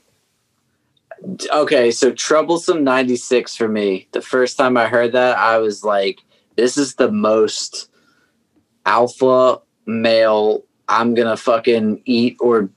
Okay, 1.51 1.91
so 1.91 2.13
troublesome 2.13 2.85
96 2.85 3.57
for 3.57 3.67
me. 3.67 4.09
The 4.13 4.21
first 4.21 4.59
time 4.59 4.77
I 4.77 4.89
heard 4.89 5.13
that, 5.13 5.39
I 5.39 5.57
was 5.57 5.83
like, 5.83 6.21
this 6.57 6.77
is 6.77 6.97
the 6.97 7.11
most 7.11 7.91
alpha 8.85 9.63
male 9.87 10.63
I'm 10.87 11.15
gonna 11.15 11.39
fucking 11.39 12.03
eat 12.05 12.37
or 12.39 12.69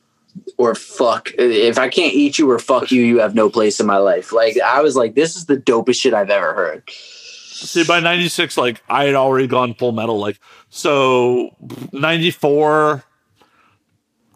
or 0.57 0.75
fuck. 0.75 1.29
If 1.37 1.77
I 1.77 1.89
can't 1.89 2.13
eat 2.13 2.39
you 2.39 2.49
or 2.49 2.57
fuck 2.57 2.89
you, 2.89 3.01
you 3.01 3.19
have 3.19 3.35
no 3.35 3.49
place 3.49 3.81
in 3.81 3.85
my 3.85 3.97
life. 3.97 4.31
Like 4.31 4.57
I 4.61 4.81
was 4.81 4.95
like, 4.95 5.15
this 5.15 5.35
is 5.35 5.47
the 5.47 5.57
dopest 5.57 5.99
shit 5.99 6.13
I've 6.13 6.29
ever 6.29 6.53
heard. 6.53 6.89
See, 7.67 7.83
by 7.83 7.99
'96, 7.99 8.57
like 8.57 8.81
I 8.89 9.05
had 9.05 9.15
already 9.15 9.47
gone 9.47 9.73
full 9.73 9.91
metal. 9.91 10.17
Like 10.19 10.39
so, 10.69 11.55
'94, 11.91 13.03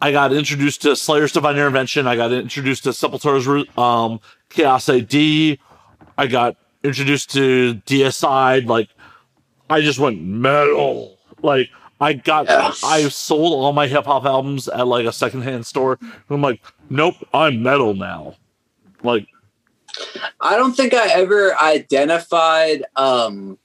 I 0.00 0.12
got 0.12 0.32
introduced 0.32 0.82
to 0.82 0.94
Slayer's 0.96 1.32
Divine 1.32 1.56
Intervention. 1.56 2.06
I 2.06 2.16
got 2.16 2.32
introduced 2.32 2.84
to 2.84 2.90
Sepultura's 2.90 3.68
um, 3.78 4.20
Chaos 4.50 4.88
AD. 4.88 5.14
I 6.16 6.26
got 6.28 6.56
introduced 6.82 7.30
to 7.32 7.74
DSI. 7.86 8.66
Like 8.66 8.88
I 9.70 9.80
just 9.80 9.98
went 9.98 10.22
metal. 10.22 11.18
Like 11.42 11.70
I 12.00 12.12
got, 12.12 12.46
Yes. 12.46 12.82
I 12.84 13.08
sold 13.08 13.52
all 13.54 13.72
my 13.72 13.86
hip 13.86 14.04
hop 14.04 14.24
albums 14.24 14.68
at 14.68 14.86
like 14.86 15.06
a 15.06 15.12
secondhand 15.12 15.64
store. 15.66 15.98
I'm 16.28 16.42
like, 16.42 16.60
nope, 16.90 17.14
I'm 17.32 17.62
metal 17.62 17.94
now. 17.94 18.34
Like 19.02 19.26
I 20.40 20.56
don't 20.56 20.76
think 20.76 20.94
I 20.94 21.08
ever 21.12 21.58
identified 21.58 22.84
um 22.96 23.58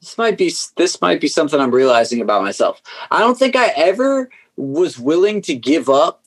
this 0.00 0.18
might 0.18 0.36
be 0.36 0.52
this 0.76 1.00
might 1.00 1.20
be 1.20 1.28
something 1.28 1.58
I'm 1.58 1.70
realizing 1.70 2.20
about 2.20 2.42
myself. 2.42 2.82
I 3.10 3.20
don't 3.20 3.38
think 3.38 3.56
I 3.56 3.68
ever 3.68 4.28
was 4.56 4.98
willing 4.98 5.40
to 5.42 5.54
give 5.54 5.88
up 5.88 6.24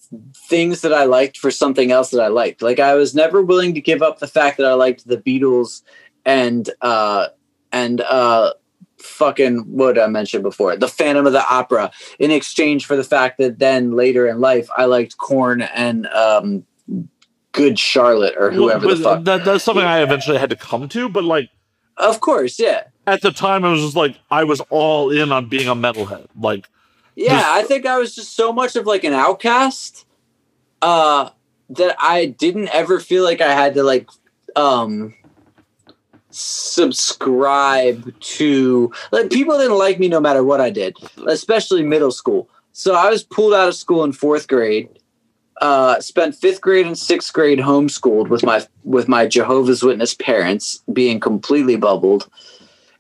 things 0.49 0.81
that 0.81 0.93
I 0.93 1.03
liked 1.03 1.37
for 1.37 1.51
something 1.51 1.91
else 1.91 2.11
that 2.11 2.21
I 2.21 2.27
liked. 2.27 2.61
Like 2.61 2.79
I 2.79 2.95
was 2.95 3.13
never 3.13 3.41
willing 3.41 3.73
to 3.75 3.81
give 3.81 4.01
up 4.01 4.19
the 4.19 4.27
fact 4.27 4.57
that 4.57 4.65
I 4.65 4.73
liked 4.73 5.07
the 5.07 5.17
Beatles 5.17 5.83
and 6.25 6.69
uh 6.81 7.27
and 7.71 8.01
uh 8.01 8.53
fucking 8.97 9.59
what 9.67 9.99
I 9.99 10.07
mentioned 10.07 10.43
before, 10.43 10.75
the 10.75 10.87
Phantom 10.87 11.27
of 11.27 11.33
the 11.33 11.47
Opera, 11.47 11.91
in 12.17 12.31
exchange 12.31 12.85
for 12.85 12.95
the 12.95 13.03
fact 13.03 13.37
that 13.37 13.59
then 13.59 13.91
later 13.91 14.27
in 14.27 14.39
life 14.39 14.69
I 14.75 14.85
liked 14.85 15.17
Korn 15.17 15.61
and 15.61 16.07
um 16.07 16.65
Good 17.51 17.79
Charlotte 17.79 18.35
or 18.37 18.51
whoever 18.51 18.85
well, 18.85 18.95
the 18.95 19.03
fuck. 19.03 19.23
that, 19.23 19.45
that's 19.45 19.63
something 19.63 19.83
I 19.83 20.01
eventually 20.01 20.37
had 20.37 20.49
to 20.49 20.55
come 20.55 20.87
to, 20.89 21.09
but 21.09 21.23
like 21.23 21.49
Of 21.97 22.19
course, 22.19 22.59
yeah. 22.59 22.83
at 23.05 23.21
the 23.21 23.31
time 23.31 23.65
I 23.65 23.71
was 23.71 23.81
just 23.81 23.95
like 23.95 24.17
I 24.29 24.43
was 24.43 24.61
all 24.69 25.09
in 25.11 25.31
on 25.31 25.49
being 25.49 25.67
a 25.67 25.75
metalhead. 25.75 26.27
Like 26.39 26.67
Yeah, 27.15 27.43
I 27.45 27.63
think 27.63 27.85
I 27.85 27.97
was 27.97 28.15
just 28.15 28.35
so 28.35 28.53
much 28.53 28.75
of 28.75 28.85
like 28.85 29.03
an 29.03 29.13
outcast 29.13 30.05
uh 30.81 31.29
that 31.69 31.95
I 31.99 32.27
didn't 32.27 32.69
ever 32.69 32.99
feel 32.99 33.23
like 33.23 33.41
I 33.41 33.53
had 33.53 33.73
to 33.75 33.83
like 33.83 34.09
um 34.55 35.15
subscribe 36.29 38.19
to 38.19 38.91
like 39.11 39.31
people 39.31 39.57
didn't 39.57 39.77
like 39.77 39.99
me 39.99 40.07
no 40.07 40.19
matter 40.19 40.43
what 40.43 40.61
I 40.61 40.69
did, 40.69 40.95
especially 41.27 41.83
middle 41.83 42.11
school. 42.11 42.49
So 42.73 42.93
I 42.93 43.09
was 43.09 43.23
pulled 43.23 43.53
out 43.53 43.69
of 43.69 43.75
school 43.75 44.03
in 44.03 44.11
4th 44.11 44.47
grade. 44.47 44.87
Uh 45.61 45.99
spent 45.99 46.35
5th 46.35 46.61
grade 46.61 46.85
and 46.85 46.95
6th 46.95 47.33
grade 47.33 47.59
homeschooled 47.59 48.29
with 48.29 48.43
my 48.43 48.65
with 48.83 49.07
my 49.07 49.25
Jehovah's 49.25 49.83
Witness 49.83 50.13
parents 50.13 50.83
being 50.93 51.19
completely 51.19 51.75
bubbled. 51.75 52.29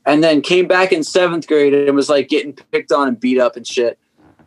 And 0.05 0.23
then 0.23 0.41
came 0.41 0.67
back 0.67 0.93
in 0.93 1.01
7th 1.01 1.47
grade 1.47 1.73
and 1.73 1.93
was 1.93 2.09
like 2.09 2.29
getting 2.29 2.53
picked 2.53 2.93
on 2.93 3.09
and 3.09 3.19
beat 3.19 3.39
up 3.39 3.57
and 3.57 3.67
shit. 3.67 3.99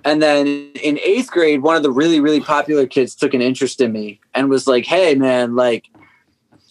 And 0.05 0.23
then 0.23 0.47
in 0.83 0.99
eighth 1.05 1.31
grade, 1.31 1.63
one 1.63 1.77
of 1.77 1.83
the 1.83 1.91
really, 1.91 2.21
really 2.21 2.41
popular 2.41 2.87
kids 2.87 3.15
took 3.15 3.35
an 3.35 3.43
interest 3.43 3.81
in 3.81 3.93
me 3.93 4.21
and 4.35 4.49
was 4.49 4.67
like, 4.67 4.87
hey, 4.87 5.15
man, 5.15 5.57
like, 5.57 5.91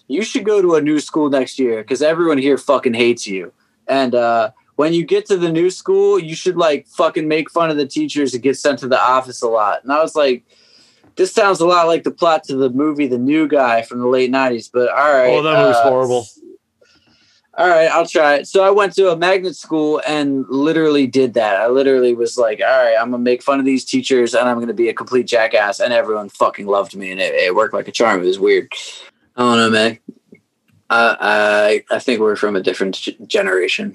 you 0.08 0.24
should 0.24 0.44
go 0.44 0.62
to 0.62 0.76
a 0.76 0.82
new 0.82 1.00
school 1.00 1.30
next 1.30 1.60
year 1.60 1.82
because 1.84 2.02
everyone 2.02 2.40
here 2.40 2.58
fucking 2.58 2.96
hates 2.96 3.28
you. 3.28 3.54
And 3.88 4.16
uh, 4.16 4.52
when 4.76 4.94
you 4.94 5.06
get 5.06 5.28
to 5.28 5.38
the 5.38 5.52
new 5.52 5.70
school, 5.70 6.18
you 6.18 6.36
should 6.36 6.58
like 6.58 6.88
fucking 6.88 7.28
make 7.28 7.52
fun 7.52 7.70
of 7.70 7.78
the 7.78 7.86
teachers 7.86 8.34
and 8.34 8.42
get 8.42 8.58
sent 8.58 8.80
to 8.80 8.88
the 8.88 9.00
office 9.00 9.42
a 9.44 9.48
lot. 9.48 9.84
And 9.84 9.92
I 9.92 10.02
was 10.02 10.16
like, 10.16 10.44
this 11.20 11.34
sounds 11.34 11.60
a 11.60 11.66
lot 11.66 11.86
like 11.86 12.04
the 12.04 12.12
plot 12.12 12.46
to 12.46 12.56
the 12.56 12.70
movie 12.70 13.06
The 13.06 13.18
New 13.18 13.46
Guy 13.46 13.82
from 13.82 14.00
the 14.00 14.08
late 14.08 14.32
90s, 14.32 14.70
but 14.72 14.88
all 14.88 14.96
right. 14.96 15.28
Oh, 15.28 15.42
that 15.42 15.58
movie's 15.58 15.76
uh, 15.76 15.90
horrible. 15.90 16.26
all 17.58 17.68
right, 17.68 17.92
I'll 17.92 18.06
try 18.06 18.36
it. 18.36 18.48
So 18.48 18.64
I 18.64 18.70
went 18.70 18.94
to 18.94 19.12
a 19.12 19.18
magnet 19.18 19.58
school 19.58 20.02
and 20.08 20.46
literally 20.48 21.08
did 21.08 21.34
that. 21.34 21.58
I 21.58 21.68
literally 21.68 22.14
was 22.14 22.38
like, 22.38 22.62
all 22.62 22.68
right, 22.68 22.96
I'm 22.98 23.12
gonna 23.12 23.22
make 23.22 23.44
fun 23.44 23.60
of 23.60 23.66
these 23.66 23.84
teachers 23.84 24.34
and 24.34 24.48
I'm 24.48 24.62
gonna 24.62 24.74
be 24.74 24.88
a 24.88 24.94
complete 24.94 25.28
jackass, 25.28 25.82
and 25.82 25.92
everyone 25.92 26.30
fucking 26.30 26.68
loved 26.68 26.96
me, 26.96 27.12
and 27.12 27.20
it, 27.20 27.34
it 27.36 27.54
worked 27.54 27.74
like 27.74 27.90
a 27.90 27.92
charm. 27.92 28.22
It 28.22 28.26
was 28.26 28.40
weird. 28.40 28.72
I 29.36 29.42
don't 29.42 29.58
know, 29.58 29.70
man. 29.72 30.00
I 30.90 31.84
I, 31.92 31.96
I 31.96 32.00
think 32.00 32.22
we're 32.22 32.38
from 32.38 32.56
a 32.56 32.64
different 32.64 32.96
g- 32.96 33.18
generation. 33.28 33.94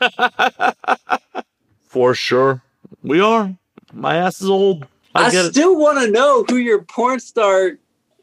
for 1.88 2.14
sure. 2.14 2.62
We 3.02 3.20
are. 3.20 3.56
My 3.92 4.18
ass 4.18 4.40
is 4.40 4.48
old. 4.48 4.86
I, 5.14 5.26
I, 5.26 5.30
still 5.30 5.76
want 5.78 5.98
to 6.00 6.10
know 6.10 6.44
who 6.48 6.56
your 6.56 6.82
porn 6.82 7.18
star, 7.20 7.72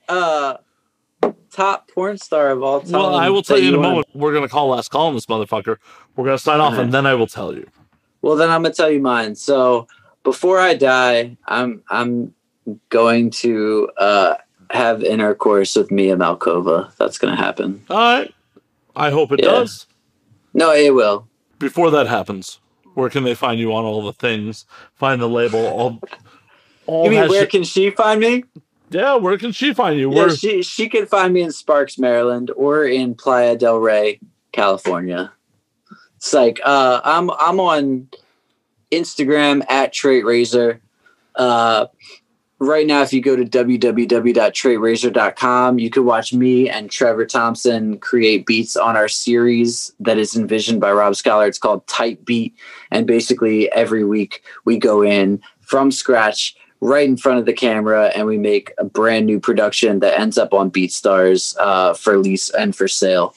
uh, 0.08 0.58
top 1.52 1.90
porn 1.92 2.18
star 2.18 2.52
of 2.52 2.64
all 2.64 2.82
time. 2.82 2.92
Well, 2.92 3.16
I 3.16 3.30
will 3.30 3.44
tell 3.44 3.58
you 3.58 3.70
in 3.70 3.76
a 3.76 3.78
wanna- 3.78 3.90
moment. 3.90 4.08
We're 4.14 4.34
gonna 4.34 4.48
call 4.48 4.70
last 4.70 4.90
call 4.90 5.08
on 5.08 5.16
this 5.16 5.26
motherfucker. 5.26 5.78
We're 6.16 6.26
gonna 6.26 6.38
sign 6.38 6.60
off, 6.60 6.78
and 6.78 6.94
then 6.94 7.06
I 7.06 7.14
will 7.14 7.28
tell 7.28 7.54
you. 7.54 7.68
Well, 8.22 8.36
then 8.36 8.50
I'm 8.50 8.64
gonna 8.64 8.74
tell 8.74 8.90
you 8.90 9.00
mine. 9.02 9.36
So 9.36 9.88
before 10.24 10.60
I 10.60 10.74
die, 10.76 11.38
I'm 11.48 11.84
I'm 11.90 12.34
going 12.90 13.30
to 13.32 13.90
uh, 13.98 14.36
have 14.72 15.04
intercourse 15.04 15.76
with 15.76 15.92
Mia 15.92 16.16
Malkova. 16.16 16.96
That's 16.98 17.18
gonna 17.18 17.36
happen. 17.36 17.84
All 17.90 17.98
right. 17.98 18.34
I 18.96 19.12
hope 19.12 19.32
it 19.32 19.42
Yeah. 19.44 19.52
does. 19.52 19.86
No, 20.54 20.72
it 20.74 20.94
will. 20.94 21.28
Before 21.60 21.92
that 21.92 22.08
happens, 22.08 22.60
where 22.96 23.10
can 23.10 23.24
they 23.24 23.36
find 23.36 23.60
you 23.60 23.74
on 23.74 23.86
all 23.86 24.04
the 24.04 24.14
things? 24.14 24.66
Find 24.96 25.22
the 25.22 25.30
label. 25.30 25.66
All, 25.68 26.00
all 26.88 27.04
You 27.06 27.12
mean 27.12 27.30
where 27.30 27.42
shit- 27.42 27.50
can 27.52 27.64
she 27.64 27.90
find 27.92 28.20
me? 28.20 28.44
yeah, 28.90 29.16
where 29.16 29.38
can 29.38 29.52
she 29.52 29.74
find 29.74 30.00
you? 30.00 30.10
Yeah, 30.12 30.18
Where? 30.18 30.30
she 30.36 30.64
she 30.64 30.88
can 30.90 31.06
find 31.06 31.34
me 31.34 31.42
in 31.42 31.52
Sparks, 31.52 31.98
Maryland, 32.00 32.52
or 32.56 32.86
in 32.86 33.16
Playa 33.16 33.58
del 33.58 33.78
Rey, 33.80 34.20
California. 34.54 35.32
It's 36.16 36.34
like 36.34 36.60
uh, 36.64 37.02
I'm 37.04 37.30
I'm 37.32 37.60
on 37.60 38.08
Instagram 38.92 39.64
at 39.70 39.94
Trait 39.94 40.26
Razor. 40.26 40.82
Uh, 41.36 41.86
right 42.60 42.88
now, 42.88 43.02
if 43.04 43.14
you 43.14 43.22
go 43.22 43.36
to 43.36 43.44
www.traitrazor.com, 43.46 45.80
you 45.80 45.90
can 45.90 46.06
watch 46.06 46.34
me 46.34 46.70
and 46.70 46.90
Trevor 46.90 47.26
Thompson 47.26 48.00
create 48.00 48.46
beats 48.46 48.76
on 48.76 48.96
our 48.96 49.08
series 49.08 49.92
that 50.00 50.18
is 50.18 50.36
envisioned 50.36 50.82
by 50.82 50.92
Rob 50.92 51.16
Scholar. 51.16 51.48
It's 51.48 51.60
called 51.60 51.86
Tight 51.88 52.24
Beat, 52.26 52.56
and 52.92 53.06
basically 53.06 53.72
every 53.72 54.04
week 54.04 54.44
we 54.66 54.78
go 54.78 55.04
in 55.04 55.42
from 55.62 55.92
scratch 55.92 56.56
right 56.82 57.08
in 57.08 57.18
front 57.18 57.40
of 57.40 57.46
the 57.46 57.54
camera 57.54 58.12
and 58.16 58.28
we 58.28 58.38
make 58.38 58.72
a 58.78 58.86
brand 58.86 59.26
new 59.26 59.40
production 59.40 60.00
that 60.00 60.20
ends 60.20 60.38
up 60.38 60.54
on 60.54 60.72
BeatStars 60.72 61.56
uh, 61.60 61.94
for 61.94 62.18
lease 62.18 62.50
and 62.52 62.76
for 62.76 62.88
sale. 62.88 63.36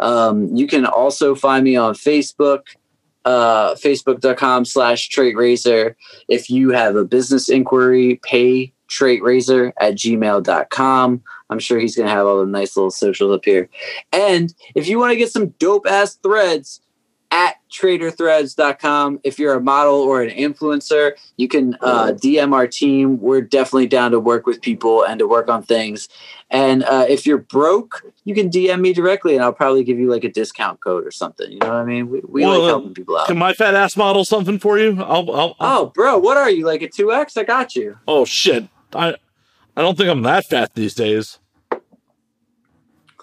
Um, 0.00 0.54
you 0.56 0.66
can 0.66 0.86
also 0.86 1.34
find 1.34 1.62
me 1.62 1.76
on 1.76 1.94
Facebook, 1.94 2.62
uh, 3.24 3.74
facebook.com 3.74 4.64
slash 4.64 5.08
trait. 5.08 5.36
If 6.28 6.50
you 6.50 6.70
have 6.70 6.96
a 6.96 7.04
business 7.04 7.48
inquiry, 7.48 8.18
pay 8.22 8.72
trait 8.88 9.22
at 9.22 9.94
gmail.com. 9.94 11.22
I'm 11.50 11.58
sure 11.58 11.78
he's 11.78 11.96
going 11.96 12.08
to 12.08 12.14
have 12.14 12.26
all 12.26 12.40
the 12.40 12.46
nice 12.46 12.76
little 12.76 12.90
socials 12.90 13.34
up 13.34 13.44
here. 13.44 13.68
And 14.12 14.52
if 14.74 14.88
you 14.88 14.98
want 14.98 15.12
to 15.12 15.16
get 15.16 15.30
some 15.30 15.48
dope 15.58 15.86
ass 15.86 16.14
threads, 16.16 16.80
traderthreads.com. 17.70 19.20
If 19.24 19.38
you're 19.38 19.54
a 19.54 19.60
model 19.60 19.94
or 19.94 20.22
an 20.22 20.30
influencer, 20.30 21.12
you 21.36 21.48
can 21.48 21.76
uh, 21.80 22.12
DM 22.12 22.52
our 22.52 22.66
team. 22.66 23.20
We're 23.20 23.40
definitely 23.40 23.86
down 23.86 24.10
to 24.10 24.20
work 24.20 24.46
with 24.46 24.60
people 24.60 25.04
and 25.04 25.18
to 25.18 25.26
work 25.26 25.48
on 25.48 25.62
things. 25.62 26.08
And 26.50 26.82
uh, 26.84 27.06
if 27.08 27.26
you're 27.26 27.38
broke, 27.38 28.04
you 28.24 28.34
can 28.34 28.50
DM 28.50 28.80
me 28.80 28.92
directly 28.92 29.34
and 29.34 29.44
I'll 29.44 29.52
probably 29.52 29.84
give 29.84 29.98
you 29.98 30.10
like 30.10 30.24
a 30.24 30.30
discount 30.30 30.80
code 30.80 31.06
or 31.06 31.10
something. 31.10 31.50
You 31.50 31.58
know 31.58 31.68
what 31.68 31.76
I 31.76 31.84
mean? 31.84 32.10
We, 32.10 32.20
we 32.28 32.42
Well, 32.42 32.60
like 32.60 32.62
uh, 32.62 32.66
helping 32.66 32.94
people 32.94 33.16
out. 33.16 33.26
Can 33.28 33.38
my 33.38 33.52
fat 33.52 33.74
ass 33.74 33.96
model 33.96 34.24
something 34.24 34.58
for 34.58 34.78
you? 34.78 35.00
I'll. 35.02 35.30
I'll, 35.30 35.56
I'll 35.60 35.78
Oh, 35.80 35.86
bro, 35.86 36.18
what 36.18 36.36
are 36.36 36.50
you? 36.50 36.66
Like 36.66 36.82
a 36.82 36.88
2X? 36.88 37.36
I 37.38 37.44
got 37.44 37.76
you. 37.76 37.96
oh 38.08 38.24
shit! 38.24 38.68
I 38.94 39.14
I 39.76 39.82
don't 39.82 39.96
think 39.96 40.10
I'm 40.10 40.22
that 40.22 40.46
fat 40.46 40.74
these 40.74 40.94
days. 40.94 41.38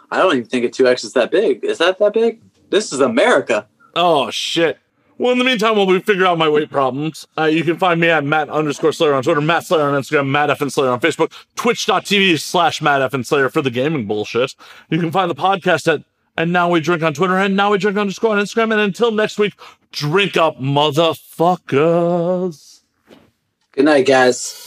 I 0.09 0.19
don't 0.19 0.37
even 0.37 0.47
think 0.47 0.65
a 0.65 0.69
2X 0.69 1.03
is 1.03 1.13
that 1.13 1.31
big. 1.31 1.63
Is 1.65 1.79
that 1.79 1.99
that 1.99 2.13
big? 2.13 2.41
This 2.69 2.93
is 2.93 3.01
America. 3.01 3.67
Oh 3.97 4.29
shit. 4.29 4.77
Well, 5.17 5.31
in 5.31 5.39
the 5.39 5.43
meantime, 5.43 5.75
while 5.75 5.87
we 5.87 5.99
figure 5.99 6.27
out 6.27 6.37
my 6.37 6.47
weight 6.47 6.69
problems, 6.69 7.27
uh, 7.35 7.45
you 7.45 7.63
can 7.63 7.79
find 7.79 7.99
me 7.99 8.07
at 8.07 8.23
Matt 8.23 8.49
underscore 8.49 8.93
Slayer 8.93 9.15
on 9.15 9.23
Twitter, 9.23 9.41
Matt 9.41 9.65
Slayer 9.65 9.89
on 9.89 9.99
Instagram, 9.99 10.27
Matt 10.27 10.51
F 10.51 10.61
and 10.61 10.71
Slayer 10.71 10.91
on 10.91 10.99
Facebook, 10.99 11.33
twitch.tv 11.55 12.39
slash 12.39 12.83
Matt 12.83 13.01
F 13.01 13.15
and 13.15 13.25
Slayer 13.25 13.49
for 13.49 13.63
the 13.63 13.71
gaming 13.71 14.05
bullshit. 14.05 14.53
You 14.91 14.99
can 14.99 15.11
find 15.11 15.31
the 15.31 15.35
podcast 15.35 15.91
at 15.91 16.03
and 16.37 16.53
now 16.53 16.69
we 16.69 16.79
drink 16.79 17.01
on 17.01 17.15
Twitter 17.15 17.35
and 17.35 17.55
now 17.55 17.71
we 17.71 17.79
drink 17.79 17.97
underscore 17.97 18.37
on 18.37 18.43
Instagram. 18.43 18.71
And 18.71 18.79
until 18.79 19.11
next 19.11 19.39
week, 19.39 19.55
drink 19.91 20.37
up, 20.37 20.59
motherfuckers. 20.59 22.81
Good 23.71 23.85
night, 23.85 24.05
guys. 24.05 24.63